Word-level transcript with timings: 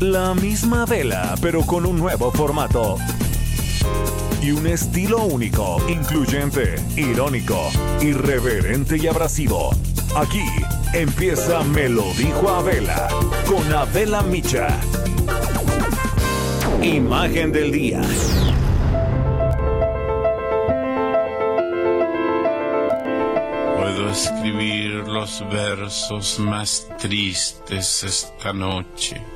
La 0.00 0.34
misma 0.34 0.84
vela, 0.84 1.34
pero 1.40 1.62
con 1.62 1.86
un 1.86 1.98
nuevo 1.98 2.30
formato. 2.30 2.98
Y 4.42 4.50
un 4.50 4.66
estilo 4.66 5.24
único, 5.24 5.78
incluyente, 5.88 6.74
irónico, 6.96 7.70
irreverente 8.02 8.98
y 8.98 9.06
abrasivo. 9.06 9.70
Aquí 10.14 10.44
empieza 10.92 11.62
Me 11.64 11.88
lo 11.88 12.04
dijo 12.12 12.46
Abela 12.50 13.08
con 13.46 13.72
Abela 13.72 14.20
Micha. 14.20 14.68
Imagen 16.82 17.52
del 17.52 17.72
día. 17.72 18.02
Puedo 23.78 24.10
escribir 24.10 25.08
los 25.08 25.42
versos 25.50 26.38
más 26.38 26.86
tristes 26.98 28.04
esta 28.04 28.52
noche. 28.52 29.35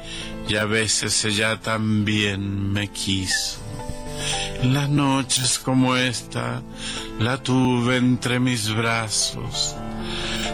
y 0.47 0.55
a 0.55 0.65
veces 0.65 1.23
ella 1.25 1.59
también 1.59 2.71
me 2.71 2.89
quiso. 2.89 3.59
Las 4.63 4.89
noches 4.89 5.57
como 5.59 5.95
esta 5.95 6.61
la 7.19 7.37
tuve 7.37 7.97
entre 7.97 8.39
mis 8.39 8.73
brazos. 8.73 9.75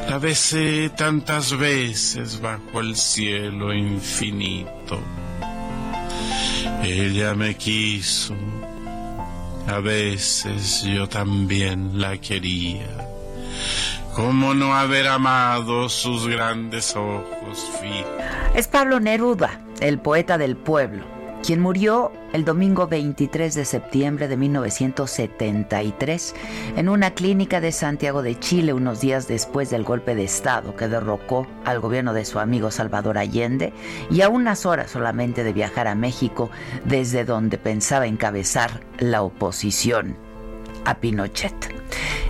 La 0.10 0.18
besé 0.18 0.90
tantas 0.90 1.58
veces 1.58 2.40
bajo 2.40 2.80
el 2.80 2.96
cielo 2.96 3.74
infinito. 3.74 5.00
Ella 6.84 7.34
me 7.36 7.58
quiso, 7.58 8.34
a 9.68 9.80
veces 9.80 10.84
yo 10.84 11.10
también 11.10 12.00
la 12.00 12.18
quería. 12.18 12.88
¿Cómo 14.16 14.54
no 14.54 14.74
haber 14.74 15.08
amado 15.08 15.90
sus 15.90 16.28
grandes 16.28 16.96
ojos 16.96 17.70
fijos? 17.80 18.08
Es 18.56 18.68
Pablo 18.68 19.00
Neruda, 19.00 19.60
el 19.80 20.00
poeta 20.00 20.38
del 20.38 20.56
pueblo, 20.56 21.04
quien 21.44 21.60
murió 21.62 22.12
el 22.34 22.46
domingo 22.46 22.88
23 22.88 23.54
de 23.54 23.64
septiembre 23.66 24.28
de 24.28 24.38
1973 24.38 26.36
en 26.76 26.90
una 26.90 27.12
clínica 27.12 27.62
de 27.62 27.72
Santiago 27.72 28.22
de 28.22 28.38
Chile 28.40 28.74
unos 28.74 29.02
días 29.02 29.28
después 29.28 29.70
del 29.70 29.84
golpe 29.84 30.16
de 30.16 30.24
Estado 30.24 30.76
que 30.76 30.88
derrocó 30.88 31.48
al 31.64 31.80
gobierno 31.80 32.14
de 32.14 32.26
su 32.26 32.40
amigo 32.40 32.72
Salvador 32.72 33.18
Allende 33.18 33.72
y 34.10 34.22
a 34.22 34.30
unas 34.30 34.66
horas 34.66 34.92
solamente 34.92 35.44
de 35.44 35.54
viajar 35.54 35.88
a 35.88 35.96
México 35.96 36.50
desde 36.86 37.24
donde 37.24 37.58
pensaba 37.58 38.08
encabezar 38.08 38.82
la 39.00 39.22
oposición 39.22 40.18
a 40.86 40.96
Pinochet. 40.96 41.54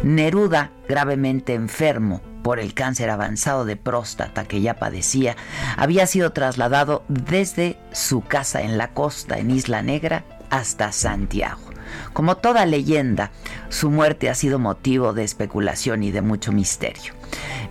Neruda, 0.04 0.72
gravemente 0.88 1.54
enfermo 1.54 2.22
por 2.48 2.62
el 2.62 2.74
cáncer 2.74 3.10
avanzado 3.10 3.66
de 3.66 3.76
próstata 3.76 4.46
que 4.46 4.62
ya 4.62 4.76
padecía, 4.76 5.36
había 5.76 6.08
sido 6.08 6.32
trasladado 6.32 7.04
desde 7.10 7.78
su 7.92 8.22
casa 8.22 8.62
en 8.62 8.78
la 8.78 8.94
costa, 8.94 9.38
en 9.38 9.52
Isla 9.52 9.82
Negra, 9.82 10.24
hasta 10.50 10.94
Santiago. 10.94 11.67
Como 12.14 12.38
toda 12.38 12.66
leyenda, 12.66 13.32
su 13.70 13.90
muerte 13.90 14.30
ha 14.30 14.36
sido 14.36 14.60
motivo 14.60 15.14
de 15.14 15.24
especulación 15.24 16.04
y 16.04 16.12
de 16.12 16.22
mucho 16.22 16.52
misterio. 16.52 17.14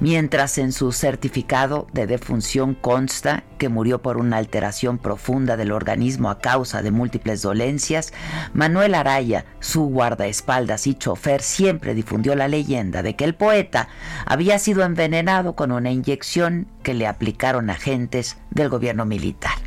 Mientras 0.01 0.59
en 0.59 0.73
su 0.73 0.93
certificado 0.93 1.87
de 1.93 2.07
defunción 2.07 2.75
consta 2.75 3.45
que 3.57 3.71
murió 3.71 4.03
por 4.03 4.19
una 4.19 4.37
alteración 4.37 4.99
profunda 4.99 5.57
del 5.57 5.73
organismo 5.73 6.29
a 6.29 6.39
causa 6.39 6.83
de 6.83 6.91
múltiples 6.91 7.41
dolencias, 7.41 8.13
Manuel 8.53 8.95
Araya, 8.95 9.47
su 9.61 9.85
guardaespaldas 9.87 10.87
y 10.87 10.95
chofer, 10.95 11.41
siempre 11.41 11.95
difundió 11.95 12.35
la 12.35 12.49
leyenda 12.49 13.03
de 13.03 13.17
que 13.17 13.25
el 13.25 13.35
poeta 13.35 13.89
había 14.27 14.59
sido 14.59 14.85
envenenado 14.85 15.55
con 15.55 15.73
una 15.73 15.91
inyección 15.91 16.69
que 16.83 16.93
le 16.93 17.07
aplicaron 17.07 17.71
agentes 17.71 18.37
del 18.51 18.69
gobierno 18.69 19.07
militar. 19.07 19.66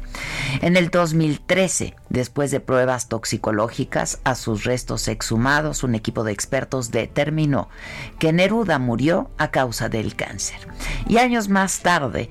En 0.61 0.77
el 0.77 0.89
2013, 0.89 1.95
después 2.09 2.51
de 2.51 2.59
pruebas 2.59 3.07
toxicológicas 3.07 4.19
a 4.23 4.35
sus 4.35 4.63
restos 4.63 5.07
exhumados, 5.07 5.83
un 5.83 5.95
equipo 5.95 6.23
de 6.23 6.31
expertos 6.31 6.91
determinó 6.91 7.69
que 8.17 8.33
Neruda 8.33 8.79
murió 8.79 9.29
a 9.37 9.51
causa 9.51 9.89
del 9.89 10.15
cáncer. 10.15 10.59
Y 11.07 11.17
años 11.17 11.49
más 11.49 11.79
tarde, 11.79 12.29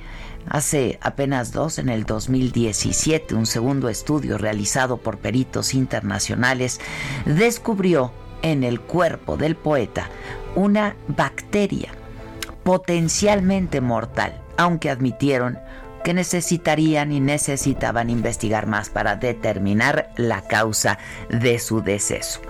Hace 0.50 0.98
apenas 1.02 1.52
dos, 1.52 1.78
en 1.78 1.90
el 1.90 2.04
2017, 2.04 3.34
un 3.34 3.44
segundo 3.44 3.90
estudio 3.90 4.38
realizado 4.38 4.96
por 4.96 5.18
peritos 5.18 5.74
internacionales 5.74 6.80
descubrió 7.26 8.12
en 8.40 8.64
el 8.64 8.80
cuerpo 8.80 9.36
del 9.36 9.56
poeta 9.56 10.08
una 10.54 10.96
bacteria 11.08 11.90
potencialmente 12.62 13.80
mortal, 13.80 14.40
aunque 14.56 14.90
admitieron 14.90 15.58
que 16.08 16.14
necesitarían 16.14 17.12
y 17.12 17.20
necesitaban 17.20 18.08
investigar 18.08 18.66
más 18.66 18.88
para 18.88 19.16
determinar 19.16 20.08
la 20.16 20.40
causa 20.40 20.98
de 21.28 21.58
su 21.58 21.82
deceso. 21.82 22.40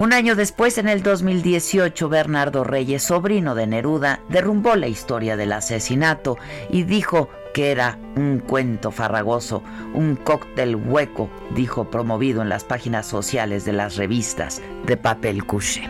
Un 0.00 0.12
año 0.12 0.34
después, 0.34 0.76
en 0.76 0.88
el 0.88 1.04
2018, 1.04 2.08
Bernardo 2.08 2.64
Reyes, 2.64 3.04
sobrino 3.04 3.54
de 3.54 3.68
Neruda, 3.68 4.18
derrumbó 4.28 4.74
la 4.74 4.88
historia 4.88 5.36
del 5.36 5.52
asesinato 5.52 6.38
y 6.70 6.82
dijo 6.82 7.28
que 7.54 7.70
era 7.70 8.00
un 8.16 8.40
cuento 8.40 8.90
farragoso, 8.90 9.62
un 9.94 10.16
cóctel 10.16 10.74
hueco, 10.74 11.30
dijo 11.54 11.88
promovido 11.88 12.42
en 12.42 12.48
las 12.48 12.64
páginas 12.64 13.06
sociales 13.06 13.64
de 13.64 13.74
las 13.74 13.94
revistas 13.94 14.60
de 14.86 14.96
papel 14.96 15.46
couché. 15.46 15.88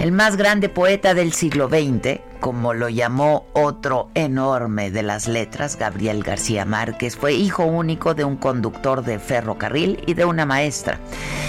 El 0.00 0.12
más 0.12 0.36
grande 0.36 0.68
poeta 0.68 1.12
del 1.12 1.32
siglo 1.32 1.68
XX, 1.68 2.20
como 2.38 2.72
lo 2.72 2.88
llamó 2.88 3.46
otro 3.52 4.10
enorme 4.14 4.92
de 4.92 5.02
las 5.02 5.26
letras, 5.26 5.76
Gabriel 5.76 6.22
García 6.22 6.64
Márquez, 6.64 7.16
fue 7.16 7.32
hijo 7.32 7.64
único 7.64 8.14
de 8.14 8.24
un 8.24 8.36
conductor 8.36 9.04
de 9.04 9.18
ferrocarril 9.18 10.02
y 10.06 10.14
de 10.14 10.24
una 10.24 10.46
maestra. 10.46 11.00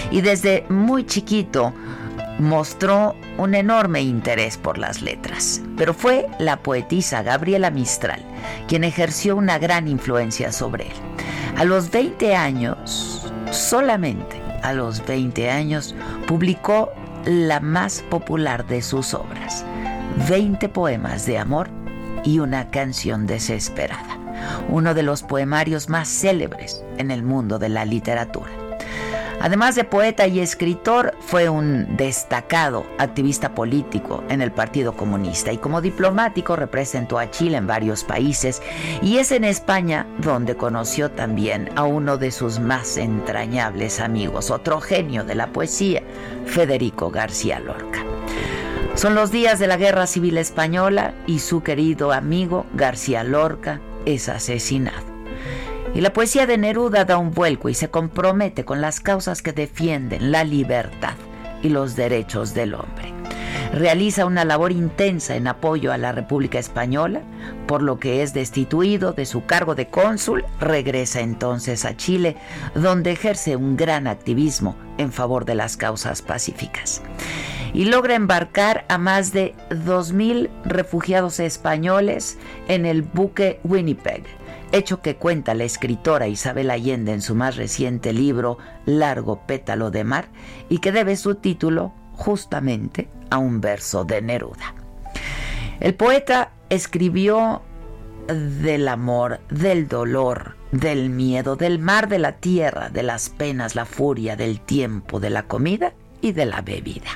Y 0.09 0.21
desde 0.21 0.65
muy 0.67 1.05
chiquito 1.05 1.73
mostró 2.39 3.15
un 3.37 3.53
enorme 3.53 4.01
interés 4.01 4.57
por 4.57 4.79
las 4.79 5.03
letras. 5.03 5.61
Pero 5.77 5.93
fue 5.93 6.25
la 6.39 6.57
poetisa 6.57 7.21
Gabriela 7.21 7.69
Mistral 7.69 8.25
quien 8.67 8.83
ejerció 8.83 9.35
una 9.35 9.59
gran 9.59 9.87
influencia 9.87 10.51
sobre 10.51 10.87
él. 10.87 10.93
A 11.55 11.65
los 11.65 11.91
20 11.91 12.35
años, 12.35 13.31
solamente 13.51 14.41
a 14.63 14.73
los 14.73 15.05
20 15.05 15.49
años, 15.49 15.95
publicó 16.27 16.91
la 17.25 17.59
más 17.59 18.01
popular 18.09 18.65
de 18.67 18.81
sus 18.81 19.13
obras, 19.13 19.65
20 20.27 20.69
poemas 20.69 21.25
de 21.25 21.37
amor 21.37 21.69
y 22.23 22.39
una 22.39 22.71
canción 22.71 23.27
desesperada, 23.27 24.17
uno 24.69 24.93
de 24.93 25.03
los 25.03 25.23
poemarios 25.23 25.89
más 25.89 26.07
célebres 26.07 26.83
en 26.97 27.11
el 27.11 27.23
mundo 27.23 27.59
de 27.59 27.69
la 27.69 27.85
literatura. 27.85 28.58
Además 29.41 29.75
de 29.75 29.85
poeta 29.85 30.27
y 30.27 30.39
escritor, 30.39 31.15
fue 31.21 31.47
un 31.47 31.95
destacado 31.95 32.85
activista 32.97 33.55
político 33.55 34.23
en 34.29 34.41
el 34.41 34.51
Partido 34.51 34.93
Comunista 34.93 35.53
y 35.53 35.57
como 35.57 35.81
diplomático 35.81 36.57
representó 36.57 37.17
a 37.19 37.31
Chile 37.31 37.57
en 37.57 37.67
varios 37.67 38.03
países 38.03 38.61
y 39.01 39.17
es 39.17 39.31
en 39.31 39.45
España 39.45 40.05
donde 40.17 40.55
conoció 40.55 41.11
también 41.11 41.69
a 41.75 41.83
uno 41.83 42.17
de 42.17 42.31
sus 42.31 42.59
más 42.59 42.97
entrañables 42.97 44.01
amigos, 44.01 44.51
otro 44.51 44.81
genio 44.81 45.23
de 45.23 45.35
la 45.35 45.47
poesía, 45.47 46.03
Federico 46.45 47.09
García 47.09 47.59
Lorca. 47.59 48.03
Son 48.95 49.15
los 49.15 49.31
días 49.31 49.59
de 49.59 49.67
la 49.67 49.77
Guerra 49.77 50.07
Civil 50.07 50.37
Española 50.37 51.13
y 51.25 51.39
su 51.39 51.63
querido 51.63 52.11
amigo 52.11 52.65
García 52.73 53.23
Lorca 53.23 53.79
es 54.05 54.27
asesinado. 54.27 55.08
Y 55.93 56.01
la 56.01 56.13
poesía 56.13 56.45
de 56.45 56.57
Neruda 56.57 57.05
da 57.05 57.17
un 57.17 57.31
vuelco 57.31 57.69
y 57.69 57.73
se 57.73 57.89
compromete 57.89 58.63
con 58.63 58.79
las 58.79 58.99
causas 58.99 59.41
que 59.41 59.53
defienden 59.53 60.31
la 60.31 60.43
libertad 60.43 61.15
y 61.61 61.69
los 61.69 61.95
derechos 61.95 62.53
del 62.53 62.73
hombre. 62.73 63.13
Realiza 63.73 64.25
una 64.25 64.45
labor 64.45 64.71
intensa 64.71 65.35
en 65.35 65.47
apoyo 65.47 65.91
a 65.91 65.97
la 65.97 66.11
República 66.11 66.57
Española, 66.57 67.21
por 67.67 67.83
lo 67.83 67.99
que 67.99 68.23
es 68.23 68.33
destituido 68.33 69.13
de 69.13 69.25
su 69.25 69.45
cargo 69.45 69.75
de 69.75 69.87
cónsul, 69.87 70.43
regresa 70.59 71.21
entonces 71.21 71.85
a 71.85 71.95
Chile, 71.95 72.35
donde 72.73 73.11
ejerce 73.11 73.55
un 73.55 73.77
gran 73.77 74.07
activismo 74.07 74.75
en 74.97 75.11
favor 75.11 75.45
de 75.45 75.53
las 75.53 75.77
causas 75.77 76.23
pacíficas. 76.23 77.03
Y 77.71 77.85
logra 77.85 78.15
embarcar 78.15 78.85
a 78.89 78.97
más 78.97 79.33
de 79.33 79.53
2.000 79.69 80.49
refugiados 80.65 81.39
españoles 81.39 82.39
en 82.67 82.87
el 82.87 83.03
buque 83.03 83.59
Winnipeg, 83.63 84.23
hecho 84.71 85.01
que 85.01 85.15
cuenta 85.15 85.53
la 85.53 85.63
escritora 85.63 86.27
Isabel 86.27 86.71
Allende 86.71 87.13
en 87.13 87.21
su 87.21 87.35
más 87.35 87.55
reciente 87.55 88.13
libro 88.13 88.57
Largo 88.85 89.45
pétalo 89.45 89.91
de 89.91 90.03
mar 90.03 90.29
y 90.69 90.79
que 90.79 90.91
debe 90.91 91.15
su 91.15 91.35
título 91.35 91.93
justamente 92.13 93.09
a 93.29 93.37
un 93.37 93.61
verso 93.61 94.03
de 94.03 94.21
Neruda. 94.21 94.75
El 95.79 95.95
poeta 95.95 96.51
escribió 96.69 97.61
del 98.27 98.87
amor, 98.87 99.39
del 99.49 99.87
dolor, 99.87 100.55
del 100.71 101.09
miedo, 101.09 101.55
del 101.55 101.79
mar, 101.79 102.07
de 102.09 102.19
la 102.19 102.33
tierra, 102.33 102.89
de 102.89 103.03
las 103.03 103.29
penas, 103.29 103.75
la 103.75 103.85
furia, 103.85 104.35
del 104.35 104.59
tiempo, 104.59 105.19
de 105.19 105.29
la 105.29 105.43
comida 105.43 105.93
y 106.21 106.33
de 106.33 106.45
la 106.45 106.61
bebida. 106.61 107.09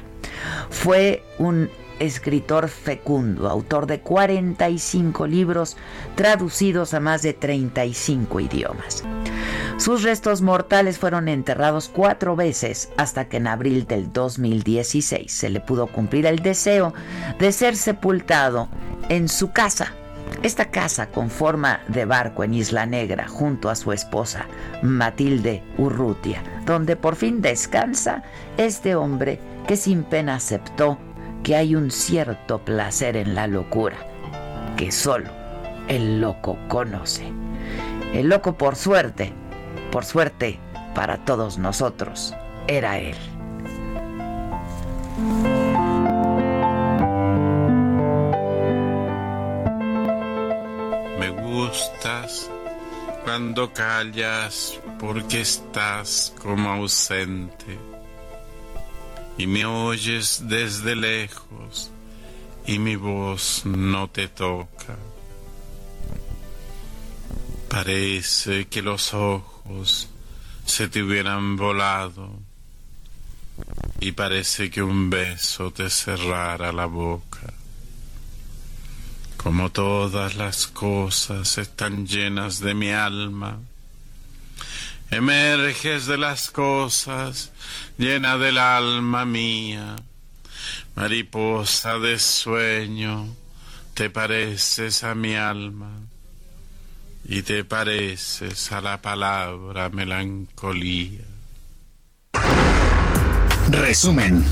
Fue 0.70 1.24
un 1.38 1.70
escritor 2.04 2.70
fecundo, 2.70 3.50
autor 3.50 3.88
de 3.88 4.02
45 4.02 5.28
libros 5.28 5.78
traducidos 6.16 6.94
a 6.94 7.00
más 7.00 7.22
de 7.22 7.34
35 7.34 8.40
idiomas. 8.40 9.04
Sus 9.78 10.04
restos 10.04 10.42
mortales 10.42 10.98
fueron 11.00 11.28
enterrados 11.28 11.90
cuatro 11.90 12.36
veces 12.36 12.90
hasta 12.98 13.28
que 13.28 13.38
en 13.38 13.48
abril 13.48 13.88
del 13.88 14.14
2016 14.14 15.32
se 15.32 15.50
le 15.50 15.60
pudo 15.60 15.88
cumplir 15.88 16.26
el 16.26 16.40
deseo 16.40 16.94
de 17.40 17.52
ser 17.52 17.76
sepultado 17.76 18.70
en 19.10 19.28
su 19.28 19.52
casa. 19.52 19.94
Esta 20.42 20.66
casa 20.72 21.08
con 21.08 21.30
forma 21.30 21.82
de 21.88 22.06
barco 22.06 22.44
en 22.44 22.54
Isla 22.54 22.86
Negra 22.86 23.28
junto 23.28 23.70
a 23.70 23.76
su 23.76 23.92
esposa 23.92 24.46
Matilde 24.82 25.64
Urrutia, 25.78 26.44
donde 26.66 26.96
por 26.96 27.16
fin 27.16 27.42
descansa 27.42 28.24
este 28.58 28.96
hombre 28.96 29.40
que 29.68 29.78
sin 29.78 30.04
pena 30.04 30.36
aceptó 30.36 30.98
que 31.44 31.58
hay 31.58 31.76
un 31.76 31.92
cierto 31.92 32.60
placer 32.64 33.18
en 33.18 33.36
la 33.36 33.48
locura 33.48 33.98
que 34.78 34.92
solo 34.92 35.30
el 35.90 36.22
loco 36.22 36.58
conoce. 36.70 37.32
El 38.14 38.30
loco 38.30 38.58
por 38.58 38.78
suerte, 38.78 39.34
por 39.92 40.06
suerte 40.06 40.60
para 40.96 41.26
todos 41.26 41.58
nosotros, 41.58 42.34
era 42.68 42.98
él. 42.98 43.18
Me 51.20 51.30
gustas 51.30 52.50
cuando 53.26 53.72
callas 53.74 54.80
porque 54.98 55.42
estás 55.42 56.34
como 56.42 56.70
ausente 56.70 57.93
y 59.38 59.48
me 59.48 59.66
oyes 59.66 60.44
desde 60.48 60.96
lejos 60.96 61.92
y 62.66 62.80
mi 62.80 62.96
voz 62.96 63.64
no 63.66 64.10
te 64.10 64.28
toca. 64.28 64.98
Parece 67.70 68.68
que 68.68 68.82
los 68.82 69.14
ojos 69.14 70.10
se 70.66 70.88
te 70.88 71.02
hubieran 71.02 71.58
volado 71.58 72.32
y 74.00 74.12
parece 74.12 74.70
que 74.70 74.84
un 74.84 75.10
beso 75.10 75.72
te 75.72 75.90
cerrara 75.90 76.72
la 76.72 76.86
boca. 76.86 77.54
Como 79.38 79.72
todas 79.72 80.36
las 80.36 80.68
cosas 80.68 81.58
están 81.58 82.06
llenas 82.08 82.60
de 82.60 82.74
mi 82.74 82.92
alma, 82.92 83.60
emerges 85.16 86.08
de 86.08 86.18
las 86.18 86.50
cosas 86.50 87.52
llena 87.98 88.38
del 88.38 88.58
alma 88.58 89.26
mía, 89.26 89.96
mariposa 90.96 92.00
de 92.00 92.18
sueño, 92.20 93.28
te 93.94 94.10
pareces 94.10 95.04
a 95.04 95.14
mi 95.14 95.36
alma 95.36 95.92
y 97.26 97.44
te 97.44 97.64
pareces 97.64 98.72
a 98.72 98.82
la 98.82 99.02
palabra 99.02 99.90
melancolía. 99.90 101.22
Resumen. 103.70 104.44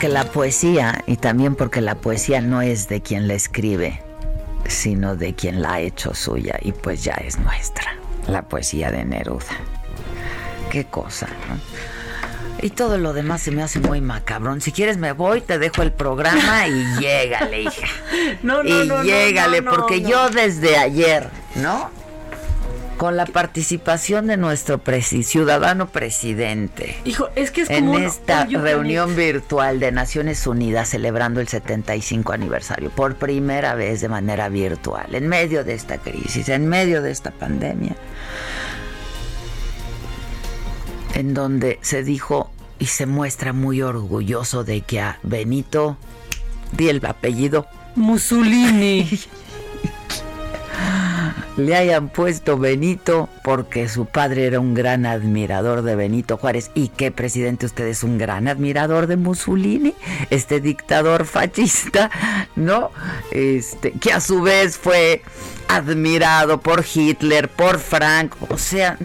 Que 0.00 0.08
la 0.08 0.30
poesía, 0.30 1.02
y 1.08 1.16
también 1.16 1.56
porque 1.56 1.80
la 1.80 1.96
poesía 1.96 2.40
no 2.40 2.62
es 2.62 2.88
de 2.88 3.02
quien 3.02 3.26
la 3.26 3.34
escribe, 3.34 4.00
sino 4.66 5.16
de 5.16 5.34
quien 5.34 5.62
la 5.62 5.74
ha 5.74 5.80
hecho 5.80 6.14
suya, 6.14 6.58
y 6.60 6.72
pues 6.72 7.04
ya 7.04 7.14
es 7.14 7.38
nuestra 7.38 7.98
la 8.28 8.42
poesía 8.42 8.90
de 8.90 9.04
Neruda. 9.04 9.56
Qué 10.70 10.84
cosa, 10.84 11.26
¿no? 11.48 11.58
Y 12.60 12.70
todo 12.70 12.98
lo 12.98 13.12
demás 13.12 13.42
se 13.42 13.52
me 13.52 13.62
hace 13.62 13.78
muy 13.78 14.00
macabrón. 14.00 14.60
Si 14.60 14.72
quieres 14.72 14.98
me 14.98 15.12
voy, 15.12 15.40
te 15.40 15.58
dejo 15.58 15.82
el 15.82 15.92
programa 15.92 16.66
y 16.66 16.84
llégale, 17.00 17.62
hija. 17.62 17.86
No, 18.42 18.62
no, 18.62 18.84
y 18.84 18.88
no, 18.88 19.02
llégale, 19.04 19.62
porque 19.62 20.02
yo 20.02 20.28
desde 20.28 20.76
ayer, 20.76 21.30
¿no? 21.54 21.90
Con 22.98 23.16
la 23.16 23.26
participación 23.26 24.26
de 24.26 24.36
nuestro 24.36 24.82
presi- 24.82 25.22
ciudadano 25.22 25.88
presidente 25.88 26.96
Hijo, 27.04 27.28
es 27.36 27.52
que 27.52 27.60
es 27.62 27.70
en 27.70 27.86
como 27.86 27.96
un 27.98 28.02
esta 28.02 28.44
reunión 28.44 29.14
virtual 29.14 29.78
de 29.78 29.92
Naciones 29.92 30.44
Unidas 30.48 30.88
celebrando 30.88 31.40
el 31.40 31.46
75 31.46 32.32
aniversario, 32.32 32.90
por 32.90 33.14
primera 33.14 33.76
vez 33.76 34.00
de 34.00 34.08
manera 34.08 34.48
virtual, 34.48 35.14
en 35.14 35.28
medio 35.28 35.62
de 35.62 35.74
esta 35.74 35.98
crisis, 35.98 36.48
en 36.48 36.66
medio 36.66 37.00
de 37.00 37.12
esta 37.12 37.30
pandemia, 37.30 37.94
en 41.14 41.34
donde 41.34 41.78
se 41.82 42.02
dijo 42.02 42.50
y 42.80 42.86
se 42.86 43.06
muestra 43.06 43.52
muy 43.52 43.80
orgulloso 43.80 44.64
de 44.64 44.80
que 44.80 45.00
a 45.00 45.20
Benito, 45.22 45.96
di 46.72 46.88
el 46.88 47.04
apellido, 47.06 47.66
Mussolini. 47.94 49.08
le 51.58 51.74
hayan 51.74 52.08
puesto 52.08 52.56
Benito 52.56 53.28
porque 53.42 53.88
su 53.88 54.06
padre 54.06 54.46
era 54.46 54.60
un 54.60 54.74
gran 54.74 55.04
admirador 55.04 55.82
de 55.82 55.96
Benito 55.96 56.36
Juárez. 56.36 56.70
¿Y 56.74 56.88
qué, 56.88 57.10
presidente? 57.10 57.66
Usted 57.66 57.88
es 57.88 58.04
un 58.04 58.16
gran 58.16 58.46
admirador 58.46 59.08
de 59.08 59.16
Mussolini, 59.16 59.94
este 60.30 60.60
dictador 60.60 61.26
fascista, 61.26 62.10
¿no? 62.54 62.92
Este, 63.32 63.90
que 63.92 64.12
a 64.12 64.20
su 64.20 64.40
vez 64.40 64.78
fue 64.78 65.22
admirado 65.66 66.60
por 66.60 66.84
Hitler, 66.94 67.48
por 67.48 67.80
Franco, 67.80 68.46
o 68.48 68.56
sea, 68.56 68.96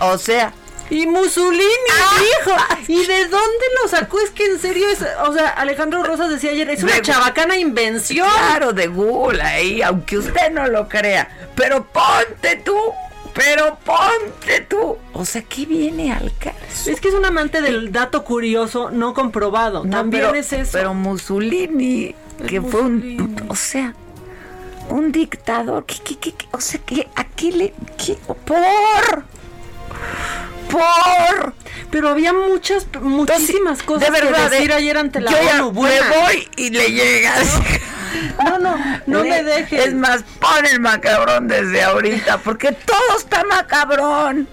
o 0.00 0.16
sea, 0.16 0.54
Y 0.90 1.06
Mussolini, 1.06 1.62
Ah. 2.00 2.16
hijo. 2.20 2.56
¿Y 2.88 3.06
de 3.06 3.24
dónde 3.28 3.64
lo 3.82 3.88
sacó? 3.88 4.18
Es 4.20 4.30
que 4.30 4.44
en 4.46 4.58
serio 4.60 4.88
es, 4.88 4.98
o 5.24 5.32
sea, 5.32 5.48
Alejandro 5.50 6.02
Rosas 6.02 6.28
decía 6.30 6.50
ayer, 6.50 6.68
es 6.70 6.82
una 6.82 6.94
De- 6.94 7.02
chabacana 7.02 7.56
invención. 7.56 8.28
claro, 8.28 8.72
de 8.72 8.88
Google 8.88 9.40
ahí, 9.42 9.82
aunque 9.82 10.18
usted 10.18 10.50
no 10.52 10.66
lo 10.66 10.88
crea, 10.88 11.28
pero 11.54 11.86
ponte 11.86 12.56
tú, 12.64 12.76
pero 13.34 13.78
ponte 13.84 14.60
tú. 14.68 14.98
O 15.12 15.24
sea, 15.24 15.42
¿qué 15.42 15.64
viene 15.64 16.12
al 16.12 16.32
caso? 16.38 16.90
Es 16.90 17.00
que 17.00 17.08
es 17.08 17.14
un 17.14 17.24
amante 17.24 17.62
del 17.62 17.92
dato 17.92 18.24
curioso 18.24 18.90
no 18.90 19.14
comprobado. 19.14 19.84
No, 19.84 19.90
También 19.98 20.24
pero, 20.24 20.34
es 20.34 20.52
eso. 20.52 20.70
Pero 20.72 20.92
Mussolini, 20.94 22.14
que 22.48 22.60
fue 22.60 22.80
un, 22.80 23.46
o 23.48 23.54
sea, 23.54 23.94
un 24.88 25.12
dictador, 25.12 25.84
¿qué, 25.86 25.96
qué, 26.02 26.18
qué, 26.18 26.32
qué? 26.32 26.46
o 26.50 26.60
sea, 26.60 26.80
que 26.80 27.06
aquí 27.14 27.52
le, 27.52 27.72
qué? 27.96 28.18
por, 28.44 29.24
por, 30.70 31.54
Pero 31.90 32.08
había 32.08 32.32
muchas, 32.32 32.86
muchísimas 33.00 33.80
Entonces, 33.80 33.82
cosas 33.82 34.12
de 34.12 34.20
verdad, 34.20 34.48
que 34.48 34.56
decir 34.56 34.70
eh, 34.70 34.74
ayer 34.74 34.96
ante 34.98 35.20
la 35.20 35.30
yo 35.30 35.36
ya 35.42 35.56
me 35.56 35.62
voy 35.62 36.48
y 36.56 36.70
le 36.70 36.92
llegas. 36.92 37.60
No, 38.44 38.58
no, 38.58 38.76
no 39.06 39.24
me 39.24 39.42
dejes. 39.42 39.88
Es 39.88 39.94
más, 39.94 40.24
pon 40.38 40.66
el 40.66 40.80
macabrón 40.80 41.48
desde 41.48 41.82
ahorita, 41.82 42.38
porque 42.38 42.72
todo 42.72 43.18
está 43.18 43.44
macabrón. 43.44 44.48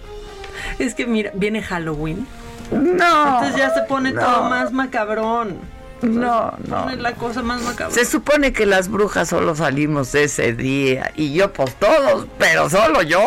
Es 0.80 0.96
que 0.96 1.06
mira, 1.06 1.32
viene 1.34 1.62
Halloween. 1.62 2.28
No. 2.72 3.40
Entonces 3.40 3.56
ya 3.56 3.74
se 3.74 3.82
pone 3.84 4.12
no, 4.12 4.22
todo 4.22 4.50
más 4.50 4.72
macabrón. 4.72 5.60
No, 6.02 6.54
no. 6.68 6.90
Es 6.90 6.98
la 6.98 7.14
cosa 7.14 7.42
más 7.42 7.62
macabrón. 7.62 7.94
Se 7.94 8.06
supone 8.06 8.54
que 8.54 8.66
las 8.66 8.88
brujas 8.90 9.30
solo 9.30 9.56
salimos 9.56 10.14
ese 10.16 10.54
día. 10.54 11.12
Y 11.16 11.34
yo, 11.34 11.52
pues 11.54 11.74
todos, 11.76 12.28
pero 12.38 12.70
solo 12.70 13.02
yo. 13.02 13.22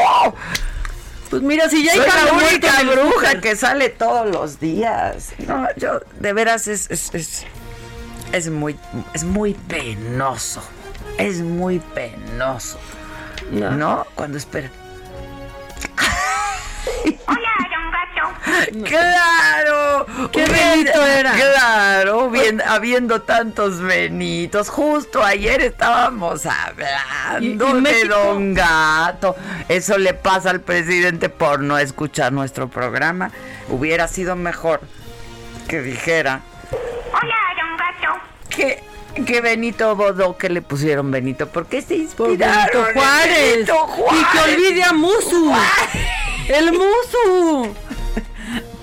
Pues 1.30 1.42
mira, 1.42 1.68
si 1.68 1.84
ya 1.84 1.92
hay 1.92 2.00
la 2.00 2.32
única 2.32 2.82
bruja 2.82 3.40
que 3.40 3.54
sale 3.54 3.88
todos 3.88 4.28
los 4.30 4.58
días. 4.58 5.32
No, 5.46 5.68
yo, 5.76 6.00
de 6.18 6.32
veras, 6.32 6.66
es, 6.66 6.90
es, 6.90 7.14
es, 7.14 7.46
es 8.32 8.50
muy, 8.50 8.76
es 9.14 9.22
muy 9.22 9.54
penoso. 9.54 10.60
Es 11.18 11.40
muy 11.40 11.78
penoso. 11.78 12.78
No. 13.52 13.70
¿No? 13.70 14.06
Cuando 14.16 14.38
espera. 14.38 14.70
¡Claro! 18.84 20.06
¿Qué 20.32 20.44
Benito 20.46 21.04
era? 21.06 21.32
Claro, 21.32 22.30
bien- 22.30 22.62
habiendo 22.66 23.22
tantos 23.22 23.80
Benitos. 23.80 24.68
Justo 24.68 25.22
ayer 25.24 25.60
estábamos 25.62 26.46
hablando 26.46 27.76
Y- 27.76 27.78
y 27.78 27.82
de 27.82 28.04
Don 28.08 28.54
Gato. 28.54 29.36
Eso 29.68 29.98
le 29.98 30.14
pasa 30.14 30.50
al 30.50 30.60
presidente 30.60 31.28
por 31.28 31.60
no 31.60 31.78
escuchar 31.78 32.32
nuestro 32.32 32.68
programa. 32.68 33.30
Hubiera 33.68 34.08
sido 34.08 34.36
mejor 34.36 34.80
que 35.68 35.80
dijera 35.80 36.40
que, 38.48 38.82
que 39.26 39.40
Benito 39.40 39.94
Bodó, 39.96 40.36
que 40.36 40.48
le 40.48 40.62
pusieron 40.62 41.10
Benito, 41.10 41.48
porque 41.48 41.82
se 41.82 41.94
Por 42.16 42.30
inspiraron 42.30 42.38
Benito 42.38 42.88
en 42.88 42.94
Juárez. 42.94 43.52
Benito 43.52 43.86
Y 43.86 43.96
que 43.96 44.38
Juárez. 44.38 44.54
olvide 44.56 44.82
a 44.84 44.92
Musu. 44.92 45.52
El 46.48 46.72
Musu. 46.72 47.74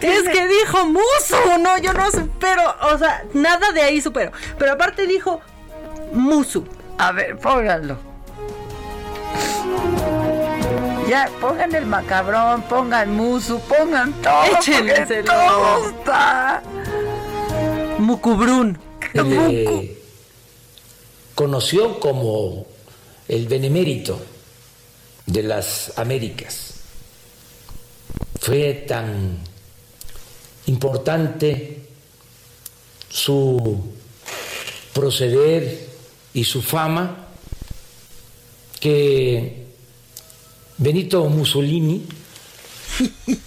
Es 0.02 0.24
que 0.30 0.48
dijo 0.48 0.86
Musu. 0.86 1.60
No, 1.60 1.78
yo 1.78 1.94
no 1.94 2.12
supero. 2.12 2.64
O 2.94 2.98
sea, 2.98 3.24
nada 3.34 3.72
de 3.72 3.82
ahí 3.82 4.02
supero. 4.02 4.32
Pero 4.58 4.74
aparte 4.74 5.08
dijo 5.08 5.42
Musu. 6.14 6.66
A 6.98 7.12
ver, 7.12 7.38
pónganlo. 7.38 7.98
Ya, 11.08 11.30
pongan 11.40 11.74
el 11.74 11.86
macabrón, 11.86 12.64
pongan 12.64 13.16
musu, 13.16 13.62
pongan 13.62 14.12
todo. 14.22 14.44
Échenleselo. 14.44 15.32
todo 15.32 15.90
está. 15.90 16.62
Mucubrún. 17.98 18.78
Le 19.14 19.98
conoció 21.34 22.00
como 22.02 22.66
el 23.30 23.48
benemérito 23.48 24.20
de 25.28 25.44
las 25.44 25.98
Américas. 25.98 26.82
Fue 28.42 28.74
tan 28.88 29.38
importante 30.68 31.82
su 33.10 33.84
proceder 34.94 35.88
y 36.34 36.44
su 36.44 36.62
fama 36.62 37.26
que 38.80 39.66
Benito 40.78 41.26
Mussolini 41.26 42.06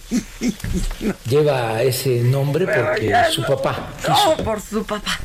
lleva 1.29 1.81
ese 1.83 2.21
nombre 2.21 2.65
porque 2.65 3.13
su 3.31 3.43
papá 3.43 3.89
No, 4.07 4.43
por 4.43 4.61
su 4.61 4.83
papá. 4.83 5.19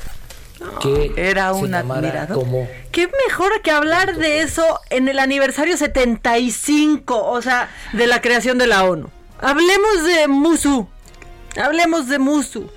que 0.81 1.12
Era 1.17 1.53
un 1.53 1.75
admirador. 1.75 2.37
como 2.37 2.69
Qué 2.93 3.09
mejor 3.29 3.61
que 3.62 3.71
hablar 3.71 4.17
de 4.17 4.41
eso 4.43 4.81
en 4.91 5.09
el 5.09 5.19
aniversario 5.19 5.76
75, 5.76 7.26
o 7.31 7.43
sea, 7.43 7.69
de 7.93 8.07
la 8.07 8.21
creación 8.21 8.59
de 8.59 8.67
la 8.67 8.85
ONU. 8.85 9.11
Hablemos 9.41 10.05
de 10.05 10.29
Musu. 10.29 10.88
Hablemos 11.63 12.09
de 12.09 12.19
Musu. 12.19 12.71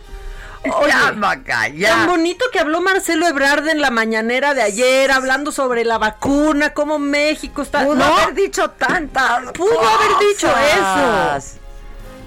Oye, 0.64 0.90
ya, 0.90 1.14
Maca, 1.14 1.70
ya. 1.70 1.90
Tan 1.90 2.08
bonito 2.08 2.46
que 2.52 2.60
habló 2.60 2.82
Marcelo 2.82 3.26
Ebrard 3.28 3.68
en 3.70 3.80
la 3.82 3.92
mañanera 3.92 4.54
de 4.54 4.62
ayer, 4.62 5.10
hablando 5.10 5.52
sobre 5.54 5.86
la 5.86 5.98
vacuna, 5.98 6.74
cómo 6.74 7.00
México 7.00 7.62
está. 7.62 7.84
Pudo 7.86 7.96
no, 7.96 8.04
haber 8.18 8.34
dicho 8.36 8.70
tantas. 8.72 9.52
Pudo 9.54 9.80
haber 9.80 10.28
dicho 10.30 10.48
cosas. 10.52 11.56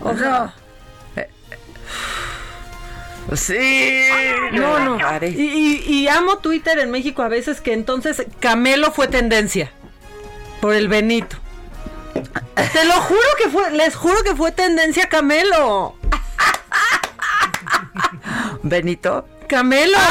O 0.01 0.17
sea, 0.17 0.55
Sí. 3.35 4.09
no, 4.53 4.79
no. 4.81 4.99
Y- 5.27 5.83
y 5.87 6.09
amo 6.09 6.39
Twitter 6.39 6.79
en 6.79 6.91
México 6.91 7.23
a 7.23 7.29
veces 7.29 7.61
que 7.61 7.73
entonces 7.73 8.23
Camelo 8.41 8.93
fue 8.93 9.09
tendencia 9.09 9.71
por 10.61 10.75
el 10.75 10.89
Benito. 10.89 11.37
Te 12.73 12.85
lo 12.85 12.95
juro 12.95 13.21
que 13.43 13.49
fue, 13.49 13.71
les 13.73 13.95
juro 13.95 14.23
que 14.23 14.35
fue 14.35 14.53
tendencia 14.53 15.09
Camelo. 15.09 15.97
Benito. 18.63 19.27
Camelo. 19.49 19.99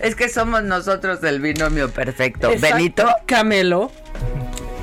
Es 0.00 0.14
que 0.14 0.28
somos 0.28 0.62
nosotros 0.62 1.22
el 1.24 1.40
binomio 1.40 1.90
perfecto. 1.90 2.50
Exacto. 2.50 2.76
Benito, 2.76 3.16
Camelo. 3.26 3.90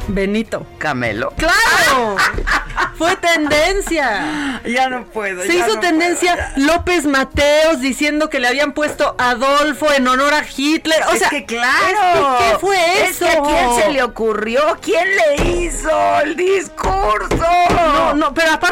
Benito. 0.07 0.67
Camelo. 0.77 1.33
¡Claro! 1.37 2.17
Fue 2.97 3.15
tendencia. 3.15 4.61
Ya 4.65 4.89
no 4.89 5.05
puedo. 5.05 5.41
Se 5.41 5.47
ya 5.47 5.65
hizo 5.65 5.75
no 5.75 5.79
tendencia 5.79 6.53
López 6.57 7.05
Mateos 7.05 7.81
diciendo 7.81 8.29
que 8.29 8.39
le 8.39 8.47
habían 8.47 8.73
puesto 8.73 9.15
Adolfo 9.17 9.91
en 9.91 10.07
honor 10.07 10.33
a 10.33 10.43
Hitler. 10.55 11.01
O 11.09 11.13
es 11.13 11.19
sea, 11.19 11.29
que 11.29 11.45
claro. 11.45 12.37
¿qué 12.39 12.57
fue 12.59 13.03
Es 13.03 13.21
eso? 13.21 13.25
que 13.25 13.31
a 13.31 13.41
quién 13.41 13.75
se 13.75 13.91
le 13.91 14.03
ocurrió, 14.03 14.77
quién 14.81 15.07
le 15.15 15.51
hizo 15.51 16.19
el 16.23 16.35
discurso. 16.35 17.37
No, 17.71 18.13
no, 18.13 18.33
pero 18.33 18.51
aparte, 18.53 18.70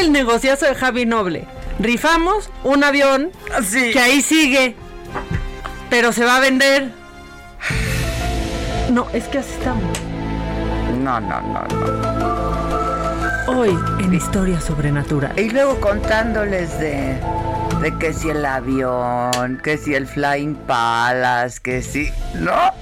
¿qué 0.00 0.06
tal 0.06 0.06
el 0.06 0.12
negociazo 0.12 0.66
de 0.66 0.74
Javi 0.74 1.06
Noble? 1.06 1.46
Rifamos 1.78 2.50
un 2.64 2.84
avión 2.84 3.30
Sí. 3.62 3.90
que 3.92 4.00
ahí 4.00 4.22
sigue, 4.22 4.74
pero 5.88 6.12
se 6.12 6.24
va 6.24 6.36
a 6.36 6.40
vender. 6.40 6.90
No, 8.90 9.06
es 9.12 9.24
que 9.28 9.38
así 9.38 9.52
estamos. 9.52 9.98
No, 10.98 11.20
no, 11.20 11.40
no, 11.40 11.62
no. 11.68 13.58
Hoy 13.60 13.76
en 14.00 14.14
Historia 14.14 14.60
Sobrenatural. 14.60 15.38
Y 15.38 15.50
luego 15.50 15.80
contándoles 15.80 16.78
de, 16.78 17.18
de 17.80 17.98
que 17.98 18.12
si 18.12 18.30
el 18.30 18.44
avión, 18.44 19.60
que 19.62 19.76
si 19.78 19.94
el 19.94 20.06
Flying 20.06 20.54
Palace, 20.66 21.60
que 21.62 21.82
si. 21.82 22.12
¿No? 22.34 22.72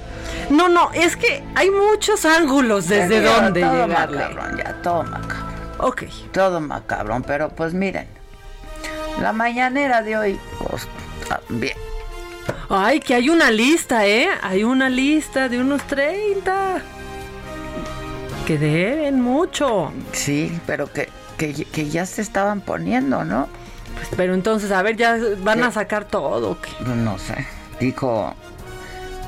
No, 0.49 0.67
no, 0.67 0.91
es 0.93 1.15
que 1.15 1.43
hay 1.55 1.69
muchos 1.69 2.25
ángulos 2.25 2.87
desde 2.87 3.21
todo 3.21 3.49
llegarle. 3.55 4.19
ya, 4.57 4.73
todo 4.81 5.03
macabrón. 5.03 5.48
Ok. 5.79 6.03
Todo 6.31 6.59
macabrón, 6.61 7.23
pero 7.23 7.49
pues 7.49 7.73
miren. 7.73 8.07
La 9.21 9.33
mañanera 9.33 10.01
de 10.01 10.17
hoy, 10.17 10.39
pues, 10.59 10.87
bien. 11.49 11.75
Ay, 12.69 12.99
que 12.99 13.15
hay 13.15 13.29
una 13.29 13.51
lista, 13.51 14.05
¿eh? 14.05 14.29
Hay 14.41 14.63
una 14.63 14.89
lista 14.89 15.49
de 15.49 15.59
unos 15.59 15.81
30. 15.83 16.81
Que 18.45 18.57
deben 18.57 19.21
mucho. 19.21 19.91
Sí, 20.11 20.57
pero 20.65 20.91
que, 20.91 21.09
que, 21.37 21.53
que 21.53 21.89
ya 21.89 22.05
se 22.05 22.21
estaban 22.21 22.61
poniendo, 22.61 23.25
¿no? 23.25 23.47
Pues, 23.95 24.09
pero 24.15 24.33
entonces, 24.33 24.71
a 24.71 24.81
ver, 24.81 24.95
ya 24.95 25.17
van 25.39 25.59
¿Qué? 25.59 25.65
a 25.65 25.71
sacar 25.71 26.05
todo. 26.05 26.51
¿o 26.51 26.61
qué? 26.61 26.69
No 26.85 27.17
sé. 27.17 27.45
Dijo, 27.79 28.33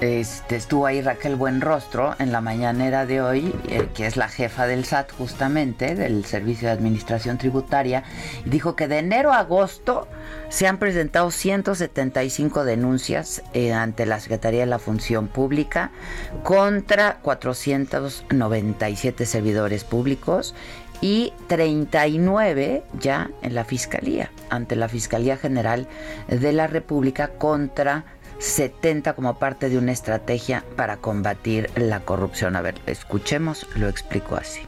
este, 0.02 0.56
estuvo 0.56 0.88
ahí 0.88 1.00
Raquel 1.00 1.36
Buenrostro 1.36 2.16
en 2.18 2.32
la 2.32 2.42
mañanera 2.42 3.06
de 3.06 3.22
hoy, 3.22 3.54
eh, 3.70 3.88
que 3.94 4.08
es 4.08 4.18
la 4.18 4.28
jefa 4.28 4.66
del 4.66 4.84
SAT 4.84 5.12
justamente, 5.12 5.94
del 5.94 6.26
Servicio 6.26 6.68
de 6.68 6.74
Administración 6.74 7.38
Tributaria, 7.38 8.04
dijo 8.46 8.76
que 8.76 8.88
de 8.88 8.98
enero 8.98 9.32
a 9.32 9.38
agosto 9.38 10.08
se 10.50 10.66
han 10.66 10.80
presentado 10.80 11.30
175 11.30 12.66
denuncias 12.66 13.44
eh, 13.54 13.74
ante 13.74 14.08
la 14.08 14.20
Secretaría 14.20 14.62
de 14.62 14.66
la 14.66 14.80
Función 14.80 15.28
Pública 15.28 15.92
contra 16.42 17.20
497 17.22 19.28
servidores 19.28 19.84
públicos 19.84 20.56
y 21.00 21.32
39 21.46 22.84
ya 23.00 23.30
en 23.44 23.54
la 23.54 23.66
Fiscalía, 23.66 24.32
ante 24.50 24.76
la 24.76 24.90
Fiscalía 24.90 25.38
General 25.38 25.88
de 26.28 26.54
la 26.54 26.66
República 26.66 27.28
contra 27.28 28.04
70 28.42 29.14
como 29.14 29.38
parte 29.38 29.70
de 29.70 29.78
una 29.78 29.92
estrategia 29.92 30.66
para 30.76 30.98
combatir 30.98 31.70
la 31.76 32.02
corrupción. 32.02 32.56
A 32.56 32.62
ver, 32.62 32.82
escuchemos, 32.88 33.68
lo 33.76 33.88
explico 33.88 34.36
así. 34.36 34.62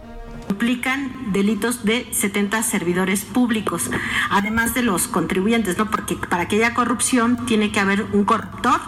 implican 0.49 1.33
delitos 1.33 1.83
de 1.83 2.05
70 2.13 2.61
servidores 2.63 3.25
públicos, 3.25 3.89
además 4.29 4.75
de 4.75 4.83
los 4.83 5.07
contribuyentes, 5.07 5.77
¿no? 5.77 5.89
Porque 5.89 6.15
para 6.15 6.47
que 6.47 6.57
haya 6.57 6.75
corrupción 6.75 7.45
tiene 7.47 7.71
que 7.71 7.79
haber 7.79 8.03
un 8.03 8.25
corruptor 8.25 8.79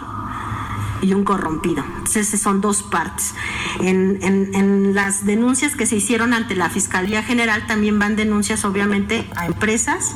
y 1.02 1.12
un 1.14 1.24
corrompido. 1.24 1.84
Entonces, 1.98 2.40
son 2.40 2.60
dos 2.60 2.82
partes. 2.82 3.34
En 3.80 4.94
las 4.94 5.24
denuncias 5.26 5.76
que 5.76 5.86
se 5.86 5.96
hicieron 5.96 6.34
ante 6.34 6.54
la 6.54 6.70
Fiscalía 6.70 7.22
General 7.22 7.66
también 7.66 7.98
van 7.98 8.16
denuncias, 8.16 8.64
obviamente, 8.64 9.28
a 9.36 9.46
empresas. 9.46 10.14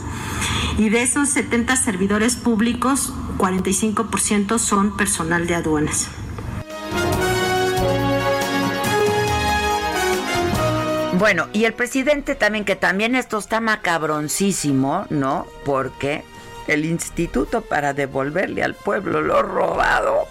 Y 0.78 0.88
de 0.88 1.02
esos 1.02 1.28
70 1.30 1.76
servidores 1.76 2.36
públicos, 2.36 3.12
45% 3.38 4.58
son 4.58 4.96
personal 4.96 5.46
de 5.46 5.54
aduanas. 5.54 6.08
Bueno, 11.18 11.48
y 11.52 11.64
el 11.64 11.74
presidente 11.74 12.34
también, 12.34 12.64
que 12.64 12.76
también 12.76 13.14
esto 13.14 13.36
está 13.36 13.60
macabroncísimo, 13.60 15.04
¿no? 15.10 15.46
Porque 15.66 16.24
el 16.66 16.86
instituto 16.86 17.60
para 17.60 17.92
devolverle 17.92 18.62
al 18.62 18.74
pueblo 18.74 19.20
lo 19.20 19.42
robado 19.42 20.26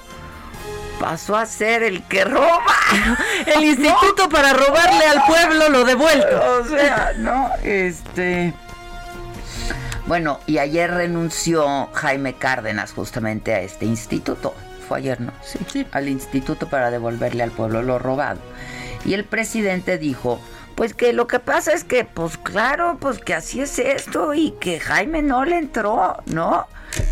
pasó 1.00 1.36
a 1.36 1.46
ser 1.46 1.84
el 1.84 2.04
que 2.04 2.26
roba. 2.26 2.76
el 3.46 3.64
instituto 3.64 4.30
para 4.30 4.54
robarle 4.54 5.06
al 5.06 5.24
pueblo 5.26 5.70
lo 5.70 5.84
devuelto. 5.86 6.60
O 6.60 6.66
sea, 6.66 7.14
no, 7.18 7.50
este... 7.64 8.54
Bueno, 10.06 10.40
y 10.48 10.58
ayer 10.58 10.90
renunció 10.90 11.88
Jaime 11.94 12.34
Cárdenas 12.34 12.94
justamente 12.94 13.54
a 13.54 13.62
este 13.62 13.86
instituto. 13.86 14.56
Fue 14.88 14.98
ayer, 14.98 15.22
¿no? 15.22 15.32
Sí, 15.44 15.60
sí. 15.72 15.88
Al 15.92 16.10
instituto 16.10 16.68
para 16.68 16.90
devolverle 16.90 17.44
al 17.44 17.52
pueblo 17.52 17.84
lo 17.84 18.00
robado. 18.00 18.40
Y 19.06 19.14
el 19.14 19.24
presidente 19.24 20.00
dijo, 20.00 20.42
pues 20.80 20.94
que 20.94 21.12
lo 21.12 21.28
que 21.28 21.40
pasa 21.40 21.74
es 21.74 21.84
que, 21.84 22.06
pues 22.06 22.38
claro, 22.38 22.96
pues 23.02 23.18
que 23.20 23.34
así 23.34 23.60
es 23.60 23.80
esto 23.80 24.34
y 24.34 24.52
que 24.62 24.80
Jaime 24.80 25.22
no 25.22 25.44
le 25.44 25.58
entró, 25.58 26.16
¿no? 26.28 26.68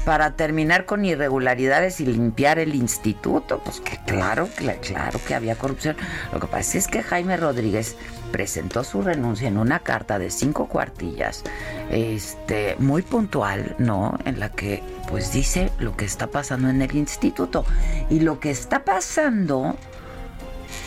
Para 0.05 0.37
terminar 0.37 0.85
con 0.85 1.03
irregularidades 1.03 1.99
y 1.99 2.05
limpiar 2.05 2.59
el 2.59 2.75
instituto, 2.75 3.59
pues 3.65 3.81
que 3.81 3.99
claro, 4.05 4.47
claro 4.55 5.19
que 5.27 5.35
había 5.35 5.57
corrupción. 5.57 5.97
Lo 6.31 6.39
que 6.39 6.47
pasa 6.47 6.77
es 6.77 6.87
que 6.87 7.03
Jaime 7.03 7.35
Rodríguez 7.35 7.97
presentó 8.31 8.85
su 8.85 9.01
renuncia 9.01 9.49
en 9.49 9.57
una 9.57 9.79
carta 9.79 10.17
de 10.17 10.31
cinco 10.31 10.69
cuartillas, 10.69 11.43
este, 11.91 12.77
muy 12.79 13.01
puntual, 13.01 13.75
¿no? 13.79 14.17
En 14.23 14.39
la 14.39 14.47
que 14.47 14.81
pues 15.09 15.33
dice 15.33 15.73
lo 15.77 15.97
que 15.97 16.05
está 16.05 16.27
pasando 16.27 16.69
en 16.69 16.81
el 16.81 16.95
instituto. 16.95 17.65
Y 18.09 18.21
lo 18.21 18.39
que 18.39 18.49
está 18.49 18.85
pasando 18.85 19.75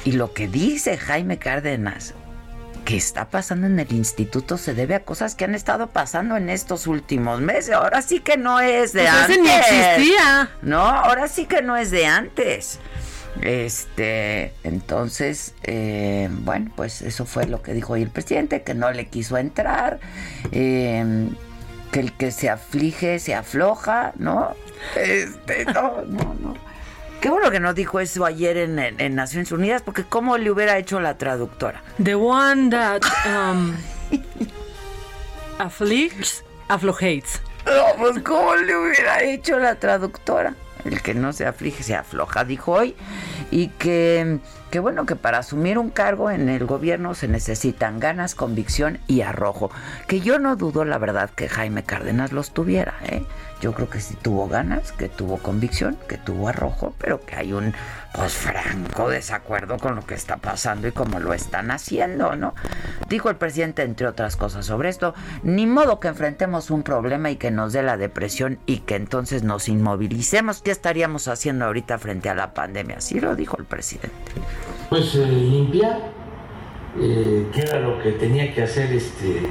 y 0.07 0.13
lo 0.13 0.33
que 0.33 0.49
dice 0.49 0.97
Jaime 0.97 1.39
Cárdenas 1.39 2.15
que 2.91 2.97
está 2.97 3.31
pasando 3.31 3.69
en 3.69 3.79
el 3.79 3.93
instituto 3.93 4.59
se 4.59 4.75
debe 4.75 4.97
a 4.97 5.05
cosas 5.05 5.37
que 5.37 5.45
han 5.45 5.55
estado 5.55 5.91
pasando 5.91 6.37
en 6.37 6.51
estos 6.51 6.89
últimos 6.89 7.41
meses. 7.41 7.73
Ahora 7.73 8.03
sí 8.03 8.19
que 8.19 8.37
no 8.37 8.59
es 8.59 8.93
de 8.93 9.07
antes. 9.07 9.39
Pues 9.39 9.39
Ese 9.39 9.43
ni 9.43 9.95
existía. 9.95 10.51
No, 10.63 10.81
ahora 10.81 11.29
sí 11.29 11.47
que 11.47 11.63
no 11.63 11.77
es 11.77 11.93
de 11.93 12.07
antes. 12.07 12.81
Este, 13.43 14.53
entonces, 14.65 15.55
eh, 15.63 16.29
bueno, 16.33 16.73
pues 16.75 17.01
eso 17.03 17.27
fue 17.27 17.47
lo 17.47 17.63
que 17.63 17.75
dijo 17.75 17.93
hoy 17.93 18.03
el 18.03 18.11
presidente, 18.11 18.63
que 18.63 18.75
no 18.75 18.91
le 18.91 19.07
quiso 19.07 19.39
entrar, 19.39 20.01
eh, 20.51 21.29
que 21.93 22.01
el 22.01 22.13
que 22.13 22.33
se 22.33 22.51
aflige 22.51 23.21
se 23.21 23.37
afloja, 23.37 24.15
¿no? 24.17 24.57
Este, 24.97 25.65
no, 25.67 26.03
no, 26.09 26.35
no. 26.41 26.70
Qué 27.21 27.29
bueno 27.29 27.51
que 27.51 27.61
no 27.61 27.75
dijo 27.75 28.01
eso 28.01 28.25
ayer 28.25 28.57
en, 28.57 28.79
en, 28.79 28.99
en, 28.99 29.15
Naciones 29.15 29.53
Unidas, 29.53 29.83
porque 29.83 30.05
¿cómo 30.05 30.39
le 30.39 30.51
hubiera 30.51 30.79
hecho 30.79 31.01
la 31.01 31.19
traductora? 31.19 31.83
The 32.03 32.15
one 32.15 32.71
that 32.71 33.03
um, 33.27 33.75
afflicts, 35.59 36.43
aflojates. 36.69 37.43
No, 37.67 37.85
pues 37.99 38.23
¿cómo 38.23 38.57
le 38.57 38.75
hubiera 38.75 39.23
hecho 39.23 39.59
la 39.59 39.75
traductora? 39.75 40.55
El 40.87 41.03
que 41.03 41.13
no 41.13 41.35
se 41.35 41.45
aflige 41.45 41.83
se 41.83 41.95
afloja, 41.95 42.45
dijo 42.45 42.73
hoy. 42.73 42.97
Y 43.51 43.69
que, 43.69 44.39
que 44.71 44.81
bueno, 44.81 45.05
que 45.05 45.15
para 45.15 45.39
asumir 45.39 45.77
un 45.77 45.91
cargo 45.91 46.31
en 46.31 46.49
el 46.49 46.65
gobierno 46.65 47.15
se 47.15 47.29
necesitan 47.29 48.01
ganas, 48.01 48.35
convicción 48.35 48.99
y 49.07 49.21
arrojo. 49.21 49.71
Que 50.07 50.21
yo 50.21 50.39
no 50.39 50.57
dudo, 50.57 50.87
la 50.87 50.97
verdad, 50.97 51.29
que 51.29 51.51
Jaime 51.51 51.83
Cárdenas 51.83 52.33
los 52.33 52.53
tuviera, 52.53 52.95
¿eh? 53.05 53.23
Yo 53.61 53.73
creo 53.73 53.91
que 53.91 54.01
sí 54.01 54.17
tuvo 54.21 54.49
ganas, 54.49 54.93
que 54.93 55.09
tuvo 55.09 55.39
convicción, 55.39 55.97
que 56.09 56.17
tuvo 56.17 56.49
arrojo, 56.49 56.95
pero 56.99 57.21
que 57.21 57.37
hay 57.37 57.53
un 57.53 57.75
pues 58.15 58.33
franco 58.33 59.09
desacuerdo 59.09 59.79
con 59.79 59.95
lo 59.95 60.03
que 60.03 60.15
está 60.15 60.39
pasando 60.39 60.89
y 60.89 60.93
cómo 60.93 61.21
lo 61.21 61.33
están 61.33 61.71
haciendo, 61.71 62.35
¿no? 62.37 62.55
Dijo 63.09 63.31
el 63.31 63.37
presidente, 63.37 63.83
entre 63.83 64.07
otras 64.07 64.37
cosas, 64.37 64.67
sobre 64.67 64.89
esto, 64.89 65.15
ni 65.43 65.67
modo 65.67 66.01
que 66.01 66.09
enfrentemos 66.09 66.71
un 66.71 66.83
problema 66.83 67.31
y 67.31 67.37
que 67.37 67.51
nos 67.51 67.73
dé 67.73 67.83
la 67.83 67.97
depresión 67.97 68.59
y 68.67 68.79
que 68.79 68.97
entonces 68.97 69.43
nos 69.43 69.69
inmovilicemos. 69.69 70.63
¿Qué 70.63 70.71
estaríamos 70.71 71.29
haciendo 71.29 71.67
ahorita 71.67 71.99
frente 71.99 72.29
a 72.29 72.35
la 72.35 72.55
pandemia? 72.55 72.97
Así 72.99 73.21
lo 73.21 73.37
dijo 73.37 73.57
el 73.59 73.65
presidente. 73.65 74.33
Pues 74.89 75.15
eh, 75.15 75.27
limpiar, 75.27 75.99
eh, 76.99 77.47
que 77.53 77.61
era 77.61 77.79
lo 77.79 78.03
que 78.03 78.13
tenía 78.13 78.53
que 78.53 78.63
hacer 78.63 78.93
este 78.93 79.43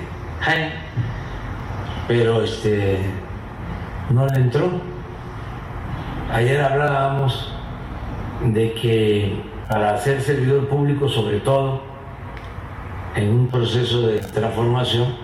pero 2.08 2.44
este 2.44 2.98
no 4.10 4.26
le 4.28 4.40
entró. 4.40 4.70
Ayer 6.34 6.62
hablábamos 6.62 7.54
de 8.44 8.74
que 8.74 9.42
para 9.70 9.98
ser 9.98 10.22
servidor 10.22 10.68
público, 10.68 11.08
sobre 11.08 11.40
todo 11.40 11.82
en 13.16 13.30
un 13.30 13.48
proceso 13.48 14.08
de 14.08 14.20
transformación, 14.20 15.16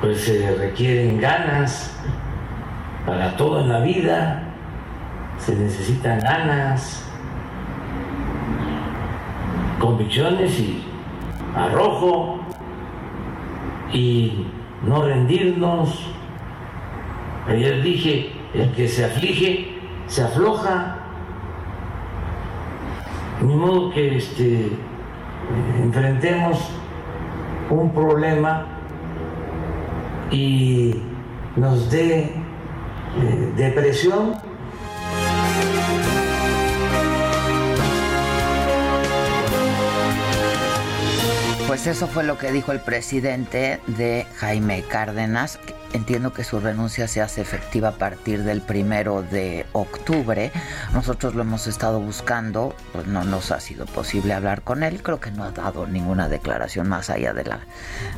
pues 0.00 0.22
se 0.22 0.54
requieren 0.56 1.20
ganas 1.20 1.96
para 3.06 3.36
todo 3.36 3.60
en 3.60 3.68
la 3.68 3.80
vida, 3.80 4.42
se 5.38 5.54
necesitan 5.56 6.20
ganas, 6.20 7.04
convicciones 9.80 10.58
y 10.58 10.84
arrojo 11.54 12.40
y 13.92 14.46
no 14.84 15.02
rendirnos 15.02 16.17
Ayer 17.48 17.82
dije, 17.82 18.30
el 18.52 18.72
que 18.72 18.86
se 18.86 19.04
aflige, 19.06 19.68
se 20.06 20.22
afloja. 20.22 20.96
Ni 23.40 23.54
modo 23.54 23.90
que 23.90 24.18
este, 24.18 24.68
enfrentemos 25.82 26.58
un 27.70 27.92
problema 27.92 28.66
y 30.30 30.94
nos 31.56 31.90
dé 31.90 32.18
eh, 32.20 33.52
depresión 33.56 34.34
Pues 41.68 41.86
eso 41.86 42.06
fue 42.06 42.24
lo 42.24 42.38
que 42.38 42.50
dijo 42.50 42.72
el 42.72 42.80
presidente 42.80 43.78
de 43.86 44.26
Jaime 44.38 44.82
Cárdenas. 44.84 45.60
Entiendo 45.92 46.32
que 46.32 46.42
su 46.42 46.60
renuncia 46.60 47.06
se 47.08 47.20
hace 47.20 47.42
efectiva 47.42 47.90
a 47.90 47.98
partir 47.98 48.42
del 48.42 48.62
primero 48.62 49.22
de 49.22 49.66
octubre. 49.72 50.50
Nosotros 50.94 51.34
lo 51.34 51.42
hemos 51.42 51.66
estado 51.66 52.00
buscando, 52.00 52.74
pues 52.94 53.06
no 53.06 53.22
nos 53.22 53.50
ha 53.50 53.60
sido 53.60 53.84
posible 53.84 54.32
hablar 54.32 54.62
con 54.62 54.82
él. 54.82 55.02
Creo 55.02 55.20
que 55.20 55.30
no 55.30 55.44
ha 55.44 55.50
dado 55.50 55.86
ninguna 55.86 56.30
declaración 56.30 56.88
más 56.88 57.10
allá 57.10 57.34
de 57.34 57.44
la, 57.44 57.60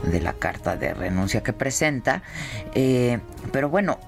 de 0.05 0.21
la 0.21 0.35
carta 0.35 0.77
de 0.77 0.95
renuncia 0.95 1.43
que 1.43 1.53
presenta. 1.53 2.23
Eh, 2.77 3.19
pero 3.51 3.69
bueno, 3.69 3.99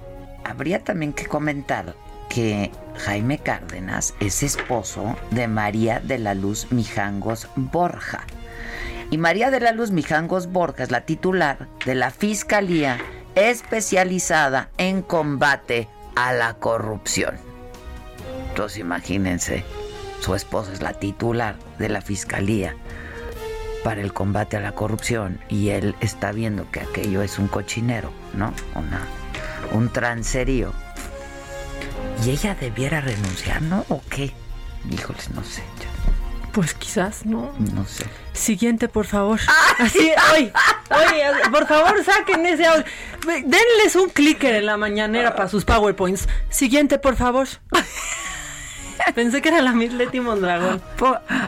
habría 0.45 0.85
también 0.85 1.11
que 1.11 1.25
comentar 1.25 1.95
que 2.29 2.71
Jaime 2.95 3.39
Cárdenas 3.39 4.13
es 4.21 4.41
esposo 4.41 5.17
de 5.31 5.49
María 5.49 5.99
de 5.99 6.17
la 6.17 6.33
Luz 6.33 6.71
Mijangos 6.71 7.49
Borja. 7.57 8.25
Y 9.13 9.19
María 9.19 9.51
de 9.51 9.59
la 9.59 9.73
Luz 9.73 9.91
Mijangos 9.91 10.47
Borja 10.47 10.81
es 10.81 10.89
la 10.89 11.01
titular 11.01 11.67
de 11.85 11.93
la 11.93 12.09
Fiscalía 12.09 12.97
especializada 13.35 14.71
en 14.79 15.03
combate 15.03 15.87
a 16.15 16.33
la 16.33 16.55
corrupción. 16.55 17.35
Entonces 18.49 18.79
imagínense, 18.79 19.63
su 20.19 20.33
esposa 20.33 20.73
es 20.73 20.81
la 20.81 20.93
titular 20.93 21.57
de 21.77 21.89
la 21.89 22.01
Fiscalía 22.01 22.75
para 23.83 24.01
el 24.01 24.13
combate 24.13 24.57
a 24.57 24.61
la 24.61 24.71
corrupción 24.71 25.39
y 25.47 25.69
él 25.69 25.93
está 25.99 26.31
viendo 26.31 26.71
que 26.71 26.79
aquello 26.79 27.21
es 27.21 27.37
un 27.37 27.47
cochinero, 27.47 28.11
¿no? 28.33 28.51
Una, 28.73 29.01
un 29.73 29.93
transerío. 29.93 30.73
¿Y 32.25 32.31
ella 32.31 32.55
debiera 32.59 32.99
renunciar, 32.99 33.61
no? 33.61 33.85
¿O 33.89 34.01
qué? 34.09 34.33
Híjoles, 34.89 35.29
no 35.29 35.43
sé. 35.43 35.61
Pues 36.53 36.75
quizás, 36.75 37.25
¿no? 37.25 37.51
No 37.73 37.85
sé. 37.85 38.05
Siguiente, 38.33 38.87
por 38.87 39.07
favor. 39.07 39.39
Así, 39.79 40.11
hoy, 40.33 40.51
hoy, 40.91 41.51
por 41.51 41.67
favor, 41.67 42.03
saquen 42.03 42.45
ese 42.45 42.67
audio. 42.67 42.85
Denles 43.25 43.95
un 43.95 44.09
clicker 44.09 44.55
en 44.55 44.67
la 44.67 44.77
mañanera 44.77 45.35
para 45.35 45.49
sus 45.49 45.65
PowerPoints. 45.65 46.27
Siguiente, 46.49 46.99
por 46.99 47.15
favor. 47.15 47.47
Pensé 49.15 49.41
que 49.41 49.49
era 49.49 49.61
la 49.61 49.71
Miss 49.71 49.93
Leti 49.93 50.19
Mondragón. 50.19 50.81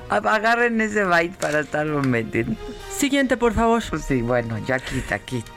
Agarren 0.10 0.82
ese 0.82 1.04
byte 1.04 1.38
para 1.38 1.60
estarlo 1.60 2.02
metiendo. 2.02 2.60
Siguiente, 2.96 3.38
por 3.38 3.54
favor. 3.54 3.84
Pues 3.88 4.06
sí, 4.06 4.22
bueno, 4.24 4.58
ya 4.66 4.80
quita, 4.80 5.20
quita. 5.20 5.52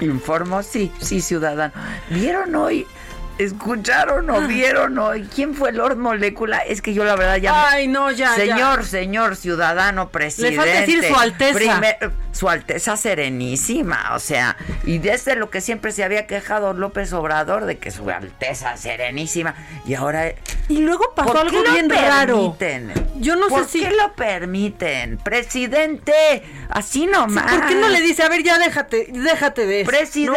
Informo, 0.00 0.62
sí, 0.62 0.92
sí, 1.00 1.20
ciudadano. 1.20 1.72
¿Vieron 2.10 2.54
hoy 2.56 2.86
¿Escucharon 3.38 4.28
o 4.30 4.40
vieron 4.48 4.98
hoy? 4.98 5.28
¿Quién 5.32 5.54
fue 5.54 5.72
Lord 5.72 5.96
Molécula? 5.96 6.58
Es 6.58 6.82
que 6.82 6.92
yo 6.92 7.04
la 7.04 7.14
verdad 7.14 7.36
ya... 7.36 7.70
Ay, 7.70 7.86
no, 7.86 8.10
ya, 8.10 8.34
Señor, 8.34 8.80
ya. 8.80 8.82
señor 8.82 9.36
ciudadano 9.36 10.08
presidente. 10.10 10.56
Le 10.56 10.62
falta 10.62 10.80
decir 10.80 11.04
su 11.04 11.14
alteza. 11.14 11.80
Su 12.30 12.48
Alteza 12.48 12.96
Serenísima, 12.96 14.14
o 14.14 14.20
sea, 14.20 14.56
y 14.84 14.98
desde 14.98 15.34
lo 15.34 15.50
que 15.50 15.60
siempre 15.60 15.90
se 15.90 16.04
había 16.04 16.28
quejado 16.28 16.72
López 16.72 17.12
Obrador 17.12 17.64
de 17.64 17.78
que 17.78 17.90
Su 17.90 18.08
Alteza 18.10 18.76
Serenísima, 18.76 19.56
y 19.84 19.94
ahora... 19.94 20.34
Y 20.68 20.82
luego 20.82 21.12
pasó 21.16 21.30
¿por 21.30 21.38
algo 21.38 21.50
qué 21.62 21.66
lo 21.66 21.72
bien 21.72 21.90
raro. 21.90 22.56
permiten? 22.56 22.92
Yo 23.16 23.34
no 23.34 23.48
¿Por 23.48 23.64
sé 23.64 23.70
si... 23.70 23.80
qué 23.80 23.90
lo 23.90 24.12
permiten? 24.12 25.18
Presidente, 25.18 26.44
así 26.68 27.06
nomás. 27.06 27.52
¿Por 27.52 27.66
qué 27.66 27.74
no 27.74 27.88
le 27.88 28.00
dice, 28.02 28.22
a 28.22 28.28
ver, 28.28 28.44
ya 28.44 28.56
déjate, 28.58 29.08
déjate 29.10 29.66
de 29.66 29.80
eso? 29.80 29.90
¿no? 30.26 30.32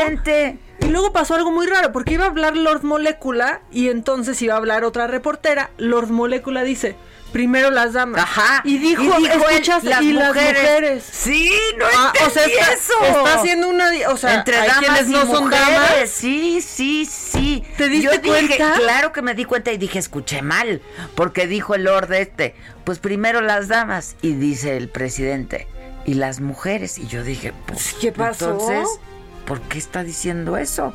Y 0.82 0.88
luego 0.90 1.14
pasó 1.14 1.36
algo 1.36 1.52
muy 1.52 1.68
raro, 1.68 1.92
porque 1.92 2.14
iba 2.16 2.26
a 2.26 2.28
hablar 2.30 2.58
Lord 2.58 2.84
Molecula 2.84 3.62
y 3.72 3.90
entonces 3.90 4.42
iba 4.42 4.56
a 4.56 4.58
hablar 4.58 4.84
otra 4.84 5.08
reportera. 5.08 5.70
Lord 5.78 6.10
Molecula 6.10 6.64
dice, 6.64 6.96
primero 7.32 7.70
las 7.72 7.94
damas. 7.94 8.22
Ajá. 8.24 8.62
Y 8.66 8.78
dijo, 8.80 9.04
él, 9.18 9.26
escuchas, 9.28 9.84
las 9.84 10.02
y 10.02 10.14
mujeres. 10.14 10.36
las 10.36 10.54
mujeres. 10.64 11.04
Sí, 11.10 11.52
no 11.78 11.86
Ah, 11.96 12.12
o 12.26 12.30
sea, 12.30 12.44
entendí 12.44 12.60
está, 12.60 12.74
eso. 12.74 12.94
está 13.20 13.34
haciendo 13.36 13.70
una... 13.70 13.90
O 14.10 14.18
sea, 14.18 14.34
Entre 14.36 14.58
hay 14.58 14.68
damas 14.68 14.80
quienes 14.86 15.08
y 15.08 15.12
no 15.12 15.26
son 15.28 15.50
damas. 15.50 16.10
Sí, 16.10 16.62
sí, 16.62 17.06
sí. 17.06 17.64
¿Te 17.78 17.88
diste 17.88 18.04
Yo 18.06 18.12
dije, 18.22 18.58
cuenta? 18.58 18.74
claro 18.78 19.12
que 19.14 19.22
me 19.22 19.34
di 19.34 19.46
cuenta 19.46 19.72
y 19.72 19.78
dije, 19.78 20.00
escuché 20.00 20.42
mal. 20.42 20.82
Porque 21.16 21.48
dijo 21.48 21.76
el 21.76 21.84
Lord 21.86 22.12
este, 22.14 22.56
pues 22.84 23.00
primero 23.00 23.40
las 23.42 23.68
damas. 23.70 24.16
Y 24.22 24.34
dice 24.34 24.76
el 24.78 24.90
presidente, 24.90 25.68
y 26.06 26.16
las 26.16 26.40
mujeres. 26.42 26.98
Y 26.98 27.08
yo 27.08 27.24
dije, 27.24 27.54
pues, 27.68 27.96
¿Qué 28.02 28.12
pasó? 28.12 28.52
Entonces, 28.52 29.00
¿por 29.46 29.62
qué 29.62 29.78
está 29.78 30.04
diciendo 30.04 30.58
eso? 30.58 30.94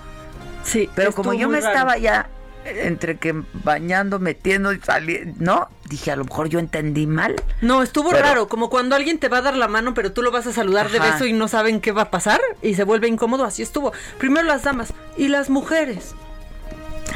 Sí, 0.65 0.89
Pero 0.95 1.13
como 1.13 1.33
yo 1.35 1.49
me 1.49 1.61
raro. 1.61 1.73
estaba 1.73 1.99
ya 1.99 2.29
entre 2.65 3.17
que 3.19 3.33
bañando, 3.63 4.19
metiendo 4.19 4.73
y 4.73 4.81
saliendo, 4.81 5.37
¿no? 5.39 5.69
Dije, 5.89 6.11
a 6.11 6.17
lo 6.17 6.25
mejor 6.25 6.49
yo 6.49 6.59
entendí 6.59 7.07
mal. 7.07 7.37
No, 7.61 7.83
estuvo 7.85 8.11
Pero- 8.11 8.23
raro, 8.23 8.49
como 8.49 8.69
cuando 8.71 8.97
alguien 8.97 9.19
te 9.21 9.29
va 9.29 9.39
a 9.39 9.43
dar 9.43 9.57
la 9.57 9.69
mano, 9.69 9.95
pero 9.95 10.13
tú 10.13 10.23
lo 10.23 10.33
vas 10.33 10.49
a 10.49 10.53
saludar 10.53 10.91
de 10.91 10.99
beso 10.99 11.27
y 11.27 11.33
no 11.33 11.47
saben 11.47 11.81
qué 11.81 11.93
va 11.93 12.03
a 12.03 12.11
pasar 12.11 12.41
y 12.63 12.75
se 12.75 12.83
vuelve 12.83 13.07
incómodo, 13.07 13.45
así 13.45 13.63
estuvo. 13.63 13.93
Primero 14.19 14.47
las 14.49 14.65
damas 14.65 14.93
y 15.17 15.29
las 15.29 15.49
mujeres. 15.49 16.15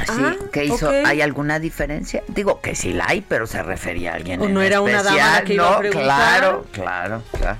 Sí, 0.05 0.21
Ah, 0.23 0.35
¿qué 0.53 0.63
hizo? 0.63 0.89
¿Hay 0.89 1.21
alguna 1.21 1.59
diferencia? 1.59 2.23
Digo 2.29 2.61
que 2.61 2.73
sí 2.75 2.93
la 2.93 3.07
hay, 3.09 3.19
pero 3.19 3.45
se 3.45 3.61
refería 3.61 4.13
a 4.13 4.15
alguien 4.15 4.39
O 4.41 4.45
en 4.45 4.53
no 4.53 4.61
era 4.61 4.79
una 4.79 5.03
dama 5.03 5.41
que 5.43 5.55
iba 5.55 5.67
a 5.67 5.71
¿no? 5.73 5.77
preguntar. 5.79 6.05
Claro, 6.39 6.65
claro, 6.71 7.23
claro. 7.37 7.59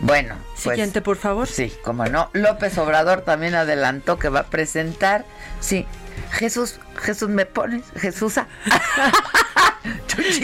Bueno, 0.00 0.36
pues, 0.62 0.74
Siguiente, 0.76 1.00
por 1.02 1.16
favor. 1.16 1.48
Sí, 1.48 1.72
como 1.82 2.04
no. 2.06 2.30
López 2.32 2.76
Obrador 2.78 3.22
también 3.22 3.54
adelantó 3.54 4.18
que 4.18 4.28
va 4.28 4.40
a 4.40 4.46
presentar, 4.46 5.24
sí, 5.60 5.86
Jesús, 6.30 6.80
Jesús 6.96 7.28
me 7.28 7.46
pones, 7.46 7.84
Jesús. 7.96 8.34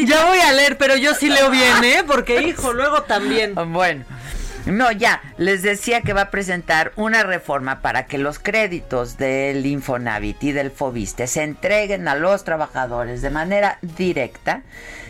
Ya 0.07 0.25
voy 0.25 0.39
a 0.39 0.53
leer, 0.53 0.79
pero 0.79 0.97
yo 0.97 1.15
sí 1.15 1.29
leo 1.29 1.51
bien, 1.51 1.85
¿eh? 1.85 2.03
Porque, 2.05 2.43
hijo, 2.43 2.73
luego 2.73 3.03
también. 3.03 3.55
Bueno, 3.55 4.05
no, 4.67 4.91
ya, 4.93 5.23
les 5.39 5.63
decía 5.63 6.03
que 6.03 6.13
va 6.13 6.23
a 6.23 6.31
presentar 6.31 6.93
una 6.97 7.23
reforma 7.23 7.81
para 7.81 8.07
que 8.07 8.19
los 8.19 8.39
créditos 8.39 9.17
del 9.17 9.65
Infonavit 9.65 10.43
y 10.43 10.53
del 10.53 10.71
Fobiste 10.71 11.27
se 11.27 11.43
entreguen 11.43 12.09
a 12.09 12.15
los 12.17 12.45
trabajadores 12.45 13.23
de 13.23 13.31
manera 13.31 13.79
directa, 13.81 14.63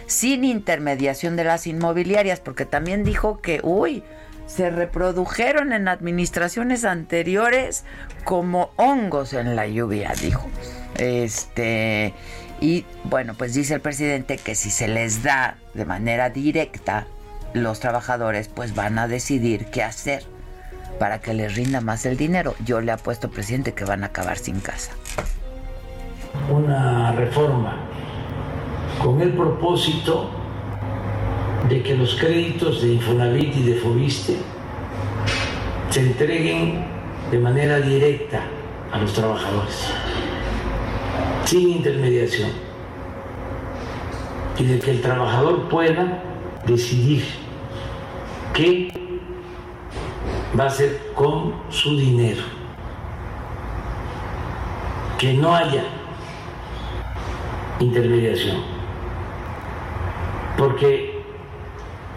sin 0.07 0.44
intermediación 0.44 1.37
de 1.37 1.44
las 1.44 1.66
inmobiliarias, 1.66 2.40
porque 2.40 2.66
también 2.66 3.05
dijo 3.05 3.40
que, 3.40 3.61
uy, 3.62 4.05
se 4.49 4.71
reprodujeron 4.71 5.73
en 5.73 5.87
administraciones 5.87 6.85
anteriores 6.85 7.85
como 8.25 8.71
hongos 8.77 9.35
en 9.35 9.55
la 9.55 9.69
lluvia, 9.69 10.13
dijo. 10.21 10.49
Este, 10.97 12.15
y 12.61 12.85
bueno, 13.05 13.35
pues 13.35 13.55
dice 13.55 13.75
el 13.75 13.81
presidente 13.81 14.39
que 14.39 14.55
si 14.55 14.71
se 14.71 14.89
les 14.89 15.23
da 15.23 15.59
de 15.75 15.85
manera 15.85 16.31
directa, 16.31 17.07
los 17.53 17.79
trabajadores 17.79 18.49
pues 18.49 18.75
van 18.75 18.99
a 18.99 19.07
decidir 19.07 19.67
qué 19.67 19.83
hacer 19.83 20.25
para 20.99 21.21
que 21.21 21.35
les 21.35 21.55
rinda 21.55 21.81
más 21.81 22.07
el 22.07 22.17
dinero. 22.17 22.55
Yo 22.65 22.81
le 22.81 22.91
apuesto, 22.91 23.31
presidente, 23.31 23.75
que 23.75 23.85
van 23.85 24.03
a 24.03 24.07
acabar 24.07 24.39
sin 24.39 24.61
casa. 24.61 24.93
una 26.51 27.13
reforma 27.13 27.77
con 29.03 29.21
el 29.21 29.33
propósito 29.35 30.38
de 31.68 31.83
que 31.83 31.94
los 31.97 32.14
créditos 32.14 32.83
de 32.83 32.94
Infonavit 32.94 33.57
y 33.57 33.62
de 33.62 33.75
Fobiste 33.75 34.37
se 35.90 36.01
entreguen 36.01 36.85
de 37.31 37.38
manera 37.38 37.81
directa 37.81 38.42
a 38.92 38.99
los 38.99 39.12
trabajadores, 39.12 39.90
sin 41.44 41.68
intermediación, 41.71 42.51
y 44.59 44.64
de 44.64 44.79
que 44.79 44.90
el 44.92 45.01
trabajador 45.01 45.68
pueda 45.68 46.23
decidir 46.66 47.25
qué 48.55 48.92
va 50.59 50.64
a 50.64 50.66
hacer 50.68 51.12
con 51.14 51.55
su 51.68 51.97
dinero, 51.97 52.42
que 55.18 55.35
no 55.35 55.55
haya 55.55 55.85
intermediación. 57.81 58.57
Porque 60.57 61.17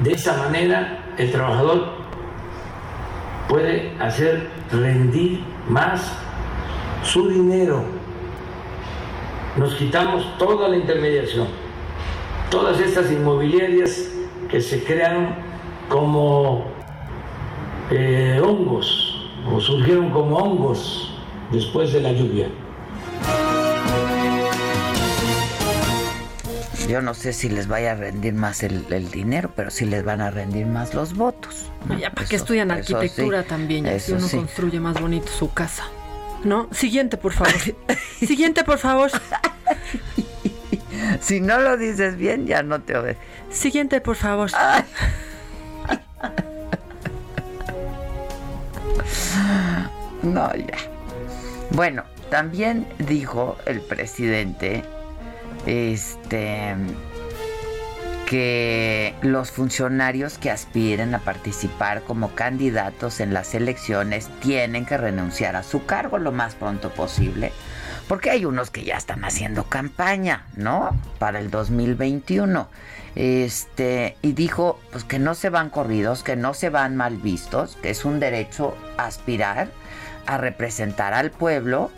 de 0.04 0.14
esa 0.14 0.38
manera 0.38 1.06
el 1.18 1.32
trabajador 1.32 1.90
puede 3.48 3.96
hacer 4.00 4.48
rendir 4.72 5.44
más 5.68 6.12
su 7.04 7.30
dinero. 7.30 7.84
Nos 9.58 9.76
quitamos 9.76 10.38
toda 10.38 10.70
la 10.70 10.78
intermediación, 10.78 11.48
todas 12.50 12.80
estas 12.80 13.12
inmobiliarias 13.12 14.10
que 14.50 14.62
se 14.62 14.84
crearon 14.84 15.36
como 15.90 16.66
eh, 17.90 18.42
hongos 18.44 19.30
o 19.54 19.60
surgieron 19.60 20.10
como 20.12 20.38
hongos 20.38 21.14
después 21.52 21.92
de 21.92 22.02
la 22.02 22.14
lluvia. 22.14 22.48
Yo 26.92 27.02
no 27.02 27.14
sé 27.14 27.32
si 27.32 27.48
les 27.48 27.70
vaya 27.70 27.94
a 27.94 27.96
rendir 27.96 28.34
más 28.34 28.64
el, 28.64 28.86
el 28.90 29.10
dinero, 29.12 29.50
pero 29.56 29.72
sí 29.72 29.86
les 29.86 30.04
van 30.04 30.20
a 30.20 30.30
rendir 30.30 30.66
más 30.66 30.94
los 30.94 31.14
votos. 31.16 31.68
¿no? 31.88 31.98
Ya, 31.98 32.12
¿para 32.12 32.28
qué 32.28 32.36
Eso- 32.36 32.44
estudian 32.44 32.70
eso 32.70 32.98
arquitectura 32.98 33.44
sí, 33.44 33.48
también? 33.48 33.86
Ya, 33.86 33.98
si 33.98 34.12
uno 34.12 34.28
sí. 34.28 34.36
construye 34.36 34.78
más 34.82 35.00
bonito 35.00 35.32
su 35.32 35.54
casa. 35.54 35.86
¿No? 36.44 36.68
Siguiente, 36.74 37.16
por 37.16 37.32
favor. 37.32 37.54
Siguiente, 38.20 38.66
por 38.66 38.78
favor. 38.78 39.10
Si 41.22 41.40
no 41.40 41.60
lo 41.60 41.78
dices 41.78 42.18
bien, 42.18 42.46
ya 42.46 42.62
no 42.62 42.82
te 42.82 42.98
obedezco. 42.98 43.24
Siguiente, 43.52 44.02
por 44.02 44.18
favor. 44.18 44.52
No, 50.24 50.54
ya. 50.56 50.78
Bueno, 51.72 52.04
también 52.30 52.86
dijo 53.00 53.58
el 53.66 53.82
presidente 53.82 54.84
este 55.66 56.76
que 58.32 59.14
los 59.22 59.52
funcionarios 59.52 60.38
que 60.38 60.50
aspiren 60.50 61.14
a 61.14 61.20
participar 61.20 62.04
como 62.04 62.34
candidatos 62.34 63.20
en 63.20 63.34
las 63.34 63.54
elecciones 63.54 64.30
tienen 64.40 64.86
que 64.86 64.96
renunciar 64.96 65.58
a 65.58 65.64
su 65.64 65.86
cargo 65.86 66.18
lo 66.18 66.32
más 66.32 66.56
pronto 66.56 66.92
posible, 66.92 67.52
porque 68.08 68.30
hay 68.30 68.46
unos 68.46 68.72
que 68.72 68.86
ya 68.86 68.96
están 68.96 69.26
haciendo 69.26 69.66
campaña, 69.66 70.46
¿no? 70.56 70.98
Para 71.20 71.40
el 71.40 71.52
2021. 71.52 72.70
Este, 73.16 74.16
y 74.22 74.32
dijo 74.32 74.80
pues 74.94 75.04
que 75.04 75.20
no 75.20 75.36
se 75.36 75.50
van 75.50 75.70
corridos, 75.70 76.24
que 76.24 76.38
no 76.38 76.54
se 76.54 76.70
van 76.70 76.96
mal 76.96 77.18
vistos, 77.18 77.78
que 77.82 77.90
es 77.90 78.06
un 78.06 78.22
derecho 78.22 78.78
aspirar 78.98 79.68
a 80.26 80.38
representar 80.38 81.14
al 81.14 81.32
pueblo, 81.32 81.92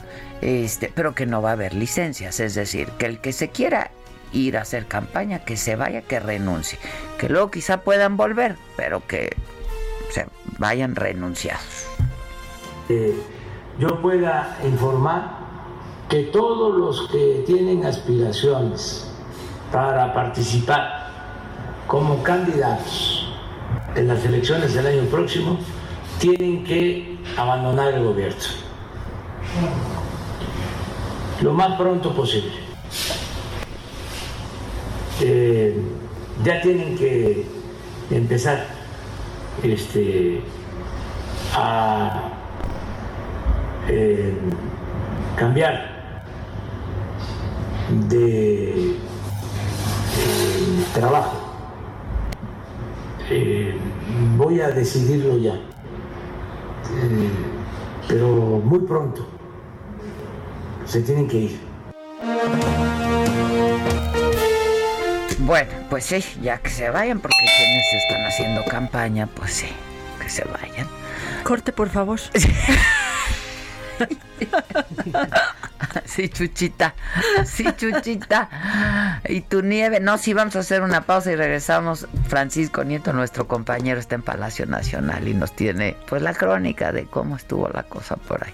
este, 0.44 0.92
pero 0.94 1.16
que 1.16 1.26
no 1.26 1.42
va 1.42 1.52
a 1.52 1.54
haber 1.54 1.74
licencias, 1.74 2.42
es 2.42 2.54
decir, 2.54 2.90
que 2.98 3.06
el 3.06 3.20
que 3.20 3.32
se 3.32 3.50
quiera 3.50 3.92
ir 4.34 4.58
a 4.58 4.62
hacer 4.62 4.88
campaña, 4.88 5.40
que 5.40 5.56
se 5.56 5.78
vaya, 5.78 6.02
que 6.02 6.20
renuncie, 6.20 6.78
que 7.18 7.30
luego 7.30 7.50
quizá 7.50 7.78
puedan 7.82 8.18
volver, 8.18 8.58
pero 8.76 9.08
que 9.08 9.34
se 10.10 10.26
vayan 10.58 10.96
renunciados. 10.96 11.88
yo 13.80 14.02
pueda 14.02 14.58
informar 14.66 15.38
que 16.10 16.24
todos 16.24 16.76
los 16.76 17.10
que 17.10 17.44
tienen 17.48 17.86
aspiraciones 17.86 19.10
para 19.72 20.14
participar 20.14 21.08
como 21.88 22.22
candidatos 22.22 23.34
en 23.96 24.10
las 24.10 24.26
elecciones 24.26 24.74
del 24.74 24.88
año 24.88 25.04
próximo 25.04 25.58
tienen 26.20 26.66
que 26.66 27.18
abandonar 27.38 27.94
el 27.94 28.04
gobierno 28.04 28.44
lo 31.44 31.54
más 31.54 31.76
pronto 31.78 32.16
posible. 32.16 32.54
Eh, 35.22 35.78
ya 36.44 36.62
tienen 36.62 36.98
que 36.98 37.46
empezar 38.10 38.66
este, 39.62 40.42
a 41.54 42.30
eh, 43.90 44.34
cambiar 45.36 45.92
de 48.10 48.92
eh, 48.92 48.96
trabajo. 50.94 51.40
Voy 54.38 54.62
a 54.62 54.70
decidirlo 54.70 55.38
ya, 55.38 55.60
pero 58.08 58.28
muy 58.64 58.80
pronto 58.80 59.33
se 60.86 61.02
tienen 61.02 61.28
que 61.28 61.38
ir. 61.38 61.60
Bueno, 65.40 65.72
pues 65.90 66.06
sí, 66.06 66.24
ya 66.42 66.60
que 66.60 66.70
se 66.70 66.90
vayan, 66.90 67.20
porque 67.20 67.36
quienes 67.58 67.94
están 67.94 68.26
haciendo 68.26 68.64
campaña, 68.66 69.28
pues 69.28 69.52
sí, 69.54 69.68
que 70.22 70.30
se 70.30 70.46
vayan. 70.46 70.88
Corte, 71.44 71.74
por 71.74 71.90
favor. 71.90 72.20
Sí, 76.06 76.30
Chuchita. 76.30 76.96
Sí, 77.46 77.66
Chuchita. 77.76 79.22
Y 79.28 79.42
tu 79.42 79.62
nieve. 79.62 80.00
No, 80.00 80.18
sí, 80.18 80.34
vamos 80.34 80.56
a 80.56 80.60
hacer 80.60 80.82
una 80.82 81.02
pausa 81.02 81.32
y 81.32 81.36
regresamos. 81.36 82.08
Francisco 82.28 82.84
Nieto, 82.84 83.14
nuestro 83.14 83.48
compañero, 83.48 84.00
está 84.00 84.16
en 84.16 84.22
Palacio 84.22 84.66
Nacional 84.66 85.28
y 85.28 85.34
nos 85.34 85.56
tiene 85.56 85.96
pues 86.08 86.22
la 86.22 86.34
crónica 86.34 86.92
de 86.92 87.06
cómo 87.06 87.36
estuvo 87.36 87.70
la 87.70 87.84
cosa 87.84 88.16
por 88.16 88.44
ahí. 88.44 88.54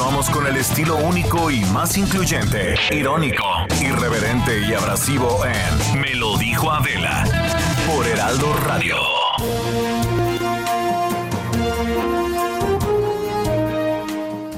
Continuamos 0.00 0.30
con 0.30 0.46
el 0.46 0.56
estilo 0.56 0.96
único 0.96 1.50
y 1.50 1.62
más 1.66 1.98
incluyente, 1.98 2.74
irónico, 2.90 3.44
irreverente 3.82 4.66
y 4.66 4.72
abrasivo 4.72 5.44
en 5.44 6.00
Me 6.00 6.14
lo 6.14 6.38
dijo 6.38 6.72
Adela 6.72 7.22
por 7.86 8.06
Heraldo 8.06 8.50
Radio. 8.66 8.96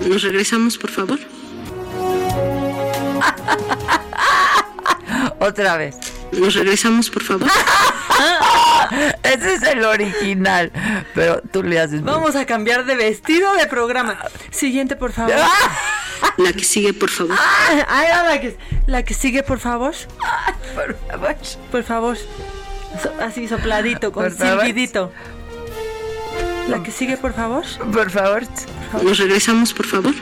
Nos 0.09 0.23
regresamos, 0.23 0.79
por 0.79 0.91
favor. 0.91 1.19
Otra 5.41 5.77
vez. 5.77 5.97
Nos 6.31 6.55
regresamos, 6.55 7.11
por 7.11 7.25
favor. 7.25 7.49
Ese 9.35 9.55
es 9.55 9.63
el 9.63 9.85
original. 9.85 10.71
Pero 11.15 11.41
tú 11.53 11.63
le 11.63 11.79
haces. 11.81 12.03
Vamos 12.03 12.37
a 12.37 12.47
cambiar 12.47 12.85
de 12.85 12.95
vestido 12.97 13.53
de 13.55 13.67
programa. 13.67 14.19
Siguiente, 14.51 14.97
por 14.97 15.13
favor. 15.13 15.35
La 16.37 16.53
que 16.53 16.65
sigue, 16.65 16.93
por 16.93 17.11
favor. 17.11 17.37
Ay, 17.89 18.09
la 18.27 18.41
que, 18.41 18.57
la 18.87 19.03
que 19.03 19.15
sigue, 19.15 19.43
por 19.43 19.59
favor. 19.59 19.95
Por 20.75 20.97
favor. 21.11 21.37
Por 21.71 21.83
favor. 21.83 22.17
So- 22.17 23.13
así 23.21 23.49
sopladito, 23.49 24.13
con 24.13 24.25
Por 24.25 24.33
favor. 24.33 24.61
silbidito. 24.65 25.13
La 26.69 26.83
que 26.83 26.91
sigue, 26.93 27.17
por 27.17 27.33
favor. 27.35 27.65
Por 27.93 28.11
favor. 28.11 28.43
Nos 29.03 29.19
regresamos, 29.19 29.73
por 29.75 29.87
favor. 29.87 30.15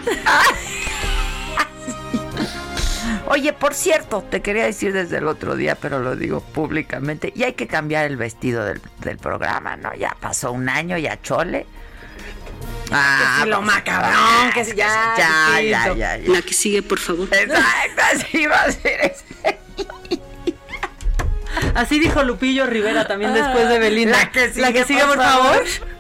Oye, 3.31 3.53
por 3.53 3.75
cierto, 3.75 4.25
te 4.29 4.43
quería 4.43 4.65
decir 4.65 4.93
desde 4.93 5.19
el 5.19 5.29
otro 5.29 5.55
día, 5.55 5.77
pero 5.77 6.01
lo 6.01 6.17
digo 6.17 6.41
públicamente, 6.41 7.33
y 7.37 7.45
hay 7.45 7.53
que 7.53 7.69
cambiar 7.69 8.07
el 8.07 8.17
vestido 8.17 8.65
del, 8.65 8.81
del 8.99 9.19
programa, 9.19 9.77
¿no? 9.77 9.95
Ya 9.95 10.17
pasó 10.19 10.51
un 10.51 10.69
año, 10.69 10.99
ya 10.99 11.23
chole. 11.23 11.65
Ah, 12.91 13.39
si 13.41 13.49
lo 13.49 13.63
macabrón, 13.63 14.51
que 14.53 14.65
si 14.65 14.75
ya, 14.75 15.15
ya, 15.17 15.61
ya, 15.63 15.95
ya, 15.95 16.17
ya. 16.17 16.33
La 16.33 16.43
que 16.43 16.53
sigue, 16.53 16.83
por 16.83 16.99
favor. 16.99 17.29
Exacto, 17.31 18.03
así 18.13 18.47
va 18.47 18.63
a 18.63 18.73
ser 18.73 19.01
ese. 19.01 19.25
Así 21.77 22.01
dijo 22.01 22.25
Lupillo 22.25 22.67
Rivera 22.67 23.07
también 23.07 23.33
después 23.33 23.69
de 23.69 23.79
Belinda. 23.79 24.19
La 24.57 24.73
que 24.73 24.85
sigue, 24.85 25.01
por, 25.03 25.15
por 25.15 25.25
favor. 25.25 25.67
favor. 25.67 26.00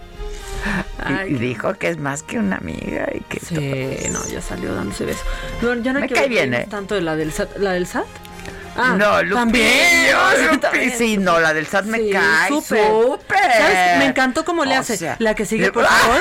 Ay, 1.02 1.30
Y 1.30 1.34
dijo 1.34 1.74
que 1.74 1.88
es 1.88 1.98
más 1.98 2.22
que 2.22 2.38
una 2.38 2.56
amiga 2.56 3.08
y 3.14 3.20
que 3.20 3.40
Sí, 3.40 4.10
no, 4.12 4.26
ya 4.28 4.40
salió 4.42 4.74
dándose 4.74 5.04
beso. 5.06 5.22
No 5.62 5.74
Me 5.94 6.08
cae 6.08 6.28
bien, 6.28 6.52
¿eh? 6.54 6.66
tanto 6.68 6.94
de 6.94 7.00
la 7.02 7.16
del 7.16 7.32
SAT. 7.32 7.56
¿La 7.58 7.72
del 7.72 7.86
SAT? 7.86 8.06
Ah, 8.76 8.94
no, 8.96 9.16
Lupillo, 9.22 9.34
también. 9.34 10.12
Lupi, 10.46 10.58
también. 10.58 10.92
sí, 10.96 11.16
no, 11.18 11.40
la 11.40 11.52
del 11.52 11.66
SAT 11.66 11.86
me 11.86 11.98
Sí, 11.98 12.10
cae 12.12 12.48
súper. 12.48 13.18
Me 13.98 14.06
encantó 14.06 14.44
cómo 14.44 14.64
le 14.64 14.76
O 14.76 14.80
hace. 14.80 14.96
sea, 14.96 15.16
La 15.18 15.34
que 15.34 15.44
sigue, 15.44 15.72
por 15.72 15.84
favor. 15.86 16.20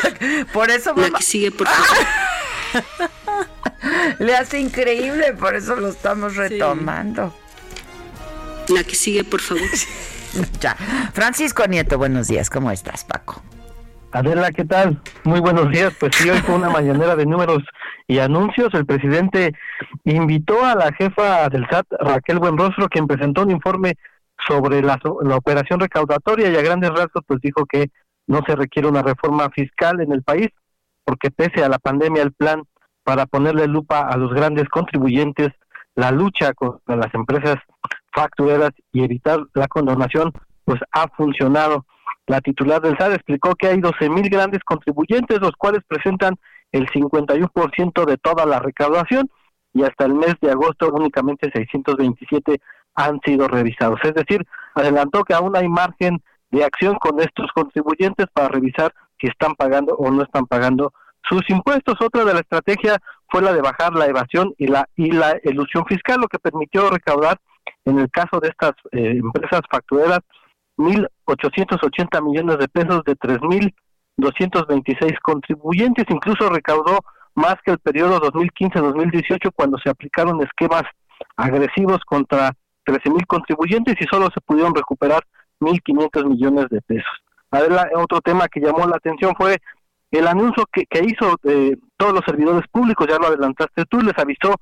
Por 0.51 0.71
eso 0.71 0.93
La 0.95 1.03
mamá, 1.03 1.19
que 1.19 1.23
sigue, 1.25 1.51
por 1.51 1.67
favor. 1.67 2.07
le 4.19 4.35
hace 4.35 4.59
increíble, 4.59 5.33
por 5.33 5.55
eso 5.55 5.75
lo 5.75 5.89
estamos 5.89 6.35
retomando. 6.35 7.33
La 8.69 8.83
que 8.83 8.95
sigue, 8.95 9.23
por 9.23 9.41
favor. 9.41 9.63
Ya. 10.59 10.75
Francisco 11.13 11.65
Nieto, 11.67 11.97
buenos 11.97 12.27
días. 12.27 12.49
¿Cómo 12.49 12.71
estás, 12.71 13.03
Paco? 13.03 13.41
Adela, 14.11 14.51
¿qué 14.51 14.65
tal? 14.65 14.99
Muy 15.23 15.39
buenos 15.39 15.69
días. 15.69 15.95
Pues 15.99 16.15
sí, 16.15 16.29
hoy 16.29 16.39
fue 16.39 16.55
una 16.55 16.69
mañanera 16.69 17.15
de 17.15 17.25
números 17.25 17.59
y 18.07 18.17
anuncios. 18.17 18.73
El 18.73 18.85
presidente 18.85 19.53
invitó 20.03 20.65
a 20.65 20.75
la 20.75 20.91
jefa 20.93 21.47
del 21.49 21.67
SAT, 21.69 21.85
Raquel 21.99 22.39
Buenrostro, 22.39 22.89
quien 22.89 23.05
presentó 23.05 23.43
un 23.43 23.51
informe 23.51 23.93
sobre 24.47 24.81
la, 24.81 24.99
la 25.21 25.35
operación 25.35 25.79
recaudatoria 25.79 26.49
y 26.49 26.55
a 26.55 26.61
grandes 26.61 26.89
rasgos 26.89 27.23
pues 27.27 27.39
dijo 27.41 27.65
que 27.65 27.91
no 28.25 28.41
se 28.47 28.55
requiere 28.55 28.87
una 28.87 29.03
reforma 29.03 29.49
fiscal 29.51 30.01
en 30.01 30.11
el 30.11 30.23
país 30.23 30.47
porque 31.03 31.29
pese 31.29 31.63
a 31.63 31.69
la 31.69 31.79
pandemia 31.79 32.23
el 32.23 32.33
plan 32.33 32.63
para 33.03 33.25
ponerle 33.25 33.67
lupa 33.67 34.01
a 34.01 34.17
los 34.17 34.33
grandes 34.33 34.69
contribuyentes, 34.69 35.49
la 35.95 36.11
lucha 36.11 36.53
contra 36.53 36.95
las 36.95 37.13
empresas 37.13 37.55
factureras 38.13 38.71
y 38.91 39.03
evitar 39.03 39.39
la 39.53 39.67
condonación 39.67 40.31
pues 40.63 40.79
ha 40.91 41.07
funcionado. 41.09 41.85
La 42.29 42.41
titular 42.41 42.79
del 42.79 42.95
SAT 42.95 43.13
explicó 43.13 43.55
que 43.55 43.65
hay 43.65 43.79
12 43.79 44.07
mil 44.07 44.29
grandes 44.29 44.63
contribuyentes, 44.63 45.41
los 45.41 45.53
cuales 45.57 45.81
presentan 45.87 46.35
el 46.71 46.87
51% 46.87 48.05
de 48.05 48.17
toda 48.17 48.45
la 48.45 48.59
recaudación 48.59 49.31
y 49.73 49.81
hasta 49.81 50.05
el 50.05 50.13
mes 50.13 50.35
de 50.39 50.51
agosto 50.51 50.91
únicamente 50.93 51.49
627 51.51 52.61
han 52.93 53.19
sido 53.25 53.47
revisados. 53.47 53.99
Es 54.03 54.13
decir, 54.13 54.45
adelantó 54.75 55.23
que 55.23 55.33
aún 55.33 55.57
hay 55.57 55.67
margen 55.67 56.21
de 56.51 56.63
acción 56.63 56.99
con 56.99 57.19
estos 57.19 57.47
contribuyentes 57.55 58.27
para 58.31 58.49
revisar 58.49 58.93
si 59.19 59.25
están 59.25 59.55
pagando 59.55 59.95
o 59.95 60.11
no 60.11 60.21
están 60.21 60.45
pagando 60.45 60.93
sus 61.27 61.41
impuestos. 61.49 61.95
Otra 61.99 62.25
de 62.25 62.35
la 62.35 62.41
estrategia 62.41 62.99
fue 63.29 63.41
la 63.41 63.53
de 63.53 63.61
bajar 63.61 63.93
la 63.93 64.05
evasión 64.05 64.53
y 64.59 64.67
la 64.67 64.87
y 64.95 65.09
la 65.13 65.31
elusión 65.41 65.83
fiscal, 65.87 66.21
lo 66.21 66.27
que 66.27 66.37
permitió 66.37 66.91
recaudar 66.91 67.39
en 67.85 67.97
el 67.97 68.11
caso 68.11 68.39
de 68.39 68.49
estas 68.49 68.73
eh, 68.91 69.17
empresas 69.17 69.61
factureras 69.71 70.19
1.880 70.79 72.23
millones 72.23 72.57
de 72.57 72.67
pesos 72.69 73.03
de 73.03 73.15
3.226 73.17 75.19
contribuyentes, 75.21 76.05
incluso 76.09 76.49
recaudó 76.49 76.99
más 77.35 77.55
que 77.65 77.71
el 77.71 77.79
periodo 77.79 78.21
2015-2018 78.21 79.51
cuando 79.53 79.77
se 79.77 79.89
aplicaron 79.89 80.41
esquemas 80.41 80.83
agresivos 81.35 81.99
contra 82.05 82.53
13.000 82.85 83.25
contribuyentes 83.27 83.95
y 83.99 84.05
solo 84.05 84.29
se 84.33 84.39
pudieron 84.41 84.73
recuperar 84.73 85.21
1.500 85.59 86.25
millones 86.25 86.69
de 86.69 86.81
pesos. 86.81 87.11
Adela, 87.51 87.89
otro 87.95 88.21
tema 88.21 88.47
que 88.47 88.61
llamó 88.61 88.87
la 88.87 88.95
atención 88.95 89.33
fue 89.37 89.57
el 90.11 90.27
anuncio 90.27 90.63
que, 90.71 90.85
hizo 91.03 91.35
eh, 91.43 91.75
todos 91.97 92.13
los 92.13 92.23
servidores 92.25 92.65
públicos, 92.71 93.05
ya 93.07 93.17
lo 93.17 93.27
adelantaste 93.27 93.83
tú, 93.85 93.99
les 93.99 94.17
avisó 94.17 94.55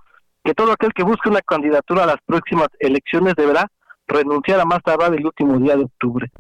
que 0.43 0.56
todo 0.56 0.71
aquel 0.71 0.93
que 0.93 1.03
busque 1.03 1.30
una 1.30 1.41
candidatura 1.41 2.03
a 2.03 2.08
las 2.08 2.17
próximas 2.25 2.69
elecciones 2.80 3.36
deberá 3.36 3.67
renunciar 4.08 4.60
a 4.60 4.65
más 4.65 4.82
tardar 4.84 5.13
el 5.13 5.26
último 5.26 5.58
día 5.60 5.76
de 5.76 5.84
octubre. 5.84 6.32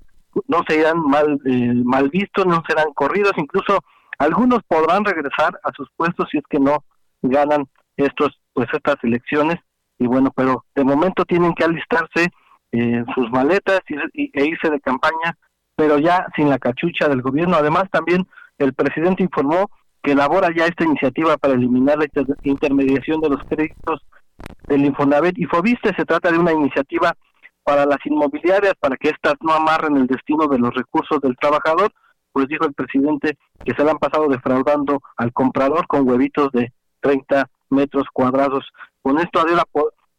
No 0.47 0.63
serán 0.67 1.01
mal, 1.01 1.39
eh, 1.45 1.73
mal 1.83 2.09
vistos, 2.09 2.45
no 2.45 2.63
serán 2.67 2.93
corridos, 2.93 3.33
incluso 3.37 3.79
algunos 4.19 4.59
podrán 4.67 5.03
regresar 5.03 5.59
a 5.63 5.71
sus 5.75 5.89
puestos 5.95 6.27
si 6.31 6.37
es 6.37 6.43
que 6.49 6.59
no 6.59 6.83
ganan 7.21 7.65
estos 7.97 8.39
pues 8.53 8.67
estas 8.73 8.95
elecciones 9.03 9.57
y 9.99 10.05
bueno, 10.07 10.31
pero 10.35 10.63
de 10.75 10.83
momento 10.83 11.25
tienen 11.25 11.53
que 11.53 11.63
alistarse 11.65 12.27
eh, 12.71 13.03
sus 13.15 13.29
maletas 13.31 13.81
y, 14.13 14.29
e 14.33 14.45
irse 14.45 14.69
de 14.69 14.79
campaña, 14.79 15.37
pero 15.75 15.97
ya 15.97 16.27
sin 16.35 16.49
la 16.49 16.59
cachucha 16.59 17.07
del 17.07 17.21
gobierno. 17.21 17.55
Además 17.55 17.85
también 17.91 18.27
el 18.59 18.73
presidente 18.73 19.23
informó 19.23 19.69
que 20.03 20.11
elabora 20.11 20.49
ya 20.55 20.65
esta 20.65 20.83
iniciativa 20.83 21.37
para 21.37 21.55
eliminar 21.55 21.97
la 21.97 22.05
inter- 22.05 22.37
intermediación 22.43 23.21
de 23.21 23.29
los 23.29 23.43
créditos 23.45 24.05
del 24.67 24.85
Infonavit 24.85 25.37
y 25.37 25.45
Fobiste. 25.45 25.95
Se 25.95 26.05
trata 26.05 26.31
de 26.31 26.37
una 26.37 26.53
iniciativa 26.53 27.15
para 27.67 27.85
las 27.85 27.97
inmobiliarias, 28.05 28.75
para 28.79 28.95
que 28.95 29.09
éstas 29.09 29.33
no 29.41 29.51
amarren 29.51 29.97
el 29.97 30.07
destino 30.07 30.47
de 30.47 30.57
los 30.57 30.73
recursos 30.73 31.19
del 31.19 31.35
trabajador, 31.35 31.91
pues 32.31 32.47
dijo 32.47 32.63
el 32.63 32.73
presidente 32.73 33.37
que 33.65 33.73
se 33.75 33.83
le 33.83 33.91
han 33.91 33.97
pasado 33.97 34.29
defraudando 34.29 35.01
al 35.17 35.33
comprador 35.33 35.85
con 35.85 36.07
huevitos 36.07 36.49
de 36.53 36.71
30 37.01 37.49
metros 37.69 38.05
cuadrados. 38.13 38.63
Con 39.01 39.19
esto 39.19 39.43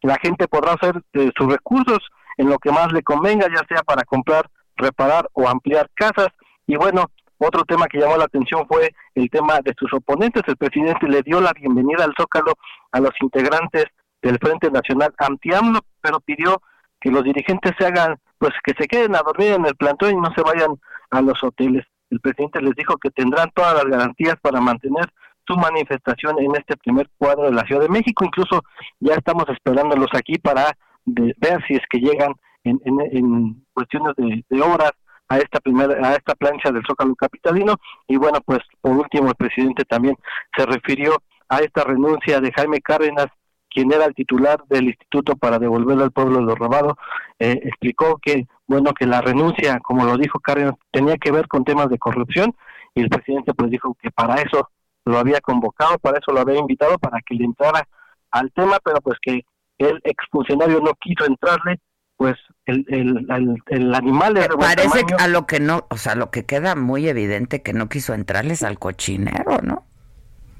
la 0.03 0.17
gente 0.21 0.47
podrá 0.47 0.73
hacer 0.73 1.01
eh, 1.13 1.31
sus 1.35 1.51
recursos 1.51 1.97
en 2.37 2.49
lo 2.49 2.59
que 2.59 2.71
más 2.71 2.93
le 2.93 3.01
convenga, 3.01 3.47
ya 3.47 3.65
sea 3.67 3.81
para 3.81 4.03
comprar, 4.03 4.47
reparar 4.75 5.27
o 5.33 5.49
ampliar 5.49 5.89
casas. 5.95 6.27
Y 6.67 6.75
bueno, 6.75 7.05
Otro 7.41 7.63
tema 7.63 7.87
que 7.87 7.99
llamó 7.99 8.17
la 8.17 8.25
atención 8.25 8.67
fue 8.67 8.93
el 9.15 9.29
tema 9.29 9.59
de 9.63 9.73
sus 9.79 9.91
oponentes. 9.93 10.43
El 10.45 10.57
presidente 10.57 11.07
le 11.07 11.23
dio 11.23 11.39
la 11.39 11.53
bienvenida 11.53 12.03
al 12.03 12.13
Zócalo 12.19 12.53
a 12.91 12.99
los 12.99 13.13
integrantes 13.21 13.85
del 14.21 14.37
Frente 14.39 14.69
Nacional 14.69 15.13
Antiamlo, 15.17 15.79
pero 16.01 16.19
pidió 16.19 16.61
que 16.99 17.11
los 17.11 17.23
dirigentes 17.23 17.73
se 17.77 17.85
hagan, 17.85 18.17
pues 18.37 18.53
que 18.63 18.73
se 18.77 18.87
queden 18.87 19.15
a 19.15 19.21
dormir 19.21 19.53
en 19.53 19.65
el 19.65 19.75
plantón 19.75 20.11
y 20.11 20.15
no 20.15 20.33
se 20.35 20.41
vayan 20.41 20.71
a 21.11 21.21
los 21.21 21.41
hoteles. 21.43 21.85
El 22.09 22.19
presidente 22.19 22.61
les 22.61 22.75
dijo 22.75 22.97
que 22.97 23.11
tendrán 23.11 23.49
todas 23.53 23.75
las 23.75 23.85
garantías 23.85 24.35
para 24.41 24.59
mantener 24.59 25.05
su 25.47 25.55
manifestación 25.55 26.39
en 26.39 26.55
este 26.55 26.77
primer 26.77 27.09
cuadro 27.17 27.43
de 27.43 27.53
la 27.53 27.63
Ciudad 27.63 27.81
de 27.81 27.89
México. 27.89 28.23
Incluso 28.23 28.63
ya 28.99 29.15
estamos 29.15 29.45
esperándolos 29.49 30.09
aquí 30.13 30.37
para 30.37 30.71
ver 31.05 31.63
si 31.67 31.73
es 31.73 31.81
que 31.89 31.99
llegan 31.99 32.33
en, 32.63 32.79
en, 32.85 33.65
cuestiones 33.73 34.15
de, 34.17 34.43
de, 34.47 34.61
horas 34.61 34.91
a 35.27 35.37
esta 35.37 35.59
primera 35.59 36.07
a 36.07 36.13
esta 36.13 36.35
plancha 36.35 36.71
del 36.71 36.83
Zócalo 36.85 37.15
capitalino 37.15 37.75
y 38.07 38.17
bueno 38.17 38.39
pues 38.45 38.59
por 38.81 38.91
último 38.91 39.29
el 39.29 39.35
presidente 39.35 39.85
también 39.85 40.15
se 40.55 40.65
refirió 40.65 41.15
a 41.47 41.59
esta 41.59 41.83
renuncia 41.83 42.41
de 42.41 42.51
Jaime 42.51 42.81
Cárdenas 42.81 43.27
quien 43.69 43.91
era 43.91 44.05
el 44.05 44.15
titular 44.15 44.63
del 44.67 44.85
Instituto 44.85 45.35
para 45.35 45.59
devolverlo 45.59 46.03
al 46.03 46.11
pueblo 46.11 46.41
lo 46.41 46.55
robado, 46.55 46.97
eh, 47.37 47.59
explicó 47.63 48.17
que, 48.21 48.47
bueno, 48.67 48.93
que 48.93 49.05
la 49.05 49.21
renuncia, 49.21 49.79
como 49.79 50.05
lo 50.05 50.17
dijo 50.17 50.39
Cárdenas, 50.39 50.75
tenía 50.91 51.17
que 51.17 51.31
ver 51.31 51.47
con 51.47 51.63
temas 51.63 51.89
de 51.89 51.97
corrupción 51.97 52.55
y 52.95 53.01
el 53.01 53.09
presidente 53.09 53.53
pues 53.53 53.69
dijo 53.69 53.95
que 54.01 54.11
para 54.11 54.35
eso 54.41 54.69
lo 55.05 55.17
había 55.17 55.39
convocado, 55.41 55.97
para 55.99 56.17
eso 56.19 56.31
lo 56.31 56.41
había 56.41 56.59
invitado, 56.59 56.97
para 56.97 57.19
que 57.21 57.35
le 57.35 57.45
entrara 57.45 57.87
al 58.31 58.51
tema, 58.51 58.77
pero 58.83 58.99
pues 59.01 59.17
que 59.21 59.43
el 59.77 59.99
exfuncionario 60.03 60.79
no 60.81 60.91
quiso 60.99 61.25
entrarle, 61.25 61.79
pues 62.17 62.35
el, 62.65 62.85
el, 62.89 63.63
el, 63.67 63.95
animal 63.95 64.33
de 64.33 64.49
Parece 64.49 65.05
a 65.17 65.27
lo 65.27 65.47
que 65.47 65.59
no, 65.61 65.87
o 65.89 65.97
sea, 65.97 66.15
lo 66.15 66.31
que 66.31 66.45
queda 66.45 66.75
muy 66.75 67.07
evidente 67.07 67.61
que 67.61 67.73
no 67.73 67.87
quiso 67.87 68.13
entrarles 68.13 68.61
al 68.63 68.77
cochinero, 68.77 69.59
¿no? 69.63 69.85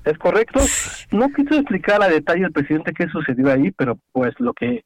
Es 0.06 0.18
correcto. 0.18 0.60
No 1.12 1.30
quiso 1.30 1.56
explicar 1.56 2.02
a 2.02 2.08
detalle 2.08 2.46
el 2.46 2.52
presidente 2.52 2.94
qué 2.94 3.08
sucedió 3.10 3.52
ahí, 3.52 3.72
pero 3.72 3.98
pues 4.12 4.34
lo 4.40 4.54
que 4.54 4.84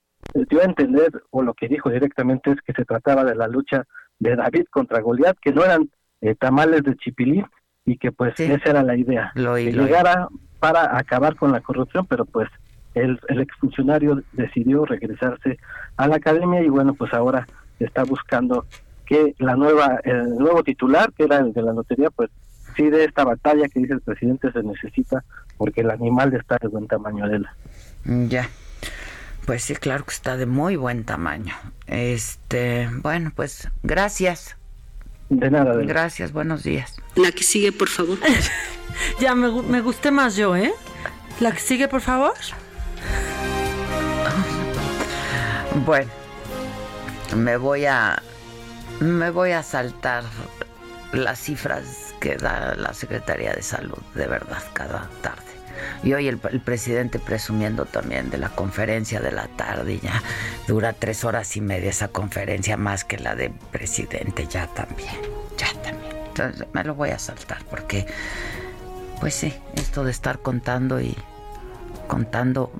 dio 0.49 0.61
a 0.61 0.65
entender 0.65 1.11
o 1.29 1.41
lo 1.41 1.53
que 1.53 1.67
dijo 1.67 1.89
directamente 1.89 2.51
es 2.51 2.61
que 2.61 2.73
se 2.73 2.85
trataba 2.85 3.23
de 3.23 3.35
la 3.35 3.47
lucha 3.47 3.85
de 4.19 4.35
David 4.35 4.65
contra 4.71 5.01
Goliat, 5.01 5.37
que 5.39 5.51
no 5.51 5.63
eran 5.63 5.89
eh, 6.21 6.35
tamales 6.35 6.83
de 6.83 6.95
chipilín 6.95 7.45
y 7.85 7.97
que 7.97 8.11
pues 8.11 8.39
esa 8.39 8.69
era 8.69 8.83
la 8.83 8.95
idea, 8.95 9.31
lo 9.35 9.55
que 9.55 9.71
llegara 9.71 10.29
para 10.59 10.97
acabar 10.97 11.35
con 11.35 11.51
la 11.51 11.59
corrupción, 11.59 12.05
pero 12.05 12.23
pues 12.23 12.47
el, 12.93 13.19
el 13.27 13.41
exfuncionario 13.41 14.23
decidió 14.31 14.85
regresarse 14.85 15.57
a 15.97 16.07
la 16.07 16.15
academia 16.15 16.61
y 16.61 16.69
bueno, 16.69 16.93
pues 16.93 17.13
ahora 17.13 17.45
está 17.79 18.03
buscando 18.03 18.65
que 19.05 19.35
la 19.39 19.55
nueva, 19.55 19.99
el 20.03 20.35
nuevo 20.35 20.63
titular, 20.63 21.11
que 21.11 21.25
era 21.25 21.39
el 21.39 21.51
de 21.51 21.61
la 21.61 21.73
lotería, 21.73 22.09
pues 22.09 22.29
sí 22.75 22.89
de 22.89 23.05
esta 23.05 23.23
batalla 23.23 23.67
que 23.67 23.79
dice 23.79 23.93
el 23.93 24.01
presidente 24.01 24.51
se 24.51 24.63
necesita 24.63 25.23
porque 25.57 25.81
el 25.81 25.91
animal 25.91 26.33
está 26.33 26.57
de 26.61 26.67
buen 26.67 26.87
tamaño 26.87 27.27
de 27.27 27.39
la. 27.39 27.55
Mm, 28.05 28.27
ya. 28.27 28.49
Pues 29.45 29.63
sí, 29.63 29.75
claro 29.75 30.05
que 30.05 30.13
está 30.13 30.37
de 30.37 30.45
muy 30.45 30.75
buen 30.75 31.03
tamaño. 31.03 31.53
Este, 31.87 32.89
bueno, 33.01 33.31
pues 33.35 33.69
gracias. 33.83 34.57
De 35.29 35.51
nada. 35.51 35.75
De 35.75 35.85
gracias, 35.85 36.31
buenos 36.31 36.63
días. 36.63 36.95
La 37.15 37.31
que 37.31 37.43
sigue, 37.43 37.71
por 37.71 37.89
favor. 37.89 38.17
ya 39.19 39.35
me, 39.35 39.61
me 39.63 39.81
gusté 39.81 40.11
más 40.11 40.35
yo, 40.35 40.55
¿eh? 40.55 40.71
La 41.39 41.51
que 41.51 41.59
sigue, 41.59 41.87
por 41.87 42.01
favor. 42.01 42.33
Bueno, 45.85 46.09
me 47.35 47.57
voy 47.57 47.85
a 47.85 48.21
me 48.99 49.31
voy 49.31 49.51
a 49.51 49.63
saltar 49.63 50.23
las 51.11 51.39
cifras 51.39 52.12
que 52.23 52.37
da 52.37 52.73
la 52.77 52.93
Secretaría 52.93 53.51
de 53.51 53.61
Salud, 53.61 54.01
de 54.15 54.27
verdad, 54.27 54.63
cada 54.71 55.09
tarde. 55.21 55.43
Y 56.03 56.13
hoy 56.13 56.29
el, 56.29 56.37
presidente 56.37 57.19
presumiendo 57.19 57.83
también 57.83 58.29
de 58.29 58.37
la 58.37 58.47
conferencia 58.47 59.19
de 59.19 59.33
la 59.33 59.49
tarde, 59.49 59.99
ya 59.99 60.23
dura 60.65 60.93
tres 60.93 61.25
horas 61.25 61.57
y 61.57 61.61
media 61.61 61.89
esa 61.89 62.07
conferencia, 62.07 62.77
más 62.77 63.03
que 63.03 63.17
la 63.17 63.35
de 63.35 63.49
presidente, 63.73 64.47
ya 64.47 64.67
también, 64.67 65.17
ya 65.57 65.67
también. 65.81 66.15
Entonces 66.29 66.65
me 66.71 66.85
lo 66.85 66.95
voy 66.95 67.09
a 67.09 67.19
saltar 67.19 67.61
porque, 67.69 68.05
pues 69.19 69.33
sí, 69.33 69.53
esto 69.75 70.05
de 70.05 70.11
estar 70.11 70.39
contando 70.39 71.01
y 71.01 71.17
contando 72.07 72.71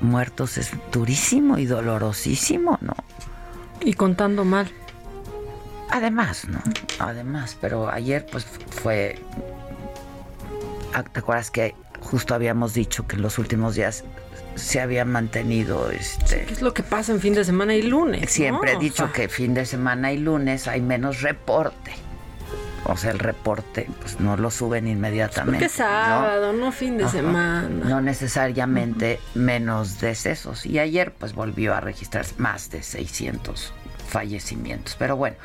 muertos 0.00 0.58
es 0.58 0.72
durísimo 0.90 1.56
y 1.58 1.66
dolorosísimo, 1.66 2.78
¿no? 2.80 2.96
Y 3.80 3.92
contando 3.92 4.44
mal. 4.44 4.72
Además, 5.96 6.46
¿no? 6.46 6.60
Además, 6.98 7.56
pero 7.58 7.88
ayer 7.88 8.26
pues 8.30 8.44
fue... 8.44 9.18
Ah, 10.92 11.02
¿Te 11.02 11.20
acuerdas 11.20 11.50
que 11.50 11.74
justo 12.00 12.34
habíamos 12.34 12.74
dicho 12.74 13.06
que 13.06 13.16
en 13.16 13.22
los 13.22 13.38
últimos 13.38 13.76
días 13.76 14.04
se 14.56 14.80
había 14.80 15.06
mantenido 15.06 15.90
este 15.90 16.44
¿Qué 16.44 16.52
es 16.52 16.60
lo 16.60 16.74
que 16.74 16.82
pasa 16.82 17.12
en 17.12 17.20
fin 17.20 17.34
de 17.34 17.44
semana 17.44 17.74
y 17.74 17.82
lunes? 17.82 18.30
Siempre 18.30 18.72
he 18.72 18.78
dicho 18.78 19.10
que 19.10 19.28
fin 19.30 19.54
de 19.54 19.64
semana 19.64 20.12
y 20.12 20.18
lunes 20.18 20.68
hay 20.68 20.82
menos 20.82 21.22
reporte. 21.22 21.92
O 22.84 22.96
sea, 22.98 23.10
el 23.10 23.18
reporte 23.18 23.88
pues 24.00 24.20
no 24.20 24.36
lo 24.36 24.50
suben 24.50 24.86
inmediatamente. 24.86 25.60
Porque 25.60 25.74
sábado, 25.74 26.52
no, 26.52 26.72
fin 26.72 26.98
de 26.98 27.08
semana. 27.08 27.68
No 27.68 28.02
necesariamente 28.02 29.18
menos 29.34 29.98
decesos. 29.98 30.66
Y 30.66 30.78
ayer 30.78 31.12
pues 31.12 31.34
volvió 31.34 31.74
a 31.74 31.80
registrar 31.80 32.26
más 32.36 32.70
de 32.70 32.82
600 32.82 33.72
fallecimientos. 34.06 34.96
Pero 34.98 35.16
bueno, 35.16 35.36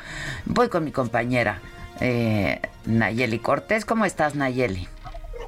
voy 0.46 0.68
con 0.68 0.84
mi 0.84 0.92
compañera 0.92 1.60
eh, 2.00 2.60
Nayeli 2.86 3.38
Cortés. 3.38 3.84
¿Cómo 3.84 4.04
estás, 4.04 4.34
Nayeli? 4.34 4.88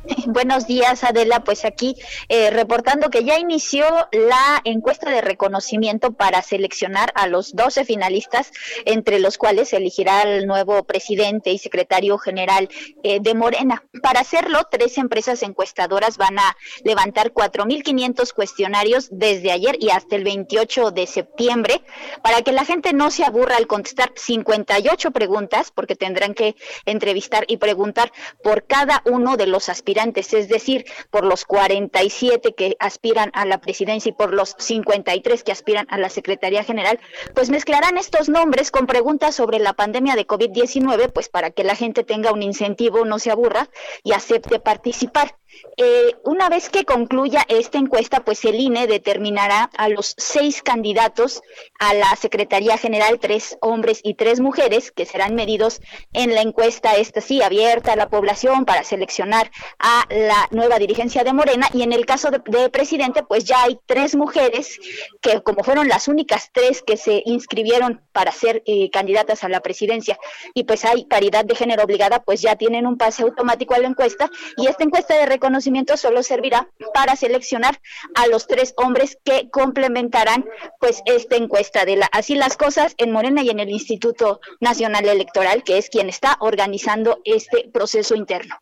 Buenos 0.27 0.67
días, 0.67 1.05
Adela. 1.05 1.45
Pues 1.45 1.65
aquí 1.65 1.97
eh, 2.29 2.51
reportando 2.51 3.11
que 3.11 3.25
ya 3.25 3.39
inició 3.39 3.87
la 4.13 4.61
encuesta 4.65 5.11
de 5.11 5.21
reconocimiento 5.21 6.13
para 6.13 6.43
seleccionar 6.43 7.13
a 7.15 7.27
los 7.27 7.55
12 7.55 7.85
finalistas, 7.85 8.53
entre 8.85 9.19
los 9.19 9.39
cuales 9.39 9.73
elegirá 9.73 10.23
el 10.23 10.47
nuevo 10.47 10.85
presidente 10.85 11.51
y 11.51 11.59
secretario 11.59 12.19
general 12.19 12.69
eh, 13.03 13.21
de 13.21 13.35
Morena. 13.35 13.85
Para 14.03 14.21
hacerlo, 14.21 14.67
tres 14.71 14.99
empresas 14.99 15.43
encuestadoras 15.43 16.17
van 16.19 16.39
a 16.39 16.57
levantar 16.83 17.33
4.500 17.33 18.33
cuestionarios 18.33 19.09
desde 19.11 19.53
ayer 19.53 19.77
y 19.81 19.91
hasta 19.91 20.17
el 20.17 20.25
28 20.25 20.91
de 20.91 21.07
septiembre 21.07 21.83
para 22.23 22.43
que 22.43 22.53
la 22.53 22.65
gente 22.65 22.93
no 22.93 23.11
se 23.11 23.25
aburra 23.25 23.57
al 23.57 23.67
contestar 23.67 24.13
58 24.15 25.11
preguntas, 25.13 25.71
porque 25.75 25.97
tendrán 25.97 26.35
que 26.35 26.57
entrevistar 26.85 27.45
y 27.49 27.57
preguntar 27.57 28.13
por 28.43 28.67
cada 28.67 29.03
uno 29.07 29.37
de 29.37 29.47
los 29.47 29.69
aspirantes 29.69 29.94
es 29.97 30.49
decir, 30.49 30.85
por 31.11 31.25
los 31.25 31.45
47 31.45 32.55
que 32.55 32.77
aspiran 32.79 33.31
a 33.35 33.45
la 33.45 33.61
presidencia 33.61 34.11
y 34.11 34.13
por 34.13 34.33
los 34.33 34.55
53 34.59 35.43
que 35.45 35.53
aspiran 35.53 35.87
a 35.91 35.99
la 35.99 36.09
Secretaría 36.09 36.65
General, 36.65 36.99
pues 37.35 37.51
mezclarán 37.51 37.97
estos 37.99 38.29
nombres 38.29 38.71
con 38.71 38.87
preguntas 38.87 39.35
sobre 39.35 39.59
la 39.59 39.73
pandemia 39.73 40.17
de 40.17 40.27
COVID-19, 40.27 41.13
pues 41.13 41.29
para 41.29 41.51
que 41.51 41.65
la 41.65 41.77
gente 41.77 42.05
tenga 42.05 42.33
un 42.33 42.43
incentivo, 42.43 43.05
no 43.05 43.19
se 43.19 43.31
aburra 43.31 43.69
y 44.03 44.13
acepte 44.13 44.59
participar. 44.59 45.37
Eh, 45.77 46.15
una 46.25 46.49
vez 46.49 46.69
que 46.69 46.85
concluya 46.85 47.45
esta 47.49 47.79
encuesta, 47.79 48.25
pues 48.25 48.45
el 48.45 48.61
INE 48.61 48.87
determinará 48.87 49.71
a 49.77 49.89
los 49.89 50.15
seis 50.17 50.63
candidatos 50.63 51.43
a 51.81 51.95
la 51.95 52.15
Secretaría 52.17 52.79
General, 52.79 53.19
tres 53.19 53.59
hombres 53.61 54.01
y 54.05 54.15
tres 54.15 54.41
mujeres, 54.41 54.93
que 54.93 55.05
serán 55.05 55.35
medidos 55.35 55.81
en 56.13 56.35
la 56.35 56.43
encuesta, 56.43 56.95
esta 56.97 57.21
sí, 57.21 57.43
abierta 57.43 57.93
a 57.93 57.97
la 57.97 58.09
población 58.09 58.65
para 58.65 58.85
seleccionar 58.85 59.51
a 59.79 60.07
la 60.11 60.49
nueva 60.51 60.79
dirigencia 60.79 61.25
de 61.25 61.33
Morena. 61.33 61.69
Y 61.73 61.83
en 61.83 61.93
el 61.93 62.07
caso 62.07 62.31
de, 62.31 62.71
presidente, 62.71 63.23
pues 63.23 63.45
ya 63.45 63.63
hay 63.63 63.79
tres 63.87 64.15
mujeres 64.15 64.79
que, 65.21 65.43
como 65.43 65.65
fueron 65.65 65.89
las 65.89 66.09
únicas 66.09 66.51
tres 66.53 66.83
que 66.83 66.97
se 66.97 67.23
inscribieron 67.27 68.03
para 68.13 68.31
ser 68.31 68.63
eh, 68.67 68.91
candidatas 68.91 69.43
a 69.43 69.49
la 69.49 69.61
presidencia, 69.61 70.19
y 70.55 70.65
pues 70.65 70.85
hay 70.85 71.05
paridad 71.07 71.45
de 71.45 71.55
género 71.55 71.83
obligada, 71.83 72.23
pues 72.23 72.41
ya 72.41 72.57
tienen 72.57 72.87
un 72.87 72.97
pase 72.97 73.23
automático 73.25 73.75
a 73.75 73.79
la 73.79 73.89
encuesta. 73.89 74.31
Y 74.57 74.67
esta 74.69 74.85
encuesta 74.85 75.19
de 75.19 75.27
conocimiento 75.45 75.99
solo 75.99 76.23
servirá 76.23 76.71
para 76.95 77.17
seleccionar 77.17 77.79
a 78.15 78.27
los 78.29 78.47
tres 78.47 78.73
hombres 78.79 79.19
que 79.25 79.51
complementarán 79.51 80.47
pues 80.81 81.03
esta 81.05 81.37
encuesta 81.37 81.85
de 81.85 81.97
la 81.97 82.09
así 82.13 82.35
las 82.35 82.57
cosas 82.57 82.95
en 82.97 83.13
Morena 83.13 83.43
y 83.43 83.51
en 83.51 83.61
el 83.61 83.69
Instituto 83.69 84.41
Nacional 84.61 85.07
Electoral, 85.07 85.63
que 85.63 85.77
es 85.77 85.91
quien 85.91 86.09
está 86.09 86.39
organizando 86.41 87.21
este 87.27 87.69
proceso 87.71 88.15
interno. 88.15 88.57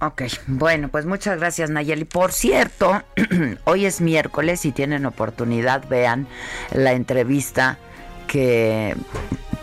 Ok, 0.00 0.22
bueno, 0.48 0.88
pues 0.88 1.06
muchas 1.06 1.38
gracias 1.38 1.70
Nayeli. 1.70 2.04
Por 2.04 2.32
cierto, 2.32 3.04
hoy 3.64 3.86
es 3.86 4.00
miércoles, 4.00 4.60
si 4.60 4.72
tienen 4.72 5.06
oportunidad, 5.06 5.86
vean 5.88 6.26
la 6.72 6.94
entrevista 6.94 7.78
que 8.26 8.96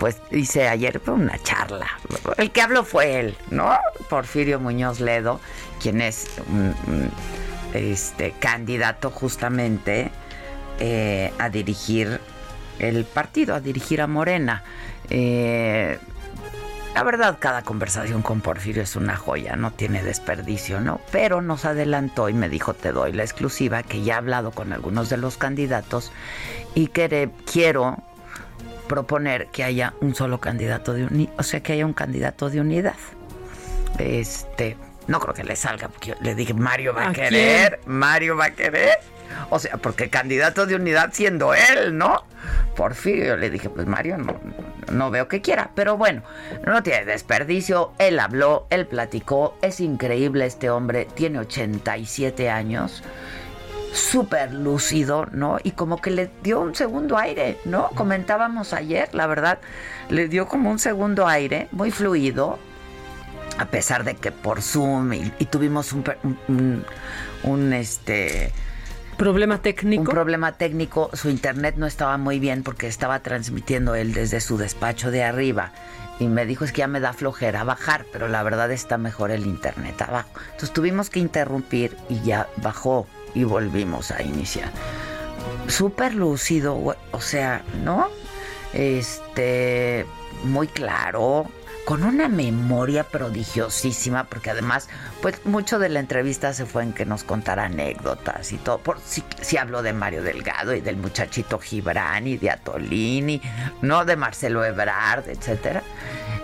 pues 0.02 0.20
hice 0.32 0.68
ayer 0.68 1.00
una 1.06 1.38
charla. 1.44 1.86
El 2.38 2.50
que 2.50 2.64
habló 2.64 2.84
fue 2.84 3.20
él, 3.20 3.38
¿no? 3.52 3.78
Porfirio 4.10 4.60
Muñoz 4.60 5.00
Ledo, 5.00 5.40
quien 5.80 6.02
es 6.02 6.26
este 7.76 8.32
candidato 8.40 9.12
justamente 9.12 10.10
eh, 10.80 11.32
a 11.38 11.50
dirigir 11.50 12.20
el 12.80 13.06
partido, 13.06 13.54
a 13.54 13.60
dirigir 13.60 14.02
a 14.02 14.08
Morena. 14.08 14.64
Eh, 15.12 16.00
La 16.96 17.04
verdad, 17.04 17.38
cada 17.40 17.62
conversación 17.62 18.24
con 18.24 18.42
Porfirio 18.42 18.82
es 18.82 18.96
una 18.96 19.16
joya, 19.16 19.56
no 19.56 19.70
tiene 19.72 20.02
desperdicio, 20.02 20.82
¿no? 20.82 21.00
Pero 21.12 21.44
nos 21.44 21.64
adelantó 21.64 22.28
y 22.28 22.34
me 22.34 22.50
dijo, 22.50 22.74
te 22.74 22.92
doy 22.92 23.14
la 23.14 23.22
exclusiva, 23.22 23.84
que 23.84 24.02
ya 24.02 24.16
he 24.16 24.18
hablado 24.18 24.50
con 24.50 24.74
algunos 24.74 25.10
de 25.10 25.18
los 25.18 25.38
candidatos 25.38 26.12
y 26.74 26.88
que 26.88 27.30
quiero 27.46 27.98
proponer 28.92 29.48
que 29.48 29.64
haya 29.64 29.94
un 30.02 30.16
solo 30.16 30.42
candidato 30.42 30.94
de 30.94 31.06
unidad, 31.06 31.32
o 31.38 31.44
sea, 31.44 31.64
que 31.64 31.72
haya 31.72 31.86
un 31.86 31.94
candidato 31.94 32.50
de 32.50 32.60
unidad. 32.60 32.98
Este, 33.98 34.76
no 35.08 35.22
creo 35.22 35.34
que 35.34 35.46
le 35.46 35.56
salga, 35.56 35.88
porque 35.88 36.14
le 36.20 36.36
dije, 36.36 36.54
Mario 36.54 36.94
va 36.94 37.08
a, 37.08 37.14
querer, 37.14 37.80
Mario 37.86 38.36
va 38.36 38.48
a 38.48 38.52
querer. 38.52 38.98
O 39.50 39.60
sea, 39.60 39.78
porque 39.78 40.10
candidato 40.10 40.66
de 40.66 40.76
unidad 40.76 41.12
siendo 41.14 41.54
él, 41.54 41.98
¿no? 41.98 42.26
Porfirio, 42.76 43.38
le 43.38 43.50
dije, 43.50 43.70
pues 43.70 43.88
Mario 43.88 44.18
no, 44.18 44.38
no 44.92 45.10
veo 45.10 45.30
que 45.30 45.40
quiera, 45.40 45.72
pero 45.74 45.96
bueno, 45.96 46.22
no 46.68 46.84
tiene 46.84 47.06
desperdicio, 47.06 47.94
él 47.98 48.20
habló, 48.20 48.68
él 48.72 48.88
platicó, 48.88 49.58
es 49.62 49.80
increíble 49.80 50.46
este 50.46 50.70
hombre, 50.70 51.08
tiene 51.16 51.40
87 51.40 52.50
años 52.50 53.04
súper 53.94 54.54
lúcido, 54.54 55.28
¿no? 55.32 55.58
Y 55.64 55.72
como 55.72 55.98
que 56.02 56.12
le 56.12 56.30
dio 56.44 56.62
un 56.62 56.76
segundo 56.76 57.18
aire, 57.18 57.58
¿no? 57.66 57.90
Comentábamos 57.90 58.74
ayer, 58.74 59.14
la 59.14 59.28
verdad, 59.28 59.60
le 60.10 60.28
dio 60.28 60.48
como 60.48 60.72
un 60.72 60.80
segundo 60.80 61.28
aire, 61.28 61.68
muy 61.72 61.92
fluido, 61.92 62.58
a 63.58 63.66
pesar 63.66 64.04
de 64.04 64.16
que 64.16 64.32
por 64.32 64.62
Zoom 64.62 65.14
y, 65.14 65.46
tuvimos 65.46 65.94
un, 65.94 66.84
un, 67.44 67.74
este 67.74 68.52
problema 69.18 69.62
técnico. 69.62 70.04
Un 70.04 70.08
problema 70.08 70.54
técnico, 70.54 71.10
su 71.14 71.30
internet 71.30 71.76
no 71.78 71.86
estaba 71.86 72.18
muy 72.18 72.40
bien 72.40 72.64
porque 72.64 72.88
estaba 72.88 73.20
transmitiendo 73.20 73.94
él 73.96 74.14
desde 74.14 74.40
su 74.42 74.58
despacho 74.58 75.12
de 75.12 75.24
arriba 75.24 75.72
y 76.20 76.28
me 76.28 76.46
dijo 76.46 76.66
es 76.66 76.72
que 76.72 76.80
ya 76.80 76.88
me 76.88 77.00
da 77.00 77.14
flojera 77.14 77.64
bajar, 77.64 78.06
pero 78.12 78.28
la 78.28 78.44
verdad 78.44 78.72
está 78.72 78.98
mejor 78.98 79.32
el 79.32 79.46
internet 79.46 80.02
abajo. 80.02 80.30
Entonces 80.46 80.72
tuvimos 80.72 81.10
que 81.10 81.20
interrumpir 81.20 81.98
y 82.10 82.22
ya 82.22 82.48
bajó 82.58 83.08
y 83.34 83.44
volvimos 83.44 84.12
a 84.12 84.22
iniciar. 84.22 84.72
Súper 85.68 86.14
lúcido, 86.14 86.78
o 87.12 87.22
sea, 87.22 87.64
¿no? 87.84 88.08
Este, 88.74 90.06
muy 90.44 90.68
claro, 90.68 91.46
con 91.86 92.04
una 92.04 92.28
memoria 92.28 93.04
prodigiosísima, 93.04 94.26
porque 94.26 94.50
además, 94.50 94.88
pues 95.22 95.46
mucho 95.46 95.80
de 95.80 95.90
la 95.90 96.00
entrevista 96.00 96.54
se 96.54 96.66
fue 96.66 96.84
en 96.84 96.94
que 96.94 97.06
nos 97.06 97.24
contara 97.24 97.66
anécdotas 97.66 98.52
y 98.52 98.58
todo. 98.58 98.78
Por 98.78 99.00
si, 99.00 99.24
si 99.42 99.58
habló 99.58 99.82
de 99.82 99.94
Mario 99.94 100.24
Delgado 100.24 100.74
y 100.74 100.82
del 100.82 100.98
muchachito 100.98 101.60
Gibran 101.60 102.28
y 102.28 102.38
de 102.38 102.52
Atolini, 102.52 103.42
no 103.82 104.06
de 104.06 104.16
Marcelo 104.16 104.64
Ebrard, 104.64 105.28
etcétera. 105.30 105.84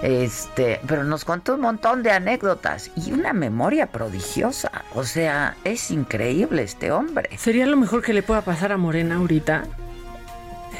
Este, 0.01 0.79
pero 0.87 1.03
nos 1.03 1.25
contó 1.25 1.55
un 1.55 1.61
montón 1.61 2.03
de 2.03 2.11
anécdotas 2.11 2.91
y 2.95 3.13
una 3.13 3.33
memoria 3.33 3.87
prodigiosa. 3.87 4.83
O 4.93 5.03
sea, 5.03 5.55
es 5.63 5.91
increíble 5.91 6.63
este 6.63 6.91
hombre. 6.91 7.29
Sería 7.37 7.65
lo 7.65 7.77
mejor 7.77 8.03
que 8.03 8.13
le 8.13 8.23
pueda 8.23 8.41
pasar 8.41 8.71
a 8.71 8.77
Morena 8.77 9.15
ahorita 9.15 9.63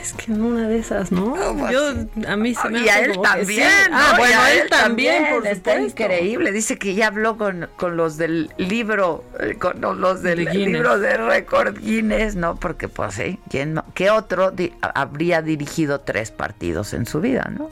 es 0.02 0.14
que 0.14 0.32
en 0.32 0.42
una 0.42 0.68
de 0.68 0.78
esas, 0.78 1.12
¿no? 1.12 1.36
Pues 1.58 1.72
Yo, 1.72 1.94
a 2.28 2.36
mí 2.36 2.54
se 2.56 2.70
me 2.70 2.82
Y 2.82 2.90
a 2.90 3.00
él 3.00 3.20
también. 3.22 3.70
Ah, 3.92 4.16
bueno, 4.18 4.40
a 4.40 4.52
él, 4.52 4.70
también, 4.70 5.26
por 5.32 5.48
Está 5.48 5.80
increíble. 5.80 6.52
Dice 6.52 6.78
que 6.78 6.94
ya 6.94 7.08
habló 7.08 7.38
con, 7.38 7.70
con 7.76 7.98
los 7.98 8.18
del 8.18 8.52
libro, 8.58 9.24
eh, 9.40 9.56
con 9.58 9.82
los 9.82 10.22
del 10.24 10.46
libro 10.46 11.00
de 11.00 11.18
récord 11.18 11.78
Guinness, 11.80 12.36
¿no? 12.36 12.56
Porque, 12.56 12.88
pues, 12.88 13.16
sí, 13.16 13.40
¿quién 13.50 13.82
¿qué 13.94 14.10
otro 14.10 14.54
habría 14.82 15.42
dirigido 15.42 16.02
tres 16.02 16.32
partidos 16.32 16.94
en 16.94 17.06
su 17.06 17.20
vida, 17.20 17.52
¿no? 17.58 17.70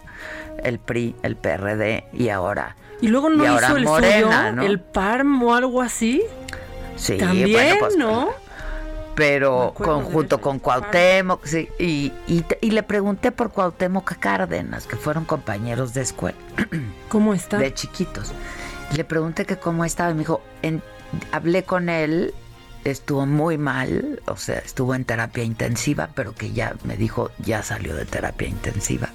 El 0.64 0.80
PRI, 0.80 1.16
el 1.24 1.36
PRD 1.36 2.06
y 2.14 2.30
ahora. 2.30 2.76
Y 3.02 3.08
luego 3.08 3.30
no 3.30 3.44
hizo 3.44 3.78
el 3.78 3.84
Morena, 3.84 4.52
¿no? 4.52 4.64
el 4.64 4.80
PARM 4.80 5.44
o 5.44 5.54
algo 5.54 5.82
así. 5.82 6.24
Sí, 6.96 7.18
también, 7.18 7.78
pues, 7.80 7.98
¿no? 7.98 8.30
pero 9.16 9.74
conjunto 9.74 10.42
con 10.42 10.60
Cuauhtémoc, 10.60 11.46
sí, 11.46 11.70
y, 11.80 12.12
y, 12.28 12.72
le 12.72 12.84
pregunté 12.84 13.32
por 13.32 13.52
Cuauhtémoc 13.52 14.18
Cárdenas, 14.18 14.86
que 14.86 14.98
fueron 14.98 15.24
compañeros 15.24 15.94
de 15.94 16.02
escuela. 16.02 16.38
¿Cómo 17.10 17.34
está? 17.34 17.58
De 17.58 17.74
chiquitos. 17.74 18.34
Le 18.96 19.04
pregunté 19.04 19.46
que 19.46 19.58
cómo 19.58 19.86
estaba 19.86 20.12
y 20.12 20.14
me 20.14 20.20
dijo, 20.20 20.42
en, 20.62 20.84
hablé 21.32 21.64
con 21.64 21.90
él, 21.90 22.34
estuvo 22.84 23.26
muy 23.26 23.58
mal, 23.58 24.22
o 24.28 24.36
sea, 24.36 24.60
estuvo 24.60 24.94
en 24.94 25.06
terapia 25.06 25.44
intensiva, 25.44 26.10
pero 26.14 26.36
que 26.36 26.52
ya 26.52 26.76
me 26.84 26.98
dijo, 26.98 27.32
ya 27.40 27.64
salió 27.64 27.96
de 27.96 28.06
terapia 28.06 28.48
intensiva. 28.48 29.10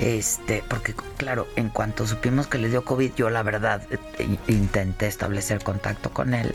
Este, 0.00 0.62
porque 0.68 0.94
claro, 1.16 1.48
en 1.56 1.70
cuanto 1.70 2.06
supimos 2.06 2.46
que 2.46 2.58
le 2.58 2.68
dio 2.68 2.84
COVID, 2.84 3.14
yo 3.14 3.30
la 3.30 3.42
verdad 3.42 3.82
eh, 3.90 4.38
intenté 4.46 5.06
establecer 5.06 5.62
contacto 5.62 6.10
con 6.10 6.34
él 6.34 6.54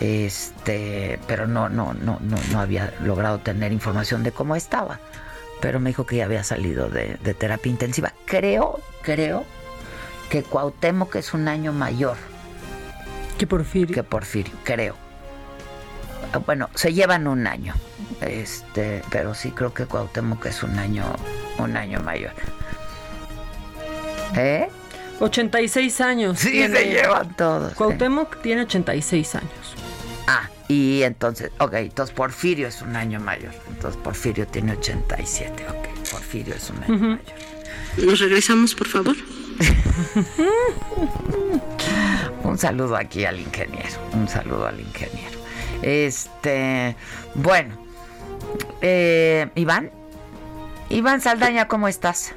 este, 0.00 1.18
pero 1.26 1.46
no, 1.46 1.68
no, 1.68 1.94
no, 1.94 2.18
no, 2.20 2.36
no 2.50 2.60
había 2.60 2.92
logrado 3.00 3.38
tener 3.38 3.72
información 3.72 4.22
de 4.22 4.32
cómo 4.32 4.56
estaba. 4.56 5.00
Pero 5.60 5.80
me 5.80 5.90
dijo 5.90 6.04
que 6.04 6.16
ya 6.16 6.24
había 6.24 6.44
salido 6.44 6.88
de, 6.88 7.16
terapia 7.38 7.70
intensiva. 7.70 8.12
Creo, 8.26 8.80
creo 9.02 9.44
que 10.28 10.42
Cuauhtémoc 10.42 11.14
es 11.16 11.32
un 11.32 11.48
año 11.48 11.72
mayor. 11.72 12.16
Que 13.38 13.46
Porfirio. 13.46 13.94
Que 13.94 14.02
Porfirio, 14.02 14.52
creo. 14.64 14.96
Bueno, 16.44 16.68
se 16.74 16.92
llevan 16.92 17.26
un 17.26 17.46
año. 17.46 17.74
Este, 18.20 19.02
pero 19.10 19.34
sí 19.34 19.52
creo 19.52 19.72
que 19.72 19.86
Cuauhtémoc 19.86 20.44
es 20.46 20.62
un 20.62 20.78
año, 20.78 21.04
un 21.58 21.76
año 21.76 22.00
mayor. 22.00 22.32
¿Eh? 24.36 24.68
86 25.20 26.00
años. 26.00 26.38
Sí, 26.38 26.66
se 26.66 26.84
llevan 26.86 27.34
todos. 27.36 27.74
Cuauhtémoc 27.74 28.40
tiene 28.42 28.62
86 28.62 29.34
años. 29.36 29.74
Ah, 30.26 30.48
y 30.68 31.02
entonces, 31.02 31.50
ok, 31.58 31.74
entonces 31.74 32.14
Porfirio 32.14 32.68
es 32.68 32.82
un 32.82 32.96
año 32.96 33.20
mayor. 33.20 33.52
Entonces 33.68 34.00
Porfirio 34.02 34.46
tiene 34.46 34.72
87, 34.72 35.66
ok. 35.68 36.10
Porfirio 36.10 36.54
es 36.54 36.70
un 36.70 36.82
año 36.82 36.98
mayor. 36.98 37.20
¿Nos 37.98 38.20
regresamos, 38.20 38.74
por 38.74 38.88
favor? 38.88 39.14
un 42.42 42.58
saludo 42.58 42.96
aquí 42.96 43.24
al 43.24 43.38
ingeniero. 43.38 43.88
Un 44.12 44.28
saludo 44.28 44.66
al 44.66 44.80
ingeniero. 44.80 45.38
Este, 45.82 46.96
bueno, 47.34 47.76
eh, 48.80 49.48
Iván. 49.54 49.92
Iván 50.94 51.20
Saldaña, 51.20 51.66
¿cómo 51.66 51.88
estás? 51.88 52.36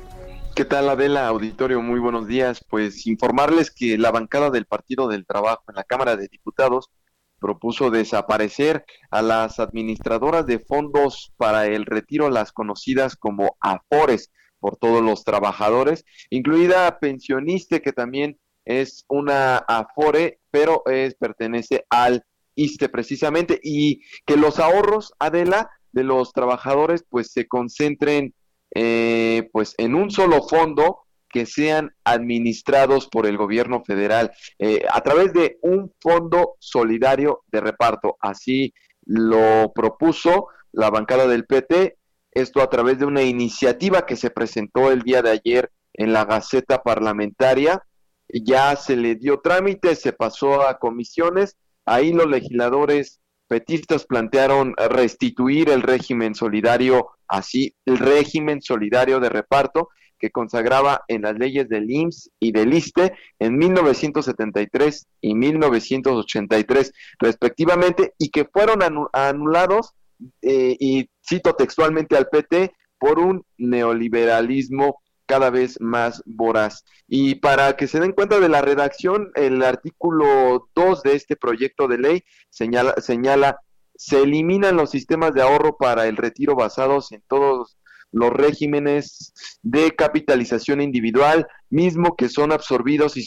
¿Qué 0.55 0.65
tal, 0.65 0.89
Adela? 0.89 1.27
Auditorio, 1.27 1.79
muy 1.83 1.99
buenos 1.99 2.25
días. 2.25 2.65
Pues 2.67 3.05
informarles 3.05 3.69
que 3.69 3.99
la 3.99 4.09
bancada 4.09 4.49
del 4.49 4.65
Partido 4.65 5.07
del 5.07 5.27
Trabajo 5.27 5.61
en 5.67 5.75
la 5.75 5.83
Cámara 5.83 6.15
de 6.15 6.27
Diputados 6.27 6.89
propuso 7.37 7.91
desaparecer 7.91 8.83
a 9.11 9.21
las 9.21 9.59
administradoras 9.59 10.47
de 10.47 10.57
fondos 10.57 11.31
para 11.37 11.67
el 11.67 11.85
retiro, 11.85 12.31
las 12.31 12.51
conocidas 12.51 13.15
como 13.15 13.57
AFORES, 13.59 14.31
por 14.59 14.75
todos 14.77 15.03
los 15.03 15.23
trabajadores, 15.23 16.03
incluida 16.31 16.97
pensionista 16.97 17.79
que 17.79 17.93
también 17.93 18.39
es 18.65 19.05
una 19.07 19.57
AFORE, 19.57 20.39
pero 20.49 20.81
es 20.87 21.13
pertenece 21.13 21.85
al 21.91 22.25
ISTE 22.55 22.89
precisamente, 22.89 23.59
y 23.61 24.01
que 24.25 24.35
los 24.35 24.57
ahorros, 24.57 25.13
Adela, 25.19 25.69
de 25.91 26.03
los 26.03 26.33
trabajadores 26.33 27.05
pues 27.07 27.31
se 27.31 27.47
concentren 27.47 28.33
eh, 28.80 29.49
pues 29.53 29.73
en 29.80 29.95
un 29.95 30.11
solo 30.11 30.43
fondo 30.47 30.99
que 31.30 31.47
sean 31.47 31.95
administrados 32.03 33.07
por 33.07 33.25
el 33.25 33.36
gobierno 33.36 33.84
federal 33.84 34.32
eh, 34.59 34.86
a 34.93 35.01
través 35.01 35.34
de 35.34 35.57
un 35.63 35.91
fondo 35.99 36.57
solidario 36.59 37.41
de 37.47 37.61
reparto. 37.61 38.17
Así 38.19 38.75
lo 39.03 39.71
propuso 39.73 40.49
la 40.73 40.91
bancada 40.91 41.25
del 41.25 41.47
PT, 41.47 41.97
esto 42.30 42.61
a 42.61 42.69
través 42.69 42.99
de 42.99 43.05
una 43.05 43.23
iniciativa 43.23 44.05
que 44.05 44.15
se 44.15 44.30
presentó 44.30 44.91
el 44.91 45.01
día 45.01 45.23
de 45.23 45.32
ayer 45.32 45.71
en 45.93 46.13
la 46.13 46.25
Gaceta 46.25 46.84
Parlamentaria. 46.84 47.82
Ya 48.30 48.75
se 48.75 48.95
le 48.95 49.15
dio 49.15 49.39
trámite, 49.39 49.95
se 49.95 50.13
pasó 50.13 50.61
a 50.67 50.78
comisiones. 50.78 51.57
Ahí 51.84 52.13
los 52.13 52.28
legisladores 52.28 53.21
petistas 53.47 54.05
plantearon 54.05 54.73
restituir 54.89 55.69
el 55.69 55.81
régimen 55.81 56.35
solidario, 56.35 57.09
así 57.27 57.73
el 57.85 57.97
régimen 57.97 58.61
solidario 58.61 59.19
de 59.19 59.29
reparto 59.29 59.89
que 60.19 60.31
consagraba 60.31 61.03
en 61.07 61.21
las 61.23 61.37
leyes 61.37 61.69
del 61.69 61.89
IMSS 61.89 62.31
y 62.39 62.51
del 62.51 62.73
ISTE 62.73 63.13
en 63.39 63.57
1973 63.57 65.07
y 65.21 65.35
1983 65.35 66.93
respectivamente 67.19 68.13
y 68.17 68.29
que 68.29 68.45
fueron 68.45 69.07
anulados 69.13 69.93
eh, 70.41 70.75
y 70.79 71.09
cito 71.27 71.53
textualmente 71.53 72.17
al 72.17 72.27
PT 72.27 72.73
por 72.97 73.19
un 73.19 73.45
neoliberalismo 73.57 75.01
cada 75.28 75.49
vez 75.49 75.80
más 75.80 76.23
voraz. 76.25 76.84
Y 77.07 77.36
para 77.36 77.75
que 77.75 77.88
se 77.88 77.99
den 77.99 78.13
cuenta 78.13 78.39
de 78.39 78.49
la 78.49 78.61
redacción, 78.61 79.32
el 79.36 79.61
artículo 79.61 80.69
2 80.73 81.03
de 81.03 81.15
este 81.15 81.36
proyecto 81.36 81.88
de 81.88 81.97
ley 81.99 82.23
señala, 82.49 82.95
señala 82.97 83.59
se 83.95 84.21
eliminan 84.21 84.78
los 84.78 84.91
sistemas 84.91 85.34
de 85.34 85.41
ahorro 85.41 85.78
para 85.78 86.07
el 86.07 86.17
retiro 86.17 86.55
basados 86.55 87.11
en 87.11 87.23
todos 87.28 87.78
los 88.11 88.32
regímenes 88.32 89.34
de 89.61 89.91
capitalización 89.95 90.82
individual, 90.82 91.47
mismo 91.69 92.15
que 92.15 92.30
son 92.30 92.51
absorbidos 92.51 93.17
y 93.17 93.25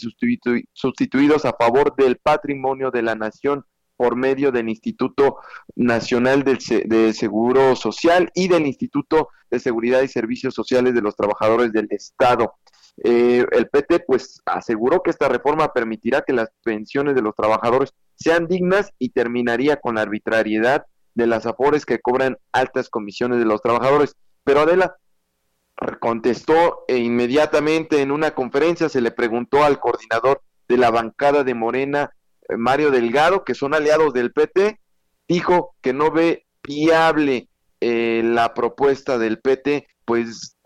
sustituidos 0.73 1.45
a 1.45 1.53
favor 1.53 1.95
del 1.95 2.17
patrimonio 2.17 2.89
de 2.89 3.03
la 3.03 3.15
nación 3.15 3.65
por 4.01 4.15
medio 4.15 4.51
del 4.51 4.67
Instituto 4.67 5.37
Nacional 5.75 6.43
de 6.43 7.13
Seguro 7.13 7.75
Social 7.75 8.31
y 8.33 8.47
del 8.47 8.65
Instituto 8.65 9.29
de 9.51 9.59
Seguridad 9.59 10.01
y 10.01 10.07
Servicios 10.07 10.55
Sociales 10.55 10.95
de 10.95 11.03
los 11.03 11.15
Trabajadores 11.15 11.71
del 11.71 11.87
Estado. 11.91 12.55
Eh, 13.03 13.45
el 13.51 13.69
PT 13.69 13.99
pues 14.07 14.41
aseguró 14.47 15.03
que 15.03 15.11
esta 15.11 15.29
reforma 15.29 15.71
permitirá 15.71 16.23
que 16.23 16.33
las 16.33 16.49
pensiones 16.63 17.13
de 17.13 17.21
los 17.21 17.35
trabajadores 17.35 17.93
sean 18.15 18.47
dignas 18.47 18.91
y 18.97 19.09
terminaría 19.09 19.77
con 19.77 19.93
la 19.93 20.01
arbitrariedad 20.01 20.87
de 21.13 21.27
las 21.27 21.45
afores 21.45 21.85
que 21.85 21.99
cobran 21.99 22.39
altas 22.51 22.89
comisiones 22.89 23.37
de 23.37 23.45
los 23.45 23.61
trabajadores. 23.61 24.15
Pero 24.43 24.61
Adela 24.61 24.95
contestó 25.99 26.85
e 26.87 26.97
inmediatamente 26.97 28.01
en 28.01 28.09
una 28.09 28.31
conferencia 28.31 28.89
se 28.89 29.01
le 29.01 29.11
preguntó 29.11 29.63
al 29.63 29.79
coordinador 29.79 30.41
de 30.67 30.77
la 30.77 30.89
bancada 30.89 31.43
de 31.43 31.53
Morena, 31.53 32.15
Mario 32.57 32.91
Delgado, 32.91 33.43
que 33.43 33.55
son 33.55 33.73
aliados 33.73 34.13
del 34.13 34.31
PT, 34.31 34.79
dijo 35.27 35.75
que 35.81 35.93
no 35.93 36.11
ve 36.11 36.45
viable 36.63 37.49
eh, 37.79 38.21
la 38.23 38.53
propuesta 38.53 39.17
del 39.17 39.39
PT, 39.39 39.87
pues 40.05 40.57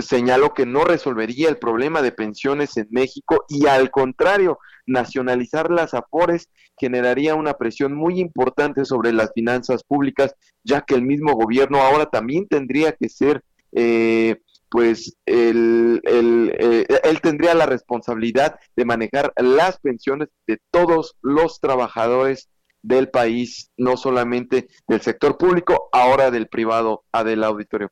señaló 0.00 0.54
que 0.54 0.66
no 0.66 0.84
resolvería 0.84 1.48
el 1.48 1.58
problema 1.58 2.02
de 2.02 2.12
pensiones 2.12 2.76
en 2.76 2.86
México 2.90 3.44
y 3.48 3.66
al 3.66 3.90
contrario, 3.90 4.58
nacionalizar 4.86 5.70
las 5.70 5.94
AFORES 5.94 6.48
generaría 6.78 7.34
una 7.34 7.54
presión 7.54 7.94
muy 7.94 8.20
importante 8.20 8.84
sobre 8.84 9.12
las 9.12 9.32
finanzas 9.34 9.84
públicas, 9.84 10.34
ya 10.64 10.82
que 10.82 10.94
el 10.94 11.02
mismo 11.02 11.34
gobierno 11.34 11.82
ahora 11.82 12.06
también 12.06 12.46
tendría 12.48 12.92
que 12.92 13.08
ser, 13.08 13.42
eh, 13.72 14.40
pues, 14.70 15.16
el, 15.26 16.00
eh, 16.04 16.86
él 17.02 17.20
tendría 17.20 17.54
la 17.54 17.66
responsabilidad 17.66 18.58
de 18.76 18.84
manejar 18.84 19.32
las 19.36 19.78
pensiones 19.78 20.28
de 20.46 20.58
todos 20.70 21.16
los 21.22 21.60
trabajadores 21.60 22.48
del 22.82 23.10
país, 23.10 23.70
no 23.76 23.96
solamente 23.96 24.68
del 24.86 25.00
sector 25.00 25.36
público, 25.36 25.88
ahora 25.92 26.30
del 26.30 26.48
privado, 26.48 27.04
del 27.24 27.44
auditorio. 27.44 27.90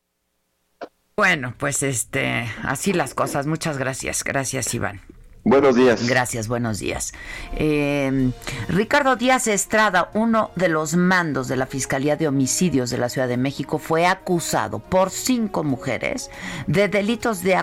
Bueno, 1.17 1.55
pues 1.59 1.83
este, 1.83 2.47
así 2.63 2.93
las 2.93 3.13
cosas. 3.13 3.47
Muchas 3.47 3.77
gracias. 3.77 4.23
Gracias, 4.23 4.73
Iván. 4.73 5.01
Buenos 5.49 5.77
días. 5.77 6.07
Gracias, 6.07 6.47
buenos 6.47 6.79
días. 6.79 7.15
Eh, 7.57 8.31
Ricardo 8.69 9.17
Díaz 9.17 9.47
Estrada, 9.47 10.11
uno 10.13 10.51
de 10.57 10.69
los 10.69 10.95
mandos 10.95 11.49
de 11.49 11.57
la 11.57 11.65
Fiscalía 11.65 12.17
de 12.17 12.29
Homicidios 12.29 12.91
de 12.91 12.99
la 12.99 13.09
Ciudad 13.09 13.29
de 13.29 13.39
México, 13.39 13.79
fue 13.79 14.07
acusado 14.07 14.79
por 14.79 15.09
cinco 15.09 15.65
mujeres 15.65 16.31
de 16.67 16.89
delitos 16.89 17.43
de, 17.43 17.59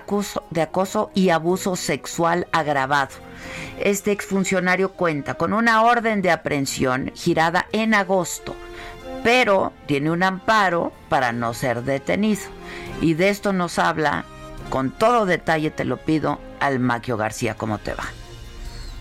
de 0.49 0.61
acoso 0.63 1.11
y 1.13 1.29
abuso 1.29 1.75
sexual 1.75 2.47
agravado. 2.51 3.11
Este 3.79 4.11
exfuncionario 4.11 4.93
cuenta 4.93 5.36
con 5.36 5.53
una 5.53 5.83
orden 5.83 6.23
de 6.23 6.31
aprehensión 6.31 7.11
girada 7.13 7.67
en 7.71 7.93
agosto, 7.93 8.55
pero 9.23 9.73
tiene 9.86 10.09
un 10.09 10.23
amparo 10.23 10.91
para 11.07 11.31
no 11.33 11.53
ser 11.53 11.83
detenido. 11.83 12.41
Y 12.99 13.13
de 13.13 13.29
esto 13.29 13.53
nos 13.53 13.77
habla, 13.77 14.25
con 14.70 14.91
todo 14.91 15.26
detalle 15.26 15.72
te 15.72 15.86
lo 15.86 15.97
pido, 15.97 16.39
Almaquio 16.59 17.18
García, 17.18 17.55
¿cómo 17.55 17.78
te 17.78 17.93
va? 17.93 18.05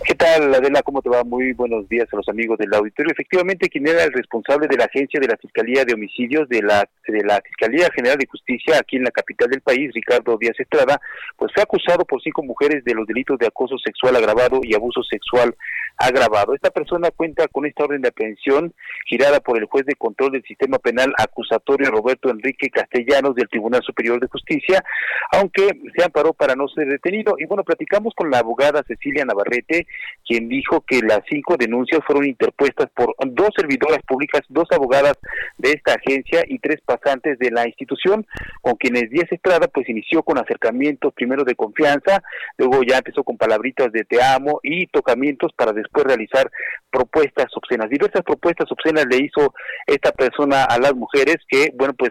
¿Qué 0.07 0.15
tal, 0.15 0.55
Adela? 0.55 0.83
¿Cómo 0.83 1.01
te 1.01 1.09
va? 1.09 1.25
Muy 1.25 1.55
buenos 1.55 1.89
días 1.89 2.07
a 2.13 2.17
los 2.17 2.29
amigos 2.29 2.59
del 2.59 2.75
auditorio. 2.75 3.11
Efectivamente, 3.11 3.71
quien 3.71 3.89
era 3.89 4.05
el 4.05 4.13
responsable 4.13 4.69
de 4.69 4.77
la 4.77 4.85
agencia 4.85 5.19
de 5.19 5.29
la 5.29 5.39
Fiscalía 5.39 5.87
de 5.87 5.95
Homicidios 5.95 6.47
de 6.51 6.61
la, 6.61 6.87
de 7.09 7.25
la 7.25 7.41
Fiscalía 7.41 7.89
General 7.95 8.19
de 8.19 8.27
Justicia 8.27 8.77
aquí 8.79 8.97
en 8.97 9.05
la 9.05 9.11
capital 9.11 9.49
del 9.49 9.63
país, 9.63 9.91
Ricardo 9.95 10.37
Díaz 10.37 10.61
Estrada, 10.61 11.01
pues 11.39 11.53
fue 11.55 11.63
acusado 11.63 12.05
por 12.05 12.21
cinco 12.21 12.43
mujeres 12.43 12.85
de 12.85 12.93
los 12.93 13.07
delitos 13.07 13.39
de 13.39 13.47
acoso 13.47 13.79
sexual 13.79 14.15
agravado 14.17 14.61
y 14.63 14.75
abuso 14.75 15.03
sexual 15.05 15.57
agravado. 15.97 16.55
Esta 16.55 16.71
persona 16.71 17.11
cuenta 17.11 17.49
con 17.49 17.65
esta 17.65 17.85
orden 17.85 18.03
de 18.03 18.09
aprehensión 18.09 18.75
girada 19.07 19.41
por 19.41 19.57
el 19.59 19.65
juez 19.65 19.87
de 19.87 19.95
control 19.95 20.33
del 20.33 20.43
sistema 20.43 20.79
penal 20.79 21.15
acusatorio 21.17 21.91
Roberto 21.91 22.31
Enrique 22.31 22.69
Castellanos 22.69 23.35
del 23.37 23.49
Tribunal 23.49 23.83
Superior 23.83 24.21
de 24.21 24.27
Justicia, 24.27 24.85
aunque 25.33 25.69
se 25.97 26.05
amparó 26.05 26.35
para 26.35 26.57
no 26.57 26.69
ser 26.69 26.89
detenido. 26.89 27.37
Y 27.39 27.47
bueno, 27.47 27.65
platicamos 27.65 28.13
con 28.15 28.31
la 28.31 28.41
abogada 28.41 28.83
Cecilia 28.87 29.25
Navarrete, 29.25 29.87
quien 30.27 30.49
dijo 30.49 30.81
que 30.87 31.01
las 31.03 31.21
cinco 31.29 31.57
denuncias 31.57 32.01
fueron 32.07 32.27
interpuestas 32.27 32.89
por 32.95 33.15
dos 33.27 33.51
servidoras 33.57 33.99
públicas, 34.07 34.43
dos 34.49 34.67
abogadas 34.73 35.15
de 35.59 35.73
esta 35.73 35.95
agencia 35.95 36.45
y 36.47 36.59
tres 36.59 36.81
pasantes 36.85 37.39
de 37.39 37.51
la 37.51 37.67
institución, 37.67 38.27
con 38.63 38.75
quienes 38.77 39.11
Díaz 39.11 39.31
Estrada 39.31 39.69
pues 39.69 39.89
inició 39.89 40.23
con 40.23 40.39
acercamientos 40.39 41.13
primero 41.15 41.45
de 41.45 41.55
confianza, 41.55 42.23
luego 42.57 42.83
ya 42.83 42.99
empezó 42.99 43.23
con 43.23 43.37
palabritas 43.37 43.93
de 43.93 44.05
te 44.05 44.23
amo 44.23 44.61
y 44.63 44.87
tocamientos 44.87 45.53
para 45.57 45.73
después 45.73 46.05
realizar 46.07 46.51
propuestas 46.91 47.47
obscenas. 47.55 47.91
Diversas 47.91 48.23
propuestas 48.23 48.71
obscenas 48.71 49.07
le 49.11 49.25
hizo 49.25 49.53
esta 49.87 50.13
persona 50.13 50.65
a 50.65 50.79
las 50.79 50.95
mujeres 50.95 51.37
que, 51.49 51.71
bueno, 51.75 51.95
pues 51.99 52.11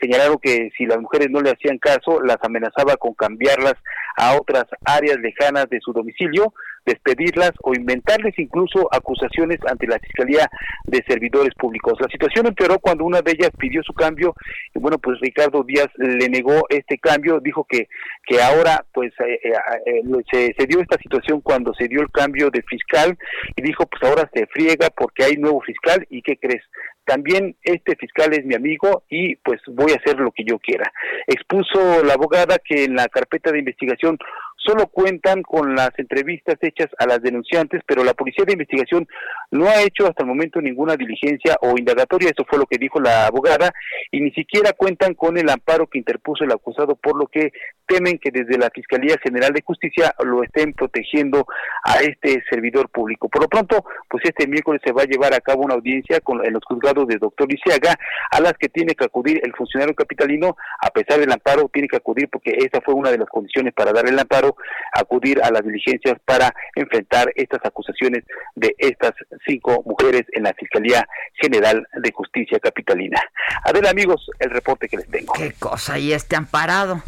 señalaron 0.00 0.38
que 0.42 0.70
si 0.76 0.84
las 0.86 0.98
mujeres 0.98 1.28
no 1.30 1.40
le 1.40 1.50
hacían 1.50 1.78
caso, 1.78 2.20
las 2.22 2.36
amenazaba 2.42 2.96
con 2.96 3.14
cambiarlas 3.14 3.74
a 4.16 4.36
otras 4.36 4.64
áreas 4.84 5.18
lejanas 5.18 5.68
de 5.70 5.80
su 5.80 5.92
domicilio, 5.92 6.52
despedirlas 6.84 7.52
o 7.62 7.74
inventarles 7.74 8.38
incluso 8.38 8.88
acusaciones 8.92 9.58
ante 9.68 9.86
la 9.86 9.98
Fiscalía 9.98 10.48
de 10.84 11.02
Servidores 11.06 11.54
Públicos. 11.54 11.94
La 12.00 12.08
situación 12.08 12.46
empeoró 12.46 12.78
cuando 12.78 13.04
una 13.04 13.22
de 13.22 13.32
ellas 13.32 13.50
pidió 13.58 13.82
su 13.82 13.92
cambio 13.92 14.34
y 14.74 14.78
bueno, 14.78 14.98
pues 14.98 15.18
Ricardo 15.20 15.62
Díaz 15.62 15.88
le 15.96 16.28
negó 16.28 16.64
este 16.68 16.98
cambio, 16.98 17.40
dijo 17.40 17.64
que, 17.68 17.88
que 18.26 18.40
ahora 18.40 18.84
pues 18.92 19.12
eh, 19.20 19.40
eh, 19.42 19.52
eh, 19.86 20.02
se, 20.30 20.54
se 20.58 20.66
dio 20.66 20.80
esta 20.80 20.98
situación 20.98 21.40
cuando 21.40 21.72
se 21.74 21.88
dio 21.88 22.00
el 22.00 22.10
cambio 22.10 22.50
de 22.50 22.62
fiscal 22.62 23.16
y 23.56 23.62
dijo 23.62 23.86
pues 23.86 24.02
ahora 24.02 24.30
se 24.34 24.46
friega 24.46 24.90
porque 24.90 25.24
hay 25.24 25.36
nuevo 25.36 25.60
fiscal 25.60 26.06
y 26.10 26.22
¿qué 26.22 26.36
crees? 26.36 26.62
también 27.04 27.56
este 27.62 27.96
fiscal 27.96 28.32
es 28.32 28.44
mi 28.44 28.54
amigo 28.54 29.04
y 29.08 29.36
pues 29.36 29.60
voy 29.68 29.92
a 29.92 29.96
hacer 29.96 30.18
lo 30.18 30.30
que 30.32 30.44
yo 30.44 30.58
quiera. 30.58 30.90
Expuso 31.26 32.02
la 32.02 32.14
abogada 32.14 32.58
que 32.64 32.84
en 32.84 32.96
la 32.96 33.08
carpeta 33.08 33.52
de 33.52 33.58
investigación 33.58 34.18
solo 34.64 34.86
cuentan 34.86 35.42
con 35.42 35.74
las 35.74 35.90
entrevistas 35.98 36.56
hechas 36.60 36.88
a 36.98 37.06
las 37.06 37.22
denunciantes, 37.22 37.82
pero 37.86 38.04
la 38.04 38.14
Policía 38.14 38.44
de 38.46 38.54
Investigación 38.54 39.06
no 39.50 39.66
ha 39.66 39.82
hecho 39.82 40.06
hasta 40.06 40.22
el 40.22 40.28
momento 40.28 40.60
ninguna 40.60 40.96
diligencia 40.96 41.56
o 41.60 41.76
indagatoria, 41.76 42.30
eso 42.30 42.44
fue 42.48 42.58
lo 42.58 42.66
que 42.66 42.78
dijo 42.78 43.00
la 43.00 43.26
abogada, 43.26 43.72
y 44.10 44.20
ni 44.20 44.30
siquiera 44.32 44.72
cuentan 44.72 45.14
con 45.14 45.36
el 45.36 45.48
amparo 45.50 45.86
que 45.86 45.98
interpuso 45.98 46.44
el 46.44 46.52
acusado, 46.52 46.96
por 46.96 47.16
lo 47.18 47.26
que 47.26 47.52
temen 47.86 48.18
que 48.18 48.30
desde 48.30 48.58
la 48.58 48.70
Fiscalía 48.70 49.16
General 49.22 49.52
de 49.52 49.62
Justicia 49.62 50.14
lo 50.24 50.42
estén 50.42 50.72
protegiendo 50.72 51.46
a 51.84 51.98
este 52.00 52.42
servidor 52.48 52.88
público. 52.88 53.28
Por 53.28 53.42
lo 53.42 53.48
pronto, 53.48 53.84
pues 54.08 54.24
este 54.24 54.46
miércoles 54.46 54.80
se 54.84 54.92
va 54.92 55.02
a 55.02 55.06
llevar 55.06 55.34
a 55.34 55.40
cabo 55.40 55.62
una 55.62 55.74
audiencia 55.74 56.20
con, 56.20 56.44
en 56.44 56.52
los 56.52 56.64
juzgados 56.64 57.06
de 57.06 57.18
doctor 57.18 57.48
Lisiaga, 57.50 57.98
a 58.30 58.40
las 58.40 58.54
que 58.54 58.68
tiene 58.68 58.94
que 58.94 59.04
acudir 59.04 59.40
el 59.44 59.52
funcionario 59.54 59.94
capitalino, 59.94 60.56
a 60.80 60.90
pesar 60.90 61.20
del 61.20 61.32
amparo, 61.32 61.70
tiene 61.72 61.88
que 61.88 61.96
acudir 61.96 62.28
porque 62.30 62.56
esa 62.58 62.80
fue 62.80 62.94
una 62.94 63.10
de 63.10 63.18
las 63.18 63.28
condiciones 63.28 63.74
para 63.74 63.92
dar 63.92 64.08
el 64.08 64.18
amparo, 64.18 64.53
acudir 64.92 65.42
a 65.42 65.50
las 65.50 65.64
diligencias 65.64 66.16
para 66.24 66.54
enfrentar 66.74 67.32
estas 67.34 67.60
acusaciones 67.64 68.24
de 68.54 68.74
estas 68.78 69.12
cinco 69.46 69.82
mujeres 69.84 70.24
en 70.32 70.44
la 70.44 70.54
Fiscalía 70.54 71.06
General 71.40 71.86
de 72.02 72.12
Justicia 72.12 72.58
Capitalina. 72.58 73.20
A 73.64 73.72
ver, 73.72 73.86
amigos, 73.86 74.30
el 74.38 74.50
reporte 74.50 74.88
que 74.88 74.98
les 74.98 75.08
tengo. 75.08 75.32
Qué 75.34 75.52
cosa, 75.52 75.98
y 75.98 76.12
este 76.12 76.36
amparado. 76.36 77.02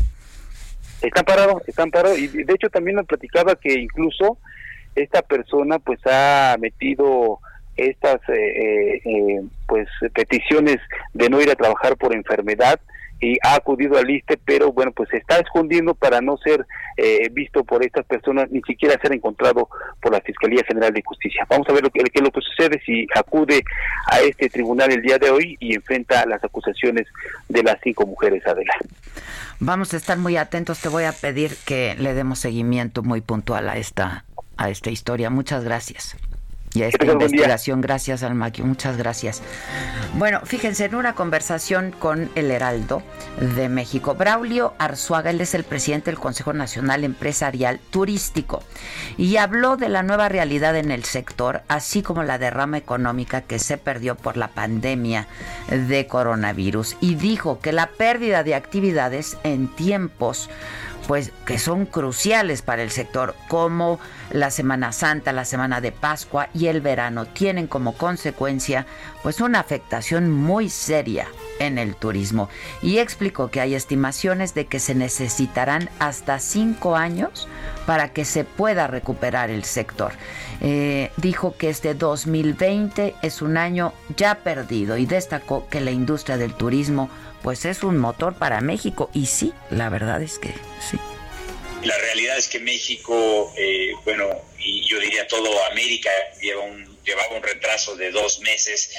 Está 1.03 1.21
amparado, 1.21 1.63
está 1.67 1.83
amparado, 1.83 2.17
y 2.17 2.27
de 2.27 2.55
hecho 2.55 2.71
también 2.71 2.97
me 2.97 3.05
platicaba 3.05 3.55
que 3.57 3.75
incluso 3.75 4.39
esta 4.95 5.23
persona 5.23 5.79
pues 5.79 6.01
ha 6.07 6.57
metido 6.59 7.39
estas 7.77 8.21
eh, 8.29 8.35
eh, 8.35 9.03
eh, 9.05 9.43
pues 9.67 9.87
peticiones 10.15 10.79
de 11.13 11.29
no 11.29 11.41
ir 11.41 11.51
a 11.51 11.55
trabajar 11.55 11.97
por 11.97 12.15
enfermedad 12.15 12.81
y 13.21 13.39
ha 13.43 13.55
acudido 13.55 13.99
al 13.99 14.11
ISTE, 14.11 14.39
pero 14.45 14.73
bueno, 14.73 14.93
pues 14.93 15.09
se 15.09 15.19
está 15.19 15.39
escondiendo 15.39 15.95
para 15.95 16.21
no 16.21 16.37
ser 16.37 16.67
eh, 16.97 17.29
visto 17.33 17.65
por 17.65 17.85
estas 17.85 18.05
personas, 18.07 18.51
ni 18.51 18.61
siquiera 18.63 19.01
ser 19.01 19.13
encontrado 19.13 19.69
por 20.01 20.13
la 20.13 20.21
Fiscalía 20.21 20.63
General 20.67 20.93
de 20.93 21.03
Justicia. 21.05 21.47
Vamos 21.49 21.67
a 21.69 21.73
ver 21.73 21.83
lo 21.83 21.91
que, 21.91 22.03
lo 22.21 22.31
que 22.31 22.41
sucede 22.41 22.81
si 22.85 23.07
acude 23.15 23.63
a 24.11 24.21
este 24.21 24.49
tribunal 24.49 24.93
el 24.93 25.03
día 25.03 25.19
de 25.19 25.31
hoy 25.31 25.57
y 25.61 25.75
enfrenta 25.75 26.27
las 26.27 26.43
acusaciones 26.45 27.07
de 27.49 27.63
las 27.63 27.79
cinco 27.83 28.07
mujeres, 28.07 28.47
Adela. 28.47 28.75
Vamos 29.61 29.95
a 29.95 29.97
estar 29.97 30.19
muy 30.19 30.37
atentos, 30.37 30.81
te 30.81 30.89
voy 30.89 31.05
a 31.05 31.13
pedir 31.13 31.53
que 31.65 31.95
le 31.99 32.13
demos 32.13 32.39
seguimiento 32.39 33.03
muy 33.03 33.23
puntual 33.23 33.69
a 33.69 33.77
esta, 33.79 34.25
a 34.57 34.69
esta 34.69 34.91
historia. 34.91 35.31
Muchas 35.31 35.65
gracias. 35.65 36.17
Y 36.77 36.83
a 36.83 36.89
esta 36.89 37.07
investigación. 37.07 37.81
Gracias, 37.81 38.23
Almaquio, 38.23 38.65
muchas 38.67 38.97
gracias. 38.97 39.43
Bueno, 40.15 40.41
fíjense, 40.45 40.85
en 40.85 40.95
una 40.95 41.15
conversación 41.15 41.95
con 41.99 42.31
el 42.35 42.51
Heraldo 42.51 43.03
de 43.57 43.69
México, 43.69 44.15
Braulio 44.15 44.75
Arzuaga, 44.79 45.31
él 45.31 45.41
es 45.41 45.55
el 45.55 45.65
presidente 45.65 46.11
del 46.11 46.21
Consejo 46.21 46.53
Nacional 46.53 47.05
Empresarial 47.05 47.81
Turístico, 47.91 48.63
y 49.17 49.37
habló 49.39 49.77
de 49.77 49.89
la 49.89 50.03
nueva 50.03 50.29
realidad 50.29 50.77
en 50.77 50.91
el 50.91 51.05
sector, 51.05 51.63
así 51.69 52.03
como 52.03 52.23
la 52.23 52.39
derrama 52.39 52.79
económica 52.79 53.41
que 53.41 53.59
se 53.59 53.79
perdió 53.79 54.15
por 54.15 54.37
la 54.37 54.49
pandemia 54.49 55.29
de 55.71 56.07
coronavirus, 56.07 56.97
y 57.01 57.15
dijo 57.15 57.61
que 57.61 57.73
la 57.73 57.89
pérdida 57.89 58.43
de 58.43 58.55
actividades 58.55 59.39
en 59.45 59.69
tiempos 59.69 60.51
pues 61.07 61.33
que 61.45 61.59
son 61.59 61.87
cruciales 61.87 62.63
para 62.63 62.83
el 62.83 62.91
sector, 62.91 63.35
como 63.49 64.01
la 64.31 64.51
Semana 64.51 64.93
Santa, 64.93 65.33
la 65.33 65.45
Semana 65.45 65.81
de 65.81 65.93
Pascua 65.93 66.49
y 66.53 66.67
el 66.67 66.81
verano, 66.81 67.27
tienen 67.27 67.67
como 67.69 67.93
consecuencia 67.93 68.87
pues 69.23 69.41
una 69.41 69.61
afectación 69.61 70.31
muy 70.31 70.69
seria 70.69 71.29
en 71.59 71.79
el 71.79 71.95
turismo. 71.95 72.49
Y 72.83 72.99
explicó 72.99 73.51
que 73.51 73.61
hay 73.61 73.75
estimaciones 73.75 74.55
de 74.55 74.67
que 74.67 74.81
se 74.81 74.95
necesitarán 74.95 75.91
hasta 75.99 76.39
cinco 76.39 76.97
años 76.97 77.49
para 77.87 78.13
que 78.13 78.25
se 78.25 78.45
pueda 78.45 78.87
recuperar 78.87 79.51
el 79.51 79.65
sector. 79.65 80.13
Eh, 80.61 81.13
dijo 81.17 81.57
que 81.57 81.69
este 81.69 81.95
2020 81.95 83.15
es 83.23 83.43
un 83.43 83.57
año 83.57 83.93
ya 84.17 84.37
perdido 84.37 84.97
y 84.97 85.07
destacó 85.07 85.69
que 85.69 85.81
la 85.81 85.91
industria 85.91 86.37
del 86.37 86.55
turismo 86.55 87.11
pues 87.47 87.65
es 87.65 87.85
un 87.85 87.97
motor 87.97 88.37
para 88.37 88.61
México 88.61 89.09
y 89.15 89.27
sí, 89.27 89.53
la 89.71 89.89
verdad 89.89 90.21
es 90.21 90.41
que 90.41 90.49
sí. 90.81 90.99
La 91.85 91.97
realidad 91.97 92.37
es 92.37 92.49
que 92.49 92.59
México, 92.59 93.55
eh, 93.57 93.93
bueno, 94.05 94.27
y 94.59 94.85
yo 94.89 94.99
diría 94.99 95.29
todo 95.29 95.49
América 95.71 96.11
lleva 96.43 96.63
un, 96.63 96.99
llevaba 97.05 97.37
un 97.37 97.45
retraso 97.45 97.95
de 97.95 98.11
dos 98.11 98.41
meses 98.41 98.91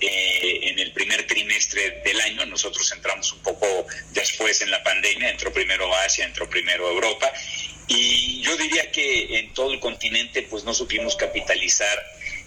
eh, 0.00 0.60
en 0.62 0.78
el 0.78 0.92
primer 0.92 1.26
trimestre 1.26 2.00
del 2.04 2.20
año. 2.20 2.46
Nosotros 2.46 2.92
entramos 2.92 3.32
un 3.32 3.40
poco 3.40 3.66
después 4.12 4.62
en 4.62 4.70
la 4.70 4.84
pandemia, 4.84 5.28
entró 5.28 5.52
primero 5.52 5.92
Asia, 5.96 6.26
entró 6.26 6.48
primero 6.48 6.88
Europa. 6.88 7.28
Y 7.88 8.40
yo 8.40 8.56
diría 8.56 8.88
que 8.92 9.40
en 9.40 9.52
todo 9.52 9.72
el 9.72 9.80
continente 9.80 10.42
pues 10.42 10.62
no 10.62 10.74
supimos 10.74 11.16
capitalizar 11.16 11.98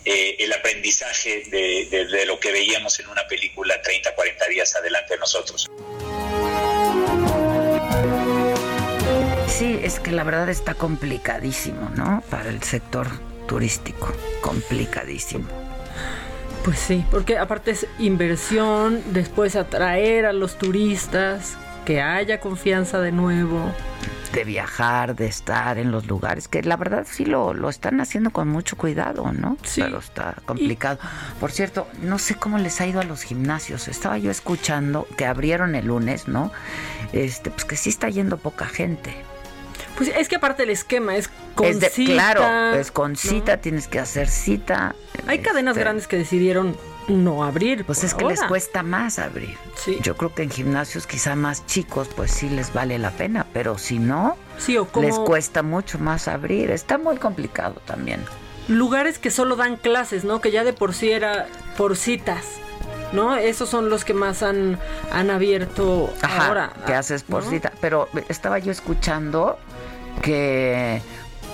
eh, 0.05 0.37
el 0.39 0.53
aprendizaje 0.53 1.43
de, 1.49 2.25
lo 2.25 2.39
que 2.39 2.51
veíamos 2.51 2.99
en 2.99 3.07
una 3.07 3.27
película 3.27 3.81
30, 3.81 4.15
40 4.15 4.47
días 4.47 4.75
adelante 4.75 5.13
de 5.13 5.19
nosotros. 5.19 5.69
Sí, 9.47 9.79
es 9.83 9.99
que 9.99 10.11
la 10.11 10.23
verdad 10.23 10.49
está 10.49 10.73
complicadísimo, 10.73 11.89
¿no? 11.95 12.23
Para 12.29 12.49
el 12.49 12.63
sector 12.63 13.07
turístico, 13.47 14.13
complicadísimo. 14.41 15.47
Pues 16.63 16.79
sí, 16.79 17.03
porque 17.11 17.37
aparte 17.37 17.71
es 17.71 17.87
inversión, 17.99 19.03
después 19.13 19.55
atraer 19.55 20.25
a 20.25 20.33
los 20.33 20.57
turistas, 20.57 21.57
que 21.85 22.01
haya 22.01 22.39
confianza 22.39 22.99
de 22.99 23.11
nuevo 23.11 23.73
de 24.33 24.43
viajar, 24.43 25.15
de 25.15 25.25
estar 25.25 25.77
en 25.77 25.91
los 25.91 26.07
lugares, 26.07 26.47
que 26.47 26.61
la 26.61 26.77
verdad 26.77 27.05
sí 27.09 27.25
lo, 27.25 27.53
lo 27.53 27.69
están 27.69 27.99
haciendo 28.01 28.29
con 28.31 28.47
mucho 28.47 28.77
cuidado, 28.77 29.31
¿no? 29.33 29.57
Sí. 29.63 29.81
Pero 29.81 29.99
está 29.99 30.35
complicado. 30.45 30.99
Por 31.39 31.51
cierto, 31.51 31.87
no 32.01 32.19
sé 32.19 32.35
cómo 32.35 32.57
les 32.57 32.79
ha 32.81 32.87
ido 32.87 32.99
a 32.99 33.03
los 33.03 33.23
gimnasios. 33.23 33.87
Estaba 33.87 34.17
yo 34.17 34.31
escuchando 34.31 35.07
que 35.17 35.25
abrieron 35.25 35.75
el 35.75 35.87
lunes, 35.87 36.27
¿no? 36.27 36.51
Este, 37.13 37.49
pues 37.49 37.65
que 37.65 37.75
sí 37.75 37.89
está 37.89 38.09
yendo 38.09 38.37
poca 38.37 38.65
gente. 38.65 39.15
Pues 39.97 40.11
es 40.15 40.29
que 40.29 40.37
aparte 40.37 40.63
el 40.63 40.69
esquema 40.69 41.15
es 41.15 41.29
con 41.55 41.73
cita. 41.73 42.13
Claro, 42.13 42.79
es 42.79 42.91
con 42.91 43.15
cita, 43.15 43.57
tienes 43.57 43.87
que 43.87 43.99
hacer 43.99 44.29
cita. 44.29 44.95
Hay 45.27 45.39
cadenas 45.39 45.73
este, 45.73 45.81
grandes 45.81 46.07
que 46.07 46.17
decidieron 46.17 46.77
no 47.09 47.43
abrir. 47.43 47.85
Pues 47.85 48.03
es 48.03 48.13
que 48.13 48.25
les 48.25 48.41
cuesta 48.43 48.83
más 48.83 49.19
abrir. 49.19 49.57
Sí. 49.75 49.97
Yo 50.01 50.15
creo 50.15 50.33
que 50.33 50.43
en 50.43 50.49
gimnasios 50.49 51.07
quizá 51.07 51.35
más 51.35 51.65
chicos, 51.65 52.09
pues 52.15 52.31
sí 52.31 52.49
les 52.49 52.73
vale 52.73 52.97
la 52.99 53.11
pena, 53.11 53.45
pero 53.53 53.77
si 53.77 53.99
no, 53.99 54.37
sí, 54.57 54.77
o 54.77 54.87
les 55.01 55.17
cuesta 55.19 55.63
mucho 55.63 55.99
más 55.99 56.27
abrir. 56.27 56.71
Está 56.71 56.97
muy 56.97 57.17
complicado 57.17 57.81
también. 57.85 58.23
Lugares 58.67 59.17
que 59.17 59.31
solo 59.31 59.55
dan 59.55 59.77
clases, 59.77 60.23
¿no? 60.23 60.41
Que 60.41 60.51
ya 60.51 60.63
de 60.63 60.73
por 60.73 60.93
sí 60.93 61.11
era 61.11 61.47
por 61.77 61.97
citas. 61.97 62.45
¿no? 63.11 63.35
Esos 63.35 63.69
son 63.69 63.89
los 63.89 64.05
que 64.05 64.13
más 64.13 64.43
han, 64.43 64.77
han 65.11 65.31
abierto 65.31 66.13
Ajá, 66.21 66.47
ahora. 66.47 66.73
Que 66.85 66.93
haces 66.93 67.23
por 67.23 67.43
cita. 67.43 67.71
Pero 67.81 68.07
estaba 68.27 68.59
yo 68.59 68.71
escuchando 68.71 69.57
que 70.21 71.01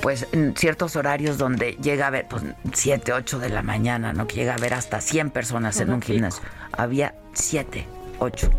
pues 0.05 0.27
en 0.33 0.55
ciertos 0.55 0.95
horarios 0.97 1.39
donde 1.39 1.71
llega 1.81 2.05
a 2.05 2.09
haber 2.09 2.27
pues 2.27 2.43
7, 2.73 3.11
8 3.11 3.39
de 3.39 3.49
la 3.49 3.63
mañana, 3.63 4.13
¿no? 4.13 4.27
Que 4.27 4.35
llega 4.35 4.51
a 4.51 4.55
haber 4.55 4.75
hasta 4.75 5.01
100 5.01 5.31
personas 5.31 5.79
en 5.79 5.91
un 5.91 5.99
gimnasio. 5.99 6.43
Había 6.73 7.15
7, 7.33 7.87
8, 8.19 8.49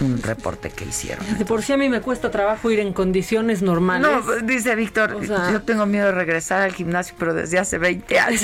un, 0.00 0.20
reporte 0.20 0.70
que 0.70 0.84
hicieron. 0.84 1.24
De 1.38 1.44
por 1.44 1.62
sí 1.62 1.72
a 1.72 1.76
mí 1.76 1.88
me 1.88 2.00
cuesta 2.00 2.32
trabajo 2.32 2.72
ir 2.72 2.80
en 2.80 2.92
condiciones 2.92 3.62
normales. 3.62 4.10
No, 4.10 4.20
pues, 4.20 4.44
dice 4.48 4.74
Víctor, 4.74 5.24
yo 5.24 5.62
tengo 5.62 5.86
miedo 5.86 6.06
de 6.06 6.12
regresar 6.12 6.62
al 6.62 6.72
gimnasio, 6.72 7.14
pero 7.16 7.34
desde 7.34 7.60
hace 7.60 7.78
20 7.78 8.18
años. 8.18 8.42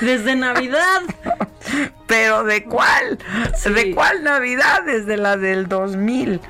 desde 0.00 0.34
Navidad. 0.34 1.00
pero 2.08 2.42
¿de 2.42 2.64
cuál? 2.64 3.20
¿De 3.72 3.94
cuál 3.94 4.24
Navidad? 4.24 4.82
Desde 4.84 5.16
la 5.16 5.36
del 5.36 5.68
2000. 5.68 6.40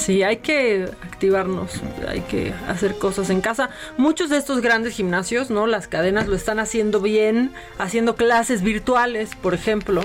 Sí, 0.00 0.22
hay 0.22 0.38
que 0.38 0.88
activarnos, 1.02 1.72
hay 2.08 2.22
que 2.22 2.54
hacer 2.66 2.96
cosas 2.96 3.28
en 3.28 3.42
casa. 3.42 3.68
Muchos 3.98 4.30
de 4.30 4.38
estos 4.38 4.62
grandes 4.62 4.94
gimnasios, 4.94 5.50
¿no? 5.50 5.66
Las 5.66 5.88
cadenas 5.88 6.26
lo 6.26 6.36
están 6.36 6.58
haciendo 6.58 7.02
bien, 7.02 7.52
haciendo 7.78 8.16
clases 8.16 8.62
virtuales, 8.62 9.34
por 9.36 9.52
ejemplo, 9.52 10.00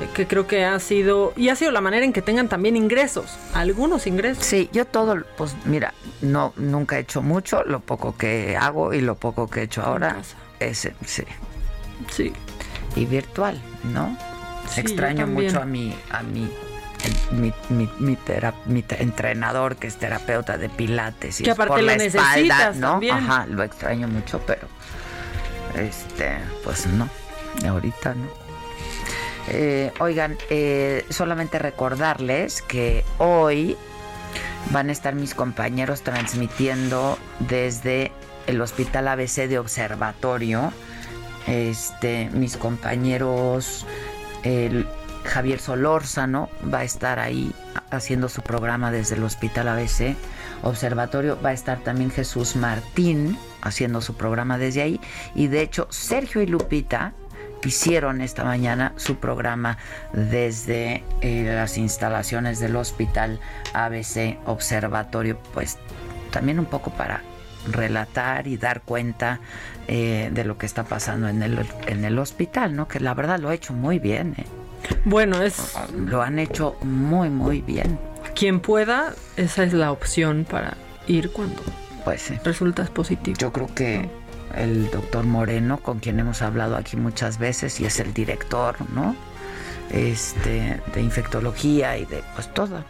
eh, 0.00 0.08
que 0.14 0.26
creo 0.26 0.48
que 0.48 0.64
ha 0.64 0.80
sido 0.80 1.32
y 1.36 1.48
ha 1.48 1.54
sido 1.54 1.70
la 1.70 1.80
manera 1.80 2.04
en 2.04 2.12
que 2.12 2.22
tengan 2.22 2.48
también 2.48 2.76
ingresos, 2.76 3.38
algunos 3.54 4.08
ingresos. 4.08 4.44
Sí, 4.44 4.68
yo 4.72 4.84
todo, 4.84 5.22
pues 5.36 5.54
mira, 5.64 5.94
no 6.22 6.52
nunca 6.56 6.98
he 6.98 7.02
hecho 7.02 7.22
mucho, 7.22 7.62
lo 7.62 7.78
poco 7.78 8.16
que 8.16 8.56
hago 8.56 8.92
y 8.92 9.00
lo 9.00 9.14
poco 9.14 9.48
que 9.48 9.60
he 9.60 9.62
hecho 9.62 9.82
ahora 9.82 10.16
es 10.58 10.90
sí. 11.06 11.22
Sí. 12.10 12.32
Y 12.96 13.06
virtual, 13.06 13.62
¿no? 13.84 14.18
Extraño 14.76 15.28
mucho 15.28 15.60
a 15.60 15.64
mi 15.64 15.94
a 16.10 16.24
mi 16.24 16.50
mi, 17.30 17.52
mi, 17.68 17.88
mi, 17.98 18.84
entrenador 18.98 19.76
que 19.76 19.86
es 19.86 19.96
terapeuta 19.96 20.58
de 20.58 20.68
pilates 20.68 21.40
y 21.40 21.44
que 21.44 21.50
aparte 21.50 21.74
por 21.74 21.82
la 21.82 21.94
espalda, 21.94 22.72
¿no? 22.72 23.00
Ajá, 23.10 23.46
lo 23.46 23.62
extraño 23.62 24.08
mucho, 24.08 24.40
pero 24.46 24.68
este, 25.76 26.38
pues 26.64 26.86
no, 26.86 27.08
ahorita 27.66 28.14
no. 28.14 28.26
Eh, 29.48 29.92
oigan, 30.00 30.36
eh, 30.50 31.04
solamente 31.08 31.58
recordarles 31.58 32.62
que 32.62 33.04
hoy 33.18 33.76
van 34.70 34.88
a 34.90 34.92
estar 34.92 35.14
mis 35.14 35.34
compañeros 35.34 36.02
transmitiendo 36.02 37.18
desde 37.40 38.12
el 38.46 38.60
Hospital 38.60 39.08
ABC 39.08 39.48
de 39.48 39.58
Observatorio. 39.58 40.72
Este, 41.46 42.28
mis 42.32 42.56
compañeros 42.56 43.86
el 44.42 44.86
Javier 45.24 45.60
Solórzano 45.60 46.48
va 46.72 46.78
a 46.78 46.84
estar 46.84 47.18
ahí 47.18 47.52
haciendo 47.90 48.28
su 48.28 48.42
programa 48.42 48.90
desde 48.90 49.16
el 49.16 49.24
Hospital 49.24 49.68
ABC 49.68 50.16
Observatorio. 50.62 51.38
Va 51.44 51.50
a 51.50 51.52
estar 51.52 51.78
también 51.80 52.10
Jesús 52.10 52.56
Martín 52.56 53.38
haciendo 53.62 54.00
su 54.00 54.14
programa 54.14 54.58
desde 54.58 54.82
ahí. 54.82 55.00
Y 55.34 55.48
de 55.48 55.62
hecho, 55.62 55.86
Sergio 55.90 56.42
y 56.42 56.46
Lupita 56.46 57.12
hicieron 57.64 58.20
esta 58.20 58.44
mañana 58.44 58.92
su 58.96 59.16
programa 59.16 59.76
desde 60.12 61.04
eh, 61.20 61.44
las 61.54 61.76
instalaciones 61.76 62.58
del 62.58 62.76
Hospital 62.76 63.40
ABC 63.74 64.38
Observatorio. 64.46 65.38
Pues 65.52 65.78
también 66.30 66.58
un 66.58 66.66
poco 66.66 66.90
para 66.90 67.22
relatar 67.70 68.46
y 68.46 68.56
dar 68.56 68.80
cuenta 68.82 69.40
eh, 69.86 70.30
de 70.32 70.44
lo 70.44 70.56
que 70.56 70.66
está 70.66 70.84
pasando 70.84 71.28
en 71.28 71.42
el, 71.42 71.66
en 71.86 72.04
el 72.04 72.18
hospital, 72.18 72.74
¿no? 72.74 72.88
Que 72.88 73.00
la 73.00 73.12
verdad 73.12 73.38
lo 73.38 73.50
ha 73.50 73.54
hecho 73.54 73.74
muy 73.74 73.98
bien, 73.98 74.34
¿eh? 74.38 74.46
Bueno, 75.04 75.42
es... 75.42 75.74
Lo 75.94 76.22
han 76.22 76.38
hecho 76.38 76.76
muy, 76.82 77.30
muy 77.30 77.60
bien. 77.60 77.98
Quien 78.34 78.60
pueda, 78.60 79.14
esa 79.36 79.64
es 79.64 79.72
la 79.72 79.92
opción 79.92 80.46
para 80.48 80.76
ir 81.06 81.30
cuando 81.32 81.62
pues 82.04 82.22
sí. 82.22 82.38
resultas 82.44 82.90
positivo. 82.90 83.36
Yo 83.38 83.52
creo 83.52 83.74
que 83.74 84.08
el 84.56 84.90
doctor 84.90 85.24
Moreno, 85.24 85.78
con 85.78 85.98
quien 86.00 86.18
hemos 86.20 86.42
hablado 86.42 86.76
aquí 86.76 86.96
muchas 86.96 87.38
veces, 87.38 87.80
y 87.80 87.86
es 87.86 88.00
el 88.00 88.12
director, 88.14 88.76
¿no? 88.92 89.16
Este, 89.90 90.80
de 90.94 91.02
infectología 91.02 91.98
y 91.98 92.04
de 92.04 92.22
pues 92.34 92.52
todo 92.54 92.84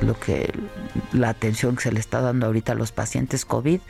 lo 0.00 0.18
que 0.18 0.52
la 1.12 1.28
atención 1.28 1.76
que 1.76 1.82
se 1.82 1.92
le 1.92 2.00
está 2.00 2.22
dando 2.22 2.46
ahorita 2.46 2.72
a 2.72 2.74
los 2.74 2.92
pacientes 2.92 3.44
COVID 3.44 3.80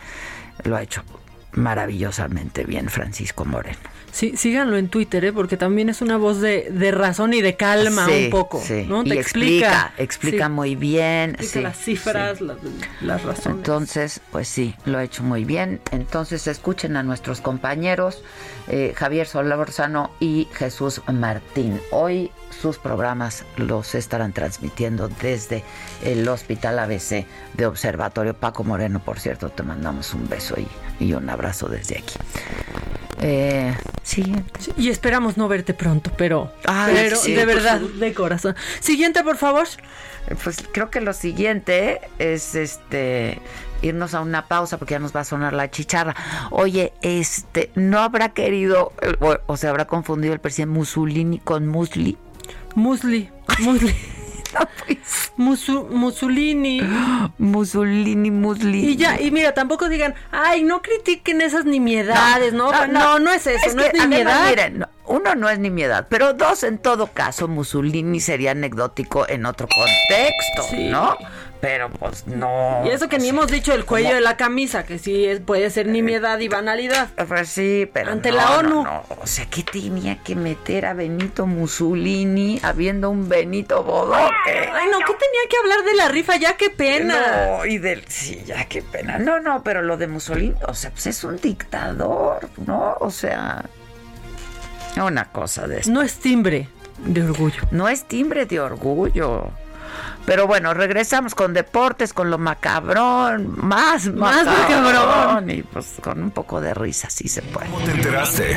lo 0.65 0.77
ha 0.77 0.83
hecho 0.83 1.05
maravillosamente 1.53 2.65
bien 2.65 2.89
Francisco 2.89 3.45
Moreno. 3.45 3.79
Sí, 4.13 4.37
síganlo 4.37 4.77
en 4.77 4.89
Twitter, 4.89 5.25
¿eh? 5.25 5.33
porque 5.33 5.57
también 5.57 5.89
es 5.89 6.03
una 6.03 6.17
voz 6.17 6.41
de, 6.41 6.69
de 6.71 6.91
razón 6.91 7.33
y 7.33 7.43
de 7.43 7.55
calma 7.57 8.07
Sí, 8.07 8.25
un 8.25 8.31
poco. 8.31 8.61
sí. 8.61 8.85
¿no? 8.89 9.03
Y 9.05 9.11
Te 9.11 9.21
explica, 9.21 9.93
explica 9.99 10.47
Sí. 10.47 10.53
muy 10.53 10.75
bien. 10.75 11.31
Explica 11.39 11.53
sí, 11.53 11.61
las 11.61 11.77
cifras, 11.79 12.41
las, 12.41 12.57
las 13.03 13.23
razones. 13.23 13.59
Entonces, 13.59 14.21
pues 14.33 14.49
sí, 14.49 14.75
lo 14.85 14.99
ha 14.99 15.05
hecho 15.05 15.23
muy 15.23 15.45
bien. 15.45 15.81
Entonces, 15.93 16.49
escuchen 16.49 16.97
a 16.97 17.05
nuestros 17.05 17.41
compañeros 17.41 18.25
eh, 18.67 18.95
Javier 18.97 19.29
Solorzano 19.29 20.11
y 20.19 20.49
Jesús 20.55 21.03
Martín. 21.13 21.81
Hoy 21.93 22.33
sus 22.61 22.79
programas 22.79 23.45
los 23.57 23.95
estarán 23.95 24.33
transmitiendo 24.33 25.09
desde 25.09 25.65
el 26.05 26.29
Hospital 26.29 26.79
ABC 26.79 27.25
de 27.55 27.67
Observatorio. 27.67 28.35
Paco 28.35 28.65
Moreno, 28.65 29.01
por 29.01 29.19
cierto, 29.19 29.49
te 29.49 29.63
mandamos 29.63 30.13
un 30.15 30.29
beso 30.29 30.57
y, 30.59 30.69
y 31.05 31.15
un 31.15 31.29
abrazo 31.31 31.69
desde 31.69 31.99
aquí. 31.99 32.15
Eh, 33.23 33.75
siguiente. 34.03 34.61
Sí, 34.61 34.73
Y 34.77 34.89
esperamos 34.89 35.37
no 35.37 35.47
verte 35.49 35.75
pronto, 35.75 36.11
pero, 36.17 36.53
Ay, 36.67 36.95
pero 36.95 37.17
sí, 37.17 37.35
de 37.35 37.45
verdad, 37.45 37.79
favor. 37.81 37.95
de 37.95 38.15
corazón. 38.15 38.57
Siguiente, 38.81 39.23
por 39.23 39.37
favor. 39.37 39.67
Pues 40.43 40.59
creo 40.73 40.91
que 40.91 41.01
lo 41.01 41.13
siguiente 41.13 42.01
es 42.19 42.55
este 42.55 43.41
irnos 43.83 44.13
a 44.13 44.21
una 44.21 44.47
pausa 44.47 44.77
porque 44.77 44.93
ya 44.93 44.99
nos 44.99 45.17
va 45.17 45.21
a 45.21 45.25
sonar 45.25 45.55
la 45.55 45.71
chicharra. 45.71 46.15
Oye, 46.51 46.93
este, 47.01 47.71
¿no 47.75 47.99
habrá 48.01 48.31
querido 48.31 48.93
eh, 49.01 49.15
o, 49.21 49.37
o 49.47 49.57
se 49.57 49.67
habrá 49.69 49.87
confundido 49.87 50.35
el 50.35 50.41
presidente 50.41 50.79
Mussolini 50.79 51.39
con 51.39 51.67
Musli? 51.67 52.19
Musli, 52.75 53.29
Musli. 53.61 53.95
Musu- 55.37 55.89
Mussolini. 55.89 56.83
Mussolini, 57.39 58.31
Musli. 58.31 58.85
Y 58.91 58.97
ya, 58.97 59.21
y 59.21 59.31
mira, 59.31 59.55
tampoco 59.55 59.89
digan, 59.89 60.15
ay, 60.33 60.63
no 60.65 60.83
critiquen 60.83 61.41
esas 61.41 61.65
nimiedades, 61.65 62.53
¿no? 62.53 62.71
No, 62.89 63.19
no, 63.19 63.33
es 63.33 63.47
eso, 63.47 63.75
no 63.77 63.83
que, 63.83 63.89
es 63.89 63.95
nimiedad. 63.95 64.33
además, 64.43 64.51
miren, 64.51 64.79
no, 64.81 64.89
uno 65.07 65.35
no 65.37 65.49
es 65.49 65.59
nimiedad, 65.61 66.09
pero 66.11 66.35
dos, 66.35 66.65
en 66.65 66.79
todo 66.79 67.07
caso, 67.13 67.47
Mussolini 67.49 68.19
sería 68.21 68.51
anecdótico 68.51 69.29
en 69.29 69.47
otro 69.47 69.69
contexto, 69.69 70.63
Sí. 70.77 70.89
¿no? 70.89 71.17
Pero 71.61 71.91
pues 71.91 72.27
no. 72.27 72.83
Y 72.87 72.89
eso 72.89 73.09
que 73.09 73.19
ni 73.19 73.29
hemos 73.29 73.49
dicho 73.51 73.75
el 73.75 73.85
cuello 73.85 74.15
de 74.15 74.23
la 74.23 74.37
camisa, 74.39 74.85
que 74.85 74.99
sí 74.99 75.27
es, 75.27 75.41
puede 75.41 75.69
ser 75.71 75.87
nimiedad 75.89 76.39
y 76.39 76.49
banalidad. 76.49 77.09
Pues 77.29 77.51
sí, 77.51 77.89
pero 77.93 78.13
Ante 78.13 78.31
no, 78.31 78.37
la 78.37 78.45
no, 78.45 78.59
ONU. 78.59 78.85
no. 78.85 79.05
O 79.23 79.27
sea, 79.27 79.45
¿qué 79.51 79.63
tenía 79.63 80.23
que 80.23 80.35
meter 80.37 80.87
a 80.87 80.95
Benito 80.95 81.47
Mussolini 81.47 82.59
habiendo 82.63 83.11
un 83.11 83.29
Benito 83.29 83.83
Bodoque? 83.85 84.31
Ay, 84.47 84.89
no, 84.91 84.99
¿qué 85.01 85.13
tenía 85.13 85.49
que 85.51 85.57
hablar 85.63 85.85
de 85.85 85.95
la 85.97 86.09
rifa? 86.09 86.37
Ya, 86.37 86.57
qué 86.57 86.71
pena. 86.71 87.59
No, 87.59 87.67
y 87.67 87.77
del... 87.79 88.05
Sí, 88.09 88.43
ya, 88.47 88.65
qué 88.65 88.81
pena. 88.81 89.19
No, 89.19 89.41
no, 89.41 89.63
pero 89.63 89.83
lo 89.83 89.99
de 89.99 90.07
Mussolini, 90.07 90.55
o 90.67 90.73
sea, 90.75 90.91
pues 90.91 91.07
es 91.09 91.25
un 91.25 91.37
dictador, 91.37 92.49
¿no? 92.67 92.97
O 93.01 93.11
sea, 93.11 93.65
una 94.97 95.27
cosa 95.27 95.67
de 95.67 95.81
esto. 95.81 95.93
No 95.93 96.03
es 96.03 96.15
timbre 96.17 96.69
de 96.99 97.23
orgullo. 97.23 97.63
No 97.71 97.89
es 97.89 98.05
timbre 98.05 98.47
de 98.47 98.61
orgullo. 98.61 99.51
Pero 100.31 100.47
bueno, 100.47 100.73
regresamos 100.75 101.35
con 101.35 101.53
deportes, 101.53 102.13
con 102.13 102.31
lo 102.31 102.39
macabrón, 102.39 103.53
más 103.57 104.07
Más 104.15 104.47
macabrón. 104.47 104.85
macabrón. 104.85 105.51
Y 105.51 105.65
pues 105.65 105.95
con 106.01 106.23
un 106.23 106.31
poco 106.31 106.61
de 106.61 106.73
risa, 106.73 107.11
sí 107.11 107.27
se 107.27 107.43
puede. 107.43 107.67
¿Cómo 107.69 107.85
te 107.85 107.91
enteraste? 107.91 108.57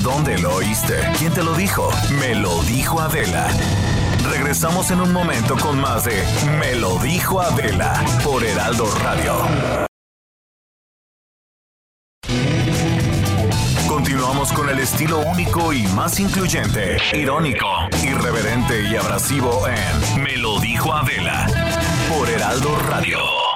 ¿Dónde 0.00 0.38
lo 0.38 0.54
oíste? 0.54 0.94
¿Quién 1.18 1.34
te 1.34 1.42
lo 1.42 1.54
dijo? 1.54 1.90
Me 2.20 2.36
lo 2.36 2.62
dijo 2.62 3.00
Adela. 3.00 3.48
Regresamos 4.30 4.92
en 4.92 5.00
un 5.00 5.12
momento 5.12 5.56
con 5.56 5.80
más 5.80 6.04
de 6.04 6.22
Me 6.60 6.76
lo 6.76 6.98
dijo 7.00 7.40
Adela 7.40 8.00
por 8.22 8.44
Heraldo 8.44 8.86
Radio. 9.02 9.34
Continuamos 13.88 14.52
con 14.52 14.68
el 14.68 14.78
estilo 14.78 15.18
único 15.18 15.72
y 15.72 15.82
más 15.88 16.20
incluyente, 16.20 16.98
irónico, 17.12 17.66
irreverente 18.08 18.82
y 18.82 18.96
abrasivo 18.96 19.66
en 19.68 20.22
Me 20.22 20.36
lo 20.36 20.58
dijo 20.60 20.92
Adela 20.92 21.46
por 22.08 22.28
Heraldo 22.28 22.76
Radio. 22.88 23.47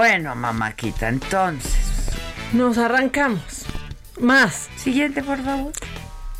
Bueno, 0.00 0.34
mamáquita, 0.34 1.10
entonces. 1.10 1.74
Nos 2.54 2.78
arrancamos. 2.78 3.66
Más. 4.18 4.70
Siguiente, 4.74 5.22
por 5.22 5.44
favor. 5.44 5.72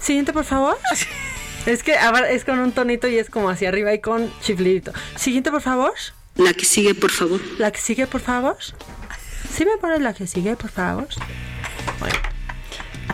Siguiente, 0.01 0.33
por 0.33 0.45
favor. 0.47 0.79
Es 1.67 1.83
que 1.83 1.95
es 2.31 2.45
con 2.47 2.59
un 2.59 2.73
tonito 2.73 3.07
y 3.07 3.19
es 3.19 3.29
como 3.29 3.51
hacia 3.51 3.69
arriba 3.69 3.93
y 3.93 4.01
con 4.01 4.33
chiflidito. 4.41 4.93
Siguiente, 5.15 5.51
por 5.51 5.61
favor. 5.61 5.93
La 6.37 6.55
que 6.55 6.65
sigue, 6.65 6.95
por 6.95 7.11
favor. 7.11 7.39
La 7.59 7.71
que 7.71 7.81
sigue, 7.81 8.07
por 8.07 8.23
favor. 8.23 8.57
¿Sí 9.53 9.67
me 9.67 9.77
pones 9.77 10.01
la 10.01 10.15
que 10.15 10.27
sigue, 10.27 10.57
por 10.57 10.71
favor? 10.71 11.09
Bueno. 11.99 12.40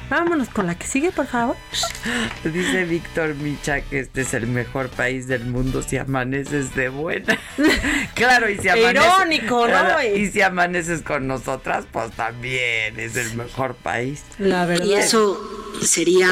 Vámonos 0.09 0.49
con 0.49 0.67
la 0.67 0.77
que 0.77 0.87
sigue, 0.87 1.11
por 1.11 1.27
favor. 1.27 1.57
Dice 2.45 2.85
Víctor 2.85 3.35
Micha 3.35 3.81
que 3.81 4.01
este 4.01 4.21
es 4.21 4.35
el 4.35 4.47
mejor 4.47 4.89
país 4.89 5.27
del 5.27 5.45
mundo 5.45 5.83
si 5.83 5.97
amaneces 5.97 6.75
de 6.77 6.89
buena. 6.89 7.39
claro, 8.15 8.49
y 8.49 8.59
si 8.59 8.69
amaneces. 8.69 9.05
Irónico, 9.05 9.67
¿no? 9.67 10.03
Y 10.03 10.31
si 10.31 10.43
amaneces 10.43 11.03
con 11.03 11.27
nosotras, 11.27 11.87
pues 11.91 12.13
también 12.13 12.99
es 12.99 13.17
el 13.17 13.35
mejor 13.35 13.75
país. 13.75 14.23
La 14.39 14.65
verdad. 14.67 14.85
Y 14.85 14.95
eso 14.95 15.41
sería 15.83 16.31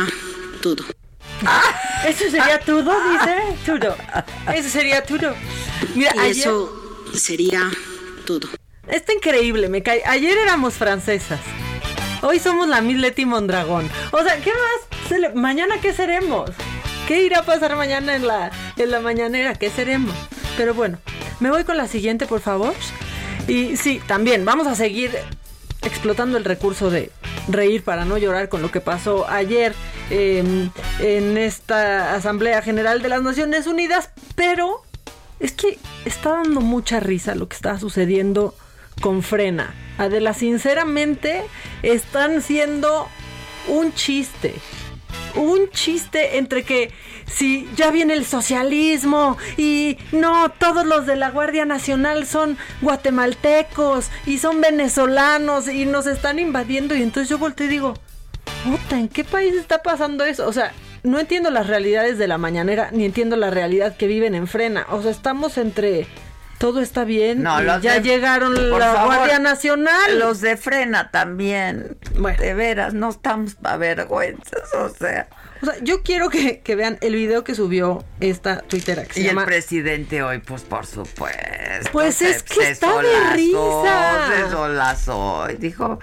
todo. 0.63 0.85
¿Eso 2.07 2.31
sería 2.31 2.59
todo, 2.61 2.93
dice? 3.13 3.37
Todo. 3.67 3.97
Eso 4.55 4.69
sería 4.69 5.03
todo. 5.03 5.35
Mira, 5.95 6.13
Y 6.15 6.19
ayer... 6.19 6.37
eso 6.37 7.01
sería 7.13 7.71
todo. 8.25 8.49
Está 8.89 9.13
increíble, 9.15 9.69
me 9.69 9.83
cae. 9.83 10.03
Ayer 10.07 10.37
éramos 10.39 10.75
francesas. 10.75 11.41
Hoy 12.27 12.39
somos 12.39 12.67
la 12.69 12.81
Miss 12.81 12.97
Leti 12.97 13.27
Mondragón. 13.27 13.91
O 14.11 14.23
sea, 14.23 14.41
¿qué 14.41 14.51
más? 14.51 15.35
Mañana, 15.35 15.75
¿qué 15.83 15.93
seremos? 15.93 16.51
¿Qué 17.07 17.23
irá 17.23 17.41
a 17.41 17.43
pasar 17.43 17.77
mañana 17.77 18.17
en 18.17 18.27
la, 18.27 18.51
en 18.79 18.91
la 18.91 19.01
mañanera? 19.01 19.55
¿Qué 19.55 19.69
seremos? 19.69 20.15
Pero 20.57 20.73
bueno, 20.73 20.97
me 21.41 21.51
voy 21.51 21.65
con 21.65 21.77
la 21.77 21.87
siguiente, 21.87 22.25
por 22.25 22.41
favor. 22.41 22.73
Y 23.47 23.77
sí, 23.77 24.01
también 24.07 24.47
vamos 24.47 24.67
a 24.67 24.75
seguir 24.75 25.11
explotando 25.83 26.39
el 26.39 26.47
recurso 26.47 26.89
de 26.89 27.11
reír 27.47 27.85
para 27.85 28.07
no 28.07 28.17
llorar 28.17 28.49
con 28.49 28.63
lo 28.63 28.71
que 28.71 28.81
pasó 28.81 29.29
ayer 29.29 29.75
eh, 30.09 30.71
en 31.01 31.37
esta 31.37 32.15
Asamblea 32.15 32.63
General 32.63 33.03
de 33.03 33.11
las 33.11 33.21
Naciones 33.21 33.67
Unidas, 33.67 34.09
pero 34.35 34.81
es 35.41 35.53
que 35.53 35.79
está 36.07 36.31
dando 36.31 36.63
mucha 36.63 37.01
risa 37.01 37.35
lo 37.35 37.49
que 37.49 37.57
está 37.57 37.79
sucediendo 37.79 38.55
con 39.01 39.23
Frena. 39.23 39.75
Adela, 39.99 40.35
sinceramente, 40.35 41.43
están 41.83 42.43
siendo 42.43 43.09
un 43.69 43.93
chiste. 43.95 44.55
Un 45.37 45.69
chiste 45.71 46.39
entre 46.39 46.63
que 46.63 46.93
si 47.27 47.69
ya 47.77 47.91
viene 47.91 48.15
el 48.15 48.25
socialismo 48.25 49.37
y 49.57 49.99
no, 50.13 50.51
todos 50.51 50.87
los 50.87 51.07
de 51.07 51.17
la 51.17 51.31
Guardia 51.31 51.65
Nacional 51.65 52.27
son 52.27 52.57
guatemaltecos 52.83 54.11
y 54.27 54.39
son 54.39 54.61
venezolanos 54.61 55.69
y 55.69 55.87
nos 55.87 56.07
están 56.07 56.39
invadiendo 56.39 56.95
y 56.95 57.03
entonces 57.03 57.29
yo 57.29 57.39
volteo 57.39 57.67
y 57.67 57.71
digo, 57.71 57.95
puta, 58.65 58.99
¿en 58.99 59.09
qué 59.09 59.25
país 59.25 59.55
está 59.55 59.83
pasando 59.83 60.25
eso? 60.25 60.47
O 60.47 60.53
sea, 60.53 60.73
no 61.03 61.19
entiendo 61.19 61.51
las 61.51 61.67
realidades 61.67 62.17
de 62.19 62.29
la 62.29 62.39
mañanera 62.39 62.91
ni 62.93 63.05
entiendo 63.05 63.37
la 63.37 63.51
realidad 63.51 63.97
que 63.97 64.07
viven 64.07 64.35
en 64.35 64.47
Frena. 64.47 64.87
O 64.91 65.03
sea, 65.03 65.11
estamos 65.11 65.59
entre 65.59 66.07
todo 66.59 66.81
está 66.81 67.05
bien 67.05 67.43
No, 67.43 67.61
los 67.61 67.83
ya 67.83 67.95
de- 67.95 68.03
llegaron 68.03 68.55
la 68.79 68.93
favor, 68.95 69.17
Guardia 69.17 69.39
Nacional. 69.39 70.19
Los 70.19 70.41
de 70.41 70.57
frena 70.57 71.11
también. 71.11 71.97
Bueno. 72.19 72.41
De 72.43 72.55
veras, 72.55 72.95
no 72.95 73.11
estamos 73.11 73.55
para 73.55 73.77
vergüenzas, 73.77 74.73
o 74.75 74.89
sea. 74.89 75.29
O 75.63 75.67
sea, 75.67 75.77
yo 75.83 76.03
quiero 76.03 76.29
que, 76.29 76.61
que 76.61 76.77
vean 76.77 76.99
el 77.01 77.15
video 77.15 77.43
que 77.45 77.55
subió 77.55 78.05
esta 78.21 78.63
que 78.69 78.81
se 78.81 79.21
Y 79.21 79.29
el 79.29 79.37
presidente 79.45 80.23
hoy, 80.23 80.39
pues 80.39 80.63
por 80.63 80.85
supuesto. 80.87 81.91
Pues 81.93 82.17
se- 82.17 82.31
es 82.31 82.43
que 82.43 82.55
se 82.55 82.71
está 82.73 83.01
de 83.01 83.31
risa. 83.33 84.29
Se 84.35 84.51
solazó 84.51 85.47
y 85.51 85.55
dijo, 85.57 85.99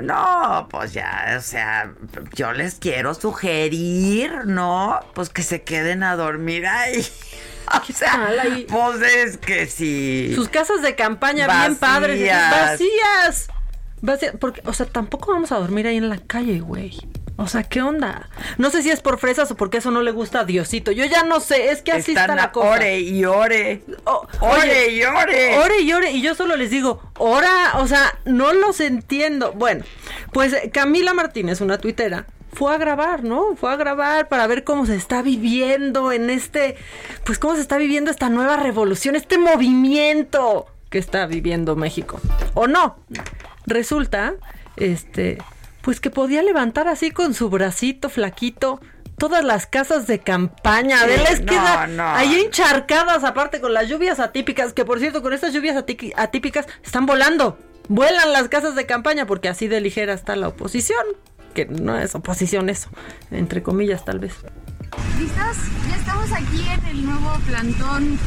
no, 0.00 0.66
pues 0.70 0.92
ya, 0.92 1.36
o 1.38 1.40
sea, 1.42 1.92
yo 2.34 2.52
les 2.52 2.74
quiero 2.76 3.14
sugerir, 3.14 4.32
¿no? 4.46 4.98
Pues 5.14 5.28
que 5.28 5.42
se 5.42 5.62
queden 5.62 6.02
a 6.02 6.16
dormir 6.16 6.66
ahí. 6.66 7.06
O 7.88 7.92
sea, 7.92 8.30
pues 8.68 9.12
es 9.14 9.36
que 9.38 9.66
sí. 9.66 10.32
sus 10.34 10.48
casas 10.48 10.82
de 10.82 10.94
campaña 10.94 11.46
bien 11.46 11.76
padres, 11.76 12.20
Vacías. 12.20 13.48
vacías. 14.02 14.36
Porque, 14.38 14.62
o 14.66 14.72
sea, 14.72 14.86
tampoco 14.86 15.32
vamos 15.32 15.50
a 15.52 15.56
dormir 15.58 15.86
ahí 15.86 15.96
en 15.96 16.08
la 16.08 16.18
calle, 16.18 16.60
güey. 16.60 16.98
O 17.36 17.48
sea, 17.48 17.64
¿qué 17.64 17.82
onda? 17.82 18.28
No 18.58 18.70
sé 18.70 18.82
si 18.82 18.90
es 18.90 19.00
por 19.00 19.18
fresas 19.18 19.50
o 19.50 19.56
porque 19.56 19.78
eso 19.78 19.90
no 19.90 20.02
le 20.02 20.12
gusta 20.12 20.40
a 20.40 20.44
Diosito. 20.44 20.92
Yo 20.92 21.04
ya 21.04 21.24
no 21.24 21.40
sé, 21.40 21.70
es 21.72 21.82
que 21.82 21.90
así 21.90 22.12
Están 22.12 22.30
está 22.30 22.36
la 22.36 22.52
cosa. 22.52 22.68
ore 22.70 23.00
y 23.00 23.24
ore. 23.24 23.82
O- 24.04 24.26
Ore 24.40 24.90
y 24.92 25.02
ore. 25.02 25.58
Ore 25.58 25.80
y 25.80 25.92
ore. 25.92 26.12
Y 26.12 26.22
yo 26.22 26.36
solo 26.36 26.54
les 26.54 26.70
digo, 26.70 27.02
ora, 27.18 27.72
o 27.78 27.88
sea, 27.88 28.16
no 28.24 28.52
los 28.52 28.78
entiendo. 28.80 29.52
Bueno, 29.52 29.84
pues 30.32 30.54
Camila 30.72 31.12
Martínez, 31.12 31.60
una 31.60 31.78
tuitera, 31.78 32.26
fue 32.54 32.74
a 32.74 32.78
grabar, 32.78 33.24
¿no? 33.24 33.56
Fue 33.56 33.72
a 33.72 33.76
grabar 33.76 34.28
para 34.28 34.46
ver 34.46 34.64
cómo 34.64 34.86
se 34.86 34.96
está 34.96 35.22
viviendo 35.22 36.12
en 36.12 36.30
este, 36.30 36.76
pues 37.24 37.38
cómo 37.38 37.54
se 37.54 37.60
está 37.60 37.76
viviendo 37.76 38.10
esta 38.10 38.28
nueva 38.28 38.56
revolución, 38.56 39.16
este 39.16 39.38
movimiento 39.38 40.66
que 40.90 40.98
está 40.98 41.26
viviendo 41.26 41.76
México. 41.76 42.20
¿O 42.54 42.66
no? 42.66 42.96
Resulta, 43.66 44.34
este, 44.76 45.38
pues 45.82 46.00
que 46.00 46.10
podía 46.10 46.42
levantar 46.42 46.88
así 46.88 47.10
con 47.10 47.34
su 47.34 47.50
bracito 47.50 48.08
flaquito 48.08 48.80
todas 49.18 49.44
las 49.44 49.66
casas 49.66 50.06
de 50.06 50.20
campaña. 50.20 50.98
Sí, 50.98 51.04
Adela, 51.04 51.28
es 51.30 51.42
no, 51.42 51.86
no. 51.88 52.08
ahí 52.08 52.40
encharcadas, 52.40 53.24
aparte 53.24 53.60
con 53.60 53.72
las 53.72 53.88
lluvias 53.88 54.20
atípicas, 54.20 54.72
que 54.72 54.84
por 54.84 54.98
cierto, 55.00 55.22
con 55.22 55.32
estas 55.32 55.52
lluvias 55.52 55.76
atípicas 56.16 56.66
están 56.82 57.06
volando. 57.06 57.58
Vuelan 57.88 58.32
las 58.32 58.48
casas 58.48 58.74
de 58.74 58.86
campaña 58.86 59.26
porque 59.26 59.48
así 59.48 59.68
de 59.68 59.80
ligera 59.80 60.14
está 60.14 60.36
la 60.36 60.48
oposición. 60.48 61.04
Que 61.54 61.66
no 61.66 61.96
es 61.96 62.14
oposición 62.14 62.68
eso, 62.68 62.88
entre 63.30 63.62
comillas 63.62 64.04
tal 64.04 64.18
vez. 64.18 64.34
¿Listos? 65.18 65.56
Ya 65.88 65.96
estamos 65.96 66.32
aquí 66.32 66.66
en 66.68 66.86
el 66.86 67.06
nuevo 67.06 67.32
plantón 67.46 68.18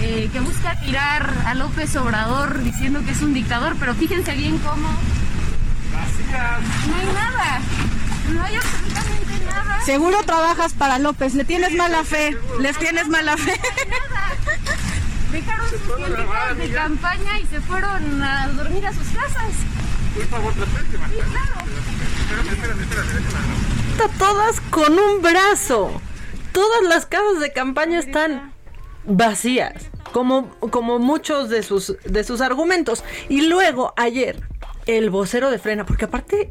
eh, 0.00 0.28
que 0.32 0.40
busca 0.40 0.78
tirar 0.80 1.32
a 1.46 1.54
López 1.54 1.94
Obrador 1.96 2.60
diciendo 2.62 3.00
que 3.04 3.12
es 3.12 3.22
un 3.22 3.34
dictador, 3.34 3.76
pero 3.78 3.94
fíjense 3.94 4.34
bien 4.34 4.58
cómo... 4.58 4.88
No 6.32 6.96
hay 6.96 7.06
nada, 7.14 7.60
no 8.32 8.42
hay 8.42 8.56
absolutamente 8.56 9.44
nada. 9.44 9.80
Seguro 9.82 10.22
trabajas 10.24 10.72
para 10.72 10.98
López, 10.98 11.34
le 11.34 11.44
tienes 11.44 11.74
mala 11.74 12.02
fe, 12.02 12.36
les 12.58 12.76
tienes 12.78 13.06
mala 13.08 13.36
fe. 13.36 13.60
Dejaron 15.30 15.68
sus 15.68 15.96
tienditas 15.96 16.56
de 16.56 16.72
campaña 16.72 17.38
y 17.38 17.46
se 17.46 17.60
fueron 17.60 18.22
a 18.22 18.48
dormir 18.48 18.86
a 18.86 18.92
sus 18.92 19.06
casas. 19.08 19.52
Todas 24.18 24.60
con 24.70 24.98
un 24.98 25.22
brazo. 25.22 26.00
Todas 26.52 26.82
las 26.82 27.06
casas 27.06 27.40
de 27.40 27.52
campaña 27.52 27.98
están 27.98 28.52
vacías, 29.04 29.74
como, 30.12 30.50
como 30.70 30.98
muchos 30.98 31.48
de 31.48 31.62
sus, 31.62 31.96
de 32.04 32.24
sus 32.24 32.40
argumentos. 32.40 33.04
Y 33.28 33.48
luego, 33.48 33.94
ayer, 33.96 34.40
el 34.86 35.10
vocero 35.10 35.50
de 35.50 35.58
Frena, 35.58 35.86
porque 35.86 36.04
aparte 36.04 36.50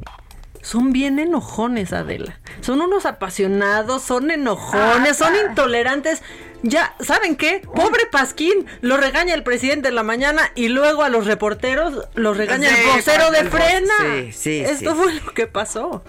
son 0.62 0.91
bien 0.91 1.20
enojones, 1.20 1.93
Adela. 1.93 2.39
Son 2.62 2.82
unos 2.82 3.05
apasionados, 3.05 4.01
son 4.03 4.32
enojones, 4.32 5.18
son 5.18 5.34
intolerantes. 5.49 6.22
Ya, 6.64 6.95
¿saben 6.99 7.36
qué? 7.36 7.62
Pobre 7.76 8.05
Pasquín, 8.12 8.68
lo 8.82 8.97
regaña 8.97 9.34
el 9.34 9.43
presidente 9.43 9.88
en 9.89 9.95
la 9.95 10.03
mañana 10.03 10.51
y 10.55 10.68
luego 10.68 11.03
a 11.03 11.09
los 11.09 11.26
reporteros 11.26 12.07
los 12.14 12.38
regaña 12.38 12.70
Sí, 12.70 12.76
el 12.82 12.88
vocero 12.95 13.32
de 13.32 13.39
el 13.39 13.49
Frena. 13.49 13.93
sí, 13.99 14.32
sí, 14.32 14.59
Esto 14.62 14.95
fue 14.95 15.14
lo 15.14 15.34
que 15.34 15.47
pasó. 15.47 16.03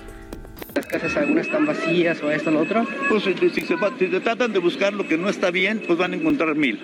Casas 0.93 1.17
algunas 1.17 1.47
están 1.47 1.65
vacías 1.65 2.23
o 2.23 2.31
esto 2.31 2.51
o 2.51 2.53
lo 2.53 2.61
otro. 2.61 2.87
Pues 3.09 3.23
si, 3.25 3.33
si 3.49 3.61
se, 3.63 3.77
si 3.99 4.07
tratan 4.21 4.53
de 4.53 4.59
buscar 4.59 4.93
lo 4.93 5.09
que 5.09 5.17
no 5.17 5.29
está 5.31 5.51
bien, 5.51 5.81
pues 5.87 5.99
van 5.99 6.13
a 6.13 6.17
encontrar 6.17 6.55
mil. 6.55 6.79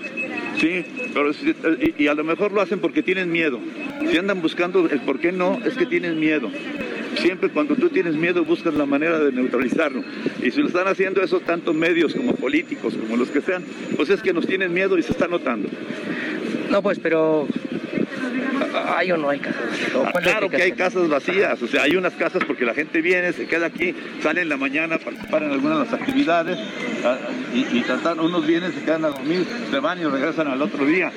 Sí, 0.59 0.82
pero 1.12 1.32
si- 1.34 1.50
y, 1.50 2.04
y 2.04 2.06
a 2.09 2.14
lo 2.14 2.24
mejor 2.24 2.52
lo 2.52 2.61
hacen 2.62 2.78
porque 2.80 3.02
tienen 3.02 3.30
miedo. 3.30 3.61
Si 4.11 4.16
andan 4.16 4.40
buscando 4.40 4.88
el 4.88 5.00
por 5.00 5.20
qué 5.20 5.30
no, 5.30 5.59
es 5.64 5.74
que 5.76 5.84
tienen 5.86 6.18
miedo. 6.18 6.50
Siempre 7.16 7.50
cuando 7.50 7.74
tú 7.74 7.90
tienes 7.90 8.14
miedo 8.14 8.44
buscas 8.44 8.72
la 8.74 8.86
manera 8.86 9.18
de 9.18 9.30
neutralizarlo. 9.30 10.02
Y 10.42 10.50
si 10.52 10.61
lo 10.62 10.68
están 10.68 10.88
haciendo 10.88 11.20
eso 11.22 11.40
tanto 11.40 11.74
medios 11.74 12.14
como 12.14 12.34
políticos, 12.34 12.94
como 12.94 13.16
los 13.16 13.28
que 13.28 13.40
sean, 13.42 13.62
pues 13.96 14.09
es 14.09 14.22
que 14.22 14.32
nos 14.32 14.46
tienen 14.46 14.72
miedo 14.72 14.96
y 14.96 15.02
se 15.02 15.12
está 15.12 15.28
notando. 15.28 15.68
No, 16.70 16.82
pues, 16.82 16.98
pero. 16.98 17.46
¿Hay 18.97 19.12
o 19.12 19.16
no 19.16 19.31
hay 19.31 19.39
casas? 19.41 19.62
¿O 19.95 20.05
Ah, 20.07 20.11
cuál 20.12 20.24
es 20.24 20.26
la 20.26 20.39
claro 20.39 20.51
que 20.51 20.62
hay 20.62 20.72
casas 20.72 21.09
vacías, 21.09 21.61
o 21.62 21.66
sea, 21.66 21.83
hay 21.83 21.97
unas 21.97 22.14
casas 22.14 22.43
porque 22.47 22.64
la 22.64 22.74
gente 22.74 23.01
viene, 23.01 23.33
se 23.33 23.47
queda 23.47 23.66
aquí, 23.66 23.95
sale 24.22 24.43
en 24.43 24.49
la 24.49 24.57
mañana, 24.57 24.99
participar 24.99 25.43
en 25.43 25.53
algunas 25.53 25.79
de 25.79 25.85
las 25.85 25.95
actividades 25.95 26.59
ah, 27.05 27.16
y, 27.55 27.79
y 27.79 27.83
tratan, 27.83 28.20
unos 28.20 28.47
vienen, 28.47 28.72
se 28.72 28.83
quedan 28.83 29.05
a 29.05 29.09
dormir, 29.09 29.47
se 29.70 29.79
van 29.79 30.01
y 30.01 30.05
regresan 30.05 30.49
al 30.49 30.62
otro 30.62 30.85
día. 30.85 31.12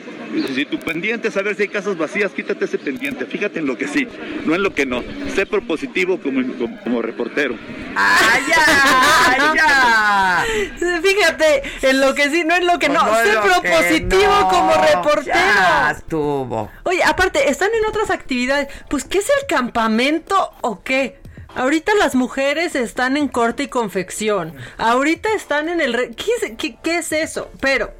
Si 0.55 0.65
tu 0.65 0.79
pendiente 0.79 1.27
es 1.27 1.33
saber 1.33 1.55
si 1.55 1.63
hay 1.63 1.67
casas 1.67 1.97
vacías, 1.97 2.31
quítate 2.31 2.63
ese 2.63 2.77
pendiente, 2.77 3.25
fíjate 3.25 3.59
en 3.59 3.65
lo 3.65 3.77
que 3.77 3.87
sí, 3.87 4.07
no 4.45 4.55
en 4.55 4.63
lo 4.63 4.73
que 4.73 4.85
no. 4.85 5.03
Sé 5.35 5.45
propositivo 5.45 6.19
como, 6.21 6.41
como, 6.57 6.79
como 6.81 7.01
reportero. 7.01 7.55
¡Ay, 7.95 8.41
ya! 8.47 9.53
¡Ya! 9.55 10.45
Fíjate, 11.01 11.63
en 11.81 11.99
lo 11.99 12.15
que 12.15 12.29
sí, 12.29 12.43
no 12.45 12.55
en 12.55 12.65
lo 12.65 12.79
que 12.79 12.87
no. 12.87 13.05
Pues 13.05 13.25
en 13.27 13.33
sé 13.33 13.39
propositivo 13.39 14.39
no. 14.39 14.47
como 14.47 14.73
reportero. 14.73 15.35
Ya 15.35 15.91
estuvo. 15.91 16.71
Oye, 16.83 17.03
aparte, 17.03 17.49
están 17.51 17.69
en 17.73 17.85
otras 17.87 18.09
actividades. 18.09 18.67
Pues, 18.89 19.03
¿qué 19.03 19.19
es 19.19 19.27
el 19.41 19.47
campamento 19.47 20.51
o 20.61 20.81
qué? 20.81 21.19
Ahorita 21.55 21.93
las 21.95 22.15
mujeres 22.15 22.75
están 22.75 23.17
en 23.17 23.27
corte 23.27 23.63
y 23.63 23.67
confección. 23.67 24.53
Ahorita 24.77 25.29
están 25.35 25.67
en 25.69 25.81
el... 25.81 25.93
re- 25.93 26.11
¿Qué 26.11 26.25
es, 26.41 26.51
qué- 26.57 26.77
qué 26.81 26.97
es 26.99 27.11
eso? 27.11 27.49
Pero... 27.59 27.93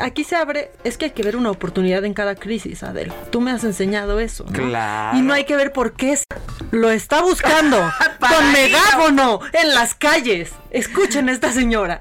Aquí 0.00 0.22
se 0.22 0.36
abre, 0.36 0.70
es 0.84 0.98
que 0.98 1.06
hay 1.06 1.10
que 1.12 1.22
ver 1.22 1.34
una 1.34 1.50
oportunidad 1.50 2.04
en 2.04 2.12
cada 2.12 2.34
crisis, 2.34 2.82
Adel. 2.82 3.10
Tú 3.30 3.40
me 3.40 3.50
has 3.50 3.64
enseñado 3.64 4.20
eso. 4.20 4.44
¿no? 4.44 4.52
Claro. 4.52 5.16
Y 5.16 5.22
no 5.22 5.32
hay 5.32 5.44
que 5.44 5.56
ver 5.56 5.72
por 5.72 5.94
qué 5.94 6.12
es- 6.12 6.24
lo 6.70 6.90
está 6.90 7.22
buscando 7.22 7.78
con 8.20 8.52
megáfono 8.52 9.40
en 9.52 9.74
las 9.74 9.94
calles. 9.94 10.52
Escuchen 10.70 11.28
a 11.30 11.32
esta 11.32 11.52
señora. 11.52 12.00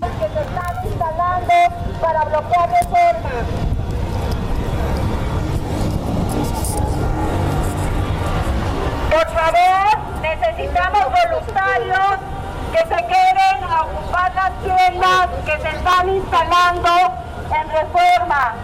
que 0.00 0.06
se 0.06 0.24
están 0.40 0.86
instalando 0.86 1.54
para 2.00 2.24
bloquear 2.24 2.68
reformas. 2.70 3.73
Por 9.14 9.26
favor, 9.32 10.20
necesitamos 10.22 11.04
voluntarios 11.04 12.18
que 12.72 12.78
se 12.78 13.06
queden 13.06 13.62
a 13.62 13.82
ocupar 13.84 14.34
las 14.34 14.60
tiendas 14.60 15.28
que 15.46 15.62
se 15.62 15.76
están 15.76 16.08
instalando 16.08 16.88
en 17.46 17.70
reforma. 17.70 18.54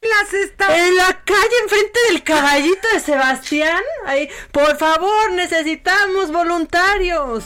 Las 0.00 0.32
está... 0.32 0.74
En 0.74 0.96
la 0.96 1.12
calle, 1.22 1.56
enfrente 1.64 2.00
del 2.08 2.22
caballito 2.22 2.88
de 2.94 3.00
Sebastián. 3.00 3.82
Ahí, 4.06 4.30
por 4.52 4.78
favor, 4.78 5.32
necesitamos 5.32 6.32
voluntarios. 6.32 7.44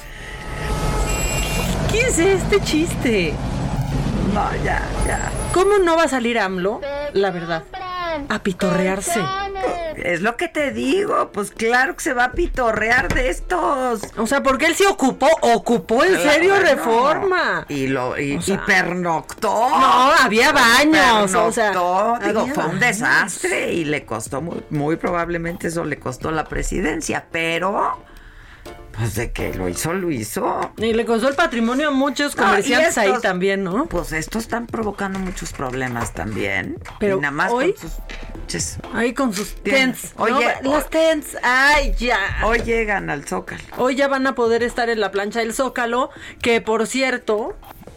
¿Qué 1.90 2.02
es 2.02 2.18
este 2.20 2.60
chiste? 2.60 3.34
No, 4.32 4.48
ya, 4.62 4.80
ya. 5.04 5.32
¿Cómo 5.52 5.78
no 5.78 5.96
va 5.96 6.04
a 6.04 6.08
salir 6.08 6.38
AMLO? 6.38 6.80
La 7.14 7.32
verdad. 7.32 7.64
A 8.28 8.38
pitorrearse. 8.38 9.20
Es 9.96 10.20
lo 10.22 10.36
que 10.36 10.48
te 10.48 10.70
digo, 10.70 11.30
pues 11.32 11.50
claro 11.50 11.96
que 11.96 12.02
se 12.02 12.12
va 12.12 12.24
a 12.24 12.32
pitorrear 12.32 13.12
de 13.14 13.30
estos. 13.30 14.02
O 14.16 14.26
sea, 14.26 14.42
porque 14.42 14.66
él 14.66 14.74
se 14.74 14.86
ocupó, 14.86 15.28
ocupó 15.40 16.04
en 16.04 16.18
serio 16.18 16.58
reforma. 16.58 17.64
Y 17.68 17.86
lo 17.86 18.18
y, 18.18 18.36
O 18.36 18.42
sea, 18.42 18.56
y 18.56 18.58
pernoctó. 18.58 19.48
No, 19.48 20.12
había 20.12 20.52
baños, 20.52 21.34
o 21.34 21.52
sea, 21.52 21.72
Pernoctó, 21.72 22.26
digo, 22.26 22.46
fue 22.48 22.66
un 22.66 22.80
desastre 22.80 23.72
y 23.72 23.84
le 23.84 24.04
costó 24.04 24.40
muy, 24.40 24.64
muy 24.70 24.96
probablemente 24.96 25.68
eso 25.68 25.84
le 25.84 25.98
costó 25.98 26.30
la 26.30 26.44
presidencia, 26.44 27.26
pero 27.30 28.04
pues 28.97 29.14
de 29.14 29.32
que 29.32 29.53
lo 29.55 29.68
hizo, 29.68 29.92
lo 29.92 30.11
hizo. 30.11 30.72
Y 30.76 30.92
le 30.92 31.05
costó 31.05 31.28
el 31.28 31.34
patrimonio 31.34 31.88
a 31.88 31.90
muchos 31.90 32.36
No, 32.36 32.45
comerciantes 32.45 32.97
ahí 32.99 33.12
también, 33.20 33.64
¿no? 33.64 33.86
Pues 33.86 34.12
estos 34.12 34.42
están 34.45 34.66
provocando 34.66 35.18
muchos 35.18 35.53
problemas 35.53 36.12
también. 36.14 36.78
Pero 37.01 37.18
y 37.18 37.20
nada 37.20 37.32
más 37.32 37.53
hoy- 37.53 37.72
con 37.74 37.90
sus 37.90 38.78
Ahí 38.92 39.14
con 39.14 39.32
sus 39.32 39.55
tents. 39.62 40.12
Oye, 40.16 40.47
¿no? 40.62 40.72
las 40.74 40.88
tents. 40.90 41.36
Ay, 41.42 41.95
ya. 41.99 42.18
Hoy 42.45 42.61
llegan 42.61 43.09
al 43.11 43.24
Zócalo. 43.26 43.62
Hoy 43.78 43.97
ya 43.97 44.07
van 44.07 44.26
a 44.26 44.34
poder 44.34 44.62
estar 44.62 44.88
en 44.90 45.01
la 45.01 45.11
plancha 45.11 45.40
del 45.40 45.55
Zócalo, 45.55 46.11
que 46.42 46.61
por 46.61 46.86
cierto, 46.86 47.57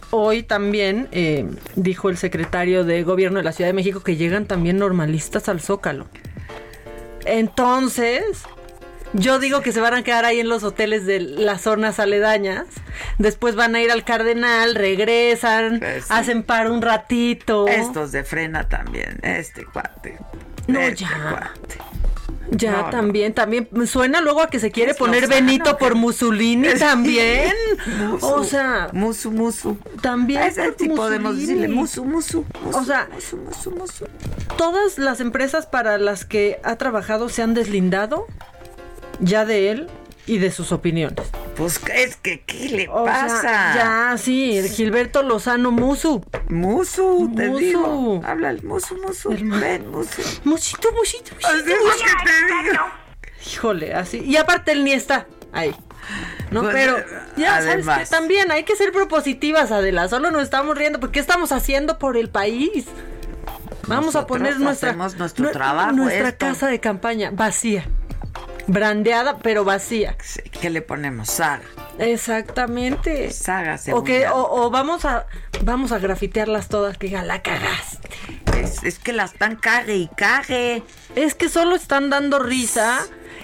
hoy 0.10 0.41
también 0.43 1.10
eh, 1.12 1.45
dijo 1.76 2.10
el 2.10 2.18
secretario 2.18 2.86
de 2.86 3.04
Gobierno 3.04 3.38
de 3.39 3.43
la 3.43 3.52
Ciudad 3.52 3.70
de 3.70 3.74
México 3.74 4.00
que 4.02 4.16
llegan 4.16 4.45
también 4.45 4.78
normalistas 4.78 5.50
al 5.50 5.60
Zócalo. 5.60 6.08
Entonces, 7.26 8.43
yo 9.14 9.39
digo 9.39 9.62
que 9.62 9.72
se 9.72 9.80
van 9.82 9.93
a 9.93 10.03
quedar 10.03 10.26
ahí 10.26 10.39
en 10.39 10.49
los 10.49 10.64
hoteles 10.64 11.05
de 11.05 11.20
las 11.20 11.62
zonas 11.62 11.99
aledañas. 11.99 12.66
Después 13.18 13.55
van 13.55 13.76
a 13.76 13.82
ir 13.82 13.91
al 13.91 14.03
Cardenal, 14.03 14.76
regresan, 14.76 15.80
Pues 15.80 16.05
sí. 16.05 16.10
hacen 16.14 16.43
par 16.43 16.70
un 16.72 16.82
ratito. 16.82 17.68
Estos 17.68 18.12
de 18.12 18.24
frena 18.24 18.68
también, 18.70 19.20
este 19.24 19.66
cuate. 19.66 20.18
No, 20.68 20.80
este 20.80 21.03
ya. 21.05 21.30
cuate. 21.32 21.78
Ya, 22.51 22.72
No, 22.72 22.82
no. 22.84 22.89
también, 22.91 23.34
también. 23.34 23.68
Suena 23.88 24.22
luego 24.22 24.41
a 24.41 24.49
que 24.49 24.60
se 24.60 24.72
quiere 24.72 24.91
Es 24.91 24.97
poner 24.97 25.24
Lozano, 25.24 25.45
Benito 25.45 25.78
por. 25.78 25.95
Mussolini 25.95 26.70
también. 26.80 27.51
Musu, 28.10 28.26
o 28.26 28.43
sea, 28.45 28.89
musu, 28.93 29.32
musu. 29.32 29.78
también. 30.01 30.41
A 30.43 30.47
ese 30.47 30.72
podemos 30.95 31.36
decirle 31.38 31.68
musu, 31.68 32.05
musu, 32.05 32.45
musu, 32.64 32.78
O 32.78 32.84
sea, 32.86 33.10
musu, 33.14 33.36
musu, 33.38 33.72
musu. 33.72 34.05
todas 34.58 34.97
las 34.97 35.20
empresas 35.20 35.66
para 35.66 35.97
las 35.97 36.24
que 36.24 36.60
ha 36.64 36.78
trabajado 36.78 37.28
se 37.28 37.41
han 37.43 37.53
deslindado 37.53 38.28
ya 39.20 39.45
de 39.45 39.72
él 39.72 39.88
y 40.26 40.38
de 40.39 40.51
sus 40.51 40.72
opiniones. 40.72 41.26
Pues 41.55 41.80
es 41.95 42.15
que, 42.18 42.41
¿qué 42.41 42.70
le 42.70 42.88
O 42.89 43.05
sea, 43.05 43.13
pasa? 43.28 43.74
ya, 43.76 44.15
sí, 44.18 44.57
el 44.57 44.70
Gilberto 44.70 45.24
Lozano 45.24 45.72
Musu. 45.72 46.24
Musu, 46.49 47.32
te 47.36 47.47
Musu. 47.47 47.59
digo. 47.59 48.22
Habla 48.26 48.49
el 48.51 48.61
musu, 48.63 48.95
musu. 48.97 49.30
Ven, 49.30 49.89
musu. 49.89 50.22
Musito, 50.43 50.91
musito, 50.91 51.32
Así 51.43 51.55
musito. 51.55 51.72
es 51.89 51.95
que 51.95 52.26
te 52.26 52.70
digo. 52.72 52.84
Híjole, 53.53 53.93
así. 53.93 54.20
Y 54.24 54.36
aparte 54.38 54.72
él 54.74 54.84
ni 54.84 54.91
está 54.93 55.26
ahí. 55.53 55.74
No, 56.51 56.61
Pues, 56.61 56.74
pero 56.76 56.97
eh, 56.99 57.05
ya 57.38 57.55
sabes 57.55 57.68
además. 57.74 57.99
que 57.99 58.05
también 58.05 58.51
hay 58.51 58.63
que 58.63 58.76
ser 58.76 58.91
propositivas, 58.91 59.72
Adela. 59.72 60.07
Solo 60.09 60.32
nos 60.32 60.43
estamos 60.43 60.78
riendo 60.78 60.99
porque 60.99 61.13
¿qué 61.13 61.20
estamos 61.20 61.51
haciendo 61.51 61.97
por 61.99 62.15
el 62.18 62.30
país? 62.30 62.86
Vamos 63.88 64.15
a 64.15 64.28
poner 64.28 64.59
nuestra 64.59 64.93
nuestro 64.93 65.45
nue- 65.49 65.51
trabajo, 65.53 65.91
nuestra 65.93 66.30
esto. 66.30 66.45
casa 66.45 66.68
de 66.68 66.80
campaña 66.80 67.32
vacía, 67.34 67.88
brandeada 68.68 69.39
pero 69.39 69.63
vacía. 69.63 70.15
¿Qué 70.61 70.70
le 70.70 70.82
ponemos? 70.82 71.30
Saga. 71.30 71.63
Exactamente. 71.99 73.32
Saga 73.32 73.80
O 73.91 74.03
que 74.03 74.28
o, 74.28 74.65
o 74.65 74.70
vamos 74.70 75.05
a 75.05 75.26
vamos 75.63 75.91
a 75.91 75.99
grafitearlas 75.99 76.68
todas 76.68 76.97
que 76.97 77.07
diga 77.07 77.24
la 77.24 77.41
cagaste. 77.41 78.09
Es, 78.57 78.84
es 78.84 78.99
que 78.99 79.13
la 79.13 79.26
están 79.26 79.55
cague 79.55 79.95
y 79.95 80.07
cague. 80.07 80.84
Es 81.15 81.36
que 81.36 81.49
solo 81.49 81.76
están 81.76 82.09
dando 82.09 82.39
risa. 82.39 82.99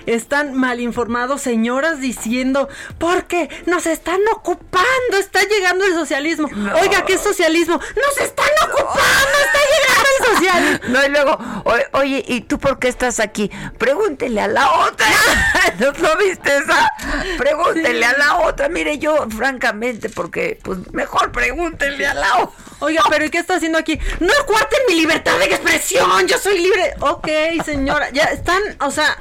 Están 0.06 0.54
mal 0.54 0.80
informados, 0.80 1.42
señoras 1.42 2.00
diciendo, 2.02 2.68
porque 2.98 3.50
nos 3.66 3.86
están 3.86 4.20
ocupando, 4.36 5.18
está 5.20 5.42
llegando 5.44 5.86
el 5.86 5.94
socialismo. 5.94 6.50
Oiga, 6.82 7.06
¿qué 7.06 7.14
es 7.14 7.22
socialismo? 7.22 7.76
¡Nos 7.80 8.18
están 8.26 8.50
ocupando! 8.70 9.38
¡Está 9.46 9.60
llegando 9.60 10.10
el 10.10 10.26
socialismo! 10.26 10.80
No, 10.94 11.04
y 11.06 11.10
luego, 11.10 11.38
o- 11.66 11.98
oye, 12.00 12.24
¿y 12.28 12.42
tú 12.42 12.60
por 12.60 12.78
qué 12.80 12.88
estás 12.88 13.20
aquí? 13.20 13.50
Pregúntele 13.78 14.42
a 14.42 14.48
la 14.48 14.70
otra. 14.72 15.08
¿No 15.80 15.92
lo 15.92 16.18
viste 16.18 16.58
esa? 16.58 16.90
Pregúntele 17.38 18.06
a 18.06 18.18
la 18.18 18.40
otra. 18.40 18.70
Mire, 18.70 18.98
yo, 19.00 19.28
francamente, 19.30 20.10
porque, 20.10 20.60
pues, 20.64 20.80
mejor 20.94 21.32
pregúntele 21.32 22.06
a 22.06 22.14
la 22.14 22.38
otra. 22.44 22.56
Oiga, 22.80 23.04
pero 23.10 23.26
¿y 23.26 23.30
qué 23.30 23.38
está 23.40 23.56
haciendo 23.56 23.78
aquí? 23.78 23.98
No 24.20 24.34
cuarten 24.46 24.80
mi 24.88 24.96
libertad 24.96 25.38
de 25.40 25.46
expresión, 25.46 26.28
yo 26.28 26.38
soy 26.38 26.60
libre. 26.60 26.94
Ok, 27.00 27.28
señora, 27.66 28.10
ya 28.12 28.24
están, 28.26 28.62
o 28.82 28.92
sea, 28.92 29.18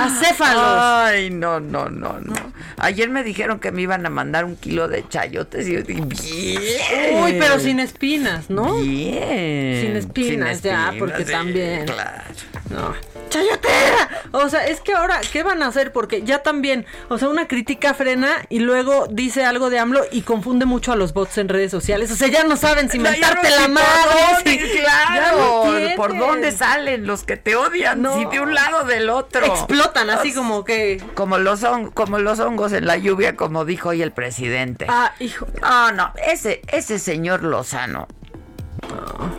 acéfalos. 0.00 0.62
Ay, 0.64 1.30
no, 1.30 1.60
no, 1.60 1.88
no, 1.88 2.18
no. 2.20 2.34
Ayer 2.78 3.08
me 3.08 3.22
dijeron 3.22 3.58
que 3.58 3.72
me 3.72 3.82
iban 3.82 4.04
a 4.06 4.10
mandar 4.10 4.44
un 4.44 4.56
kilo 4.56 4.88
de 4.88 5.06
chayotes 5.08 5.66
y 5.68 5.74
yo 5.74 5.82
dije, 5.82 6.02
bien. 6.02 7.22
Uy, 7.22 7.36
pero 7.38 7.58
sin 7.58 7.80
espinas, 7.80 8.50
¿no? 8.50 8.76
Bien. 8.78 9.80
Sin 9.82 9.96
espinas, 9.96 10.62
ya, 10.62 10.92
porque 10.98 11.24
sí, 11.24 11.32
también. 11.32 11.86
Claro. 11.86 12.22
No. 12.70 12.94
¡Chayotera! 13.28 14.08
O 14.32 14.48
sea, 14.48 14.66
es 14.66 14.80
que 14.80 14.92
ahora, 14.92 15.20
¿qué 15.32 15.42
van 15.42 15.62
a 15.62 15.66
hacer? 15.66 15.92
Porque 15.92 16.22
ya 16.22 16.42
también, 16.42 16.86
o 17.08 17.18
sea, 17.18 17.28
una 17.28 17.48
crítica 17.48 17.92
frena 17.94 18.28
y 18.48 18.60
luego 18.60 19.08
dice 19.10 19.44
algo 19.44 19.68
de 19.68 19.78
AMLO 19.80 20.04
y 20.12 20.22
confunde 20.22 20.64
mucho 20.64 20.92
a 20.92 20.96
los 20.96 21.12
bots 21.12 21.38
en 21.38 21.48
redes 21.48 21.70
sociales. 21.72 22.10
O 22.12 22.16
sea, 22.16 22.28
ya 22.28 22.44
no 22.44 22.56
saben 22.56 22.88
si 22.88 22.98
mentarte 23.00 23.48
no 23.50 23.56
la 23.56 23.68
madre. 23.68 23.86
por 24.04 24.44
dónde, 24.44 24.50
si- 24.72 24.78
claro. 24.78 25.14
ya 25.14 25.32
no 25.32 25.96
¿Por 25.96 26.10
tienen. 26.10 26.28
dónde 26.28 26.52
salen 26.52 27.06
los 27.06 27.24
que 27.24 27.36
te 27.36 27.56
odian? 27.56 28.06
Si 28.16 28.24
de 28.26 28.40
un 28.40 28.54
lado 28.54 28.82
o 28.82 28.84
del 28.84 29.10
otro. 29.10 29.45
Explotan 29.46 30.10
así 30.10 30.32
como 30.34 30.64
que. 30.64 31.02
Como 31.14 31.38
los, 31.38 31.62
hon- 31.62 31.90
como 31.90 32.18
los 32.18 32.38
hongos 32.40 32.72
en 32.72 32.86
la 32.86 32.96
lluvia, 32.96 33.36
como 33.36 33.64
dijo 33.64 33.90
hoy 33.90 34.02
el 34.02 34.12
presidente. 34.12 34.86
Ah, 34.88 35.12
hijo. 35.20 35.46
No, 35.60 35.92
no, 35.92 36.12
ese, 36.30 36.60
ese 36.68 36.98
señor 36.98 37.42
Lozano. 37.42 38.08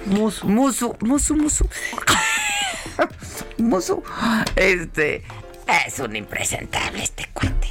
Musu. 0.06 0.48
Musu, 0.48 0.96
musu, 1.02 1.36
musu. 1.36 1.70
musu. 3.58 4.04
Este, 4.56 5.24
es 5.68 6.00
un 6.00 6.16
impresentable 6.16 7.04
este 7.04 7.28
cuate. 7.34 7.68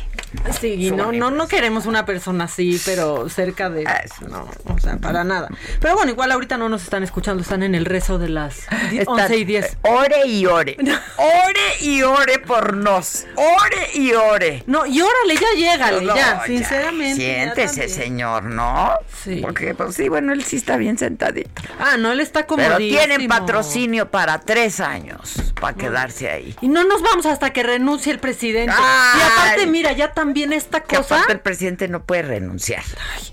Sí, 0.60 0.90
no, 0.90 1.12
no, 1.12 1.30
no 1.30 1.48
queremos 1.48 1.86
una 1.86 2.04
persona 2.04 2.44
así, 2.44 2.80
pero 2.84 3.28
cerca 3.28 3.70
de. 3.70 3.84
No, 4.28 4.48
o 4.64 4.78
sea, 4.78 4.96
para 4.98 5.24
nada. 5.24 5.48
Pero 5.80 5.94
bueno, 5.94 6.12
igual 6.12 6.30
ahorita 6.30 6.58
no 6.58 6.68
nos 6.68 6.82
están 6.82 7.02
escuchando, 7.02 7.42
están 7.42 7.62
en 7.62 7.74
el 7.74 7.84
rezo 7.84 8.18
de 8.18 8.28
las 8.28 8.66
die- 8.90 9.00
Están- 9.00 9.20
11 9.20 9.36
y 9.38 9.44
10. 9.44 9.78
Ore 9.82 10.26
y 10.26 10.44
ore. 10.46 10.76
Ore 11.16 11.60
y 11.80 12.02
ore 12.02 12.38
por 12.40 12.76
nos. 12.76 13.24
Ore 13.36 13.88
y 13.94 14.12
ore. 14.12 14.62
No, 14.66 14.84
y 14.84 15.00
órale, 15.00 15.34
ya 15.34 15.46
llégale, 15.56 16.04
No, 16.04 16.14
ya, 16.14 16.42
sinceramente. 16.44 17.16
Siéntese, 17.16 17.88
señor, 17.88 18.44
¿no? 18.44 18.92
Sí. 19.24 19.40
Porque, 19.42 19.74
pues 19.74 19.94
sí, 19.94 20.08
bueno, 20.08 20.32
él 20.32 20.44
sí 20.44 20.56
está 20.56 20.76
bien 20.76 20.98
sentadito. 20.98 21.62
Ah, 21.80 21.96
no, 21.98 22.12
él 22.12 22.20
está 22.20 22.46
como. 22.46 22.62
Pero 22.62 22.76
tienen 22.76 23.26
patrocinio 23.26 24.10
para 24.10 24.40
tres 24.40 24.80
años 24.80 25.34
para 25.60 25.74
quedarse 25.76 26.30
ahí. 26.30 26.54
Y 26.60 26.68
no 26.68 26.84
nos 26.84 27.00
vamos 27.02 27.24
hasta 27.26 27.52
que 27.52 27.62
renuncie 27.62 27.85
el 28.06 28.18
presidente. 28.18 28.74
Ay. 28.76 29.18
Y 29.20 29.22
aparte, 29.22 29.66
mira, 29.66 29.92
ya 29.92 30.12
también 30.12 30.52
esta 30.52 30.80
Que 30.82 30.96
cosa. 30.96 31.14
aparte 31.16 31.32
el 31.34 31.40
presidente 31.40 31.88
no 31.88 32.04
puede 32.04 32.22
renunciar. 32.22 32.82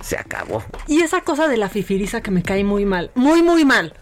Se 0.01 0.17
acabó. 0.17 0.63
Y 0.87 1.01
esa 1.01 1.21
cosa 1.21 1.47
de 1.47 1.57
la 1.57 1.69
fifiriza 1.69 2.21
que 2.21 2.31
me 2.31 2.43
cae 2.43 2.63
muy 2.63 2.85
mal. 2.85 3.11
Muy, 3.15 3.41
muy 3.41 3.65
mal. 3.65 3.93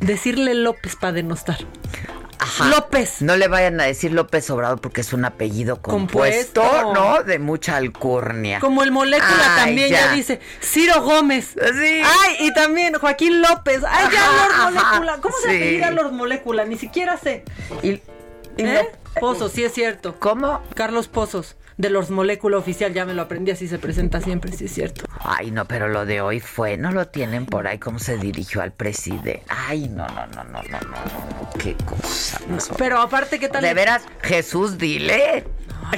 Decirle 0.00 0.54
López 0.54 0.96
para 0.96 1.12
denostar. 1.12 1.58
Ajá. 2.38 2.64
López. 2.66 3.22
No 3.22 3.36
le 3.36 3.46
vayan 3.46 3.80
a 3.80 3.84
decir 3.84 4.12
López 4.12 4.50
Obrador 4.50 4.80
porque 4.80 5.00
es 5.02 5.12
un 5.12 5.24
apellido 5.24 5.80
compuesto, 5.80 6.60
Compuesto. 6.62 6.92
¿no? 6.94 7.22
De 7.22 7.38
mucha 7.38 7.76
alcurnia. 7.76 8.58
Como 8.58 8.82
el 8.82 8.90
molécula 8.90 9.54
Ay, 9.58 9.64
también 9.66 9.90
ya. 9.90 10.12
dice 10.12 10.40
Ciro 10.60 11.02
Gómez. 11.02 11.50
Sí. 11.54 12.02
Ay, 12.04 12.36
y 12.40 12.52
también 12.52 12.94
Joaquín 12.94 13.40
López. 13.42 13.82
Ay, 13.88 14.06
ya 14.12 14.24
Ajá, 14.24 14.36
Lord 14.48 14.54
ajá. 14.76 14.90
Molécula. 14.98 15.18
¿Cómo 15.22 15.36
se 15.40 15.50
Sí. 15.50 15.56
apellida 15.56 15.90
Lord 15.92 16.12
Molécula? 16.12 16.64
Ni 16.64 16.76
siquiera 16.76 17.16
sé. 17.16 17.44
Y, 17.80 17.90
y 17.90 18.00
¿Eh? 18.58 18.88
Pozos, 19.20 19.52
sí 19.52 19.64
es 19.64 19.72
cierto. 19.72 20.16
¿Cómo? 20.18 20.60
Carlos 20.74 21.08
Pozos, 21.08 21.56
de 21.76 21.90
Lord 21.90 22.10
Molécula 22.10 22.58
Oficial, 22.58 22.92
ya 22.92 23.04
me 23.04 23.14
lo 23.14 23.22
aprendí, 23.22 23.50
así 23.50 23.68
se 23.68 23.78
presenta 23.78 24.20
siempre, 24.20 24.52
sí 24.52 24.64
es 24.66 24.72
cierto. 24.72 25.04
Ay, 25.20 25.50
no, 25.50 25.66
pero 25.66 25.88
lo 25.88 26.06
de 26.06 26.20
hoy 26.20 26.40
fue, 26.40 26.76
no 26.76 26.92
lo 26.92 27.08
tienen 27.08 27.46
por 27.46 27.66
ahí, 27.66 27.78
cómo 27.78 27.98
se 27.98 28.16
dirigió 28.16 28.62
al 28.62 28.72
presidente. 28.72 29.42
Ay, 29.48 29.88
no, 29.88 30.06
no, 30.08 30.26
no, 30.26 30.44
no, 30.44 30.62
no, 30.62 30.80
no, 30.80 30.80
no, 30.80 31.50
qué 31.58 31.76
cosa. 31.84 32.38
Pero 32.78 33.00
aparte, 33.00 33.38
¿qué 33.38 33.48
tal? 33.48 33.62
De 33.62 33.74
veras, 33.74 34.04
Jesús, 34.22 34.78
dile. 34.78 35.44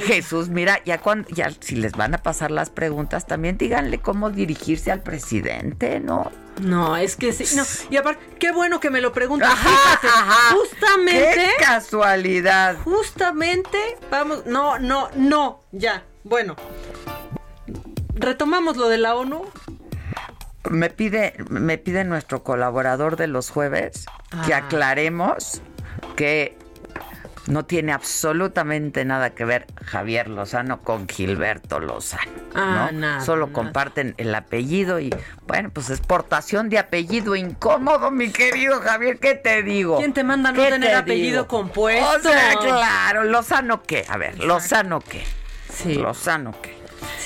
Jesús, 0.01 0.49
mira, 0.49 0.81
ya 0.83 0.99
cuando, 0.99 1.29
ya 1.29 1.51
si 1.59 1.75
les 1.75 1.93
van 1.93 2.13
a 2.13 2.17
pasar 2.17 2.51
las 2.51 2.69
preguntas, 2.69 3.27
también 3.27 3.57
díganle 3.57 3.99
cómo 3.99 4.29
dirigirse 4.29 4.91
al 4.91 5.01
presidente, 5.01 5.99
¿no? 5.99 6.31
No, 6.61 6.95
es 6.95 7.15
que 7.15 7.33
sí. 7.33 7.55
No. 7.55 7.63
Y 7.89 7.97
aparte, 7.97 8.23
qué 8.39 8.51
bueno 8.51 8.79
que 8.79 8.89
me 8.89 9.01
lo 9.01 9.11
preguntas. 9.11 9.49
Ajá, 9.51 9.69
Fíjate, 9.69 10.07
ajá. 10.07 10.55
justamente. 10.55 11.33
¡Qué 11.33 11.63
casualidad! 11.63 12.77
Justamente, 12.83 13.77
vamos, 14.09 14.45
no, 14.45 14.79
no, 14.79 15.09
no, 15.15 15.63
ya, 15.71 16.03
bueno. 16.23 16.55
Retomamos 18.15 18.77
lo 18.77 18.87
de 18.89 18.97
la 18.97 19.15
ONU. 19.15 19.45
Me 20.69 20.89
pide, 20.89 21.35
me 21.49 21.77
pide 21.77 22.03
nuestro 22.05 22.43
colaborador 22.43 23.17
de 23.17 23.27
los 23.27 23.49
jueves 23.51 24.05
que 24.47 24.53
Ah. 24.53 24.57
aclaremos 24.65 25.61
que 26.15 26.57
no 27.47 27.65
tiene 27.65 27.93
absolutamente 27.93 29.05
nada 29.05 29.31
que 29.31 29.45
ver 29.45 29.67
Javier 29.85 30.29
Lozano 30.29 30.81
con 30.81 31.07
Gilberto 31.07 31.79
Lozano. 31.79 32.31
Ah, 32.53 32.89
¿no? 32.91 32.99
nada, 32.99 33.21
Solo 33.21 33.47
nada. 33.47 33.53
comparten 33.53 34.15
el 34.17 34.33
apellido 34.33 34.99
y, 34.99 35.13
bueno, 35.47 35.69
pues 35.71 35.89
exportación 35.89 36.69
de 36.69 36.79
apellido 36.79 37.35
incómodo, 37.35 38.11
mi 38.11 38.31
querido 38.31 38.81
Javier, 38.81 39.19
¿qué 39.19 39.35
te 39.35 39.63
digo? 39.63 39.97
¿Quién 39.97 40.13
te 40.13 40.23
manda 40.23 40.49
a 40.49 40.51
no 40.53 40.63
¿Qué 40.63 40.69
tener 40.69 40.89
te 40.89 40.95
apellido 40.95 41.43
digo? 41.43 41.47
compuesto? 41.47 42.09
O 42.17 42.19
sea, 42.19 42.55
claro, 42.59 43.23
Lozano 43.23 43.83
qué, 43.83 44.05
a 44.07 44.17
ver, 44.17 44.39
Lozano 44.43 44.99
qué. 44.99 45.23
Sí. 45.71 45.95
Lozano 45.95 46.53
qué. 46.61 46.74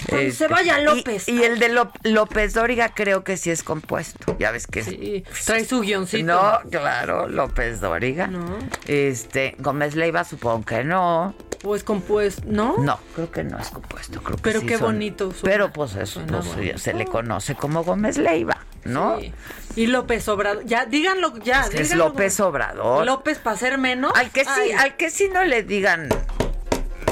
Cuando 0.10 0.32
se 0.34 0.48
vaya 0.48 0.80
López. 0.80 1.28
Y, 1.28 1.44
el 1.44 1.60
de 1.60 1.70
Ló- 1.70 1.92
López 2.04 2.54
Dóriga 2.54 2.90
creo 2.94 3.24
que 3.24 3.38
sí 3.38 3.52
es 3.52 3.64
compuesto. 3.64 4.36
Ya 4.40 4.52
ves 4.52 4.68
que 4.68 4.84
Sí, 4.84 5.24
trae 5.46 5.66
su 5.66 5.82
guioncito. 5.82 6.26
no, 6.26 6.70
claro, 6.70 7.28
López 7.28 7.80
Dóriga. 7.82 8.28
No. 8.28 8.58
Este, 8.88 9.56
Gómez 9.60 9.96
Leiva 9.96 10.24
supongo 10.24 10.66
que 10.66 10.84
no. 10.84 11.36
O 11.64 11.76
es 11.76 11.84
compuesto, 11.84 12.42
¿no? 12.46 12.78
No, 12.78 13.00
creo 13.16 13.30
que 13.32 13.44
no 13.44 13.60
es 13.60 13.70
compuesto. 13.70 14.22
Creo 14.24 14.38
que 14.38 14.42
Pero 14.44 14.60
sí 14.62 14.66
qué 14.66 14.78
son- 14.78 14.94
bonito 14.94 15.32
suena. 15.32 15.44
Pero 15.44 15.74
pues 15.74 15.96
eso, 15.96 16.22
pues, 16.26 16.82
se 16.82 16.94
le 16.94 17.06
conoce 17.06 17.56
como 17.56 17.84
Gómez 17.84 18.18
Leiva, 18.18 18.58
¿no? 18.86 19.20
Sí. 19.20 19.34
Y 19.76 19.88
López 19.88 20.28
Obrador. 20.30 20.64
Ya, 20.66 20.86
díganlo, 20.86 21.38
ya. 21.44 21.62
Es 21.64 21.70
que 21.70 21.82
es 21.82 21.90
díganlo. 21.90 22.10
López 22.10 22.40
Obrador. 22.40 23.06
López 23.06 23.40
para 23.40 23.58
ser 23.58 23.78
menos. 23.78 24.14
Al 24.16 24.32
que 24.32 24.46
sí, 24.46 24.50
Ay. 24.56 24.72
al 24.72 24.96
que 24.96 25.10
sí 25.10 25.30
no 25.34 25.44
le 25.44 25.64
digan 25.64 26.08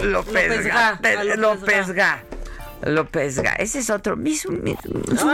López, 0.02 0.48
López 0.50 0.66
Ga. 0.68 1.00
Ga, 1.02 1.24
López, 1.24 1.38
López 1.38 1.92
Ga. 1.92 2.24
López 2.84 3.40
Ga. 3.40 3.54
Ese 3.54 3.80
es 3.80 3.90
otro. 3.90 4.16
Misu, 4.16 4.52
misu, 4.52 4.90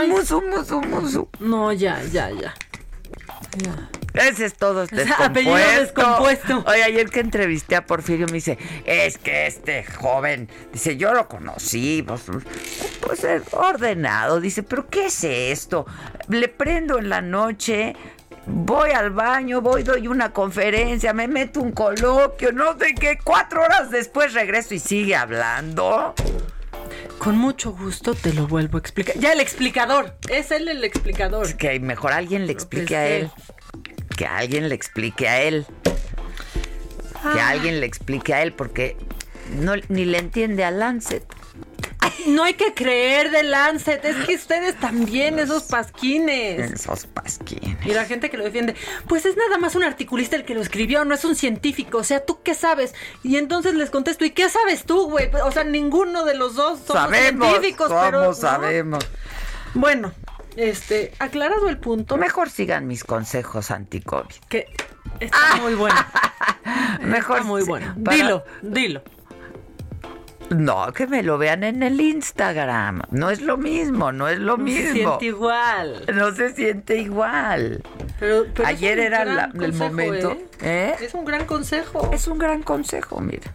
musu, 0.08 0.42
musu, 0.42 0.80
musu. 0.82 1.28
No, 1.40 1.72
ya, 1.72 2.02
ya, 2.04 2.30
ya. 2.30 2.54
Ya. 3.58 3.90
Ese 4.14 4.44
es 4.46 4.54
todo 4.54 4.84
este 4.84 5.02
O 5.02 5.04
sea, 5.04 5.26
apellido 5.26 5.56
descompuesto. 5.56 6.64
Oye, 6.66 6.84
ayer 6.84 7.10
que 7.10 7.20
entrevisté 7.20 7.74
a 7.74 7.84
Porfirio 7.84 8.26
me 8.26 8.34
dice, 8.34 8.58
es 8.84 9.18
que 9.18 9.46
este 9.46 9.84
joven, 9.84 10.48
dice, 10.72 10.96
yo 10.96 11.12
lo 11.12 11.28
conocí, 11.28 12.02
pues, 12.06 12.22
pues 13.00 13.24
es 13.24 13.42
ordenado. 13.52 14.40
Dice, 14.40 14.62
pero 14.62 14.88
¿qué 14.88 15.06
es 15.06 15.24
esto? 15.24 15.84
Le 16.28 16.46
prendo 16.48 16.98
en 16.98 17.08
la 17.08 17.22
noche, 17.22 17.96
voy 18.46 18.90
al 18.90 19.10
baño, 19.10 19.60
voy, 19.60 19.82
doy 19.82 20.06
una 20.06 20.32
conferencia, 20.32 21.12
me 21.12 21.26
meto 21.26 21.60
un 21.60 21.72
coloquio, 21.72 22.52
no 22.52 22.78
sé 22.78 22.94
qué, 22.94 23.18
cuatro 23.22 23.62
horas 23.62 23.90
después 23.90 24.32
regreso 24.32 24.74
y 24.74 24.78
sigue 24.78 25.16
hablando. 25.16 26.14
Con 27.24 27.38
mucho 27.38 27.72
gusto 27.72 28.14
te 28.14 28.34
lo 28.34 28.46
vuelvo 28.46 28.76
a 28.76 28.80
explicar. 28.80 29.16
Ya 29.18 29.32
el 29.32 29.40
explicador, 29.40 30.14
es 30.28 30.50
él 30.50 30.68
el 30.68 30.84
explicador. 30.84 31.46
Es 31.46 31.54
que 31.54 31.80
mejor 31.80 32.12
alguien 32.12 32.46
le 32.46 32.52
explique 32.52 32.94
a 32.96 33.06
él. 33.08 33.30
Que 34.14 34.26
alguien 34.26 34.68
le 34.68 34.74
explique 34.74 35.26
a 35.26 35.40
él. 35.40 35.64
Que 35.84 37.40
Ah. 37.40 37.48
alguien 37.48 37.80
le 37.80 37.86
explique 37.86 38.34
a 38.34 38.42
él 38.42 38.52
porque 38.52 38.98
no, 39.58 39.72
ni 39.88 40.04
le 40.04 40.18
entiende 40.18 40.64
a 40.64 40.70
Lancet. 40.70 41.24
No 42.26 42.44
hay 42.44 42.54
que 42.54 42.72
creer 42.74 43.30
de 43.30 43.42
Lancet, 43.42 44.04
es 44.04 44.16
que 44.26 44.34
ustedes 44.34 44.78
también, 44.80 45.38
esos 45.38 45.64
pasquines. 45.64 46.72
Esos 46.72 47.06
pasquines. 47.06 47.76
Y 47.84 47.90
la 47.92 48.04
gente 48.04 48.30
que 48.30 48.36
lo 48.36 48.44
defiende, 48.44 48.74
pues 49.08 49.26
es 49.26 49.36
nada 49.36 49.58
más 49.58 49.74
un 49.74 49.82
articulista 49.82 50.36
el 50.36 50.44
que 50.44 50.54
lo 50.54 50.62
escribió, 50.62 51.04
no 51.04 51.14
es 51.14 51.24
un 51.24 51.36
científico. 51.36 51.98
O 51.98 52.04
sea, 52.04 52.24
¿tú 52.24 52.40
qué 52.42 52.54
sabes? 52.54 52.94
Y 53.22 53.36
entonces 53.36 53.74
les 53.74 53.90
contesto, 53.90 54.24
¿y 54.24 54.30
qué 54.30 54.48
sabes 54.48 54.84
tú, 54.84 55.10
güey? 55.10 55.30
O 55.44 55.52
sea, 55.52 55.64
ninguno 55.64 56.24
de 56.24 56.34
los 56.34 56.54
dos 56.54 56.80
somos 56.86 57.02
sabemos, 57.02 57.48
científicos, 57.48 57.88
¿cómo 57.88 58.00
pero. 58.02 58.22
¿no? 58.22 58.32
sabemos? 58.34 59.04
Bueno, 59.74 60.12
este, 60.56 61.12
aclarado 61.18 61.68
el 61.68 61.78
punto. 61.78 62.16
Mejor 62.16 62.48
sigan 62.50 62.86
mis 62.86 63.04
consejos 63.04 63.70
anti-COVID. 63.70 64.34
Que 64.48 64.66
está 65.20 65.56
muy 65.60 65.74
bueno. 65.74 65.96
Mejor 67.02 67.38
Está 67.38 67.48
muy 67.48 67.62
bueno. 67.64 67.94
para- 68.04 68.16
Dilo, 68.16 68.44
dilo. 68.62 69.02
No, 70.50 70.92
que 70.92 71.06
me 71.06 71.22
lo 71.22 71.38
vean 71.38 71.64
en 71.64 71.82
el 71.82 72.00
Instagram. 72.00 73.02
No 73.10 73.30
es 73.30 73.40
lo 73.40 73.56
mismo, 73.56 74.12
no 74.12 74.28
es 74.28 74.38
lo 74.38 74.56
No 74.56 74.64
mismo. 74.64 74.86
se 74.86 74.92
siente 74.92 75.24
igual. 75.26 76.04
No 76.14 76.34
se 76.34 76.52
siente 76.54 76.96
igual. 76.98 77.82
Pero, 78.20 78.44
Ayer 78.64 78.98
era 78.98 79.50
el 79.54 79.72
momento. 79.72 80.32
¿eh? 80.32 80.46
¿eh? 80.60 80.94
Es 81.00 81.14
un 81.14 81.24
gran 81.24 81.46
consejo. 81.46 82.10
Es 82.12 82.28
un 82.28 82.38
gran 82.38 82.62
consejo, 82.62 83.20
mira. 83.20 83.50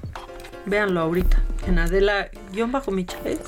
Véanlo 0.66 1.02
ahorita. 1.02 1.42
En 1.68 1.80
Adela, 1.80 2.30
guion 2.52 2.72
bajo 2.72 2.92
Micha, 2.92 3.18
¿es? 3.26 3.40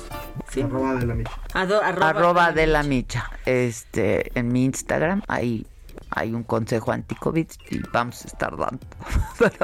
Sí. 0.50 0.62
Arroba 0.62 0.94
de 0.94 1.06
la 1.06 1.14
Micha. 1.14 1.32
Ado- 1.54 1.82
arroba, 1.82 2.08
Arroba 2.10 2.52
de 2.52 2.66
la 2.66 2.82
micha. 2.82 3.30
Este, 3.46 4.30
en 4.38 4.48
mi 4.52 4.64
Instagram, 4.64 5.22
ahí 5.28 5.66
hay 6.14 6.32
un 6.32 6.42
consejo 6.42 6.92
anti-COVID 6.92 7.46
y 7.70 7.78
vamos 7.92 8.24
a 8.24 8.28
estar 8.28 8.54
dando 8.56 8.86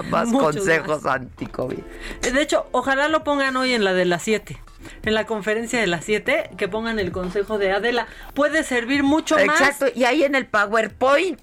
más 0.10 0.30
consejos 0.32 1.06
anti-COVID. 1.06 1.78
De 2.22 2.42
hecho, 2.42 2.66
ojalá 2.72 3.08
lo 3.08 3.24
pongan 3.24 3.56
hoy 3.56 3.74
en 3.74 3.84
la 3.84 3.92
de 3.92 4.04
las 4.04 4.22
7. 4.22 4.58
En 5.02 5.14
la 5.14 5.26
conferencia 5.26 5.80
de 5.80 5.86
las 5.86 6.04
7, 6.04 6.50
que 6.56 6.68
pongan 6.68 6.98
el 6.98 7.10
consejo 7.12 7.58
de 7.58 7.72
Adela. 7.72 8.06
Puede 8.34 8.62
servir 8.62 9.02
mucho 9.02 9.34
más. 9.44 9.60
Exacto, 9.60 9.86
y 9.94 10.04
ahí 10.04 10.22
en 10.22 10.34
el 10.34 10.46
PowerPoint. 10.46 11.40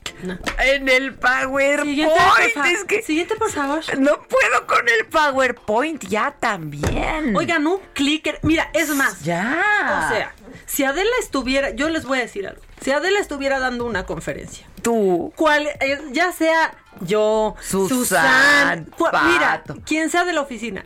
En 0.59 0.89
el 0.89 1.13
PowerPoint. 1.13 1.83
Siguiente, 1.83 2.15
por 2.55 2.67
es 2.67 2.83
que 2.85 3.01
Siguiente, 3.01 3.35
por 3.35 3.51
favor. 3.51 3.83
no 3.99 4.13
puedo 4.23 4.67
con 4.67 4.87
el 4.87 5.05
PowerPoint 5.07 6.05
ya 6.07 6.31
también. 6.39 7.35
Oigan, 7.35 7.67
un 7.67 7.79
clicker. 7.93 8.39
Mira, 8.41 8.69
es 8.73 8.89
más. 8.95 9.21
Ya. 9.21 10.05
O 10.05 10.13
sea, 10.13 10.33
si 10.66 10.84
Adela 10.84 11.09
estuviera, 11.20 11.72
yo 11.72 11.89
les 11.89 12.05
voy 12.05 12.20
a 12.20 12.22
decir 12.22 12.47
algo. 12.47 12.61
Si 12.82 12.91
Adela 12.91 13.20
estuviera 13.20 13.59
dando 13.59 13.86
una 13.86 14.05
conferencia, 14.05 14.68
tú, 14.82 15.34
cual, 15.36 15.68
eh, 15.80 15.99
ya 16.11 16.32
sea 16.32 16.74
yo, 17.01 17.55
Susan, 17.61 18.89
mira, 19.26 19.63
quien 19.86 20.09
sea 20.09 20.24
de 20.26 20.34
la 20.34 20.41
oficina, 20.41 20.84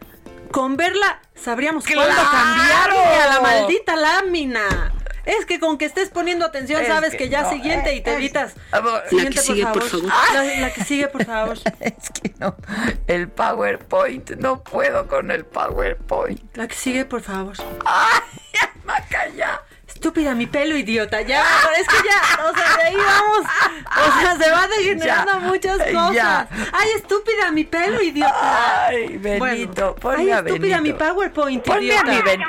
con 0.52 0.78
verla 0.78 1.22
sabríamos 1.36 1.86
¡Claro! 1.86 2.12
cuándo 2.14 2.32
cambiarle 2.32 3.16
a 3.22 3.28
la 3.36 3.40
maldita 3.42 3.96
lámina. 3.96 4.94
Es 5.26 5.46
que 5.46 5.60
con 5.60 5.78
que 5.78 5.86
estés 5.86 6.10
poniendo 6.10 6.44
atención 6.44 6.82
Es 6.82 6.88
sabes 6.88 7.12
que 7.12 7.18
que, 7.18 7.30
ya 7.30 7.44
no, 7.44 7.52
siguiente 7.52 7.94
y 7.94 8.02
te 8.02 8.12
es- 8.12 8.18
evitas. 8.18 8.56
Siguiente, 9.10 9.16
La 9.16 9.30
que 9.30 9.38
sigue, 9.42 9.68
por 9.68 9.84
favor. 9.84 10.06
La, 10.34 10.44
la 10.44 10.74
que 10.74 10.84
sigue, 10.86 11.08
por 11.08 11.26
favor. 11.26 11.58
es 11.82 12.10
que 12.10 12.34
no. 12.40 12.56
El 13.06 13.28
PowerPoint, 13.28 14.32
no 14.38 14.64
puedo 14.64 15.08
con 15.08 15.30
el 15.30 15.46
PowerPoint. 15.46 16.42
La 16.58 16.68
que 16.68 16.74
sigue, 16.74 17.06
por 17.06 17.22
favor. 17.22 17.54
¡Ay, 17.86 18.22
ya, 18.56 18.72
Macaya! 18.86 19.62
Estúpida, 20.00 20.34
mi 20.34 20.48
pelo, 20.48 20.78
idiota. 20.78 21.22
Ya, 21.24 21.44
es 21.78 21.86
que 21.86 21.98
ya, 22.08 22.46
o 22.50 22.56
sea, 22.56 22.78
de 22.78 22.84
ahí 22.84 22.96
vamos. 22.96 23.52
O 24.08 24.22
sea, 24.22 24.38
se 24.38 24.50
va 24.50 24.68
degenerando 24.70 25.32
Ya, 25.34 25.40
muchas 25.40 25.78
cosas. 25.78 26.14
ya. 26.14 26.48
Ay, 26.72 26.90
estúpida, 26.96 27.52
mi 27.52 27.66
pelo, 27.66 28.02
idiota. 28.02 28.88
Ay, 28.88 29.18
Benito, 29.18 29.38
Bueno, 29.42 29.96
ponme 29.96 30.22
Ay, 30.22 30.30
a 30.32 30.38
estúpida, 30.40 30.78
Benito. 30.80 30.82
mi 30.84 30.94
PowerPoint, 30.94 31.66
Ponme 31.66 31.80
a 31.80 31.84
idiota. 31.84 32.04
mi 32.12 32.22
Ben- 32.22 32.42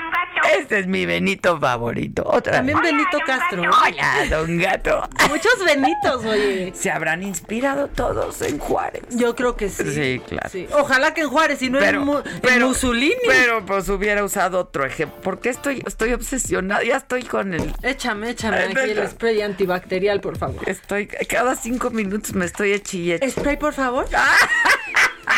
Este 0.58 0.78
es 0.78 0.86
mi 0.86 1.04
Benito 1.06 1.58
favorito. 1.60 2.22
Otra 2.24 2.52
También 2.54 2.78
vez. 2.80 2.92
Benito 2.92 3.18
Castro. 3.26 3.62
Hola, 3.62 4.26
don 4.30 4.56
Gato. 4.58 5.08
Muchos 5.28 5.64
Benitos, 5.64 6.24
oye. 6.24 6.72
Se 6.74 6.90
habrán 6.90 7.22
inspirado 7.22 7.88
todos 7.88 8.40
en 8.42 8.58
Juárez. 8.58 9.02
Yo 9.10 9.34
creo 9.36 9.56
que 9.56 9.68
sí. 9.68 9.92
Sí, 9.92 10.22
claro. 10.26 10.48
Sí. 10.48 10.66
Ojalá 10.72 11.12
que 11.14 11.22
en 11.22 11.28
Juárez, 11.28 11.58
si 11.58 11.68
no 11.68 11.78
Pero- 11.78 11.98
en, 12.00 12.04
Mu- 12.06 12.18
en 12.18 12.40
pero- 12.40 12.68
Mussolini. 12.68 13.14
Pero 13.26 13.66
pues 13.66 13.88
hubiera 13.90 14.24
usado 14.24 14.58
otro 14.60 14.84
ejemplo. 14.86 15.20
Porque 15.22 15.50
estoy, 15.50 15.82
estoy 15.86 16.14
obsesionada. 16.14 16.82
Ya 16.84 16.96
estoy 16.96 17.22
con 17.24 17.39
el. 17.42 17.74
Échame, 17.82 18.30
échame 18.30 18.56
Ay, 18.58 18.72
aquí 18.76 18.90
el 18.90 19.08
spray 19.08 19.40
antibacterial, 19.42 20.20
por 20.20 20.36
favor. 20.38 20.68
Estoy. 20.68 21.06
Cada 21.06 21.56
cinco 21.56 21.90
minutos 21.90 22.34
me 22.34 22.44
estoy 22.46 22.72
echilleche. 22.72 23.30
¿Spray, 23.30 23.56
por 23.58 23.72
favor? 23.74 24.06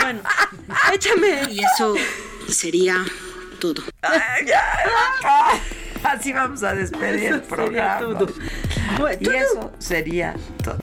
bueno, 0.02 0.20
échame. 0.92 1.42
Y 1.50 1.60
eso 1.60 1.94
sería 2.48 2.96
todo. 3.60 3.82
Ay, 4.02 4.46
ya. 4.46 4.62
Así 6.04 6.32
vamos 6.32 6.62
a 6.64 6.74
despedir 6.74 7.32
el 7.32 7.34
Eso 7.36 7.44
sería 7.44 7.48
programa. 7.48 7.98
todo. 8.00 8.26
Bueno, 8.98 9.18
Y 9.20 9.24
todo. 9.24 9.34
eso 9.36 9.72
sería 9.78 10.34
todo. 10.64 10.78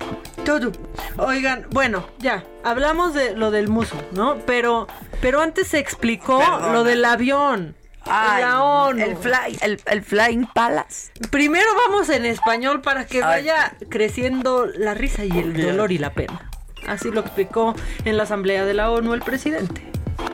Todo. 0.46 0.72
Oigan, 1.18 1.66
bueno, 1.72 2.08
ya, 2.20 2.46
hablamos 2.64 3.14
de 3.14 3.36
lo 3.36 3.52
del 3.52 3.68
muso, 3.68 3.96
¿no? 4.14 4.38
Pero, 4.46 4.88
pero 5.22 5.42
antes 5.42 5.68
se 5.68 5.80
explicó 5.80 6.40
Perdona. 6.40 6.72
lo 6.74 6.84
del 6.86 7.04
avión. 7.04 7.76
Ay, 8.10 8.42
la 8.42 8.64
ONU. 8.64 9.04
El, 9.04 9.18
fly, 9.18 9.58
el, 9.62 9.82
el 9.86 10.04
Flying 10.04 10.48
Palace. 10.54 11.12
Primero 11.30 11.68
vamos 11.88 12.10
en 12.10 12.26
español 12.26 12.82
para 12.82 13.06
que 13.06 13.18
Ay. 13.18 13.24
vaya 13.24 13.76
creciendo 13.90 14.66
la 14.66 14.94
risa 14.94 15.24
y 15.26 15.32
el 15.38 15.60
dolor 15.62 15.92
y 15.92 15.98
la 15.98 16.14
pena. 16.14 16.50
Así 16.88 17.12
lo 17.12 17.22
explicó 17.22 17.76
en 18.06 18.18
la 18.18 18.24
Asamblea 18.24 18.66
de 18.66 18.74
la 18.74 18.92
ONU 18.92 19.14
el 19.14 19.22
presidente. 19.22 19.82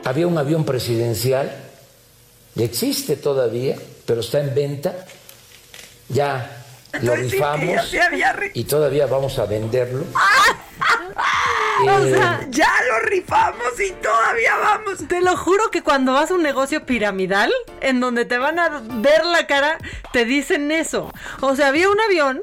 Había 0.04 0.26
un 0.26 0.38
avión 0.38 0.64
presidencial, 0.64 1.52
existe 2.56 3.16
todavía, 3.16 3.76
pero 4.06 4.20
está 4.20 4.40
en 4.40 4.54
venta. 4.54 4.94
Ya 6.08 6.64
lo 7.02 7.14
rifamos 7.16 7.94
y 8.54 8.64
todavía 8.64 9.06
vamos 9.06 9.38
a 9.38 9.46
venderlo. 9.46 10.04
O 11.84 11.98
Eh, 12.04 12.10
sea, 12.14 12.40
Ya 12.50 12.70
lo 12.88 13.00
rifamos 13.08 13.80
y 13.80 13.92
todavía 13.92 14.56
vamos. 14.56 15.06
Te 15.08 15.20
lo 15.20 15.36
juro 15.36 15.70
que 15.70 15.82
cuando 15.82 16.12
vas 16.12 16.30
a 16.30 16.34
un 16.34 16.42
negocio 16.42 16.86
piramidal, 16.86 17.52
en 17.80 18.00
donde 18.00 18.24
te 18.24 18.38
van 18.38 18.58
a 18.58 18.82
ver 18.84 19.24
la 19.24 19.46
cara, 19.46 19.78
te 20.12 20.24
dicen 20.24 20.70
eso. 20.70 21.12
O 21.40 21.54
sea, 21.56 21.68
había 21.68 21.88
un 21.90 22.00
avión 22.00 22.42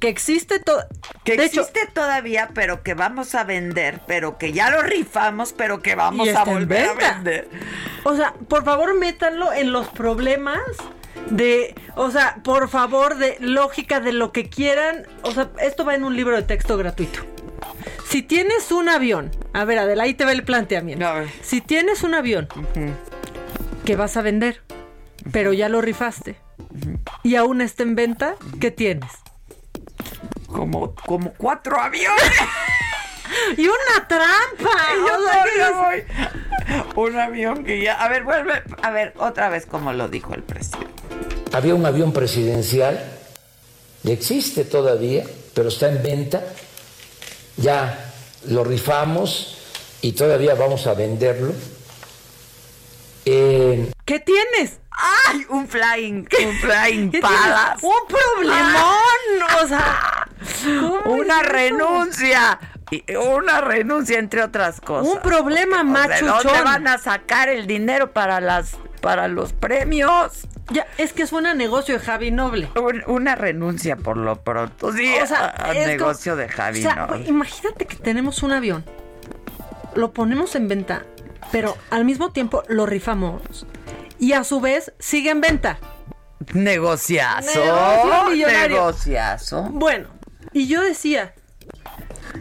que 0.00 0.08
existe 0.08 0.58
todo. 0.58 0.84
Que 1.24 1.36
de 1.36 1.46
hecho, 1.46 1.62
existe 1.62 1.88
todavía, 1.92 2.50
pero 2.52 2.82
que 2.82 2.92
vamos 2.94 3.34
a 3.34 3.44
vender, 3.44 4.00
pero 4.06 4.36
que 4.36 4.52
ya 4.52 4.70
lo 4.70 4.82
rifamos, 4.82 5.54
pero 5.54 5.80
que 5.80 5.94
vamos 5.94 6.28
a 6.28 6.44
volver 6.44 6.90
a 6.90 6.94
vender. 7.14 7.48
O 8.02 8.14
sea, 8.14 8.34
por 8.48 8.64
favor, 8.64 8.94
métanlo 8.98 9.52
en 9.52 9.72
los 9.72 9.88
problemas 9.88 10.58
de, 11.30 11.74
o 11.96 12.10
sea, 12.10 12.36
por 12.44 12.68
favor, 12.68 13.16
de 13.16 13.36
lógica 13.40 14.00
de 14.00 14.12
lo 14.12 14.30
que 14.32 14.50
quieran. 14.50 15.06
O 15.22 15.30
sea, 15.32 15.48
esto 15.60 15.84
va 15.86 15.94
en 15.94 16.04
un 16.04 16.14
libro 16.16 16.36
de 16.36 16.42
texto 16.42 16.76
gratuito. 16.76 17.20
Si 18.08 18.22
tienes 18.22 18.70
un 18.70 18.88
avión, 18.88 19.30
a 19.52 19.64
ver, 19.64 19.78
Adela, 19.78 20.04
ahí 20.04 20.14
te 20.14 20.24
va 20.24 20.32
el 20.32 20.44
planteamiento. 20.44 21.06
A 21.06 21.20
ver. 21.20 21.30
Si 21.42 21.60
tienes 21.60 22.02
un 22.02 22.14
avión 22.14 22.48
que 23.84 23.96
vas 23.96 24.16
a 24.16 24.22
vender, 24.22 24.62
pero 25.32 25.52
ya 25.52 25.68
lo 25.68 25.80
rifaste 25.80 26.36
y 27.22 27.36
aún 27.36 27.60
está 27.60 27.82
en 27.82 27.94
venta, 27.94 28.36
¿qué 28.60 28.70
tienes? 28.70 29.10
Como, 30.46 30.94
como 30.94 31.32
cuatro 31.34 31.80
aviones. 31.80 32.22
Y 33.56 33.66
una 33.66 34.06
trampa. 34.06 34.70
Y 34.94 35.58
yo 35.58 35.74
voy. 35.76 37.04
Un 37.04 37.18
avión 37.18 37.64
que 37.64 37.82
ya. 37.82 37.94
A 37.94 38.08
ver, 38.08 38.22
vuelve. 38.22 38.62
A 38.82 38.90
ver, 38.90 39.14
otra 39.18 39.48
vez 39.48 39.66
como 39.66 39.92
lo 39.92 40.08
dijo 40.08 40.34
el 40.34 40.42
presidente. 40.42 40.86
había 41.52 41.74
un 41.74 41.84
avión 41.84 42.12
presidencial, 42.12 43.02
existe 44.04 44.64
todavía, 44.64 45.24
pero 45.54 45.68
está 45.68 45.88
en 45.88 46.02
venta. 46.02 46.44
Ya 47.56 48.12
lo 48.48 48.64
rifamos 48.64 49.58
y 50.02 50.12
todavía 50.12 50.54
vamos 50.54 50.86
a 50.86 50.94
venderlo. 50.94 51.52
Eh, 53.26 53.90
¿Qué 54.04 54.20
tienes? 54.20 54.78
¡Ay! 54.90 55.46
Un 55.48 55.66
flying, 55.66 56.26
un 56.46 56.56
flying 56.60 57.10
¿Qué 57.10 57.20
palace. 57.20 57.80
tienes? 57.80 57.82
Un 57.82 58.06
problemón. 58.08 59.62
O 59.64 59.66
sea, 59.68 60.28
¿cómo 60.80 61.14
Una 61.14 61.40
es 61.40 61.48
renuncia. 61.48 62.60
Y 62.90 63.16
una 63.16 63.60
renuncia, 63.62 64.18
entre 64.18 64.42
otras 64.42 64.80
cosas. 64.80 65.12
Un 65.12 65.20
problema 65.20 65.78
¿De 65.78 65.84
machuchón. 65.84 66.42
dónde 66.44 66.62
van 66.62 66.86
a 66.86 66.98
sacar 66.98 67.48
el 67.48 67.66
dinero 67.66 68.12
para 68.12 68.40
las 68.40 68.72
para 69.04 69.28
los 69.28 69.52
premios? 69.52 70.48
Ya, 70.70 70.86
es 70.96 71.12
que 71.12 71.26
suena 71.26 71.50
a 71.50 71.54
negocio 71.54 71.98
de 71.98 72.00
Javi 72.04 72.30
Noble. 72.30 72.70
Un- 72.74 73.02
una 73.06 73.34
renuncia 73.34 73.96
por 73.96 74.16
lo 74.16 74.42
pronto. 74.42 74.92
Sí, 74.94 75.14
O 75.22 75.26
sea, 75.26 75.50
a- 75.50 75.74
negocio 75.74 76.32
como- 76.32 76.42
de 76.42 76.48
Javi 76.48 76.78
o 76.78 76.82
sea, 76.82 76.94
Noble. 77.06 77.26
imagínate 77.28 77.84
que 77.86 77.96
tenemos 77.96 78.42
un 78.42 78.52
avión, 78.52 78.82
lo 79.94 80.12
ponemos 80.14 80.54
en 80.54 80.68
venta, 80.68 81.04
pero 81.52 81.76
al 81.90 82.06
mismo 82.06 82.32
tiempo 82.32 82.62
lo 82.68 82.86
rifamos 82.86 83.66
y 84.18 84.32
a 84.32 84.42
su 84.42 84.60
vez 84.62 84.92
sigue 84.98 85.28
en 85.30 85.42
venta. 85.42 85.78
Negociazo. 86.54 87.60
Negocio. 87.60 88.46
Negociazo. 88.48 89.62
Bueno, 89.70 90.08
y 90.52 90.66
yo 90.66 90.82
decía, 90.82 91.34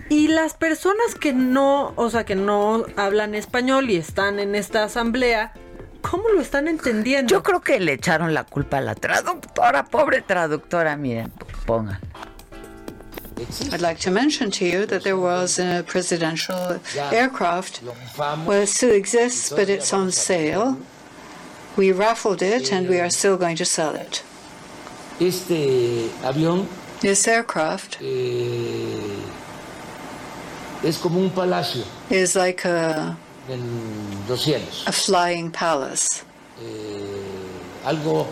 y 0.10 0.30
las 0.30 0.54
personas 0.54 1.16
que 1.20 1.34
no, 1.34 1.92
o 1.98 2.10
sea, 2.10 2.24
que 2.26 2.36
no 2.36 2.86
hablan 2.96 3.36
español 3.36 3.90
y 3.90 3.98
están 3.98 4.40
en 4.40 4.56
esta 4.56 4.84
asamblea, 4.86 5.54
¿cómo 6.04 6.30
lo 6.30 6.42
están 6.42 6.68
entendiendo? 6.68 7.32
Yo 7.32 7.42
creo 7.42 7.62
que 7.62 7.80
le 7.80 7.94
echaron 7.94 8.34
la 8.34 8.44
culpa 8.44 8.78
a 8.78 8.82
la 8.82 8.94
traductora, 8.94 9.86
pobre 9.86 10.22
traductora, 10.22 10.96
miren, 10.96 11.32
pongan. 11.66 12.00
I'd 13.72 13.82
like 13.82 14.00
to 14.02 14.12
mention 14.12 14.52
to 14.52 14.66
you 14.66 14.86
that 14.86 15.04
there 15.04 15.18
was 15.18 15.58
a 15.58 15.84
presidential 15.88 16.80
aircraft. 17.12 17.82
Well, 18.46 18.62
it 18.62 18.68
still 18.68 18.94
exists, 18.94 19.50
but 19.50 19.70
it's 19.70 19.92
on 19.92 20.12
sale. 20.12 20.78
We 21.76 21.92
raffled 21.92 22.44
it 22.44 22.72
and 22.72 22.88
we 22.88 23.00
are 23.00 23.10
still 23.10 23.36
going 23.36 23.56
to 23.58 23.66
sell 23.66 23.96
it. 23.96 24.24
Este 25.20 26.12
avión 26.24 26.68
This 27.04 27.28
aircraft 27.28 27.98
eh, 28.00 29.20
es 30.84 30.98
como 30.98 31.20
un 31.20 31.32
palacio 31.32 31.84
is 32.10 32.34
like 32.34 32.64
a, 32.64 33.18
los 34.28 34.42
cielos. 34.42 34.84
a 34.88 34.92
flying 34.92 35.52
palace. 35.52 36.24
Eh, 36.62 37.86
algo 37.86 38.28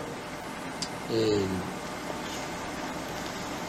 eh, 1.12 1.40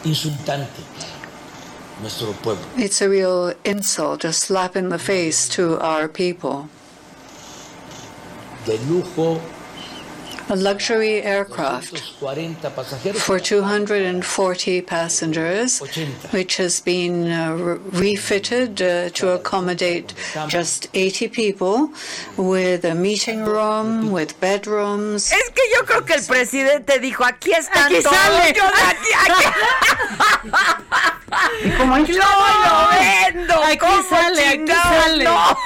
insultante 0.04 0.80
para 0.98 2.00
nuestro 2.00 2.32
pueblo. 2.32 2.64
It's 2.76 3.02
a 3.02 3.08
real 3.08 3.54
insult, 3.64 4.24
a 4.24 4.32
slap 4.32 4.76
in 4.76 4.88
the 4.88 4.98
face 4.98 5.48
to 5.50 5.78
our 5.80 6.08
people. 6.08 6.68
De 8.66 8.78
lujo, 8.88 9.40
A 10.50 10.56
luxury 10.56 11.22
aircraft 11.22 11.98
for 13.14 13.38
240 13.40 14.82
passengers, 14.82 15.80
which 16.32 16.56
has 16.58 16.80
been 16.80 17.30
uh, 17.30 17.54
refitted 17.92 18.80
uh, 18.82 19.08
to 19.10 19.30
accommodate 19.30 20.12
just 20.48 20.88
80 20.92 21.28
people, 21.28 21.90
with 22.36 22.84
a 22.84 22.94
meeting 22.94 23.42
room, 23.44 24.12
with 24.12 24.38
bedrooms. 24.40 25.32
Es 25.32 25.48
que 25.50 25.62
yo 25.74 25.82
creo 25.86 26.04
que 26.04 26.14
el 26.14 26.22
presidente 26.26 26.98
dijo, 27.00 27.24
aquí 27.24 27.52
están 27.52 27.86
Aquí 27.86 28.02
todos, 28.02 28.14
sale. 28.16 28.52
yo 28.54 28.64
de 28.64 28.82
aquí, 28.82 29.12
aquí. 29.24 29.44
como 31.78 31.98
yo 31.98 32.18
lo 32.18 32.88
vendo, 32.90 33.62
Aquí 33.64 33.78
¿cómo 33.78 34.02
sale, 34.08 34.46
aquí 34.46 34.72
sale. 34.72 35.24
no? 35.24 35.56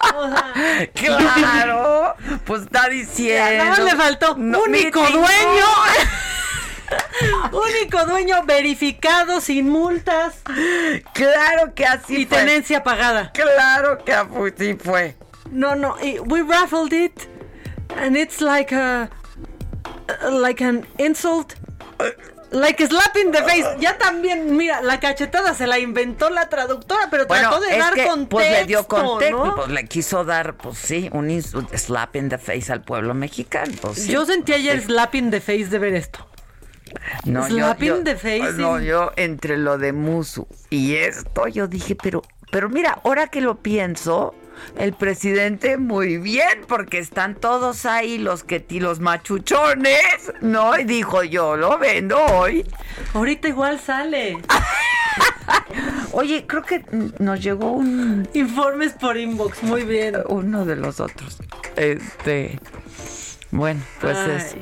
Claro, 0.94 2.14
pues 2.44 2.62
está 2.62 2.88
diciendo. 2.88 3.64
Nada 3.64 3.70
más 3.70 3.78
le 3.80 3.96
faltó 3.96 4.34
No, 4.36 4.62
único 4.62 5.00
dueño. 5.00 5.66
único 7.52 8.04
dueño 8.06 8.44
verificado 8.44 9.40
sin 9.40 9.68
multas. 9.68 10.36
Claro 11.12 11.74
que 11.74 11.84
así 11.86 12.22
y 12.22 12.26
fue. 12.26 12.38
tenencia 12.38 12.82
pagada. 12.82 13.32
Claro 13.32 14.04
que 14.04 14.12
así 14.12 14.74
fue. 14.74 15.16
No, 15.50 15.74
no, 15.74 15.96
we 16.26 16.42
raffled 16.42 16.92
it 16.92 17.28
and 17.96 18.16
it's 18.16 18.40
like 18.40 18.72
a 18.74 19.08
like 20.30 20.62
an 20.62 20.86
insult. 20.98 21.54
Like 22.50 22.86
slap 22.86 23.14
in 23.22 23.30
the 23.30 23.42
face. 23.42 23.66
Ya 23.78 23.98
también, 23.98 24.56
mira, 24.56 24.80
la 24.80 24.98
cachetada 25.00 25.52
se 25.54 25.66
la 25.66 25.78
inventó 25.78 26.30
la 26.30 26.48
traductora, 26.48 27.08
pero 27.10 27.26
Bueno, 27.26 27.50
trató 27.50 27.62
de 27.64 27.72
es 27.72 27.78
dar 27.78 27.92
que 27.94 28.04
contexto. 28.06 28.28
pues 28.30 28.50
le 28.50 28.64
dio 28.64 28.86
contexto, 28.86 29.44
¿no? 29.44 29.54
pues 29.54 29.68
le 29.68 29.84
quiso 29.84 30.24
dar, 30.24 30.56
pues 30.56 30.78
sí, 30.78 31.10
un 31.12 31.30
insult, 31.30 31.74
slap 31.76 32.16
in 32.16 32.30
the 32.30 32.38
face 32.38 32.72
al 32.72 32.82
pueblo 32.82 33.12
mexicano. 33.12 33.72
pues, 33.82 34.02
sí. 34.02 34.12
Yo 34.12 34.24
sentí 34.24 34.54
ayer 34.54 34.80
Sí. 34.80 34.86
slap 34.86 35.14
in 35.14 35.30
the 35.30 35.40
face 35.40 35.66
de 35.66 35.78
ver 35.78 35.94
esto. 35.94 36.26
No, 37.24 37.46
Slap 37.46 37.82
yo, 37.82 37.96
in 37.98 38.04
the 38.04 38.16
face, 38.16 38.54
No, 38.54 38.80
yo 38.80 39.12
entre 39.16 39.58
lo 39.58 39.76
de 39.76 39.92
Musu 39.92 40.48
y 40.70 40.94
esto, 40.96 41.46
yo 41.46 41.66
dije, 41.68 41.94
pero, 42.02 42.22
pero 42.50 42.70
mira, 42.70 42.98
ahora 43.04 43.26
que 43.26 43.42
lo 43.42 43.56
pienso, 43.58 44.34
el 44.78 44.92
presidente 44.92 45.76
muy 45.76 46.18
bien, 46.18 46.64
porque 46.68 46.98
están 46.98 47.34
todos 47.34 47.86
ahí 47.86 48.18
los 48.18 48.44
que 48.44 48.64
los 48.80 49.00
machuchones, 49.00 50.32
¿no? 50.40 50.78
Y 50.78 50.84
dijo, 50.84 51.22
yo 51.24 51.56
lo 51.56 51.78
vendo 51.78 52.18
hoy. 52.18 52.66
Ahorita 53.14 53.48
igual 53.48 53.80
sale. 53.80 54.38
Oye, 56.12 56.46
creo 56.46 56.62
que 56.62 56.84
nos 57.18 57.40
llegó 57.42 57.72
un 57.72 58.28
Informes 58.34 58.92
por 58.92 59.16
inbox, 59.16 59.62
muy 59.62 59.82
bien. 59.84 60.16
uno 60.28 60.64
de 60.64 60.76
los 60.76 61.00
otros. 61.00 61.38
Este, 61.76 62.58
bueno, 63.50 63.82
pues 64.00 64.16
Ay. 64.16 64.30
es. 64.36 64.56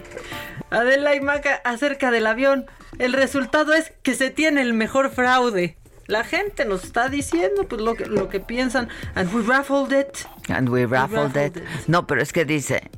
Adela 0.71 1.15
y 1.15 1.21
Maca, 1.21 1.61
acerca 1.65 2.11
del 2.11 2.27
avión, 2.27 2.67
el 2.99 3.13
resultado 3.13 3.73
es 3.73 3.93
que 4.03 4.15
se 4.15 4.31
tiene 4.31 4.63
el 4.63 4.75
mejor 4.75 5.11
fraude. 5.11 5.77
La 6.07 6.23
gente 6.25 6.65
nos 6.65 6.85
está 6.85 7.09
diciendo 7.09 7.67
pues 7.69 7.81
lo 7.83 7.95
que, 7.95 8.07
lo 8.07 8.29
que 8.29 8.41
piensan. 8.41 8.89
And 9.15 9.33
we 9.35 9.43
raffled 9.43 9.93
it. 9.93 10.27
And 10.49 10.69
we 10.69 10.87
raffled, 10.87 11.35
raffled 11.35 11.57
it. 11.59 11.65
No, 11.89 12.07
pero 12.07 12.23
es 12.23 12.33
que 12.33 12.45
dice, 12.45 12.91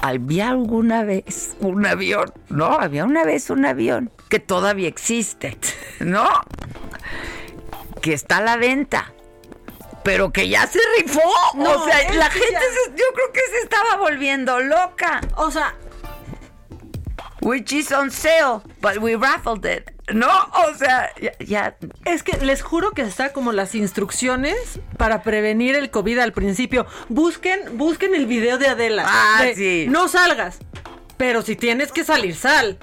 había 0.00 0.48
alguna 0.50 1.02
vez 1.04 1.54
un 1.60 1.84
avión, 1.86 2.32
no, 2.48 2.66
había 2.78 3.04
una 3.04 3.24
vez 3.24 3.50
un 3.50 3.64
avión 3.66 4.10
que 4.28 4.38
todavía 4.38 4.88
existe, 4.88 5.58
¿no? 6.00 6.28
Que 8.00 8.14
está 8.14 8.38
a 8.38 8.42
la 8.42 8.56
venta, 8.56 9.12
pero 10.02 10.32
que 10.32 10.48
ya 10.48 10.66
se 10.66 10.80
rifó. 10.98 11.20
No, 11.54 11.82
o 11.82 11.84
sea, 11.84 11.96
la 12.14 12.30
gente, 12.30 12.48
ya- 12.52 12.60
se- 12.60 12.90
yo 12.92 13.04
creo 13.14 13.32
que 13.32 13.40
se 13.52 13.58
estaba 13.64 13.96
volviendo 13.98 14.58
loca. 14.60 15.20
O 15.36 15.50
sea, 15.50 15.74
Which 17.42 17.72
is 17.72 17.90
on 17.92 18.10
sale, 18.10 18.62
but 18.80 18.98
we 18.98 19.16
raffled 19.16 19.66
it. 19.66 19.90
No, 20.12 20.28
o 20.28 20.74
sea, 20.76 21.10
ya, 21.20 21.32
ya 21.40 21.76
es 22.04 22.22
que 22.22 22.36
les 22.38 22.62
juro 22.62 22.92
que 22.92 23.02
está 23.02 23.32
como 23.32 23.52
las 23.52 23.74
instrucciones 23.74 24.56
para 24.96 25.22
prevenir 25.22 25.74
el 25.74 25.90
COVID 25.90 26.18
al 26.18 26.32
principio. 26.32 26.86
Busquen, 27.08 27.76
busquen 27.78 28.14
el 28.14 28.26
video 28.26 28.58
de 28.58 28.68
Adela. 28.68 29.04
Ah, 29.06 29.42
de, 29.42 29.54
sí. 29.54 29.86
No 29.88 30.08
salgas. 30.08 30.58
Pero 31.16 31.42
si 31.42 31.56
tienes 31.56 31.90
que 31.92 32.04
salir, 32.04 32.36
sal. 32.36 32.78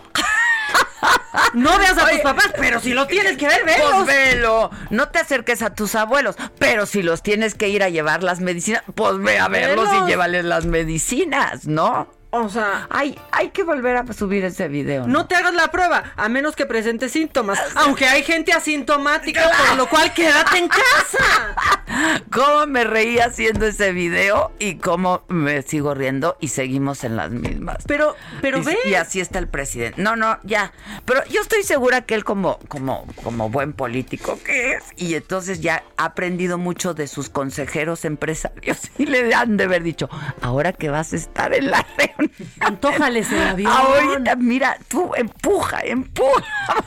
No 1.53 1.77
veas 1.77 1.98
a 1.98 2.10
tus 2.10 2.19
papás, 2.19 2.52
pero 2.57 2.80
si 2.80 2.94
lo 2.94 3.07
tienes 3.07 3.38
que 3.38 3.48
ver, 3.48 3.64
velos. 3.65 4.03
Pues 4.03 4.07
velo. 4.07 4.69
No 4.90 5.10
te 5.10 5.19
acerques 5.19 5.61
a 5.61 5.73
tus 5.73 5.95
abuelos. 5.95 6.36
Pero 6.57 6.86
si 6.86 7.02
los 7.02 7.23
tienes 7.23 7.56
que 7.56 7.69
ir 7.69 7.84
a 7.84 7.90
llevar 7.90 8.23
las 8.23 8.40
medicinas, 8.41 8.84
pues 8.95 9.18
ve 9.19 9.40
a 9.40 9.48
verlos 9.48 9.90
Velos. 9.90 10.03
y 10.03 10.10
llévales 10.10 10.45
las 10.45 10.65
medicinas, 10.65 11.65
¿no? 11.65 12.07
O 12.32 12.48
sea, 12.48 12.88
Hay, 12.92 13.18
hay 13.32 13.50
que 13.50 13.64
volver 13.64 13.98
a 13.98 14.14
subir 14.14 14.46
ese 14.46 14.68
video. 14.68 15.08
No 15.08 15.26
te 15.26 15.36
hagas 15.36 15.54
la 15.54 15.72
prueba, 15.72 16.14
a 16.16 16.30
menos 16.30 16.56
que 16.56 16.68
presentes 16.68 17.12
síntomas. 17.12 17.60
Aunque 17.76 18.06
hay 18.06 18.24
gente 18.24 18.54
asintomática, 18.54 19.50
por 19.68 19.78
lo 19.78 19.90
cual 19.90 20.14
quédate 20.14 20.60
en 20.60 20.68
casa. 20.68 21.56
Cómo 22.32 22.68
me 22.68 22.84
reí 22.84 23.18
haciendo 23.18 23.66
ese 23.66 23.92
video 23.92 24.52
y 24.60 24.76
cómo 24.76 25.24
me 25.28 25.64
sigo 25.64 25.96
riendo 25.96 26.38
y 26.40 26.50
seguimos 26.50 27.04
en 27.04 27.16
las 27.16 27.32
mismas. 27.32 27.78
Pero, 27.88 28.16
pero 28.42 28.60
y, 28.60 28.62
ve. 28.62 28.78
y 28.86 28.94
así 28.94 29.20
está 29.20 29.40
el 29.40 29.48
presidente. 29.48 30.02
No, 30.02 30.16
no, 30.16 30.38
ya. 30.44 30.72
Pero 31.06 31.26
yo 31.26 31.42
estoy 31.42 31.64
segura 31.64 32.02
que 32.02 32.14
él 32.14 32.24
como, 32.24 32.60
como, 32.68 33.06
como 33.24 33.50
buen 33.50 33.74
político 33.74 34.40
que 34.46 34.74
es, 34.74 34.84
y 34.96 35.16
entonces 35.16 35.62
ya 35.62 35.84
ha 35.98 36.06
aprendido 36.06 36.58
mucho 36.58 36.94
de 36.94 37.08
sus 37.08 37.30
consejeros 37.30 38.06
empresarios 38.06 38.80
y 38.98 39.06
le 39.06 39.34
han 39.34 39.58
de 39.58 39.64
haber 39.64 39.84
dicho, 39.84 40.10
ahora 40.42 40.74
que 40.74 40.90
vas 40.90 41.14
a 41.14 41.16
estar 41.16 41.54
en 41.54 41.72
la 41.72 41.84
reunión. 42.20 42.52
Antójales 42.60 43.32
el 43.32 43.44
avión. 43.48 43.72
Ahorita, 43.72 44.36
mira, 44.36 44.78
tú 44.88 45.12
empuja, 45.16 45.80
empuja. 45.82 46.44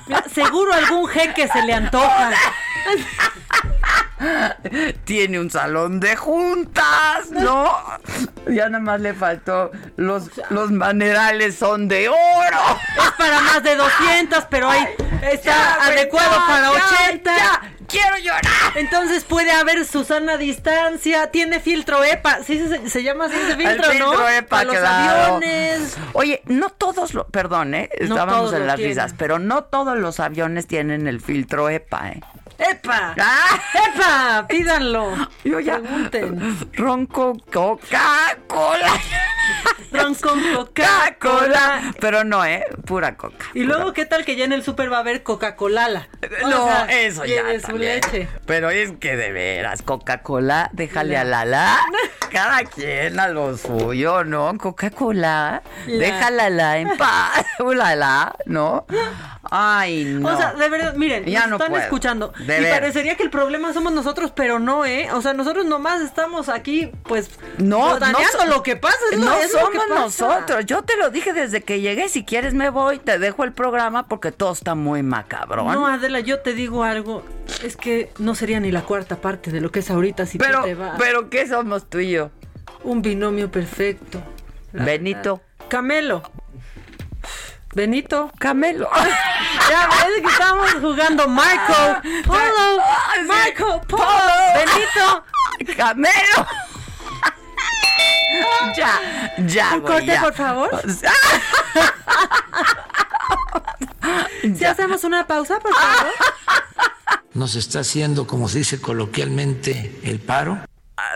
Mira, 0.07 0.25
seguro 0.33 0.73
algún 0.73 1.09
jeque 1.09 1.49
se 1.49 1.63
le 1.63 1.75
antoja. 1.75 2.31
Tiene 5.05 5.41
un 5.41 5.51
salón 5.51 5.99
de 5.99 6.15
juntas, 6.17 7.31
¿no? 7.31 7.73
Ya 8.49 8.69
nada 8.69 8.83
más 8.83 9.01
le 9.01 9.15
faltó 9.15 9.73
los, 9.97 10.31
los 10.51 10.71
manerales 10.71 11.57
son 11.57 11.89
de 11.89 12.09
oro. 12.09 12.79
Es 13.05 13.11
para 13.19 13.41
más 13.41 13.63
de 13.65 13.75
200, 13.75 14.45
pero 14.49 14.71
hay, 14.71 14.87
está 15.23 15.43
Ya, 15.79 15.85
adecuado 15.87 16.31
ya, 16.37 16.47
para 16.47 16.73
ya, 16.73 17.05
80. 17.09 17.37
ya, 17.37 17.73
quiero 17.93 18.17
llorar. 18.19 18.43
Entonces 18.75 19.25
puede 19.25 19.53
haber 19.53 19.85
Susana 19.85 20.37
distancia, 20.37 21.31
tiene 21.31 21.61
filtro 21.61 22.03
EPA, 22.03 22.43
sí 22.45 22.59
se, 22.59 22.89
se 22.89 23.03
llama 23.03 23.27
así 23.27 23.37
ese 23.37 23.57
filtro, 23.57 23.85
El 23.85 23.91
filtro 23.91 24.19
¿no? 24.19 24.29
EPA, 24.29 24.49
para 24.49 24.65
los 24.65 24.77
claro. 24.77 25.35
aviones. 25.37 25.97
Oye, 26.15 26.43
no 26.47 26.71
todos 26.71 27.15
lo, 27.15 27.27
perdón, 27.29 27.75
¿eh? 27.75 27.91
No 28.01 28.07
Estábamos 28.07 28.53
en 28.55 28.67
las 28.67 28.81
risas, 28.81 29.15
pero 29.17 29.39
no 29.39 29.65
todos 29.65 29.97
los 29.99 30.19
aviones 30.19 30.67
tienen 30.67 31.07
el 31.07 31.21
filtro 31.21 31.69
EPA, 31.69 32.09
¿eh? 32.11 32.21
¡Epa! 32.71 33.15
Ah. 33.19 33.61
¡Epa! 33.89 34.47
Pídanlo. 34.49 35.13
Yo 35.45 35.61
ya. 35.61 35.79
Pregunten. 35.79 36.59
Ron 36.75 37.07
con 37.07 37.39
Coca-Cola. 37.41 38.93
Ron 39.93 40.15
con 40.15 40.41
Coca-Cola. 40.55 41.93
Pero 42.01 42.25
no, 42.25 42.45
¿eh? 42.45 42.65
Pura 42.87 43.17
coca. 43.17 43.47
Y 43.55 43.65
luego, 43.65 43.93
¿qué 43.93 44.05
tal 44.07 44.25
que 44.25 44.37
ya 44.37 44.45
en 44.45 44.53
el 44.53 44.63
súper 44.63 44.91
va 44.93 44.99
a 44.99 45.01
haber 45.01 45.23
Coca-Cola? 45.23 46.09
No, 46.49 46.69
eso 46.89 47.25
ya 47.25 47.35
Lleve 47.43 47.61
su 47.61 47.67
también. 47.69 47.95
leche. 47.97 48.29
Pero 48.47 48.71
es 48.71 48.93
que 49.01 49.17
de 49.17 49.33
veras, 49.33 49.83
Coca-Cola, 49.83 50.71
déjale 50.73 51.17
a 51.17 51.25
Lala. 51.25 51.79
Cada 52.33 52.65
quien 52.65 53.21
a 53.21 53.29
lo 53.29 53.59
suyo, 53.59 54.25
¿no? 54.25 54.57
Coca-Cola, 54.57 55.63
La- 55.87 55.99
déjala 55.99 56.49
la 56.49 56.79
en 56.79 56.97
paz. 56.97 57.45
Ulala, 57.59 58.35
¿no? 58.47 58.87
Ay, 59.51 60.05
no. 60.05 60.29
O 60.31 60.37
sea, 60.37 60.55
de 60.55 60.69
verdad, 60.71 60.95
miren, 60.95 61.25
Ya 61.27 61.41
nos 61.41 61.51
no 61.51 61.57
están 61.57 61.71
puedo. 61.73 61.83
escuchando. 61.83 62.33
De 62.47 62.52
y 62.61 62.71
parecería 62.71 63.17
que 63.17 63.23
el 63.23 63.31
problema 63.31 63.73
somos 63.73 63.93
nosotros, 63.93 64.33
pero 64.35 64.59
no, 64.59 64.85
¿eh? 64.85 65.09
O 65.13 65.23
sea, 65.23 65.33
nosotros 65.33 65.65
nomás 65.67 66.01
estamos 66.03 66.49
aquí, 66.49 66.91
pues, 67.05 67.31
No, 67.59 67.79
botaneando 67.95 68.39
so- 68.39 68.47
lo 68.47 68.63
que 68.63 68.77
pasa. 68.77 68.97
es 69.13 69.19
lo- 69.19 69.25
no 69.25 69.35
es 69.35 69.53
somos 69.53 69.89
nosotros. 69.89 70.67
Yo 70.67 70.83
te 70.83 70.97
lo 70.97 71.11
dije 71.11 71.33
desde 71.33 71.63
que 71.63 71.81
llegué. 71.81 72.09
Si 72.09 72.25
quieres 72.25 72.55
me 72.55 72.71
voy, 72.71 72.99
te 72.99 73.19
dejo 73.19 73.45
el 73.45 73.53
programa 73.53 74.07
porque 74.09 74.33
todo 74.33 74.53
está 74.53 74.75
muy 74.75 75.03
macabrón. 75.03 75.73
No, 75.73 75.87
Adela, 75.87 76.21
yo 76.21 76.41
te 76.41 76.55
digo 76.55 76.83
algo. 76.85 77.25
Es 77.63 77.77
que 77.77 78.11
no 78.19 78.35
sería 78.35 78.61
ni 78.61 78.71
la 78.73 78.83
cuarta 78.83 79.17
parte 79.17 79.51
de 79.51 79.61
lo 79.61 79.71
que 79.71 79.81
es 79.81 79.91
ahorita 79.91 80.27
si 80.27 80.39
pero, 80.39 80.61
tú 80.61 80.65
te 80.67 80.75
vas. 80.75 80.95
pero 80.99 81.31
¿qué 81.31 81.47
somos 81.47 81.89
tú 81.89 81.99
y 81.99 82.11
yo? 82.11 82.31
Un 82.85 83.03
binomio 83.03 83.51
perfecto. 83.51 84.21
Benito. 84.73 85.41
Camelo. 85.69 86.23
Benito. 87.75 88.31
Camelo. 88.39 88.89
ya 89.71 89.89
ves 89.89 90.21
que 90.21 90.29
estamos 90.29 90.73
jugando 90.75 91.27
Marco 91.29 92.03
Polo. 92.27 92.83
Marco 93.27 93.81
Polo. 93.89 94.05
Benito. 94.55 95.25
Camelo. 95.77 96.47
ya, 98.77 99.01
ya, 99.47 99.75
Un 99.75 99.81
corte, 99.83 100.07
ya. 100.07 100.21
por 100.23 100.35
favor. 100.35 100.71
Si 104.43 104.65
hacemos 104.65 105.05
una 105.05 105.27
pausa, 105.27 105.61
por 105.61 105.73
favor. 105.73 106.13
Nos 107.33 107.55
está 107.55 107.81
haciendo, 107.81 108.27
como 108.27 108.49
se 108.49 108.59
dice 108.59 108.81
coloquialmente, 108.81 110.01
el 110.03 110.19
paro. 110.19 110.59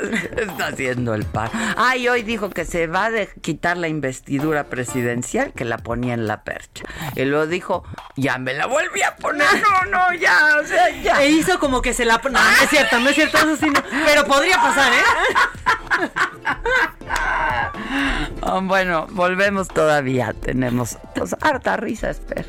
Está 0.36 0.68
haciendo 0.68 1.14
el 1.14 1.24
par. 1.24 1.50
Ay, 1.76 2.08
hoy 2.08 2.22
dijo 2.22 2.50
que 2.50 2.64
se 2.64 2.86
va 2.86 3.06
a 3.06 3.26
quitar 3.40 3.76
la 3.76 3.88
investidura 3.88 4.64
presidencial 4.64 5.52
que 5.52 5.64
la 5.64 5.78
ponía 5.78 6.14
en 6.14 6.26
la 6.26 6.42
percha. 6.42 6.84
Y 7.14 7.24
luego 7.24 7.46
dijo, 7.46 7.84
ya 8.16 8.38
me 8.38 8.54
la 8.54 8.66
volví 8.66 9.02
a 9.02 9.16
poner. 9.16 9.46
No, 9.66 9.90
no, 9.90 10.12
ya, 10.14 10.56
o 10.62 10.66
sea, 10.66 10.90
ya. 10.90 11.22
E 11.22 11.30
hizo 11.30 11.58
como 11.58 11.82
que 11.82 11.92
se 11.92 12.04
la... 12.04 12.20
No, 12.22 12.30
no 12.30 12.38
es 12.38 12.70
cierto, 12.70 13.00
no 13.00 13.08
es 13.08 13.14
cierto, 13.14 13.38
eso 13.38 13.56
sí 13.56 13.66
no. 13.66 13.82
Pero 14.04 14.24
podría 14.24 14.56
pasar, 14.56 14.92
¿eh? 14.92 14.96
Ah, 18.42 18.60
bueno, 18.62 19.06
volvemos 19.10 19.68
todavía. 19.68 20.32
Tenemos 20.32 20.98
pues, 21.14 21.34
harta 21.40 21.76
risa, 21.76 22.10
espero. 22.10 22.48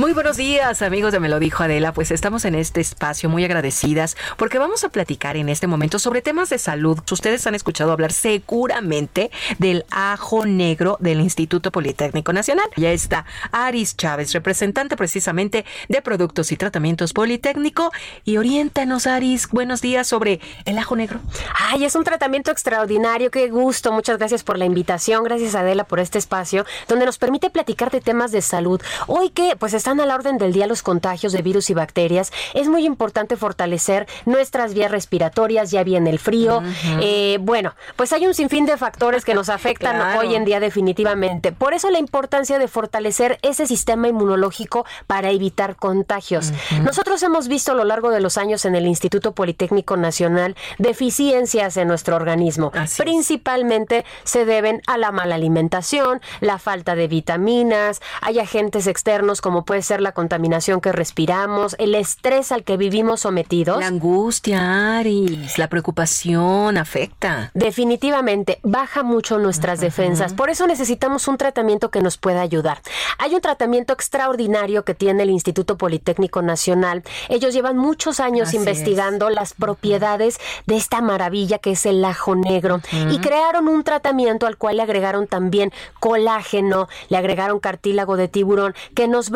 Muy 0.00 0.14
buenos 0.14 0.38
días, 0.38 0.80
amigos 0.80 1.12
de 1.12 1.20
Me 1.20 1.28
lo 1.28 1.38
dijo 1.38 1.62
Adela. 1.62 1.92
Pues 1.92 2.10
estamos 2.10 2.46
en 2.46 2.54
este 2.54 2.80
espacio 2.80 3.28
muy 3.28 3.44
agradecidas 3.44 4.16
porque 4.38 4.58
vamos 4.58 4.82
a 4.82 4.88
platicar 4.88 5.36
en 5.36 5.50
este 5.50 5.66
momento 5.66 5.98
sobre 5.98 6.22
temas 6.22 6.48
de 6.48 6.56
salud. 6.56 6.98
Ustedes 7.10 7.46
han 7.46 7.54
escuchado 7.54 7.92
hablar 7.92 8.10
seguramente 8.10 9.30
del 9.58 9.84
ajo 9.90 10.46
negro 10.46 10.96
del 11.00 11.20
Instituto 11.20 11.70
Politécnico 11.70 12.32
Nacional. 12.32 12.64
Ya 12.78 12.92
está 12.92 13.26
Aris 13.52 13.94
Chávez, 13.94 14.32
representante 14.32 14.96
precisamente 14.96 15.66
de 15.90 16.00
Productos 16.00 16.50
y 16.50 16.56
Tratamientos 16.56 17.12
Politécnico. 17.12 17.92
Y 18.24 18.38
oriéntanos, 18.38 19.06
Aris, 19.06 19.48
buenos 19.50 19.82
días 19.82 20.06
sobre 20.06 20.40
el 20.64 20.78
ajo 20.78 20.96
negro. 20.96 21.20
Ay, 21.58 21.84
es 21.84 21.94
un 21.94 22.04
tratamiento 22.04 22.50
extraordinario, 22.50 23.30
qué 23.30 23.50
gusto. 23.50 23.92
Muchas 23.92 24.16
gracias 24.16 24.44
por 24.44 24.56
la 24.56 24.64
invitación, 24.64 25.24
gracias 25.24 25.54
Adela 25.54 25.84
por 25.84 26.00
este 26.00 26.16
espacio 26.16 26.64
donde 26.88 27.04
nos 27.04 27.18
permite 27.18 27.50
platicar 27.50 27.90
de 27.90 28.00
temas 28.00 28.32
de 28.32 28.40
salud. 28.40 28.80
Hoy 29.06 29.28
que 29.28 29.56
pues 29.56 29.74
están 29.90 30.00
a 30.00 30.06
la 30.06 30.14
orden 30.14 30.38
del 30.38 30.52
día 30.52 30.68
los 30.68 30.82
contagios 30.84 31.32
de 31.32 31.42
virus 31.42 31.68
y 31.68 31.74
bacterias, 31.74 32.32
es 32.54 32.68
muy 32.68 32.86
importante 32.86 33.36
fortalecer 33.36 34.06
nuestras 34.24 34.72
vías 34.72 34.88
respiratorias, 34.92 35.72
ya 35.72 35.82
viene 35.82 36.10
el 36.10 36.20
frío. 36.20 36.62
Eh, 37.00 37.38
bueno, 37.40 37.74
pues 37.96 38.12
hay 38.12 38.24
un 38.24 38.32
sinfín 38.34 38.66
de 38.66 38.76
factores 38.76 39.24
que 39.24 39.34
nos 39.34 39.48
afectan 39.48 39.96
Claro. 40.00 40.20
hoy 40.20 40.36
en 40.36 40.44
día 40.44 40.60
definitivamente. 40.60 41.50
Por 41.50 41.74
eso 41.74 41.90
la 41.90 41.98
importancia 41.98 42.60
de 42.60 42.68
fortalecer 42.68 43.40
ese 43.42 43.66
sistema 43.66 44.06
inmunológico 44.06 44.86
para 45.08 45.30
evitar 45.30 45.74
contagios. 45.74 46.52
Nosotros 46.84 47.20
hemos 47.24 47.48
visto 47.48 47.72
a 47.72 47.74
lo 47.74 47.84
largo 47.84 48.10
de 48.10 48.20
los 48.20 48.38
años 48.38 48.64
en 48.66 48.76
el 48.76 48.86
Instituto 48.86 49.32
Politécnico 49.32 49.96
Nacional 49.96 50.54
deficiencias 50.78 51.76
en 51.76 51.88
nuestro 51.88 52.14
organismo. 52.14 52.70
Principalmente 52.96 54.04
se 54.22 54.44
deben 54.44 54.82
a 54.86 54.98
la 54.98 55.10
mala 55.10 55.34
alimentación, 55.34 56.20
la 56.40 56.58
falta 56.58 56.94
de 56.94 57.08
vitaminas, 57.08 58.00
hay 58.20 58.38
agentes 58.38 58.86
externos 58.86 59.40
como 59.40 59.64
puede 59.64 59.79
ser 59.82 60.00
la 60.00 60.12
contaminación 60.12 60.80
que 60.80 60.92
respiramos, 60.92 61.76
el 61.78 61.94
estrés 61.94 62.52
al 62.52 62.64
que 62.64 62.76
vivimos 62.76 63.20
sometidos. 63.20 63.80
La 63.80 63.86
angustia, 63.86 64.98
Aris, 64.98 65.58
la 65.58 65.68
preocupación 65.68 66.76
afecta. 66.76 67.50
Definitivamente 67.54 68.58
baja 68.62 69.02
mucho 69.02 69.38
nuestras 69.38 69.80
defensas. 69.80 70.34
Por 70.34 70.50
eso 70.50 70.66
necesitamos 70.66 71.28
un 71.28 71.36
tratamiento 71.36 71.90
que 71.90 72.00
nos 72.00 72.16
pueda 72.16 72.40
ayudar. 72.40 72.80
Hay 73.18 73.34
un 73.34 73.40
tratamiento 73.40 73.92
extraordinario 73.92 74.84
que 74.84 74.94
tiene 74.94 75.22
el 75.22 75.30
Instituto 75.30 75.76
Politécnico 75.76 76.42
Nacional. 76.42 77.02
Ellos 77.28 77.54
llevan 77.54 77.76
muchos 77.76 78.20
años 78.20 78.48
Así 78.48 78.56
investigando 78.56 79.30
las 79.30 79.54
propiedades 79.54 80.38
de 80.66 80.76
esta 80.76 81.00
maravilla 81.00 81.58
que 81.58 81.72
es 81.72 81.86
el 81.86 82.04
ajo 82.04 82.34
negro 82.34 82.80
y 83.10 83.18
crearon 83.18 83.68
un 83.68 83.84
tratamiento 83.84 84.46
al 84.46 84.56
cual 84.56 84.76
le 84.76 84.82
agregaron 84.82 85.26
también 85.26 85.72
colágeno, 85.98 86.88
le 87.08 87.16
agregaron 87.16 87.60
cartílago 87.60 88.16
de 88.16 88.28
tiburón 88.28 88.74
que 88.94 89.08
nos 89.08 89.30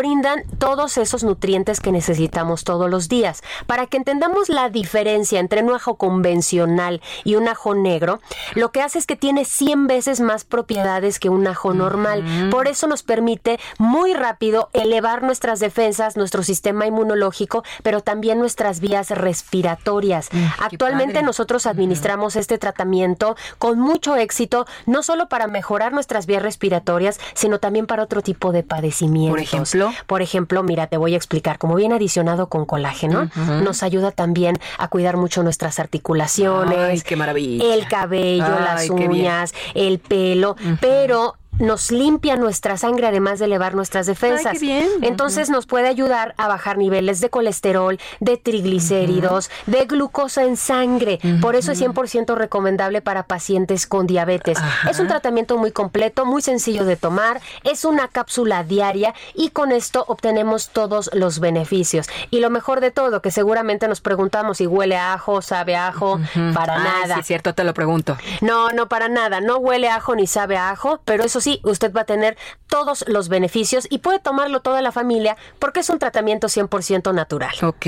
todos 0.58 0.98
esos 0.98 1.24
nutrientes 1.24 1.80
que 1.80 1.92
necesitamos 1.92 2.64
todos 2.64 2.90
los 2.90 3.08
días. 3.08 3.42
Para 3.66 3.86
que 3.86 3.96
entendamos 3.96 4.48
la 4.48 4.68
diferencia 4.68 5.40
entre 5.40 5.62
un 5.62 5.72
ajo 5.72 5.96
convencional 5.96 7.00
y 7.24 7.36
un 7.36 7.48
ajo 7.48 7.74
negro, 7.74 8.20
lo 8.54 8.72
que 8.72 8.82
hace 8.82 8.98
es 8.98 9.06
que 9.06 9.16
tiene 9.16 9.44
100 9.44 9.86
veces 9.86 10.20
más 10.20 10.44
propiedades 10.44 11.18
que 11.18 11.28
un 11.28 11.46
ajo 11.46 11.74
normal. 11.74 12.48
Por 12.50 12.68
eso 12.68 12.86
nos 12.86 13.02
permite 13.02 13.58
muy 13.78 14.14
rápido 14.14 14.70
elevar 14.72 15.22
nuestras 15.22 15.60
defensas, 15.60 16.16
nuestro 16.16 16.42
sistema 16.42 16.86
inmunológico, 16.86 17.62
pero 17.82 18.00
también 18.00 18.38
nuestras 18.38 18.80
vías 18.80 19.10
respiratorias. 19.10 20.28
Actualmente 20.58 21.14
padre. 21.14 21.26
nosotros 21.26 21.66
administramos 21.66 22.36
este 22.36 22.58
tratamiento 22.58 23.36
con 23.58 23.78
mucho 23.78 24.16
éxito, 24.16 24.66
no 24.86 25.02
solo 25.02 25.28
para 25.28 25.46
mejorar 25.46 25.92
nuestras 25.92 26.26
vías 26.26 26.42
respiratorias, 26.42 27.18
sino 27.34 27.58
también 27.58 27.86
para 27.86 28.02
otro 28.02 28.22
tipo 28.22 28.52
de 28.52 28.62
padecimientos. 28.62 29.30
Por 29.30 29.40
ejemplo. 29.40 29.92
Por 30.06 30.13
ejemplo, 30.22 30.62
mira, 30.62 30.86
te 30.86 30.96
voy 30.96 31.14
a 31.14 31.16
explicar, 31.16 31.58
como 31.58 31.74
viene 31.74 31.94
adicionado 31.94 32.48
con 32.48 32.64
colágeno, 32.66 33.30
nos 33.62 33.82
ayuda 33.82 34.10
también 34.10 34.58
a 34.78 34.88
cuidar 34.88 35.16
mucho 35.16 35.42
nuestras 35.42 35.78
articulaciones, 35.78 36.78
Ay, 36.78 37.00
qué 37.00 37.16
maravilla. 37.16 37.74
el 37.74 37.86
cabello, 37.88 38.44
Ay, 38.58 38.64
las 38.64 38.90
uñas, 38.90 39.54
el 39.74 39.98
pelo, 39.98 40.56
pero 40.80 41.34
nos 41.58 41.90
limpia 41.90 42.36
nuestra 42.36 42.76
sangre 42.76 43.06
además 43.06 43.38
de 43.38 43.46
elevar 43.46 43.74
nuestras 43.74 44.06
defensas. 44.06 44.46
Ay, 44.46 44.58
qué 44.58 44.66
bien. 44.66 44.88
Entonces 45.02 45.50
nos 45.50 45.66
puede 45.66 45.88
ayudar 45.88 46.34
a 46.36 46.48
bajar 46.48 46.78
niveles 46.78 47.20
de 47.20 47.30
colesterol, 47.30 47.98
de 48.20 48.36
triglicéridos, 48.36 49.50
de 49.66 49.84
glucosa 49.86 50.44
en 50.44 50.56
sangre. 50.56 51.18
Por 51.40 51.56
eso 51.56 51.72
es 51.72 51.80
100% 51.80 52.34
recomendable 52.34 53.02
para 53.02 53.24
pacientes 53.24 53.86
con 53.86 54.06
diabetes. 54.06 54.58
Es 54.88 54.98
un 54.98 55.08
tratamiento 55.08 55.56
muy 55.58 55.72
completo, 55.72 56.26
muy 56.26 56.42
sencillo 56.42 56.84
de 56.84 56.96
tomar, 56.96 57.40
es 57.62 57.84
una 57.84 58.08
cápsula 58.08 58.64
diaria 58.64 59.14
y 59.34 59.50
con 59.50 59.72
esto 59.72 60.04
obtenemos 60.08 60.68
todos 60.70 61.10
los 61.12 61.40
beneficios. 61.40 62.08
Y 62.30 62.40
lo 62.40 62.50
mejor 62.50 62.80
de 62.80 62.90
todo, 62.90 63.22
que 63.22 63.30
seguramente 63.30 63.88
nos 63.88 64.00
preguntamos 64.00 64.58
si 64.58 64.66
huele 64.66 64.96
a 64.96 65.14
ajo, 65.14 65.42
sabe 65.42 65.76
a 65.76 65.88
ajo, 65.88 66.20
para 66.54 66.76
Ay, 66.76 66.84
nada. 66.84 67.14
Sí, 67.14 67.20
es 67.20 67.26
cierto, 67.26 67.54
te 67.54 67.64
lo 67.64 67.74
pregunto. 67.74 68.16
No, 68.40 68.70
no 68.70 68.88
para 68.88 69.08
nada. 69.08 69.40
No 69.40 69.58
huele 69.58 69.88
a 69.88 69.96
ajo 69.96 70.14
ni 70.16 70.26
sabe 70.26 70.56
a 70.56 70.70
ajo, 70.70 71.00
pero 71.04 71.24
eso 71.24 71.40
sí, 71.44 71.60
usted 71.62 71.92
va 71.92 72.00
a 72.00 72.04
tener 72.06 72.38
todos 72.68 73.04
los 73.06 73.28
beneficios 73.28 73.86
y 73.90 73.98
puede 73.98 74.18
tomarlo 74.18 74.60
toda 74.60 74.80
la 74.80 74.92
familia 74.92 75.36
porque 75.58 75.80
es 75.80 75.90
un 75.90 75.98
tratamiento 75.98 76.48
100% 76.48 77.12
natural. 77.14 77.54
Ok. 77.62 77.86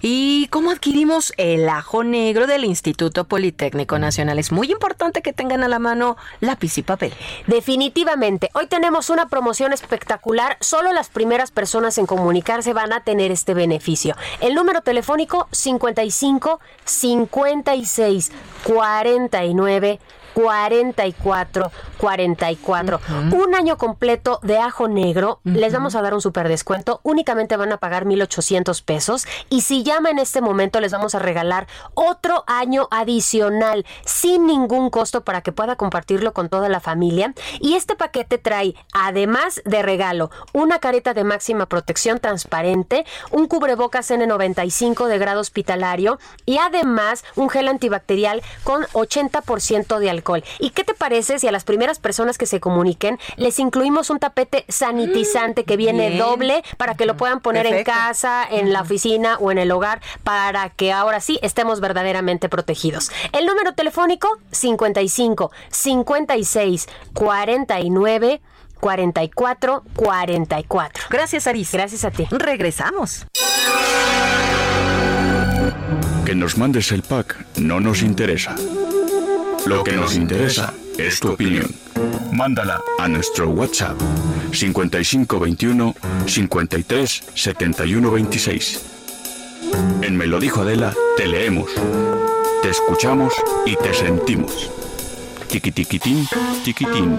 ¿Y 0.00 0.46
cómo 0.50 0.70
adquirimos 0.70 1.32
el 1.36 1.68
ajo 1.68 2.04
negro 2.04 2.46
del 2.46 2.64
Instituto 2.64 3.24
Politécnico 3.24 3.98
Nacional? 3.98 4.38
Es 4.38 4.52
muy 4.52 4.70
importante 4.70 5.20
que 5.20 5.32
tengan 5.32 5.64
a 5.64 5.68
la 5.68 5.80
mano 5.80 6.16
lápiz 6.38 6.78
y 6.78 6.82
papel. 6.82 7.12
Definitivamente. 7.48 8.50
Hoy 8.54 8.68
tenemos 8.68 9.10
una 9.10 9.26
promoción 9.26 9.72
espectacular. 9.72 10.56
Solo 10.60 10.92
las 10.92 11.08
primeras 11.08 11.50
personas 11.50 11.98
en 11.98 12.06
comunicarse 12.06 12.72
van 12.72 12.92
a 12.92 13.02
tener 13.02 13.32
este 13.32 13.52
beneficio. 13.52 14.14
El 14.40 14.54
número 14.54 14.82
telefónico 14.82 15.48
55 15.50 16.60
56 16.84 18.30
49 18.62 19.98
44 20.42 21.70
44. 22.00 23.00
Un 23.32 23.54
año 23.54 23.76
completo 23.76 24.40
de 24.42 24.58
ajo 24.58 24.88
negro. 24.88 25.40
Les 25.44 25.72
vamos 25.72 25.94
a 25.94 26.02
dar 26.02 26.14
un 26.14 26.20
super 26.20 26.48
descuento. 26.48 27.00
Únicamente 27.02 27.56
van 27.56 27.72
a 27.72 27.76
pagar 27.76 28.06
1,800 28.06 28.82
pesos. 28.82 29.26
Y 29.50 29.60
si 29.60 29.82
llama 29.82 30.10
en 30.10 30.18
este 30.18 30.40
momento, 30.40 30.80
les 30.80 30.92
vamos 30.92 31.14
a 31.14 31.18
regalar 31.18 31.66
otro 31.94 32.44
año 32.46 32.88
adicional 32.90 33.84
sin 34.04 34.46
ningún 34.46 34.90
costo 34.90 35.24
para 35.24 35.42
que 35.42 35.52
pueda 35.52 35.76
compartirlo 35.76 36.32
con 36.32 36.48
toda 36.48 36.68
la 36.68 36.80
familia. 36.80 37.34
Y 37.60 37.74
este 37.74 37.96
paquete 37.96 38.38
trae, 38.38 38.74
además 38.94 39.60
de 39.64 39.82
regalo, 39.82 40.30
una 40.54 40.78
careta 40.78 41.12
de 41.12 41.24
máxima 41.24 41.66
protección 41.66 42.18
transparente, 42.18 43.04
un 43.30 43.46
cubrebocas 43.46 44.10
N95 44.10 45.06
de 45.06 45.18
grado 45.18 45.40
hospitalario 45.40 46.18
y 46.46 46.58
además 46.58 47.24
un 47.36 47.50
gel 47.50 47.68
antibacterial 47.68 48.42
con 48.64 48.84
80% 48.84 49.98
de 49.98 50.10
alcohol. 50.10 50.29
¿Y 50.58 50.70
qué 50.70 50.84
te 50.84 50.94
parece 50.94 51.38
si 51.38 51.48
a 51.48 51.52
las 51.52 51.64
primeras 51.64 51.98
personas 51.98 52.38
que 52.38 52.46
se 52.46 52.60
comuniquen 52.60 53.18
les 53.36 53.58
incluimos 53.58 54.10
un 54.10 54.18
tapete 54.18 54.64
sanitizante 54.68 55.64
que 55.64 55.76
viene 55.76 56.08
Bien. 56.10 56.18
doble 56.18 56.62
para 56.76 56.94
que 56.94 57.06
lo 57.06 57.16
puedan 57.16 57.40
poner 57.40 57.66
Perfecto. 57.66 57.90
en 57.90 57.96
casa, 57.96 58.46
en 58.50 58.72
la 58.72 58.82
oficina 58.82 59.36
o 59.38 59.50
en 59.50 59.58
el 59.58 59.70
hogar 59.72 60.00
para 60.24 60.70
que 60.70 60.92
ahora 60.92 61.20
sí 61.20 61.38
estemos 61.42 61.80
verdaderamente 61.80 62.48
protegidos? 62.48 63.10
El 63.32 63.46
número 63.46 63.74
telefónico 63.74 64.38
55 64.52 65.50
56 65.70 66.88
49 67.14 68.40
44 68.80 69.82
44. 69.94 71.04
Gracias, 71.10 71.46
Aris. 71.46 71.72
Gracias 71.72 72.04
a 72.04 72.10
ti. 72.10 72.26
Regresamos. 72.30 73.26
Que 76.24 76.34
nos 76.34 76.56
mandes 76.56 76.92
el 76.92 77.02
pack 77.02 77.36
no 77.56 77.80
nos 77.80 78.02
interesa. 78.02 78.54
Lo 79.66 79.84
que 79.84 79.92
nos 79.92 80.14
interesa 80.16 80.74
es 80.98 81.20
tu 81.20 81.32
opinión. 81.32 81.74
Mándala 82.32 82.80
a 82.98 83.08
nuestro 83.08 83.50
WhatsApp 83.50 84.00
5521 84.52 85.94
53 86.26 87.22
71 87.34 88.10
26. 88.10 88.80
En 90.02 90.16
Me 90.16 90.26
dijo 90.40 90.62
Adela, 90.62 90.94
te 91.16 91.26
leemos, 91.26 91.70
te 92.62 92.70
escuchamos 92.70 93.34
y 93.66 93.76
te 93.76 93.92
sentimos. 93.94 94.70
Tiquitiquitín, 95.48 96.26
tiquitín. 96.64 97.18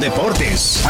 Deportes. 0.00 0.84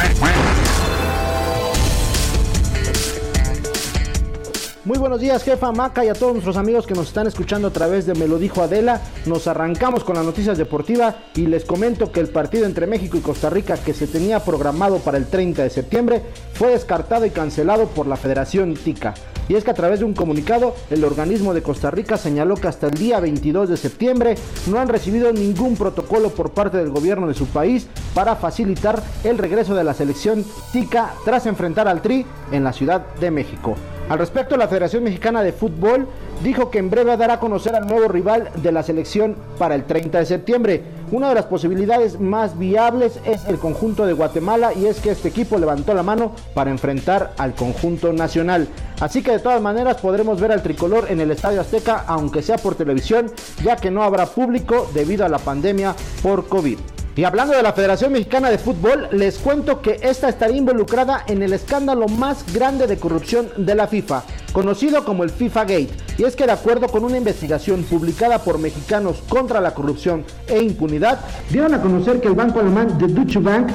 Muy 4.89 4.97
buenos 4.97 5.21
días, 5.21 5.43
jefa 5.43 5.71
Maca 5.71 6.03
y 6.03 6.09
a 6.09 6.15
todos 6.15 6.33
nuestros 6.33 6.57
amigos 6.57 6.87
que 6.87 6.95
nos 6.95 7.09
están 7.09 7.27
escuchando 7.27 7.69
a 7.69 7.71
través 7.71 8.07
de 8.07 8.15
Me 8.15 8.27
lo 8.27 8.39
dijo 8.39 8.63
Adela. 8.63 9.03
Nos 9.27 9.47
arrancamos 9.47 10.03
con 10.03 10.17
las 10.17 10.25
noticias 10.25 10.57
deportivas 10.57 11.15
y 11.37 11.45
les 11.45 11.67
comento 11.67 12.11
que 12.11 12.21
el 12.21 12.31
partido 12.31 12.65
entre 12.65 12.87
México 12.87 13.19
y 13.19 13.21
Costa 13.21 13.51
Rica 13.51 13.77
que 13.77 13.93
se 13.93 14.07
tenía 14.07 14.41
programado 14.41 14.97
para 15.01 15.19
el 15.19 15.27
30 15.27 15.63
de 15.63 15.69
septiembre 15.69 16.23
fue 16.55 16.71
descartado 16.71 17.27
y 17.27 17.31
cancelado 17.31 17.89
por 17.89 18.07
la 18.07 18.17
Federación 18.17 18.77
TICA. 18.77 19.13
Y 19.47 19.57
es 19.57 19.65
que 19.65 19.73
a 19.73 19.75
través 19.75 19.99
de 19.99 20.07
un 20.07 20.15
comunicado, 20.15 20.75
el 20.89 21.05
organismo 21.05 21.53
de 21.53 21.63
Costa 21.63 21.91
Rica 21.91 22.17
señaló 22.17 22.55
que 22.55 22.69
hasta 22.69 22.87
el 22.87 22.95
día 22.95 23.21
22 23.21 23.69
de 23.69 23.77
septiembre 23.77 24.37
no 24.69 24.81
han 24.81 24.89
recibido 24.89 25.35
ningún 25.35 25.77
protocolo 25.77 26.31
por 26.31 26.53
parte 26.53 26.79
del 26.79 26.89
gobierno 26.89 27.29
de 27.29 27.35
su 27.35 27.45
país 27.45 27.89
para 28.15 28.37
facilitar 28.37 29.03
el 29.23 29.37
regreso 29.37 29.75
de 29.75 29.85
la 29.85 29.93
selección 29.93 30.47
TICA 30.73 31.13
tras 31.27 31.45
enfrentar 31.45 31.89
al 31.89 32.01
Tri 32.01 32.25
en 32.53 32.65
la 32.65 32.73
Ciudad 32.73 33.05
de 33.17 33.31
México. 33.31 33.77
Al 34.09 34.19
respecto, 34.19 34.57
la 34.57 34.69
Federación 34.69 35.05
Mexicana 35.05 35.43
de 35.43 35.53
Fútbol 35.53 36.09
dijo 36.43 36.71
que 36.71 36.79
en 36.79 36.89
breve 36.89 37.15
dará 37.19 37.35
a 37.35 37.41
conocer 37.41 37.75
al 37.75 37.87
nuevo 37.87 38.09
rival 38.09 38.49
de 38.57 38.73
la 38.73 38.83
selección 38.83 39.37
para 39.59 39.75
el 39.75 39.85
30 39.85 40.21
de 40.21 40.25
septiembre. 40.25 40.83
Una 41.11 41.29
de 41.29 41.35
las 41.35 41.45
posibilidades 41.45 42.19
más 42.19 42.59
viables 42.59 43.21
es 43.27 43.45
el 43.47 43.59
conjunto 43.59 44.07
de 44.07 44.15
Guatemala 44.15 44.73
y 44.73 44.87
es 44.87 45.01
que 45.01 45.11
este 45.11 45.29
equipo 45.29 45.59
levantó 45.59 45.93
la 45.93 46.03
mano 46.03 46.33
para 46.55 46.71
enfrentar 46.71 47.35
al 47.37 47.55
conjunto 47.55 48.15
nacional. 48.15 48.67
Así 48.99 49.23
que 49.23 49.33
de 49.33 49.41
todas 49.41 49.61
maneras 49.61 49.99
podremos 49.99 50.41
ver 50.41 50.53
al 50.53 50.63
tricolor 50.63 51.07
en 51.11 51.21
el 51.21 51.31
Estadio 51.31 51.61
Azteca, 51.61 52.05
aunque 52.07 52.41
sea 52.41 52.57
por 52.57 52.77
televisión, 52.77 53.31
ya 53.63 53.77
que 53.77 53.91
no 53.91 54.03
habrá 54.03 54.25
público 54.25 54.89
debido 54.95 55.27
a 55.27 55.29
la 55.29 55.39
pandemia 55.39 55.95
por 56.23 56.49
COVID. 56.49 56.79
Y 57.19 57.25
hablando 57.25 57.57
de 57.57 57.65
la 57.65 57.73
Federación 57.73 58.13
Mexicana 58.13 58.49
de 58.49 58.59
Fútbol, 58.59 59.09
les 59.11 59.39
cuento 59.39 59.83
que 59.83 59.99
esta 60.03 60.29
estaría 60.29 60.59
involucrada 60.59 61.25
en 61.27 61.43
el 61.43 61.53
escándalo 61.53 62.07
más 62.07 62.45
grande 62.55 62.87
de 62.87 62.97
corrupción 62.97 63.49
de 63.57 63.75
la 63.75 63.89
FIFA, 63.89 64.23
conocido 64.53 65.05
como 65.05 65.25
el 65.25 65.31
FIFA 65.31 65.63
Gate. 65.63 65.91
Y 66.17 66.23
es 66.23 66.37
que 66.37 66.47
de 66.47 66.53
acuerdo 66.53 66.87
con 66.87 67.03
una 67.03 67.17
investigación 67.17 67.83
publicada 67.83 68.39
por 68.39 68.61
mexicanos 68.61 69.17
contra 69.29 69.61
la 69.61 69.75
corrupción 69.75 70.25
e 70.47 70.63
impunidad, 70.63 71.19
dieron 71.51 71.75
a 71.75 71.83
conocer 71.83 72.21
que 72.21 72.29
el 72.29 72.35
banco 72.35 72.61
alemán 72.61 72.97
de 72.99 73.09
Deutsche 73.09 73.41
Bank 73.41 73.67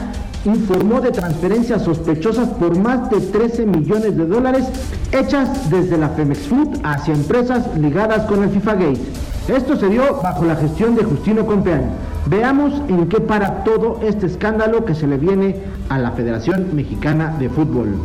informó 0.46 1.02
de 1.02 1.12
transferencias 1.12 1.84
sospechosas 1.84 2.48
por 2.48 2.78
más 2.78 3.10
de 3.10 3.20
13 3.20 3.66
millones 3.66 4.16
de 4.16 4.26
dólares 4.26 4.64
hechas 5.12 5.70
desde 5.70 5.98
la 5.98 6.08
Femex 6.12 6.48
Food 6.48 6.80
hacia 6.82 7.14
empresas 7.14 7.68
ligadas 7.76 8.26
con 8.26 8.42
el 8.42 8.52
FIFA 8.52 8.76
Gate. 8.76 9.02
Esto 9.48 9.76
se 9.76 9.90
dio 9.90 10.22
bajo 10.22 10.46
la 10.46 10.56
gestión 10.56 10.96
de 10.96 11.04
Justino 11.04 11.46
Compeán. 11.46 11.92
Veamos 12.28 12.82
en 12.88 13.10
qué 13.10 13.20
para 13.20 13.66
todo 13.66 14.00
este 14.02 14.26
escándalo 14.28 14.86
que 14.86 14.96
se 14.96 15.06
le 15.06 15.18
viene 15.18 15.58
a 15.90 16.00
la 16.00 16.12
Federación 16.12 16.74
Mexicana 16.74 17.36
de 17.38 17.50
Fútbol. 17.50 17.98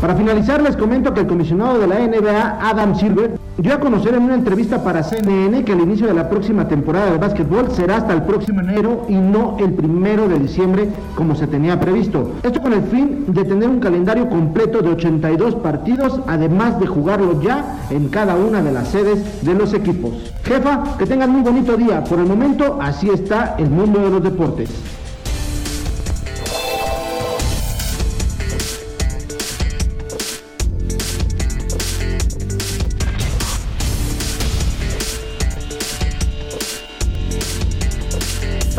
Para 0.00 0.14
finalizar, 0.14 0.62
les 0.62 0.76
comento 0.76 1.12
que 1.12 1.20
el 1.20 1.26
comisionado 1.26 1.80
de 1.80 1.88
la 1.88 1.98
NBA, 1.98 2.58
Adam 2.60 2.94
Silver, 2.94 3.36
dio 3.56 3.74
a 3.74 3.80
conocer 3.80 4.14
en 4.14 4.22
una 4.22 4.36
entrevista 4.36 4.84
para 4.84 5.02
CNN 5.02 5.64
que 5.64 5.72
el 5.72 5.80
inicio 5.80 6.06
de 6.06 6.14
la 6.14 6.30
próxima 6.30 6.68
temporada 6.68 7.10
de 7.10 7.18
básquetbol 7.18 7.72
será 7.72 7.96
hasta 7.96 8.12
el 8.12 8.22
próximo 8.22 8.60
enero 8.60 9.06
y 9.08 9.14
no 9.14 9.56
el 9.58 9.72
primero 9.72 10.28
de 10.28 10.38
diciembre 10.38 10.88
como 11.16 11.34
se 11.34 11.48
tenía 11.48 11.80
previsto. 11.80 12.30
Esto 12.44 12.62
con 12.62 12.74
el 12.74 12.82
fin 12.82 13.24
de 13.26 13.44
tener 13.44 13.68
un 13.68 13.80
calendario 13.80 14.28
completo 14.28 14.82
de 14.82 14.90
82 14.90 15.56
partidos, 15.56 16.20
además 16.28 16.78
de 16.78 16.86
jugarlo 16.86 17.42
ya 17.42 17.80
en 17.90 18.08
cada 18.08 18.36
una 18.36 18.62
de 18.62 18.70
las 18.70 18.88
sedes 18.88 19.44
de 19.44 19.54
los 19.54 19.74
equipos. 19.74 20.32
Jefa, 20.44 20.96
que 20.96 21.06
tengan 21.06 21.30
muy 21.30 21.42
bonito 21.42 21.76
día. 21.76 22.04
Por 22.04 22.20
el 22.20 22.26
momento, 22.26 22.78
así 22.80 23.10
está 23.10 23.56
el 23.58 23.68
mundo 23.68 23.98
de 23.98 24.10
los 24.10 24.22
deportes. 24.22 24.97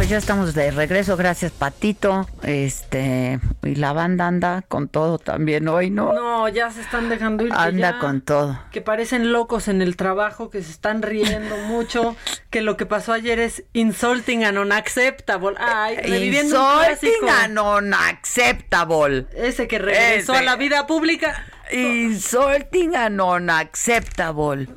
Ya 0.09 0.17
estamos 0.17 0.55
de 0.55 0.71
regreso, 0.71 1.15
gracias 1.17 1.51
Patito. 1.51 2.27
Este, 2.43 3.39
y 3.63 3.75
la 3.75 3.93
banda 3.93 4.25
anda 4.27 4.63
con 4.67 4.87
todo 4.87 5.19
también 5.19 5.67
hoy, 5.67 5.91
¿no? 5.91 6.11
No, 6.13 6.49
ya 6.49 6.71
se 6.71 6.81
están 6.81 7.09
dejando 7.09 7.45
ir. 7.45 7.53
Anda 7.53 7.91
ya- 7.91 7.99
con 7.99 8.21
todo. 8.21 8.59
Que 8.71 8.81
parecen 8.81 9.31
locos 9.31 9.67
en 9.67 9.81
el 9.83 9.95
trabajo, 9.95 10.49
que 10.49 10.63
se 10.63 10.71
están 10.71 11.01
riendo 11.03 11.55
mucho, 11.67 12.15
que 12.49 12.61
lo 12.61 12.75
que 12.75 12.85
pasó 12.87 13.13
ayer 13.13 13.39
es 13.39 13.63
insulting 13.73 14.43
and 14.45 14.57
unacceptable. 14.57 15.55
Ay, 15.59 15.97
reviviendo 15.97 16.59
un 16.59 16.83
Insulting 16.85 17.11
clásico. 17.21 17.43
and 17.43 17.59
unacceptable. 17.59 19.27
Ese 19.35 19.67
que 19.67 19.77
regresó 19.79 20.33
Ese. 20.33 20.41
a 20.41 20.43
la 20.43 20.55
vida 20.55 20.87
pública 20.87 21.45
Insulting 21.71 22.95
and 22.95 23.21
unacceptable. 23.21 24.67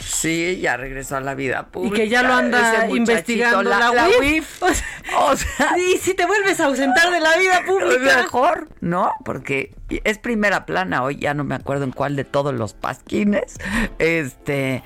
Sí, 0.00 0.58
ya 0.60 0.76
regresó 0.76 1.16
a 1.16 1.20
la 1.20 1.34
vida 1.34 1.66
Y 1.68 1.72
pública. 1.72 1.96
que 1.96 2.08
ya 2.08 2.22
lo 2.22 2.34
anda 2.34 2.86
investigando 2.88 3.62
la, 3.62 3.92
la. 3.92 4.08
UIF. 4.18 4.62
O 4.62 4.68
sea, 4.72 4.86
O 5.20 5.36
sea, 5.36 5.76
y 5.78 5.96
si 5.98 6.14
te 6.14 6.26
vuelves 6.26 6.60
a 6.60 6.66
ausentar 6.66 7.10
de 7.10 7.20
la 7.20 7.36
vida 7.38 7.62
pública. 7.66 8.16
Mejor, 8.22 8.68
¿no? 8.80 9.12
Porque 9.24 9.74
es 10.04 10.18
primera 10.18 10.66
plana 10.66 11.02
hoy, 11.02 11.16
ya 11.16 11.34
no 11.34 11.44
me 11.44 11.54
acuerdo 11.54 11.84
en 11.84 11.92
cuál 11.92 12.14
de 12.16 12.24
todos 12.24 12.54
los 12.54 12.74
pasquines. 12.74 13.56
Este, 13.98 14.82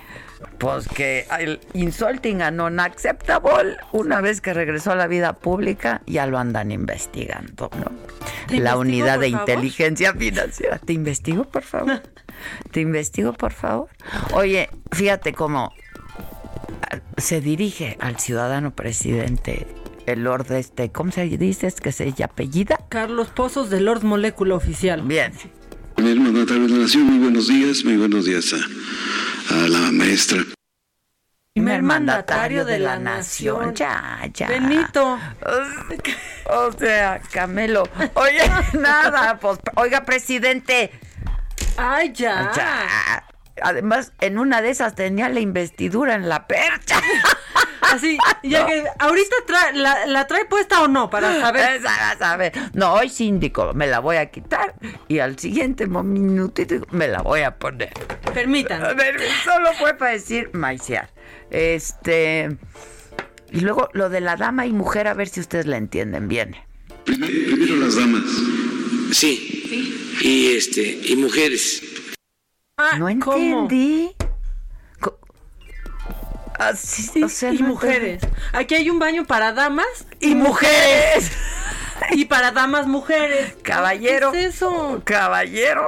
pues 0.59 0.89
que 0.89 1.27
el 1.39 1.61
insulting 1.75 2.43
and 2.43 2.61
unacceptable, 2.61 3.77
una 3.93 4.21
vez 4.21 4.41
que 4.41 4.55
regresó 4.55 4.93
a 4.93 4.97
la 4.97 5.07
vida 5.07 5.33
pública, 5.35 6.03
ya 6.07 6.27
lo 6.27 6.39
andan 6.39 6.71
investigando, 6.71 7.71
¿no? 7.79 7.93
¿Te 8.49 8.59
La 8.59 8.77
unidad 8.77 9.19
de 9.19 9.31
favor? 9.31 9.49
inteligencia 9.49 10.15
financiera. 10.15 10.79
¿Te 10.79 10.93
investigo, 10.93 11.45
por 11.45 11.63
favor? 11.63 12.03
¿Te 12.71 12.81
investigo, 12.81 13.33
por 13.33 13.53
favor? 13.53 13.89
Oye, 14.35 14.69
fíjate 14.91 15.33
cómo 15.33 15.73
ah, 16.91 16.99
se 17.17 17.41
dirige 17.41 17.97
al 18.01 18.19
ciudadano 18.19 18.75
presidente 18.75 19.67
el 20.07 20.25
Lord 20.25 20.51
este, 20.53 20.91
¿cómo 20.91 21.13
se 21.13 21.25
dice? 21.27 21.67
¿Es 21.67 21.81
que 21.81 21.93
se 21.93 22.13
apellida? 22.23 22.79
Carlos 22.89 23.29
Pozos 23.29 23.71
de 23.71 23.81
Lord 23.81 24.03
Molécula 24.03 24.55
Oficial. 24.55 25.03
Bien. 25.03 25.33
Primer 25.95 26.17
mandatario 26.19 26.67
de 26.67 26.75
la 26.75 26.79
Nación, 26.81 27.05
muy 27.05 27.19
buenos 27.19 27.49
días, 27.49 27.85
muy 27.85 27.97
buenos 27.97 28.25
días 28.25 28.53
a, 28.55 29.55
a 29.55 29.69
la 29.69 29.93
maestra. 29.93 30.39
Primer 31.55 31.83
mandatario 31.83 32.65
de 32.65 32.79
la 32.79 32.99
nación. 32.99 33.75
Ya, 33.75 34.21
ya. 34.33 34.49
Benito. 34.49 35.19
O 36.47 36.73
sea, 36.73 37.21
Camelo. 37.31 37.83
Oye, 38.15 38.41
nada, 38.73 39.39
pues, 39.39 39.59
oiga, 39.77 40.03
presidente. 40.03 40.91
Ay, 41.77 42.11
ya. 42.15 42.51
Ya. 42.57 43.25
Además, 43.65 44.13
en 44.21 44.39
una 44.39 44.63
de 44.63 44.71
esas 44.71 44.95
tenía 44.95 45.29
la 45.29 45.41
investidura 45.41 46.15
en 46.15 46.29
la 46.29 46.47
percha. 46.47 47.01
Así, 47.83 48.17
ya 48.43 48.65
que 48.65 48.85
ahorita 48.99 49.37
trae- 49.47 49.73
la, 49.75 50.07
la 50.07 50.27
trae 50.27 50.45
puesta 50.47 50.83
o 50.83 50.89
no, 50.89 51.11
para 51.11 51.39
saber. 51.41 51.83
Saber. 52.19 52.53
No, 52.73 52.95
hoy 52.95 53.09
síndico, 53.11 53.73
me 53.75 53.87
la 53.87 53.99
voy 53.99 54.17
a 54.17 54.31
quitar 54.31 54.75
y 55.09 55.19
al 55.19 55.39
siguiente 55.39 55.87
minutito 55.87 56.77
me 56.91 57.09
la 57.09 57.21
voy 57.23 57.41
a 57.43 57.59
poner. 57.59 57.93
Permítanme. 58.33 58.87
A 58.87 58.93
ver, 58.95 59.21
solo 59.45 59.73
fue 59.79 59.95
para 59.95 60.13
decir 60.13 60.49
maicear. 60.55 61.11
Este. 61.51 62.57
Y 63.51 63.61
luego 63.61 63.91
lo 63.93 64.09
de 64.09 64.21
la 64.23 64.37
dama 64.37 64.65
y 64.65 64.73
mujer, 64.73 65.07
a 65.09 65.13
ver 65.15 65.29
si 65.29 65.41
ustedes 65.41 65.67
la 65.67 65.77
entienden 65.77 66.29
bien. 66.29 66.57
Primero, 67.05 67.33
primero 67.33 67.77
las 67.77 67.97
damas. 67.97 68.23
Sí. 69.13 70.09
Y 70.23 70.57
este, 70.57 70.83
y 71.05 71.17
mujeres. 71.17 71.83
No 72.99 73.09
entendí. 73.09 74.15
Co- 75.01 75.19
Así, 76.59 77.23
o 77.23 77.29
sea, 77.29 77.53
y 77.53 77.59
no 77.59 77.69
mujeres. 77.69 78.23
Aquí 78.53 78.75
hay 78.75 78.91
un 78.91 78.99
baño 78.99 79.25
para 79.27 79.53
damas 79.53 80.07
Y 80.21 80.35
mujeres. 80.35 81.33
y 82.13 82.25
para 82.27 82.51
damas 82.53 82.87
mujeres. 82.87 83.55
Caballero. 83.63 84.33
¿Qué 84.33 84.45
es 84.47 84.57
eso? 84.57 85.01
Caballero. 85.05 85.87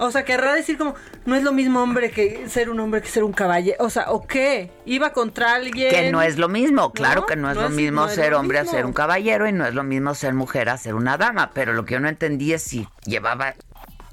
O 0.00 0.12
sea, 0.12 0.24
querrá 0.24 0.54
decir 0.54 0.78
como, 0.78 0.94
no 1.24 1.34
es 1.34 1.42
lo 1.42 1.52
mismo 1.52 1.82
hombre 1.82 2.12
que 2.12 2.48
ser 2.48 2.70
un 2.70 2.78
hombre 2.78 3.02
que 3.02 3.08
ser 3.08 3.24
un 3.24 3.32
caballero. 3.32 3.76
O 3.84 3.90
sea, 3.90 4.12
¿o 4.12 4.24
qué? 4.28 4.70
Iba 4.86 5.12
contra 5.12 5.54
alguien. 5.54 5.90
Que 5.90 6.12
no 6.12 6.22
es 6.22 6.38
lo 6.38 6.48
mismo, 6.48 6.92
claro 6.92 7.22
¿No? 7.22 7.26
que 7.26 7.34
no 7.34 7.50
es 7.50 7.56
No 7.56 7.62
lo 7.62 7.68
es- 7.68 7.74
mismo 7.74 8.02
no 8.02 8.08
ser 8.08 8.30
lo 8.30 8.38
hombre 8.38 8.60
mismo. 8.60 8.70
a 8.70 8.74
ser 8.76 8.86
un 8.86 8.92
caballero 8.92 9.48
y 9.48 9.52
no 9.52 9.66
es 9.66 9.74
lo 9.74 9.82
mismo 9.82 10.14
ser 10.14 10.34
mujer 10.34 10.68
a 10.68 10.78
ser 10.78 10.94
una 10.94 11.16
dama, 11.18 11.50
pero 11.52 11.72
lo 11.72 11.84
que 11.84 11.94
yo 11.94 12.00
no 12.00 12.08
entendí 12.08 12.52
es 12.52 12.62
si 12.62 12.86
llevaba 13.06 13.54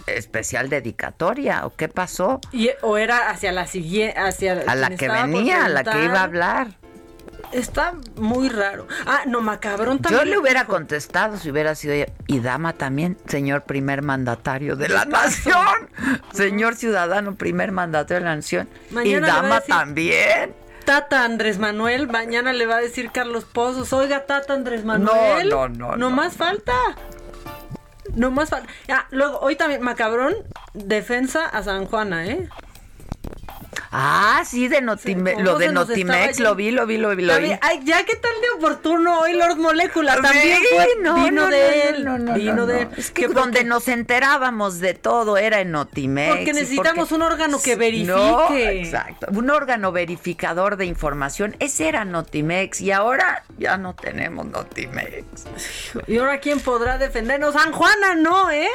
especial 0.07 0.69
dedicatoria 0.69 1.65
o 1.65 1.75
qué 1.75 1.87
pasó 1.87 2.39
Y- 2.51 2.69
o 2.81 2.97
era 2.97 3.29
hacia 3.29 3.51
la 3.51 3.67
siguiente, 3.67 4.19
hacia 4.19 4.63
a 4.67 4.75
la 4.75 4.89
que 4.91 5.07
venía, 5.09 5.65
a 5.65 5.69
la 5.69 5.83
que 5.83 6.03
iba 6.05 6.19
a 6.19 6.23
hablar. 6.23 6.67
Está 7.51 7.93
muy 8.15 8.49
raro. 8.49 8.87
Ah, 9.05 9.21
no, 9.27 9.39
macabrón 9.41 9.97
Yo 9.97 10.03
también. 10.03 10.29
le 10.31 10.37
hubiera 10.39 10.65
contestado 10.65 11.37
si 11.37 11.51
hubiera 11.51 11.75
sido 11.75 11.93
ella. 11.93 12.07
Y 12.27 12.39
dama 12.39 12.73
también, 12.73 13.17
señor 13.27 13.63
primer 13.63 14.01
mandatario 14.01 14.75
de 14.75 14.89
la 14.89 15.05
nación. 15.05 15.89
Señor 16.33 16.75
ciudadano 16.75 17.35
primer 17.35 17.71
mandatario 17.71 18.21
de 18.23 18.29
la 18.29 18.35
nación. 18.35 18.67
Mañana 18.89 19.27
y 19.27 19.31
dama 19.31 19.55
decir- 19.59 19.67
también. 19.75 20.53
Tata 20.85 21.23
Andrés 21.23 21.57
Manuel, 21.57 22.07
mañana 22.07 22.51
le 22.53 22.65
va 22.67 22.75
a 22.77 22.81
decir 22.81 23.09
Carlos 23.11 23.45
Pozos, 23.45 23.91
oiga 23.93 24.25
Tata 24.25 24.53
Andrés 24.53 24.83
Manuel. 24.85 25.49
no, 25.49 25.67
no, 25.69 25.91
No 25.91 25.97
no. 25.97 26.09
más 26.11 26.33
falta. 26.35 26.73
No 28.13 28.31
más 28.31 28.49
falta. 28.49 28.69
Ah, 28.89 29.07
luego, 29.11 29.39
hoy 29.39 29.55
también, 29.55 29.81
macabrón, 29.81 30.35
defensa 30.73 31.45
a 31.45 31.63
San 31.63 31.85
Juana, 31.85 32.25
¿eh? 32.27 32.49
Ah, 33.97 34.43
sí, 34.45 34.67
de 34.67 34.81
Notime- 34.81 35.33
¿cómo 35.35 35.45
lo 35.45 35.57
de 35.57 35.71
Notimex, 35.71 36.41
lo 36.41 36.53
vi, 36.53 36.71
lo 36.71 36.85
vi, 36.85 36.97
lo 36.97 37.15
vi, 37.15 37.23
lo 37.23 37.39
vi. 37.39 37.51
Ay, 37.61 37.79
ya 37.85 38.03
qué 38.03 38.17
tal 38.17 38.33
de 38.41 38.49
oportuno 38.57 39.21
hoy 39.21 39.33
Lord 39.33 39.55
Molécula 39.57 40.15
también 40.21 40.59
Sí, 40.59 40.67
fue 40.75 40.87
no, 41.01 41.15
vino 41.15 41.43
no, 41.43 41.47
de 41.49 41.89
él, 41.89 42.03
no, 42.03 42.17
no, 42.17 42.33
vino 42.33 42.53
no, 42.55 42.65
de 42.65 42.81
él. 42.81 42.87
Es 42.97 43.11
que 43.11 43.29
donde 43.29 43.63
nos 43.63 43.87
enterábamos 43.87 44.79
de 44.79 44.95
todo 44.95 45.37
era 45.37 45.61
en 45.61 45.71
Notimex. 45.71 46.35
Porque 46.35 46.51
necesitamos 46.51 47.13
un 47.13 47.21
órgano 47.21 47.57
que 47.61 47.77
verifique. 47.77 48.11
No, 48.11 48.53
exacto. 48.53 49.27
Un 49.31 49.49
órgano 49.49 49.93
verificador 49.93 50.75
de 50.75 50.85
información. 50.87 51.55
Ese 51.59 51.87
era 51.87 52.03
Notimex 52.03 52.81
y 52.81 52.91
ahora 52.91 53.45
ya 53.57 53.77
no 53.77 53.95
tenemos 53.95 54.45
Notimex. 54.45 55.45
¿Y 56.07 56.17
ahora 56.17 56.41
quién 56.41 56.59
podrá 56.59 56.97
defendernos? 56.97 57.53
San 57.53 57.71
Juana, 57.71 58.15
no, 58.15 58.51
¿eh? 58.51 58.67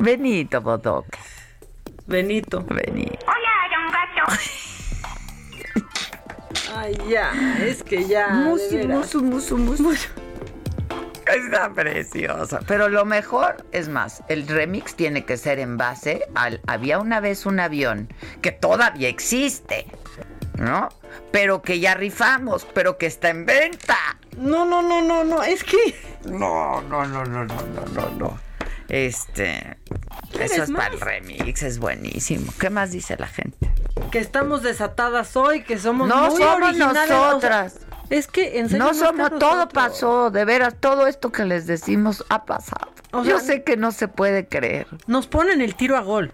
Benito 0.00 0.60
Bodoque. 0.60 1.16
Benito. 2.06 2.64
Benito. 2.64 3.26
Ay, 6.74 6.96
ya, 7.08 7.32
es 7.60 7.82
que 7.82 8.06
ya. 8.06 8.28
Musu, 8.28 8.86
musu, 8.86 9.22
musu, 9.22 9.58
musu. 9.58 10.08
Está 11.26 11.72
preciosa. 11.72 12.60
Pero 12.66 12.88
lo 12.88 13.04
mejor, 13.04 13.66
es 13.72 13.88
más, 13.88 14.22
el 14.28 14.48
remix 14.48 14.94
tiene 14.94 15.24
que 15.24 15.36
ser 15.36 15.58
en 15.58 15.76
base 15.76 16.26
al. 16.34 16.60
Había 16.66 16.98
una 16.98 17.20
vez 17.20 17.44
un 17.46 17.60
avión 17.60 18.08
que 18.40 18.52
todavía 18.52 19.08
existe, 19.08 19.86
¿no? 20.56 20.88
Pero 21.30 21.60
que 21.60 21.80
ya 21.80 21.94
rifamos, 21.94 22.66
pero 22.72 22.96
que 22.96 23.06
está 23.06 23.28
en 23.28 23.44
venta. 23.44 23.98
No, 24.36 24.64
no, 24.64 24.80
no, 24.80 25.02
no, 25.02 25.24
no, 25.24 25.42
es 25.42 25.64
que. 25.64 25.94
No, 26.24 26.80
no, 26.82 27.04
no, 27.04 27.24
no, 27.24 27.44
no, 27.44 27.54
no, 27.54 27.86
no, 27.86 28.10
no. 28.18 28.47
Este. 28.88 29.76
¿Quieres 30.30 30.52
Eso 30.52 30.62
es 30.64 30.70
para 30.70 30.94
el 30.94 31.00
remix, 31.00 31.62
es 31.62 31.78
buenísimo. 31.78 32.52
¿Qué 32.58 32.70
más 32.70 32.90
dice 32.90 33.16
la 33.18 33.26
gente? 33.26 33.70
Que 34.10 34.18
estamos 34.18 34.62
desatadas 34.62 35.36
hoy, 35.36 35.62
que 35.62 35.78
somos 35.78 36.08
No 36.08 36.28
muy 36.30 36.40
somos 36.42 36.62
originales, 36.68 37.02
o 37.02 37.06
sea, 37.06 37.18
nosotras. 37.26 37.80
es 38.10 38.26
que 38.26 38.58
en 38.58 38.68
serio 38.70 38.84
No 38.86 38.94
somos, 38.94 39.28
todo 39.38 39.54
nosotros. 39.56 39.72
pasó, 39.74 40.30
de 40.30 40.44
veras, 40.44 40.74
todo 40.80 41.06
esto 41.06 41.30
que 41.30 41.44
les 41.44 41.66
decimos 41.66 42.24
ha 42.30 42.44
pasado. 42.46 42.92
O 43.12 43.24
Yo 43.24 43.40
sé 43.40 43.62
que 43.62 43.76
no 43.76 43.92
se 43.92 44.08
puede 44.08 44.46
creer. 44.46 44.86
Nos 45.06 45.26
ponen 45.26 45.60
el 45.60 45.74
tiro 45.74 45.96
a 45.96 46.00
gol. 46.00 46.32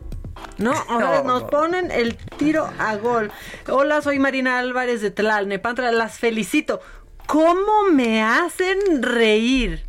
¿No? 0.58 0.70
O 0.72 0.98
sea, 0.98 1.22
No, 1.22 1.24
nos 1.24 1.42
no. 1.42 1.46
ponen 1.48 1.90
el 1.90 2.16
tiro 2.16 2.68
a 2.78 2.96
gol. 2.96 3.32
Hola, 3.68 4.02
soy 4.02 4.18
Marina 4.18 4.58
Álvarez 4.58 5.00
de 5.00 5.10
Tlalnepantla. 5.10 5.90
Las 5.92 6.18
felicito. 6.18 6.80
¿Cómo 7.26 7.84
me 7.92 8.22
hacen 8.22 9.02
reír? 9.02 9.84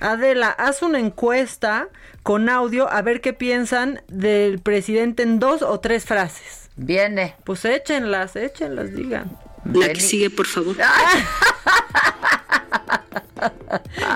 Adela, 0.00 0.50
haz 0.50 0.82
una 0.82 0.98
encuesta 0.98 1.88
con 2.22 2.48
audio 2.48 2.90
a 2.90 3.02
ver 3.02 3.20
qué 3.20 3.32
piensan 3.32 4.02
del 4.08 4.58
presidente 4.60 5.22
en 5.22 5.38
dos 5.38 5.62
o 5.62 5.80
tres 5.80 6.04
frases. 6.04 6.70
Viene. 6.76 7.34
Pues 7.44 7.64
échenlas, 7.64 8.36
échenlas, 8.36 8.94
digan. 8.94 9.36
La 9.64 9.88
que 9.88 10.00
sigue, 10.00 10.30
por 10.30 10.46
favor. 10.46 10.76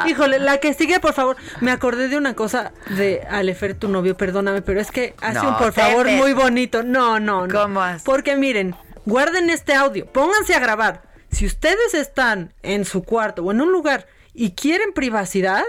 Híjole, 0.06 0.38
la 0.38 0.59
que 0.59 0.74
sigue, 0.74 1.00
por 1.00 1.12
favor. 1.14 1.36
Me 1.60 1.70
acordé 1.70 2.09
de 2.09 2.16
una 2.16 2.34
cosa 2.34 2.72
de 2.88 3.22
Alefer, 3.28 3.74
tu 3.74 3.88
novio, 3.88 4.16
perdóname, 4.16 4.62
pero 4.62 4.80
es 4.80 4.90
que 4.90 5.14
hace 5.20 5.40
No, 5.42 5.50
un 5.50 5.59
por 5.59 5.72
favor 5.72 6.10
muy 6.10 6.32
bonito. 6.32 6.82
No, 6.82 7.20
no, 7.20 7.46
no. 7.46 7.62
¿Cómo 7.62 7.82
hace? 7.82 8.04
Porque 8.04 8.36
miren, 8.36 8.74
guarden 9.04 9.50
este 9.50 9.74
audio, 9.74 10.06
pónganse 10.06 10.54
a 10.54 10.60
grabar. 10.60 11.02
Si 11.30 11.46
ustedes 11.46 11.94
están 11.94 12.52
en 12.62 12.84
su 12.84 13.02
cuarto 13.02 13.42
o 13.44 13.50
en 13.52 13.60
un 13.60 13.72
lugar 13.72 14.06
y 14.34 14.52
quieren 14.52 14.92
privacidad, 14.92 15.64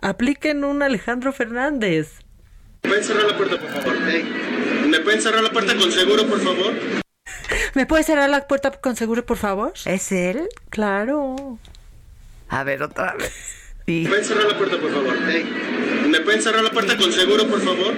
apliquen 0.00 0.64
un 0.64 0.82
Alejandro 0.82 1.32
Fernández. 1.32 2.20
¿Me 2.82 2.90
pueden 2.90 3.04
cerrar 3.04 3.24
la 3.24 3.36
puerta, 3.36 3.58
por 3.58 3.70
favor? 3.70 3.96
¿Me 4.88 5.00
pueden 5.00 5.22
cerrar 5.22 5.42
la 5.42 5.50
puerta 5.50 5.76
con 5.76 5.92
seguro, 5.92 6.26
por 6.26 6.40
favor? 6.40 6.72
¿Me 7.74 7.86
puede 7.86 8.02
cerrar 8.02 8.30
la 8.30 8.46
puerta 8.46 8.70
con 8.72 8.96
seguro, 8.96 9.24
por 9.26 9.36
favor? 9.36 9.72
¿Es 9.84 10.12
él? 10.12 10.48
Claro. 10.70 11.58
A 12.48 12.64
ver, 12.64 12.82
otra 12.82 13.14
vez. 13.14 13.32
¿Me 13.86 14.08
pueden 14.08 14.24
cerrar 14.24 14.44
la 14.46 14.56
puerta, 14.58 14.78
por 14.78 14.92
favor? 14.92 15.18
¿Me 16.08 16.20
pueden 16.20 16.42
cerrar 16.42 16.62
la 16.62 16.70
puerta 16.70 16.96
con 16.96 17.12
seguro, 17.12 17.46
por 17.46 17.60
favor? 17.60 17.94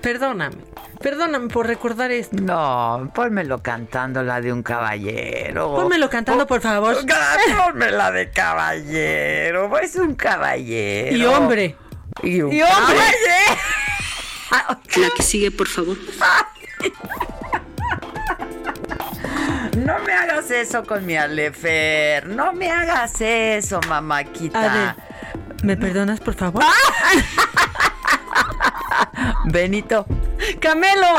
Perdóname. 0.00 0.71
Perdóname 1.02 1.48
por 1.48 1.66
recordar 1.66 2.10
esto. 2.10 2.36
No, 2.40 3.10
pónmelo 3.14 3.62
cantando 3.62 4.22
la 4.22 4.40
de 4.40 4.52
un 4.52 4.62
caballero. 4.62 5.74
Pónmelo 5.74 6.08
cantando, 6.08 6.46
por 6.46 6.60
favor. 6.60 6.96
Pónmela 7.66 8.10
de 8.12 8.30
caballero. 8.30 9.78
Es 9.78 9.96
un 9.96 10.14
caballero. 10.14 11.16
Y 11.16 11.24
hombre. 11.24 11.76
Y 12.22 12.40
un 12.40 12.52
Y 12.52 12.62
hombre. 12.62 12.96
La 14.96 15.10
que 15.16 15.22
sigue, 15.22 15.50
por 15.50 15.66
favor. 15.66 15.96
No 19.76 19.98
me 20.00 20.12
hagas 20.12 20.50
eso 20.50 20.84
con 20.84 21.04
mi 21.06 21.16
Alefer. 21.16 22.28
No 22.28 22.52
me 22.52 22.70
hagas 22.70 23.20
eso, 23.20 23.80
mamáquita. 23.88 24.96
¿me 25.62 25.76
perdonas, 25.76 26.20
por 26.20 26.34
favor? 26.34 26.62
Benito. 29.44 30.06
¡Camelo! 30.60 31.06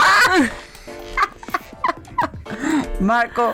Marco. 2.99 3.53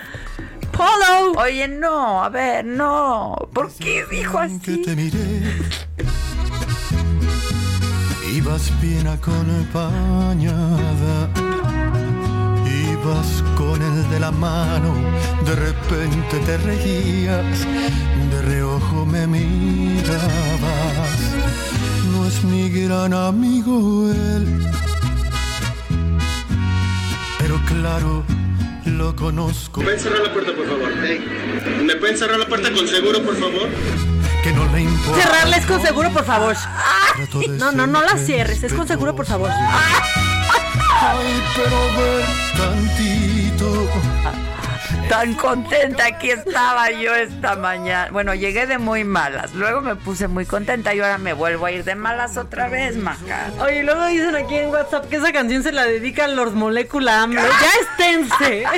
Polo. 0.72 1.34
Oye, 1.38 1.68
no, 1.68 2.24
a 2.24 2.30
ver, 2.30 2.66
no. 2.66 3.36
¿Por 3.54 3.72
qué 3.74 4.06
dijo 4.10 4.40
así? 4.40 4.82
te 4.82 4.96
miré. 4.96 5.44
Ibas 8.34 8.72
bien 8.80 9.08
acompañada. 9.08 11.30
Ibas 12.66 13.44
con 13.58 13.82
el 13.82 14.10
de 14.10 14.20
la 14.20 14.32
mano. 14.32 14.94
De 15.46 15.56
repente 15.56 16.40
te 16.46 16.58
reías. 16.58 17.66
De 18.32 18.42
reojo 18.44 19.06
me 19.06 19.28
mirabas. 19.28 21.29
Es 22.30 22.44
mi 22.44 22.70
gran 22.70 23.12
amigo 23.12 24.12
él. 24.12 24.64
Pero 27.40 27.60
claro, 27.66 28.24
lo 28.86 29.16
conozco. 29.16 29.80
¿Me 29.80 29.86
pueden 29.86 30.00
cerrar 30.00 30.22
la 30.22 30.32
puerta, 30.32 30.52
por 30.54 30.68
favor? 30.68 30.96
¿Me 31.82 31.96
pueden 31.96 32.18
cerrar 32.20 32.38
la 32.38 32.46
puerta 32.46 32.72
con 32.72 32.88
seguro, 32.88 33.24
por 33.24 33.36
favor? 33.36 33.68
Que 34.44 34.52
no 34.52 34.72
le 34.72 34.82
importa. 34.82 35.24
Cerrarles 35.24 35.66
con 35.66 35.82
seguro, 35.82 36.12
por 36.12 36.24
favor. 36.24 36.56
No, 37.58 37.72
no, 37.72 37.88
no 37.88 38.04
la 38.04 38.16
cierres. 38.16 38.62
Es 38.62 38.74
con 38.74 38.88
seguro, 38.88 39.16
por 39.16 39.26
favor. 39.26 39.50
Ay, 39.50 41.42
pero 41.56 41.80
ver 41.98 42.26
tantito. 42.56 43.29
Tan 45.10 45.34
contenta 45.34 46.20
que 46.20 46.34
estaba 46.34 46.92
yo 46.92 47.16
esta 47.16 47.56
mañana. 47.56 48.12
Bueno, 48.12 48.36
llegué 48.36 48.68
de 48.68 48.78
muy 48.78 49.04
malas. 49.04 49.56
Luego 49.56 49.82
me 49.82 49.96
puse 49.96 50.28
muy 50.28 50.46
contenta 50.46 50.94
y 50.94 51.00
ahora 51.00 51.18
me 51.18 51.34
vuelvo 51.34 51.66
a 51.66 51.72
ir 51.72 51.84
de 51.84 51.96
malas 51.96 52.38
otra 52.38 52.70
vez, 52.70 52.96
Maca. 52.96 53.50
Oye, 53.60 53.82
luego 53.84 54.06
dicen 54.06 54.36
aquí 54.36 54.58
en 54.58 54.70
WhatsApp 54.70 55.10
que 55.10 55.16
esa 55.16 55.34
canción 55.34 55.64
se 55.64 55.72
la 55.72 55.86
dedica 55.86 56.26
a 56.26 56.28
los 56.28 56.54
Molécula 56.54 57.24
AMLO. 57.24 57.42
Ya 57.42 57.72
esténse. 57.82 58.66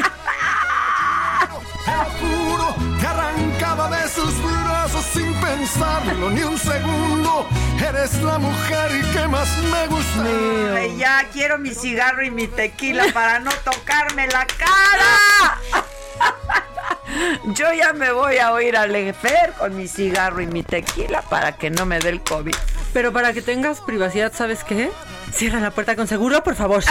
Que 3.00 3.08
arrancaba 3.08 3.90
de 3.90 4.08
sus 4.08 4.34
brazos 4.42 5.04
sin 5.14 5.34
pensarlo 5.34 6.30
ni 6.30 6.44
un 6.44 6.58
segundo. 6.58 7.48
Eres 7.86 8.22
la 8.22 8.38
mujer 8.38 8.92
que 9.12 9.28
más 9.28 9.58
me 9.58 9.88
gusta. 9.88 10.78
Ay, 10.78 10.96
ya 10.98 11.26
quiero 11.34 11.58
mi 11.58 11.74
cigarro 11.74 12.24
y 12.24 12.32
mi 12.32 12.48
tequila 12.48 13.06
para 13.14 13.40
no 13.40 13.52
tocarme 13.66 14.28
la 14.28 14.46
cara. 14.46 15.91
Yo 17.56 17.74
ya 17.74 17.94
me 17.94 18.12
voy 18.12 18.38
a 18.38 18.52
oír 18.54 18.78
al 18.78 18.92
Lefer 18.92 19.54
con 19.58 19.76
mi 19.76 19.88
cigarro 19.88 20.42
y 20.42 20.48
mi 20.48 20.64
tequila 20.64 21.22
para 21.24 21.54
que 21.54 21.70
no 21.70 21.86
me 21.86 22.00
dé 22.00 22.10
el 22.10 22.22
COVID. 22.22 22.56
Pero 22.94 23.12
para 23.12 23.34
que 23.34 23.42
tengas 23.42 23.82
privacidad, 23.82 24.32
¿sabes 24.34 24.64
qué? 24.64 24.92
Cierra 25.34 25.60
la 25.60 25.72
puerta 25.72 25.96
con 25.96 26.08
seguro, 26.08 26.44
por 26.44 26.56
favor. 26.56 26.84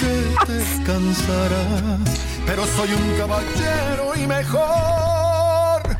Que 0.00 0.84
cansarás, 0.84 2.18
pero 2.46 2.66
soy 2.66 2.92
un 2.92 3.18
caballero 3.18 4.12
y 4.16 4.26
mejor, 4.26 5.96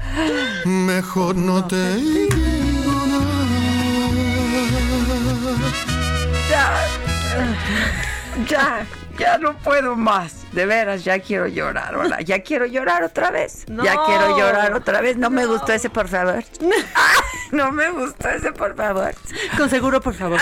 mejor 0.65 1.37
no 1.37 1.67
te 1.67 1.97
digo 1.97 2.93
nada. 3.07 3.49
Ya, 6.49 6.87
ya, 8.49 8.87
ya 9.19 9.39
no 9.39 9.57
puedo 9.59 9.97
más. 9.97 10.38
De 10.53 10.67
veras, 10.67 11.05
ya 11.05 11.19
quiero 11.19 11.47
llorar. 11.47 11.95
Hola, 11.95 12.21
ya 12.23 12.43
quiero 12.43 12.67
llorar 12.67 13.03
otra 13.05 13.31
vez. 13.31 13.65
Ya 13.67 13.97
quiero 14.07 14.37
llorar 14.37 14.73
otra 14.75 15.01
vez. 15.01 15.17
No, 15.17 15.31
me 15.31 15.47
gustó 15.47 15.73
ese, 15.73 15.91
por 15.91 16.09
favor. 16.09 16.43
Ay, 16.95 17.17
no 17.53 17.71
me 17.71 17.91
gustó 17.91 18.29
ese, 18.31 18.53
por 18.53 18.75
favor. 18.75 19.15
Con 19.57 19.69
seguro, 19.69 20.01
por 20.01 20.15
favor. 20.15 20.41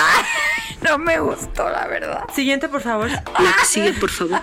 No 0.83 0.99
me 0.99 1.19
gustó, 1.19 1.69
la 1.69 1.87
verdad. 1.87 2.25
Siguiente, 2.33 2.69
por 2.69 2.81
favor. 2.83 3.11
La 3.11 3.53
que 3.59 3.65
sigue, 3.65 3.93
por 3.95 4.11
favor. 4.11 4.41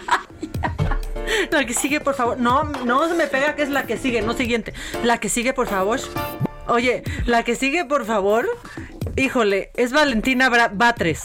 La 1.52 1.66
que 1.66 1.74
sigue, 1.74 2.02
por 2.02 2.16
favor. 2.16 2.38
No, 2.38 2.64
no 2.64 3.08
se 3.08 3.14
me 3.16 3.28
pega 3.28 3.56
que 3.56 3.64
es 3.64 3.70
la 3.70 3.86
que 3.86 3.98
sigue, 3.98 4.22
no 4.22 4.34
siguiente. 4.34 4.74
La 5.04 5.20
que 5.20 5.30
sigue, 5.30 5.54
por 5.54 5.68
favor. 5.68 6.00
Oye, 6.68 7.04
la 7.26 7.44
que 7.44 7.56
sigue, 7.56 7.86
por 7.86 8.06
favor. 8.06 8.48
Híjole, 9.16 9.72
es 9.76 9.94
Valentina 9.94 10.50
Batres. 10.50 11.24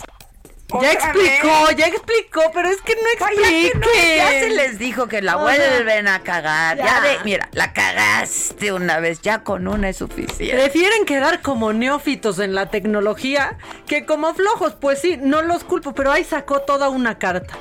Ya 0.70 0.76
¿Otra 0.76 0.92
explicó, 0.92 1.66
vez? 1.66 1.76
ya 1.76 1.86
explicó, 1.86 2.42
pero 2.52 2.68
es 2.68 2.76
que 2.82 2.94
no 2.94 3.00
ya 3.18 3.28
que 3.28 3.66
explique. 3.66 3.78
no, 3.78 4.16
ya 4.16 4.28
se 4.30 4.50
les 4.50 4.78
dijo 4.78 5.08
que 5.08 5.22
la 5.22 5.38
O 5.38 5.48
sea, 5.48 5.56
vuelven 5.56 6.08
a 6.08 6.20
cagar. 6.22 6.76
Ya. 6.76 6.84
ya. 6.84 7.00
de, 7.00 7.18
mira, 7.24 7.48
la 7.52 7.72
cagaste 7.72 8.72
una 8.74 9.00
vez, 9.00 9.22
ya 9.22 9.42
con 9.44 9.66
una 9.66 9.88
es 9.88 9.96
suficiente. 9.96 10.54
Prefieren 10.54 11.06
quedar 11.06 11.40
como 11.40 11.72
neófitos 11.72 12.38
en 12.38 12.54
la 12.54 12.66
tecnología 12.70 13.56
que 13.86 14.04
como 14.04 14.34
flojos. 14.34 14.74
Pues 14.78 15.00
sí, 15.00 15.16
no 15.18 15.40
los 15.40 15.64
culpo, 15.64 15.94
pero 15.94 16.12
ahí 16.12 16.22
sacó 16.24 16.60
toda 16.60 16.90
una 16.90 17.18
carta. 17.18 17.54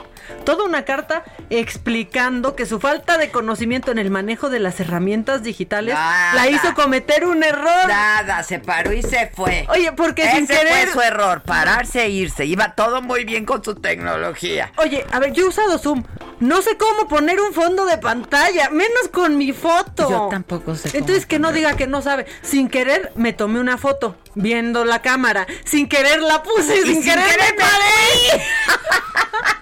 Toda 0.46 0.64
una 0.66 0.84
carta 0.86 1.24
explicando 1.50 2.56
que 2.56 2.66
su 2.66 2.80
falta 2.80 3.18
de 3.18 3.30
conocimiento 3.32 3.92
en 3.92 3.98
el 4.00 4.10
manejo 4.10 4.50
de 4.50 4.60
las 4.60 4.80
herramientas 4.80 5.44
digitales 5.44 5.94
Nada. 5.96 6.34
la 6.34 6.50
hizo 6.50 6.74
cometer 6.74 7.26
un 7.26 7.44
error. 7.44 7.88
Nada, 7.88 8.44
se 8.44 8.60
paró 8.60 8.94
y 8.94 9.02
se 9.04 9.28
fue. 9.34 9.66
Oye, 9.70 9.92
porque 9.94 10.24
Ese 10.24 10.38
sin 10.38 10.48
querer. 10.48 10.88
fue 10.90 10.94
su 10.94 11.02
error, 11.02 11.42
pararse 11.44 12.04
e 12.04 12.10
irse. 12.10 12.46
Iba 12.46 12.74
todo 12.76 13.02
muy 13.02 13.24
bien 13.26 13.46
con 13.46 13.64
su 13.64 13.76
tecnología. 13.76 14.72
Oye, 14.78 15.06
a 15.12 15.20
ver, 15.20 15.34
yo 15.34 15.46
he 15.46 15.48
usado 15.48 15.78
Zoom. 15.78 16.04
No 16.40 16.62
sé 16.62 16.78
cómo 16.78 17.08
poner 17.08 17.40
un 17.42 17.54
fondo 17.54 17.86
de 17.86 17.98
pantalla, 17.98 18.70
menos 18.70 19.08
con 19.12 19.38
mi 19.38 19.54
foto. 19.54 20.10
Yo 20.10 20.28
tampoco 20.30 20.76
sé 20.76 20.90
cómo 20.90 21.00
Entonces 21.00 21.26
que 21.26 21.40
no 21.40 21.52
diga 21.52 21.76
que 21.76 21.88
no 21.88 22.02
sabe. 22.02 22.26
Sin 22.44 22.70
querer 22.70 23.12
me 23.16 23.34
tomé 23.34 23.60
una 23.60 23.78
foto 23.78 24.16
viendo 24.36 24.86
la 24.86 25.02
cámara. 25.02 25.48
Sin 25.66 25.90
querer 25.90 26.22
la 26.22 26.44
puse, 26.44 26.78
Y 26.78 26.84
sin, 26.84 26.94
sin 26.96 27.04
querer, 27.04 27.26
querer 27.26 27.56
me 27.56 27.60
paré. 27.60 28.44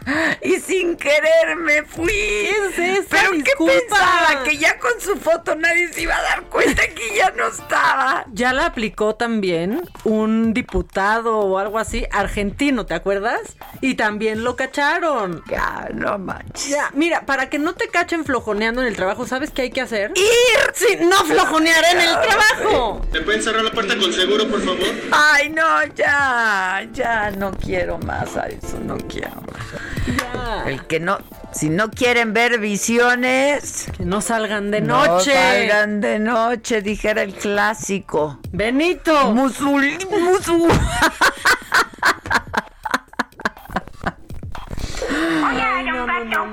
Y 0.41 0.57
sin 0.59 0.95
querer 0.97 1.55
me 1.57 1.83
fui. 1.83 2.11
es 2.11 2.77
esa 2.77 3.07
Pero 3.09 3.31
disculpa? 3.31 3.73
¿qué 3.73 3.79
pensaba? 3.79 4.43
Que 4.43 4.57
ya 4.57 4.77
con 4.77 4.91
su 4.99 5.15
foto 5.17 5.55
nadie 5.55 5.91
se 5.91 6.01
iba 6.03 6.15
a 6.15 6.21
dar 6.21 6.43
cuenta 6.43 6.83
que 6.87 7.15
ya 7.15 7.31
no 7.31 7.47
estaba. 7.47 8.25
Ya 8.31 8.53
la 8.53 8.67
aplicó 8.67 9.15
también 9.15 9.81
un 10.03 10.53
diputado 10.53 11.39
o 11.39 11.57
algo 11.57 11.79
así, 11.79 12.05
argentino, 12.11 12.85
¿te 12.85 12.93
acuerdas? 12.93 13.57
Y 13.81 13.95
también 13.95 14.43
lo 14.43 14.55
cacharon. 14.55 15.43
Ya, 15.49 15.89
no 15.93 16.19
manches. 16.19 16.64
Ya, 16.69 16.89
mira, 16.93 17.25
para 17.25 17.49
que 17.49 17.59
no 17.59 17.73
te 17.73 17.87
cachen 17.89 18.25
flojoneando 18.25 18.81
en 18.81 18.87
el 18.87 18.95
trabajo, 18.95 19.25
¿sabes 19.27 19.51
qué 19.51 19.63
hay 19.63 19.69
que 19.71 19.81
hacer? 19.81 20.11
¡Ir! 20.15 20.73
Sí, 20.73 20.97
no 21.01 21.17
flojonear 21.25 21.83
en 21.91 22.01
el 22.01 22.09
trabajo. 22.21 23.01
¿Me 23.13 23.21
pueden 23.21 23.41
cerrar 23.43 23.63
la 23.63 23.71
puerta 23.71 23.95
con 23.97 24.11
seguro, 24.11 24.47
por 24.49 24.61
favor? 24.61 24.79
Ay, 25.11 25.49
no, 25.49 25.83
ya, 25.95 26.87
ya 26.91 27.31
no 27.31 27.51
quiero 27.51 27.97
más 27.99 28.35
a 28.37 28.47
eso, 28.47 28.79
no 28.79 28.97
quiero 28.97 29.41
más. 29.51 30.15
Ya. 30.17 30.63
El 30.69 30.85
que 30.87 30.99
no, 30.99 31.19
si 31.51 31.69
no 31.69 31.89
quieren 31.91 32.33
ver 32.33 32.59
visiones, 32.59 33.85
Que 33.97 34.05
no 34.05 34.21
salgan 34.21 34.71
de 34.71 34.81
no 34.81 35.05
noche. 35.05 35.33
salgan 35.33 36.01
de 36.01 36.19
noche, 36.19 36.81
dijera 36.81 37.23
el 37.23 37.33
clásico. 37.33 38.39
Benito. 38.51 39.31
Musul, 39.33 39.97
musul. 40.09 40.69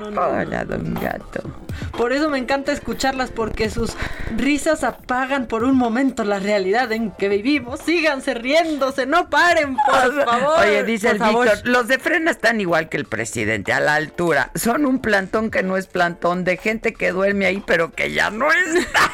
Hola, 0.01 0.65
don 0.65 0.93
gato. 0.95 1.43
Por 1.97 2.11
eso 2.13 2.29
me 2.29 2.37
encanta 2.39 2.71
escucharlas 2.71 3.29
porque 3.31 3.69
sus 3.69 3.93
risas 4.35 4.83
apagan 4.83 5.45
por 5.47 5.63
un 5.63 5.75
momento 5.75 6.23
la 6.23 6.39
realidad 6.39 6.91
en 6.91 7.11
que 7.11 7.29
vivimos. 7.29 7.79
Síganse 7.81 8.33
riéndose, 8.33 9.05
no 9.05 9.29
paren, 9.29 9.75
por 9.75 10.25
favor. 10.25 10.59
Oye, 10.59 10.83
dice 10.83 11.11
el. 11.11 11.19
Víctor, 11.19 11.61
los 11.65 11.87
de 11.87 11.99
frena 11.99 12.31
están 12.31 12.59
igual 12.61 12.89
que 12.89 12.97
el 12.97 13.05
presidente, 13.05 13.73
a 13.73 13.79
la 13.79 13.95
altura. 13.95 14.51
Son 14.55 14.85
un 14.85 14.99
plantón 14.99 15.51
que 15.51 15.63
no 15.63 15.77
es 15.77 15.87
plantón, 15.87 16.43
de 16.43 16.57
gente 16.57 16.93
que 16.93 17.11
duerme 17.11 17.45
ahí, 17.45 17.63
pero 17.65 17.91
que 17.91 18.11
ya 18.11 18.29
no 18.29 18.51
está. 18.51 19.11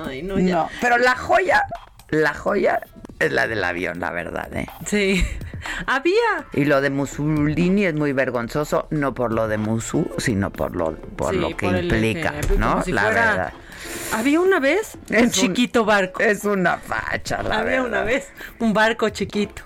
Ay, 0.06 0.22
no, 0.22 0.38
ya. 0.38 0.54
No, 0.54 0.68
pero 0.80 0.98
la 0.98 1.14
joya, 1.16 1.64
la 2.08 2.34
joya 2.34 2.80
es 3.18 3.32
la 3.32 3.46
del 3.46 3.62
avión, 3.62 4.00
la 4.00 4.10
verdad, 4.10 4.52
¿eh? 4.54 4.66
Sí. 4.86 5.24
Había. 5.86 6.46
Y 6.52 6.64
lo 6.64 6.80
de 6.80 6.90
Mussolini 6.90 7.84
es 7.86 7.94
muy 7.94 8.12
vergonzoso, 8.12 8.86
no 8.90 9.14
por 9.14 9.32
lo 9.32 9.48
de 9.48 9.58
Musu, 9.58 10.10
sino 10.18 10.50
por 10.50 10.74
lo, 10.76 10.94
por 10.96 11.32
Sí, 11.34 11.40
lo 11.40 11.56
que 11.56 11.66
por 11.66 11.76
implica, 11.76 12.34
¿no? 12.58 12.82
si 12.82 12.92
la 12.92 13.02
fuera- 13.02 13.26
verdad. 13.30 13.52
Había 14.12 14.40
una 14.40 14.60
vez 14.60 14.96
un 15.08 15.16
Es 15.16 15.22
un- 15.24 15.30
chiquito 15.30 15.84
barco. 15.84 16.20
Es 16.22 16.44
una 16.44 16.76
facha, 16.78 17.42
la 17.42 17.58
Había 17.60 17.82
verdad. 17.82 17.86
una 17.86 18.02
vez 18.02 18.28
un 18.58 18.72
barco 18.72 19.08
chiquito. 19.08 19.62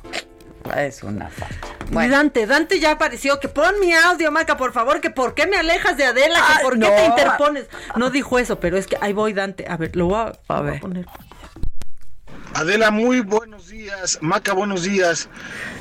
Es 0.76 1.02
una 1.02 1.28
facha. 1.28 1.54
Bueno, 1.90 2.16
Dante, 2.16 2.46
Dante 2.46 2.80
ya 2.80 2.92
apareció. 2.92 3.38
Que 3.38 3.48
pon 3.48 3.78
mi 3.80 3.92
audio, 3.92 4.30
Maca, 4.32 4.56
por 4.56 4.72
favor. 4.72 5.02
Que 5.02 5.10
por 5.10 5.34
qué 5.34 5.46
me 5.46 5.58
alejas 5.58 5.98
de 5.98 6.04
Adela. 6.06 6.40
Que 6.56 6.62
por 6.62 6.72
qué 6.74 6.78
no. 6.78 6.86
te 6.88 7.04
interpones. 7.04 7.66
No 7.96 8.08
dijo 8.08 8.38
eso, 8.38 8.58
pero 8.60 8.78
es 8.78 8.86
que 8.86 8.96
ahí 9.02 9.12
voy, 9.12 9.34
Dante. 9.34 9.66
A 9.68 9.76
ver, 9.76 9.94
lo 9.94 10.06
voy 10.06 10.14
a, 10.16 10.32
A 10.48 10.56
lo 10.56 10.62
voy 10.62 10.70
ver. 10.70 10.80
poner. 10.80 11.06
Adela, 12.54 12.92
muy 12.92 13.20
buenos 13.20 13.66
días. 13.68 14.18
Maca, 14.20 14.52
buenos 14.52 14.84
días. 14.84 15.28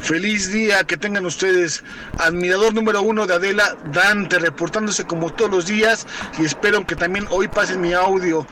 Feliz 0.01 0.51
día 0.51 0.83
que 0.83 0.97
tengan 0.97 1.23
ustedes. 1.25 1.83
Admirador 2.17 2.73
número 2.73 3.03
uno 3.03 3.27
de 3.27 3.35
Adela, 3.35 3.75
Dante, 3.91 4.39
reportándose 4.39 5.05
como 5.05 5.31
todos 5.31 5.51
los 5.51 5.67
días 5.67 6.07
y 6.39 6.45
espero 6.45 6.85
que 6.87 6.95
también 6.95 7.27
hoy 7.29 7.47
pasen 7.47 7.79
mi 7.79 7.93
audio. 7.93 8.47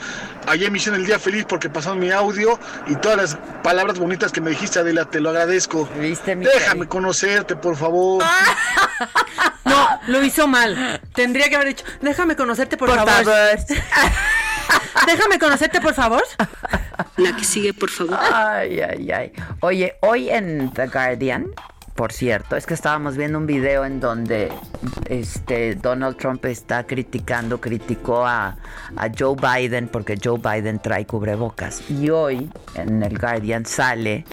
Ayer 0.48 0.69
me 0.69 0.77
hicieron 0.77 0.99
el 1.02 1.07
día 1.07 1.18
feliz 1.18 1.45
porque 1.49 1.68
pasaron 1.69 1.98
mi 1.99 2.11
audio 2.11 2.60
y 2.85 2.95
todas 2.95 3.18
las 3.18 3.38
palabras 3.64 3.98
bonitas 3.98 4.31
que 4.31 4.39
me 4.39 4.52
dijiste, 4.52 4.77
Adela, 4.80 5.06
te 5.06 5.19
lo 5.19 5.31
agradezco. 5.31 5.89
Déjame 5.95 6.88
conocerte, 6.88 7.56
por 7.56 7.76
favor. 7.76 8.23
No, 9.64 9.88
lo 10.07 10.23
hizo 10.23 10.48
mal. 10.48 10.99
Tendría 11.14 11.48
que 11.48 11.56
haber 11.56 11.69
dicho, 11.69 11.85
déjame 12.02 12.35
conocerte, 12.35 12.77
por, 12.77 12.89
Por 12.89 12.98
favor. 12.98 13.23
favor. 13.23 13.60
déjame 15.06 15.39
conocerte, 15.39 15.81
por 15.81 15.93
favor. 15.93 16.23
La 17.18 17.35
que 17.35 17.43
sigue, 17.43 17.73
por 17.73 17.89
favor. 17.89 18.18
Ay, 18.34 18.80
ay, 18.80 19.11
ay. 19.11 19.31
Oye, 19.61 19.95
hoy 20.02 20.30
en 20.30 20.72
The 20.72 20.88
Guardian, 20.88 21.48
por 21.95 22.14
cierto, 22.14 22.56
es 22.56 22.65
que 22.65 22.73
estábamos 22.73 23.18
viendo 23.18 23.38
un 23.38 23.45
video 23.45 23.85
en 23.85 23.99
donde 23.99 24.52
este 25.07 25.76
Donald 25.76 26.18
Trump 26.18 26.43
está 26.45 26.85
criticando, 26.85 27.60
criticó 27.60 28.26
a, 28.26 28.56
a 28.95 29.10
Joe 29.18 29.35
Biden 29.35 29.88
porque 29.88 30.18
Joe 30.22 30.39
Biden 30.39 30.80
trae 30.80 31.06
cubrebocas. 31.06 31.84
Y 31.91 32.10
hoy 32.10 32.49
en 32.76 33.03
el 33.03 33.18
Guardian 33.19 33.65
sale 33.65 34.26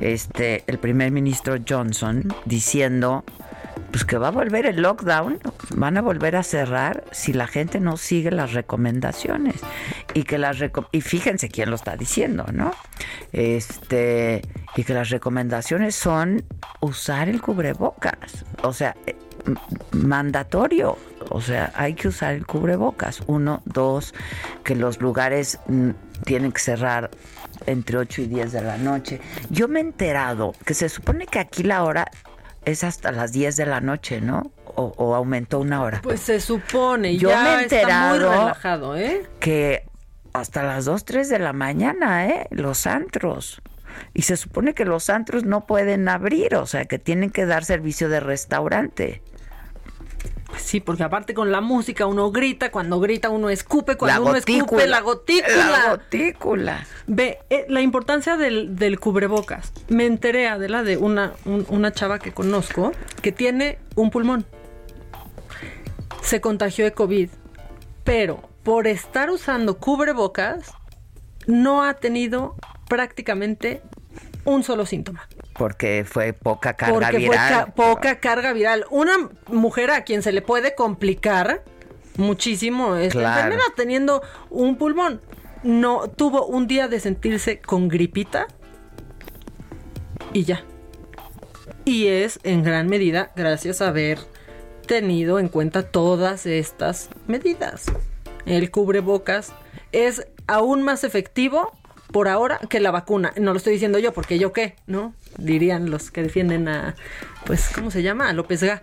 este 0.00 0.64
el 0.66 0.78
primer 0.78 1.10
ministro 1.10 1.56
Johnson 1.68 2.32
diciendo 2.44 3.24
pues 3.90 4.04
que 4.04 4.16
va 4.18 4.28
a 4.28 4.30
volver 4.30 4.66
el 4.66 4.80
lockdown, 4.82 5.38
van 5.74 5.96
a 5.96 6.02
volver 6.02 6.36
a 6.36 6.42
cerrar 6.42 7.04
si 7.12 7.32
la 7.32 7.46
gente 7.46 7.78
no 7.80 7.96
sigue 7.96 8.30
las 8.30 8.52
recomendaciones 8.52 9.56
y 10.14 10.24
que 10.24 10.38
las 10.38 10.58
reco- 10.58 10.88
y 10.92 11.00
fíjense 11.00 11.48
quién 11.48 11.70
lo 11.70 11.76
está 11.76 11.96
diciendo, 11.96 12.46
¿no? 12.52 12.72
Este 13.32 14.42
y 14.76 14.84
que 14.84 14.94
las 14.94 15.10
recomendaciones 15.10 15.94
son 15.94 16.44
usar 16.80 17.28
el 17.28 17.40
cubrebocas, 17.42 18.44
o 18.62 18.72
sea, 18.72 18.96
eh, 19.06 19.14
mandatorio, 19.92 20.96
o 21.30 21.40
sea, 21.40 21.72
hay 21.74 21.94
que 21.94 22.08
usar 22.08 22.34
el 22.34 22.46
cubrebocas. 22.46 23.22
Uno, 23.26 23.62
dos, 23.64 24.14
que 24.64 24.74
los 24.74 25.00
lugares 25.00 25.58
mm, 25.66 25.90
tienen 26.24 26.52
que 26.52 26.60
cerrar 26.60 27.10
entre 27.66 27.98
8 27.98 28.22
y 28.22 28.26
10 28.26 28.52
de 28.52 28.62
la 28.62 28.76
noche. 28.78 29.20
Yo 29.50 29.68
me 29.68 29.80
he 29.80 29.82
enterado 29.82 30.52
que 30.64 30.74
se 30.74 30.88
supone 30.88 31.26
que 31.26 31.38
aquí 31.38 31.62
la 31.62 31.84
hora 31.84 32.10
es 32.64 32.84
hasta 32.84 33.12
las 33.12 33.32
10 33.32 33.56
de 33.56 33.66
la 33.66 33.80
noche, 33.80 34.20
¿no? 34.20 34.52
O, 34.74 34.92
o 34.96 35.14
aumentó 35.14 35.60
una 35.60 35.82
hora. 35.82 36.00
Pues 36.02 36.20
se 36.20 36.40
supone, 36.40 37.16
Yo 37.16 37.28
ya 37.28 37.42
me 37.42 37.48
he 37.50 37.62
está 37.64 37.76
muy 37.76 37.80
enterado 37.80 38.30
relajado, 38.30 38.96
¿eh? 38.96 39.26
que 39.40 39.84
hasta 40.32 40.62
las 40.62 40.84
2, 40.86 41.04
3 41.04 41.28
de 41.28 41.38
la 41.38 41.52
mañana, 41.52 42.26
¿eh? 42.26 42.46
Los 42.50 42.86
antros. 42.86 43.60
Y 44.14 44.22
se 44.22 44.36
supone 44.36 44.74
que 44.74 44.84
los 44.84 45.10
antros 45.10 45.44
no 45.44 45.66
pueden 45.66 46.08
abrir, 46.08 46.54
o 46.54 46.66
sea, 46.66 46.86
que 46.86 46.98
tienen 46.98 47.30
que 47.30 47.44
dar 47.44 47.64
servicio 47.64 48.08
de 48.08 48.20
restaurante. 48.20 49.22
Sí, 50.58 50.80
porque 50.80 51.02
aparte 51.02 51.34
con 51.34 51.50
la 51.50 51.60
música 51.60 52.06
uno 52.06 52.30
grita, 52.30 52.70
cuando 52.70 53.00
grita 53.00 53.30
uno 53.30 53.48
escupe, 53.50 53.96
cuando 53.96 54.14
La 54.14 54.20
uno 54.30 54.38
gotícula. 54.38 54.58
escupe 54.64 54.86
la 54.86 55.00
gotícula. 55.00 55.56
La 55.70 55.90
gotícula. 55.90 56.86
Ve, 57.06 57.38
eh, 57.50 57.66
la 57.68 57.80
importancia 57.80 58.36
del, 58.36 58.76
del 58.76 59.00
cubrebocas. 59.00 59.72
Me 59.88 60.06
enteré, 60.06 60.48
Adela, 60.48 60.82
de 60.82 60.96
una, 60.98 61.32
un- 61.44 61.66
una 61.68 61.92
chava 61.92 62.18
que 62.18 62.32
conozco 62.32 62.92
que 63.22 63.32
tiene 63.32 63.78
un 63.96 64.10
pulmón. 64.10 64.44
Se 66.22 66.40
contagió 66.40 66.84
de 66.84 66.92
COVID, 66.92 67.28
pero 68.04 68.42
por 68.62 68.86
estar 68.86 69.30
usando 69.30 69.78
cubrebocas 69.78 70.72
no 71.46 71.82
ha 71.82 71.94
tenido 71.94 72.54
prácticamente 72.88 73.82
un 74.44 74.62
solo 74.62 74.86
síntoma. 74.86 75.28
Porque 75.54 76.04
fue 76.08 76.32
poca 76.32 76.74
carga 76.74 76.94
Porque 76.94 77.10
fue 77.12 77.18
viral. 77.20 77.48
ca- 77.66 77.66
poca 77.74 78.18
carga 78.20 78.52
viral. 78.52 78.86
Una 78.90 79.12
mujer 79.48 79.90
a 79.90 80.02
quien 80.04 80.22
se 80.22 80.32
le 80.32 80.42
puede 80.42 80.74
complicar 80.74 81.62
muchísimo 82.16 82.96
esta 82.96 83.18
Claro. 83.20 83.36
enfermedad 83.42 83.72
teniendo 83.76 84.22
un 84.50 84.76
pulmón. 84.76 85.20
No 85.62 86.08
tuvo 86.08 86.46
un 86.46 86.66
día 86.66 86.88
de 86.88 86.98
sentirse 87.00 87.60
con 87.60 87.88
gripita 87.88 88.48
y 90.32 90.44
ya. 90.44 90.64
Y 91.84 92.06
es 92.08 92.38
en 92.42 92.62
gran 92.62 92.88
medida 92.88 93.32
gracias 93.36 93.80
a 93.80 93.88
haber 93.88 94.18
tenido 94.86 95.38
en 95.38 95.48
cuenta 95.48 95.82
todas 95.84 96.46
estas 96.46 97.08
medidas. 97.26 97.86
El 98.46 98.70
cubrebocas 98.70 99.52
es 99.92 100.26
aún 100.46 100.82
más 100.82 101.04
efectivo 101.04 101.72
por 102.12 102.28
ahora 102.28 102.60
que 102.68 102.80
la 102.80 102.90
vacuna. 102.90 103.32
No 103.40 103.52
lo 103.52 103.56
estoy 103.56 103.72
diciendo 103.72 103.98
yo, 103.98 104.12
porque 104.12 104.38
yo 104.38 104.52
qué, 104.52 104.76
¿no? 104.86 105.14
Dirían 105.38 105.90
los 105.90 106.10
que 106.10 106.22
defienden 106.22 106.68
a, 106.68 106.94
pues, 107.44 107.70
¿cómo 107.74 107.90
se 107.90 108.02
llama? 108.02 108.28
A 108.28 108.32
López 108.32 108.62
Gá. 108.62 108.82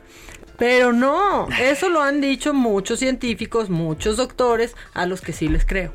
Pero 0.58 0.92
no, 0.92 1.48
eso 1.62 1.88
lo 1.88 2.02
han 2.02 2.20
dicho 2.20 2.54
muchos 2.54 3.00
científicos, 3.00 3.70
muchos 3.70 4.18
doctores, 4.18 4.76
a 4.94 5.06
los 5.06 5.22
que 5.22 5.32
sí 5.32 5.48
les 5.48 5.66
creo. 5.66 5.94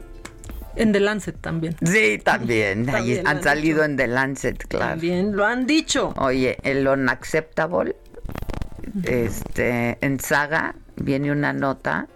En 0.76 0.92
The 0.92 1.00
Lancet 1.00 1.38
también. 1.40 1.76
Sí, 1.84 2.18
también. 2.22 2.88
Ahí 2.88 2.94
También 2.94 3.26
han 3.26 3.36
han 3.36 3.42
salido 3.42 3.84
en 3.84 3.96
The 3.96 4.06
Lancet, 4.06 4.66
claro. 4.66 4.92
También 4.92 5.36
lo 5.36 5.44
han 5.44 5.66
dicho. 5.66 6.14
Oye, 6.16 6.56
el 6.62 6.88
unacceptable, 6.88 7.94
este, 9.04 9.98
en 10.00 10.18
Saga 10.18 10.74
viene 10.96 11.30
una 11.30 11.52
nota 11.52 12.08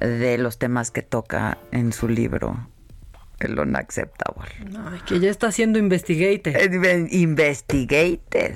de 0.00 0.38
los 0.38 0.58
temas 0.58 0.90
que 0.90 1.02
toca 1.02 1.58
en 1.72 1.92
su 1.92 2.08
libro, 2.08 2.68
el 3.40 3.58
unacceptable. 3.58 4.48
Ay, 4.90 5.00
que 5.06 5.20
ya 5.20 5.30
está 5.30 5.50
siendo 5.52 5.78
investigated. 5.78 6.72
Investigated. 7.12 8.54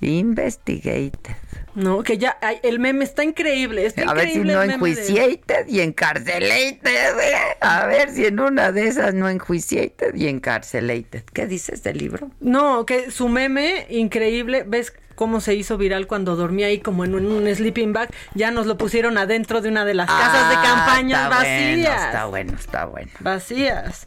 Investigated. 0.00 1.34
No, 1.74 2.02
que 2.02 2.18
ya, 2.18 2.36
ay, 2.40 2.58
el 2.64 2.80
meme 2.80 3.04
está 3.04 3.22
increíble. 3.22 3.86
Está 3.86 4.02
A 4.10 4.14
ver 4.14 4.30
si 4.30 4.38
no 4.40 4.58
de- 4.60 4.72
enjuiciated 4.74 5.68
y 5.68 5.80
encarcelated. 5.80 6.80
¿eh? 6.86 7.56
A 7.60 7.86
ver 7.86 8.10
si 8.10 8.26
en 8.26 8.40
una 8.40 8.72
de 8.72 8.88
esas 8.88 9.14
no 9.14 9.28
enjuiciated 9.28 10.14
y 10.16 10.26
encarcelated. 10.26 11.22
¿Qué 11.32 11.46
dices 11.46 11.82
del 11.84 11.98
libro? 11.98 12.30
No, 12.40 12.84
que 12.86 13.10
su 13.12 13.28
meme 13.28 13.86
increíble, 13.88 14.64
¿ves 14.66 14.92
cómo 15.20 15.42
se 15.42 15.54
hizo 15.54 15.76
viral 15.76 16.06
cuando 16.06 16.34
dormía 16.34 16.68
ahí 16.68 16.78
como 16.80 17.04
en 17.04 17.14
un, 17.14 17.26
un 17.26 17.54
sleeping 17.54 17.92
bag? 17.92 18.08
Ya 18.32 18.50
nos 18.50 18.64
lo 18.64 18.78
pusieron 18.78 19.18
adentro 19.18 19.60
de 19.60 19.68
una 19.68 19.84
de 19.84 19.92
las 19.92 20.06
casas 20.08 20.48
de 20.48 20.54
Ah, 20.56 20.62
campaña 20.62 21.24
está 21.24 21.28
vacías. 21.28 21.76
Bueno, 21.84 22.06
está 22.06 22.24
bueno, 22.24 22.52
está 22.58 22.84
bueno. 22.86 23.10
Vacías. 23.20 24.06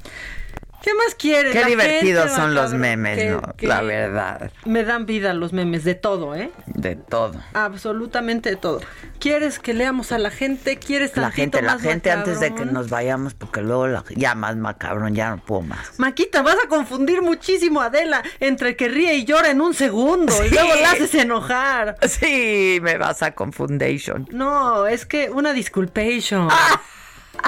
¿Qué 0.84 0.93
más 0.95 1.15
quieres? 1.15 1.53
Qué 1.53 1.61
La 1.61 1.68
divertidos 1.68 2.26
gente, 2.26 2.35
son 2.41 2.53
los 2.53 2.73
memes, 2.73 3.18
que- 3.18 3.30
¿no? 3.30 3.41
que 3.55 3.68
La 3.68 3.81
verdad, 3.81 4.51
Me 4.65 4.84
dan 4.84 5.05
vida 5.05 5.34
los 5.34 5.53
memes, 5.53 5.85
de 5.85 5.95
todo, 5.95 6.35
¿eh? 6.35 6.51
de 6.68 6.97
todo. 6.97 7.41
Absolutamente 7.53 8.49
de 8.49 8.55
todo. 8.57 8.81
¿Quieres 9.18 9.60
que 9.60 9.73
leamos 9.73 10.11
a 10.11 10.18
la 10.18 10.30
gente? 10.30 10.76
¿Quieres 10.77 11.15
La 11.15 11.23
tantito 11.30 11.41
gente, 11.41 11.61
la 11.61 11.73
más 11.76 11.81
gente 11.81 12.11
antes 12.11 12.41
de 12.41 12.53
que 12.53 12.65
nos 12.65 12.89
vayamos, 12.89 13.34
porque 13.34 13.61
luego 13.61 13.88
la- 13.88 14.03
ya 14.14 14.35
más 14.35 14.57
macabrón, 14.57 15.15
ya 15.15 15.30
no 15.30 15.38
puedo 15.38 15.61
más. 15.61 15.97
Maquita, 15.99 16.41
vas 16.41 16.57
a 16.61 16.68
confundir 16.68 17.22
muchísimo 17.22 17.80
a 17.81 17.85
Adela 17.85 18.22
entre 18.41 18.76
que 18.76 18.89
ríe 18.89 19.15
y 19.15 19.23
llora 19.23 19.51
en 19.51 19.61
un 19.61 19.73
segundo 19.73 20.34
y 20.45 20.49
luego 20.49 20.76
la 20.81 20.91
haces 20.91 21.15
enojar. 21.15 21.95
Sí, 22.10 22.80
me 22.81 22.97
vas 22.97 23.23
a 23.23 23.31
confundation. 23.34 24.27
No, 24.31 24.85
es 24.85 25.05
que 25.05 25.30
una 25.30 25.53
disculpation. 25.53 26.49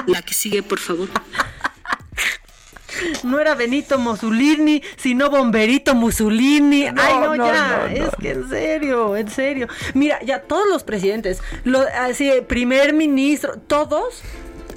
La 0.06 0.22
que 0.22 0.32
sigue, 0.32 0.62
por 0.62 0.78
favor. 0.78 1.08
No 3.24 3.40
era 3.40 3.54
Benito 3.54 3.98
Mussolini, 3.98 4.82
sino 4.96 5.30
Bomberito 5.30 5.94
Mussolini. 5.94 6.90
No, 6.90 7.02
Ay, 7.02 7.14
no, 7.14 7.36
no, 7.36 7.46
ya. 7.46 7.78
no, 7.78 7.86
es 7.86 8.10
que 8.20 8.30
en 8.30 8.48
serio, 8.48 9.16
en 9.16 9.30
serio. 9.30 9.68
Mira, 9.94 10.20
ya 10.22 10.42
todos 10.42 10.68
los 10.68 10.84
presidentes, 10.84 11.40
lo, 11.64 11.80
así, 12.00 12.30
primer 12.46 12.92
ministro, 12.92 13.56
todos 13.66 14.22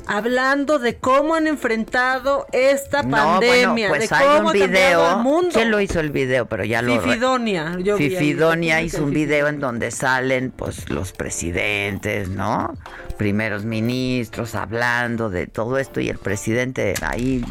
hablando 0.09 0.79
de 0.79 0.97
cómo 0.97 1.35
han 1.35 1.47
enfrentado 1.47 2.47
esta 2.51 3.03
No, 3.03 3.11
pandemia, 3.11 3.89
bueno, 3.89 3.95
pues 4.05 4.09
de 4.09 4.15
hay 4.15 4.37
cómo 4.37 4.47
un 4.47 4.53
video. 4.53 5.11
el 5.17 5.23
mundo. 5.23 5.49
¿Quién 5.53 5.71
lo 5.71 5.79
hizo 5.79 5.99
el 5.99 6.09
video? 6.09 6.47
Pero 6.47 6.65
ya 6.65 6.81
lo. 6.81 6.99
Fifidonia. 6.99 7.77
yo 7.79 7.95
vi 7.95 8.05
ahí, 8.05 8.09
Fifidonia 8.09 8.75
la 8.75 8.81
hizo 8.81 9.03
un 9.03 9.11
video 9.11 9.47
en 9.47 9.59
donde 9.59 9.91
salen 9.91 10.51
pues 10.51 10.89
los 10.89 11.11
presidentes, 11.11 12.29
¿no? 12.29 12.75
Primeros 13.17 13.65
ministros 13.65 14.55
hablando 14.55 15.29
de 15.29 15.47
todo 15.47 15.77
esto 15.77 15.99
y 15.99 16.09
el 16.09 16.17
presidente 16.17 16.95
ahí 17.01 17.43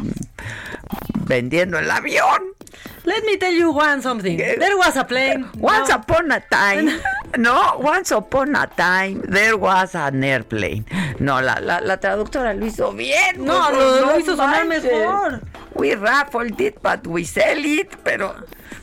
vendiendo 1.25 1.79
el 1.79 1.89
avión. 1.89 2.43
Let 3.09 3.23
me 3.25 3.37
tell 3.37 3.53
you 3.53 3.71
one 3.71 4.01
something. 4.01 4.37
There 4.37 4.77
was 4.77 4.95
a 4.95 5.03
plane. 5.03 5.45
Once 5.57 5.89
No. 5.89 5.95
upon 5.95 6.31
a 6.31 6.39
time, 6.41 6.89
no, 7.37 7.77
once 7.79 8.11
upon 8.11 8.55
a 8.55 8.67
time 8.67 9.21
there 9.27 9.57
was 9.57 9.95
an 9.95 10.23
airplane. 10.23 10.85
No, 11.19 11.41
la, 11.41 11.57
la, 11.59 11.79
la 11.79 11.97
traductora 11.97 12.53
lo 12.53 12.65
hizo 12.67 12.91
bien. 12.95 13.43
No, 13.43 13.59
pues, 13.69 13.77
lo- 13.77 14.01
lo 14.05 14.19
hizo 14.19 14.35
sonar 14.35 14.65
mejor. 14.67 15.41
We 15.73 15.95
raffled 15.95 16.59
it, 16.61 16.81
but 16.83 17.07
we 17.07 17.23
sell 17.25 17.63
it, 17.65 17.95
pero... 18.03 18.35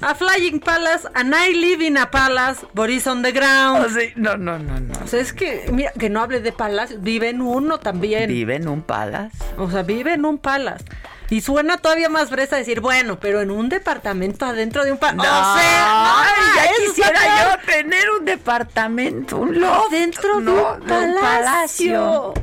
A 0.02 0.14
flying 0.14 0.60
palace, 0.60 1.06
and 1.14 1.34
I 1.34 1.52
live 1.52 1.80
in 1.80 1.96
a 1.96 2.06
palace, 2.06 2.64
but 2.74 2.90
it's 2.90 3.06
on 3.06 3.22
the 3.22 3.32
ground. 3.32 3.86
Oh, 3.88 4.00
No, 4.16 4.36
no, 4.36 4.58
no, 4.58 4.78
no. 4.78 4.94
O 5.02 5.06
sea, 5.06 5.20
es 5.20 5.32
que, 5.32 5.68
mira, 5.72 5.90
que 5.98 6.10
no 6.10 6.20
hable 6.22 6.40
de 6.40 6.52
palace, 6.52 6.96
vive 6.98 7.30
en 7.30 7.40
uno 7.40 7.78
también. 7.78 8.28
Vive 8.28 8.56
en 8.56 8.68
un 8.68 8.82
palace. 8.82 9.36
O 9.56 9.70
sea, 9.70 9.82
vive 9.84 10.12
en 10.12 10.24
un 10.26 10.36
palace. 10.38 10.84
Y 11.28 11.40
suena 11.40 11.76
todavía 11.78 12.08
más 12.08 12.28
fresa 12.30 12.56
decir, 12.56 12.80
bueno, 12.80 13.18
pero 13.18 13.40
en 13.40 13.50
un 13.50 13.68
departamento 13.68 14.46
adentro 14.46 14.84
de 14.84 14.92
un 14.92 14.98
pa- 14.98 15.12
No, 15.12 15.22
o 15.22 15.26
sea, 15.26 16.22
ay, 16.22 16.42
ya 16.54 16.84
quisiera 16.86 17.20
yo 17.58 17.66
tener 17.66 18.10
un 18.18 18.24
departamento, 18.24 19.36
un 19.38 19.58
loft, 19.60 19.90
Dentro 19.90 20.36
de 20.38 20.42
no, 20.44 20.52
un 20.74 20.80
palacio. 20.86 21.20
palacio. 21.20 22.34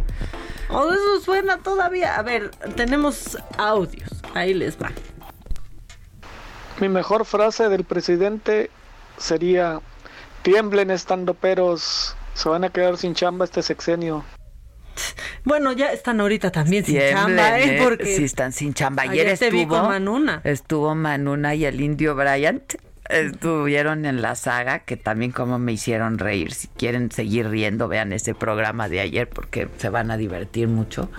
O 0.69 0.91
eso 0.91 1.21
suena 1.23 1.57
todavía. 1.59 2.15
A 2.17 2.23
ver, 2.23 2.49
tenemos 2.75 3.37
audios. 3.57 4.09
Ahí 4.33 4.53
les 4.53 4.75
va. 4.77 4.91
Mi 6.79 6.89
mejor 6.89 7.23
frase 7.25 7.69
del 7.69 7.85
presidente 7.85 8.69
sería, 9.17 9.79
tiemblen 10.41 10.91
estando 10.91 11.35
peros, 11.35 12.15
se 12.33 12.49
van 12.49 12.63
a 12.65 12.69
quedar 12.69 12.97
sin 12.97 13.13
chamba 13.13 13.45
este 13.45 13.61
sexenio. 13.61 14.25
Bueno, 15.45 15.73
ya 15.73 15.91
están 15.91 16.21
ahorita 16.21 16.51
también 16.51 16.85
sin 16.85 16.97
Tiemblen, 16.97 17.37
chamba, 17.37 17.59
¿eh? 17.59 17.77
¿eh? 17.77 17.81
Porque 17.83 18.15
Sí, 18.15 18.23
están 18.23 18.53
sin 18.53 18.73
chamba. 18.73 19.03
Ayer, 19.03 19.27
Ayer 19.27 19.43
estuvo 19.43 19.67
con 19.67 19.89
Manuna. 19.89 20.41
Estuvo 20.43 20.95
Manuna 20.95 21.55
y 21.55 21.65
el 21.65 21.81
indio 21.81 22.15
Bryant. 22.15 22.75
Estuvieron 23.09 24.05
en 24.05 24.21
la 24.21 24.35
saga, 24.35 24.79
que 24.79 24.95
también 24.95 25.31
como 25.31 25.59
me 25.59 25.73
hicieron 25.73 26.17
reír. 26.17 26.53
Si 26.53 26.67
quieren 26.69 27.11
seguir 27.11 27.49
riendo, 27.49 27.89
vean 27.89 28.13
ese 28.13 28.33
programa 28.33 28.87
de 28.87 29.01
ayer 29.01 29.27
porque 29.29 29.67
se 29.77 29.89
van 29.89 30.09
a 30.09 30.17
divertir 30.17 30.69
mucho. 30.69 31.09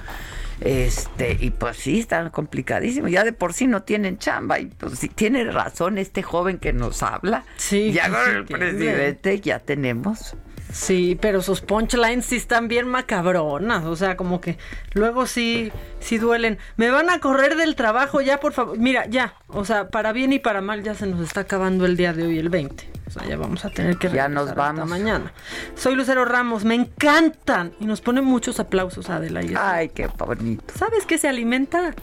Este, 0.61 1.37
y 1.41 1.51
pues 1.51 1.77
sí, 1.77 2.01
están 2.01 2.31
complicadísimos. 2.31 3.11
Ya 3.11 3.23
de 3.25 3.33
por 3.33 3.53
sí 3.53 3.67
no 3.67 3.83
tienen 3.83 4.19
chamba. 4.19 4.59
Y 4.61 4.67
pues 4.67 4.99
sí, 4.99 5.09
tiene 5.09 5.45
razón 5.45 5.99
este 5.99 6.23
joven 6.23 6.59
que 6.59 6.73
nos 6.73 7.03
habla. 7.03 7.45
Sí, 7.57 7.93
Ya 7.93 8.09
con 8.09 8.35
el 8.35 8.45
presidente 8.47 9.41
ya 9.41 9.59
tenemos. 9.59 10.37
Sí, 10.75 11.17
pero 11.21 11.41
sus 11.41 11.61
punchlines 11.61 12.27
sí 12.27 12.35
están 12.35 12.67
bien 12.67 12.89
macabronas, 12.89 13.85
o 13.85 13.95
sea, 13.95 14.17
como 14.17 14.41
que 14.41 14.59
luego 14.93 15.25
sí, 15.27 15.71
sí 16.01 16.19
duelen. 16.19 16.59
Me 16.77 16.91
van 16.91 17.11
a 17.11 17.21
correr 17.21 17.55
del 17.55 17.77
trabajo 17.77 18.21
ya, 18.21 18.41
por 18.41 18.53
favor. 18.53 18.77
Mira, 18.77 19.07
ya, 19.07 19.35
o 19.47 19.65
sea, 19.65 19.87
para 19.89 20.13
bien 20.13 20.33
y 20.33 20.41
para 20.41 20.61
mal 20.61 20.83
ya 20.83 20.95
se 20.95 21.07
nos 21.07 21.21
está 21.21 21.43
acabando 21.43 21.87
el 21.87 21.97
día 21.97 22.13
de 22.13 22.25
hoy, 22.25 22.41
el 22.41 22.49
20. 22.49 22.91
O 23.07 23.11
sea, 23.11 23.25
ya 23.25 23.37
vamos 23.37 23.65
a 23.65 23.71
tener 23.71 23.99
que 23.99 24.09
Ya 24.11 24.29
nos 24.29 24.49
regresar 24.49 24.71
hasta 24.71 24.73
vamos. 24.81 24.89
mañana. 24.89 25.33
Soy 25.77 25.95
Lucero 25.95 26.25
Ramos, 26.25 26.65
me 26.65 26.75
encantan 26.75 27.73
y 27.79 27.85
nos 27.85 28.01
ponen 28.01 28.25
muchos 28.25 28.59
aplausos, 28.59 29.11
Adela. 29.11 29.45
y. 29.45 29.55
Ay, 29.57 29.91
qué 29.91 30.09
bonito. 30.09 30.65
¿Sabes 30.77 31.07
qué 31.07 31.19
se 31.19 31.29
alimenta? 31.29 31.95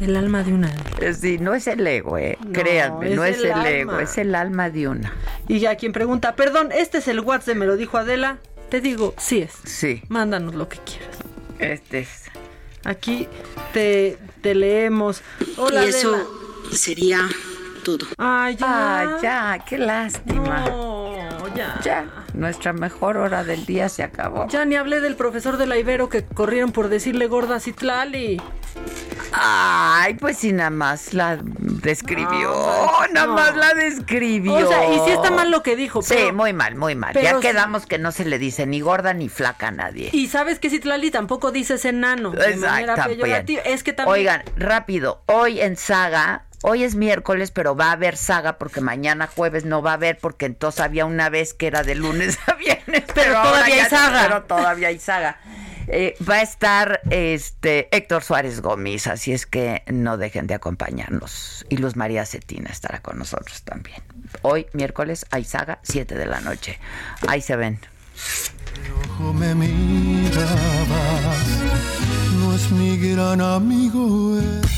El 0.00 0.16
alma 0.16 0.42
de 0.44 0.52
una. 0.52 0.70
Sí, 1.20 1.38
no 1.38 1.54
es 1.54 1.66
el 1.66 1.86
ego, 1.86 2.18
eh. 2.18 2.38
No, 2.44 2.52
Créanme, 2.52 3.10
es 3.10 3.16
no 3.16 3.24
es 3.24 3.38
el 3.38 3.46
el, 3.46 3.66
ego, 3.66 3.90
alma. 3.92 4.02
es 4.02 4.18
el 4.18 4.34
alma 4.34 4.70
de 4.70 4.88
una. 4.88 5.12
Y 5.48 5.64
a 5.66 5.74
quien 5.76 5.92
pregunta, 5.92 6.36
perdón, 6.36 6.70
este 6.72 6.98
es 6.98 7.08
el 7.08 7.20
WhatsApp 7.20 7.48
de 7.48 7.54
Me 7.56 7.66
lo 7.66 7.76
dijo 7.76 7.98
Adela. 7.98 8.38
Te 8.70 8.80
digo, 8.80 9.14
sí 9.18 9.38
es. 9.40 9.52
Sí. 9.64 10.02
Mándanos 10.08 10.54
lo 10.54 10.68
que 10.68 10.78
quieras. 10.78 11.16
Este 11.58 12.00
es. 12.00 12.24
Aquí 12.84 13.26
te, 13.72 14.18
te 14.42 14.54
leemos. 14.54 15.22
Hola, 15.56 15.84
y 15.84 15.88
eso 15.88 16.14
Adela. 16.14 16.24
sería 16.72 17.28
todo. 17.96 18.06
Ay, 18.18 18.56
ya. 18.56 18.98
Ay, 19.00 19.08
ya, 19.22 19.58
qué 19.66 19.78
lástima. 19.78 20.60
No, 20.68 21.54
ya. 21.54 21.80
Ya, 21.82 22.04
nuestra 22.34 22.72
mejor 22.72 23.16
hora 23.16 23.44
del 23.44 23.64
día 23.64 23.88
se 23.88 24.02
acabó. 24.02 24.46
Ya 24.48 24.64
ni 24.64 24.76
hablé 24.76 25.00
del 25.00 25.16
profesor 25.16 25.56
de 25.56 25.66
la 25.66 25.76
Ibero 25.78 26.08
que 26.08 26.24
corrieron 26.24 26.72
por 26.72 26.88
decirle 26.88 27.26
gorda 27.26 27.56
a 27.56 27.60
Citlali. 27.60 28.40
Ay, 29.32 30.14
pues 30.14 30.38
sí, 30.38 30.52
nada 30.52 30.70
más 30.70 31.12
la 31.12 31.38
describió. 31.42 32.50
No, 32.50 32.90
nada 33.12 33.26
no. 33.26 33.34
más 33.34 33.56
la 33.56 33.74
describió. 33.74 34.54
O 34.54 34.68
sea, 34.68 34.90
y 34.90 34.98
sí 35.00 35.10
está 35.10 35.30
mal 35.30 35.50
lo 35.50 35.62
que 35.62 35.76
dijo. 35.76 36.00
Sí, 36.02 36.14
pero- 36.16 36.34
muy 36.34 36.52
mal, 36.52 36.76
muy 36.76 36.94
mal. 36.94 37.12
Ya 37.14 37.34
sí- 37.34 37.40
quedamos 37.40 37.86
que 37.86 37.98
no 37.98 38.10
se 38.12 38.24
le 38.24 38.38
dice 38.38 38.66
ni 38.66 38.80
gorda 38.80 39.12
ni 39.14 39.28
flaca 39.28 39.68
a 39.68 39.70
nadie. 39.70 40.10
Y 40.12 40.28
sabes 40.28 40.58
que 40.58 40.70
Citlali 40.70 41.10
tampoco 41.10 41.50
dices 41.52 41.84
enano. 41.84 42.30
De 42.30 42.56
manera 42.56 42.94
Exacto. 42.94 43.24
Es 43.64 43.82
que 43.82 43.92
también. 43.92 44.18
Oigan, 44.18 44.42
rápido, 44.56 45.22
hoy 45.26 45.60
en 45.60 45.76
Saga, 45.76 46.44
hoy 46.62 46.84
es 46.84 46.94
miércoles, 46.94 47.50
pero 47.50 47.76
va 47.76 47.86
a 47.86 47.92
haber 47.92 48.16
Saga 48.16 48.58
porque 48.58 48.80
mañana 48.80 49.26
jueves 49.26 49.64
no 49.64 49.82
va 49.82 49.92
a 49.92 49.94
haber 49.94 50.18
porque 50.18 50.46
entonces 50.46 50.80
había 50.80 51.04
una 51.04 51.28
vez 51.28 51.54
que 51.54 51.66
era 51.66 51.82
de 51.82 51.94
lunes 51.94 52.38
a 52.46 52.54
viernes, 52.54 53.04
pero, 53.14 53.42
todavía 53.42 53.76
ya 53.76 53.84
hay 53.84 53.90
Saga. 53.90 54.22
Pero 54.22 54.42
todavía 54.44 54.88
hay 54.88 54.98
Saga. 54.98 55.40
Eh, 55.90 56.16
va 56.28 56.34
a 56.34 56.42
estar 56.42 57.00
este 57.08 57.88
Héctor 57.96 58.22
Suárez 58.22 58.60
Gómez, 58.60 59.06
así 59.06 59.32
es 59.32 59.46
que 59.46 59.82
no 59.86 60.18
dejen 60.18 60.46
de 60.46 60.54
acompañarnos. 60.54 61.64
Y 61.70 61.78
Luz 61.78 61.96
María 61.96 62.26
Cetina 62.26 62.68
estará 62.70 63.00
con 63.00 63.18
nosotros 63.18 63.62
también. 63.62 64.02
Hoy, 64.42 64.66
miércoles, 64.74 65.24
hay 65.30 65.44
Saga, 65.44 65.78
7 65.82 66.14
de 66.14 66.26
la 66.26 66.40
noche. 66.40 66.78
Ahí 67.26 67.40
se 67.40 67.56
ven. 67.56 67.80
ojo 69.08 69.32
me 69.32 69.54
mirabas, 69.54 70.88
no 72.38 72.54
es 72.54 72.70
mi 72.70 72.98
gran 72.98 73.40
amigo. 73.40 74.38
eh. 74.40 74.77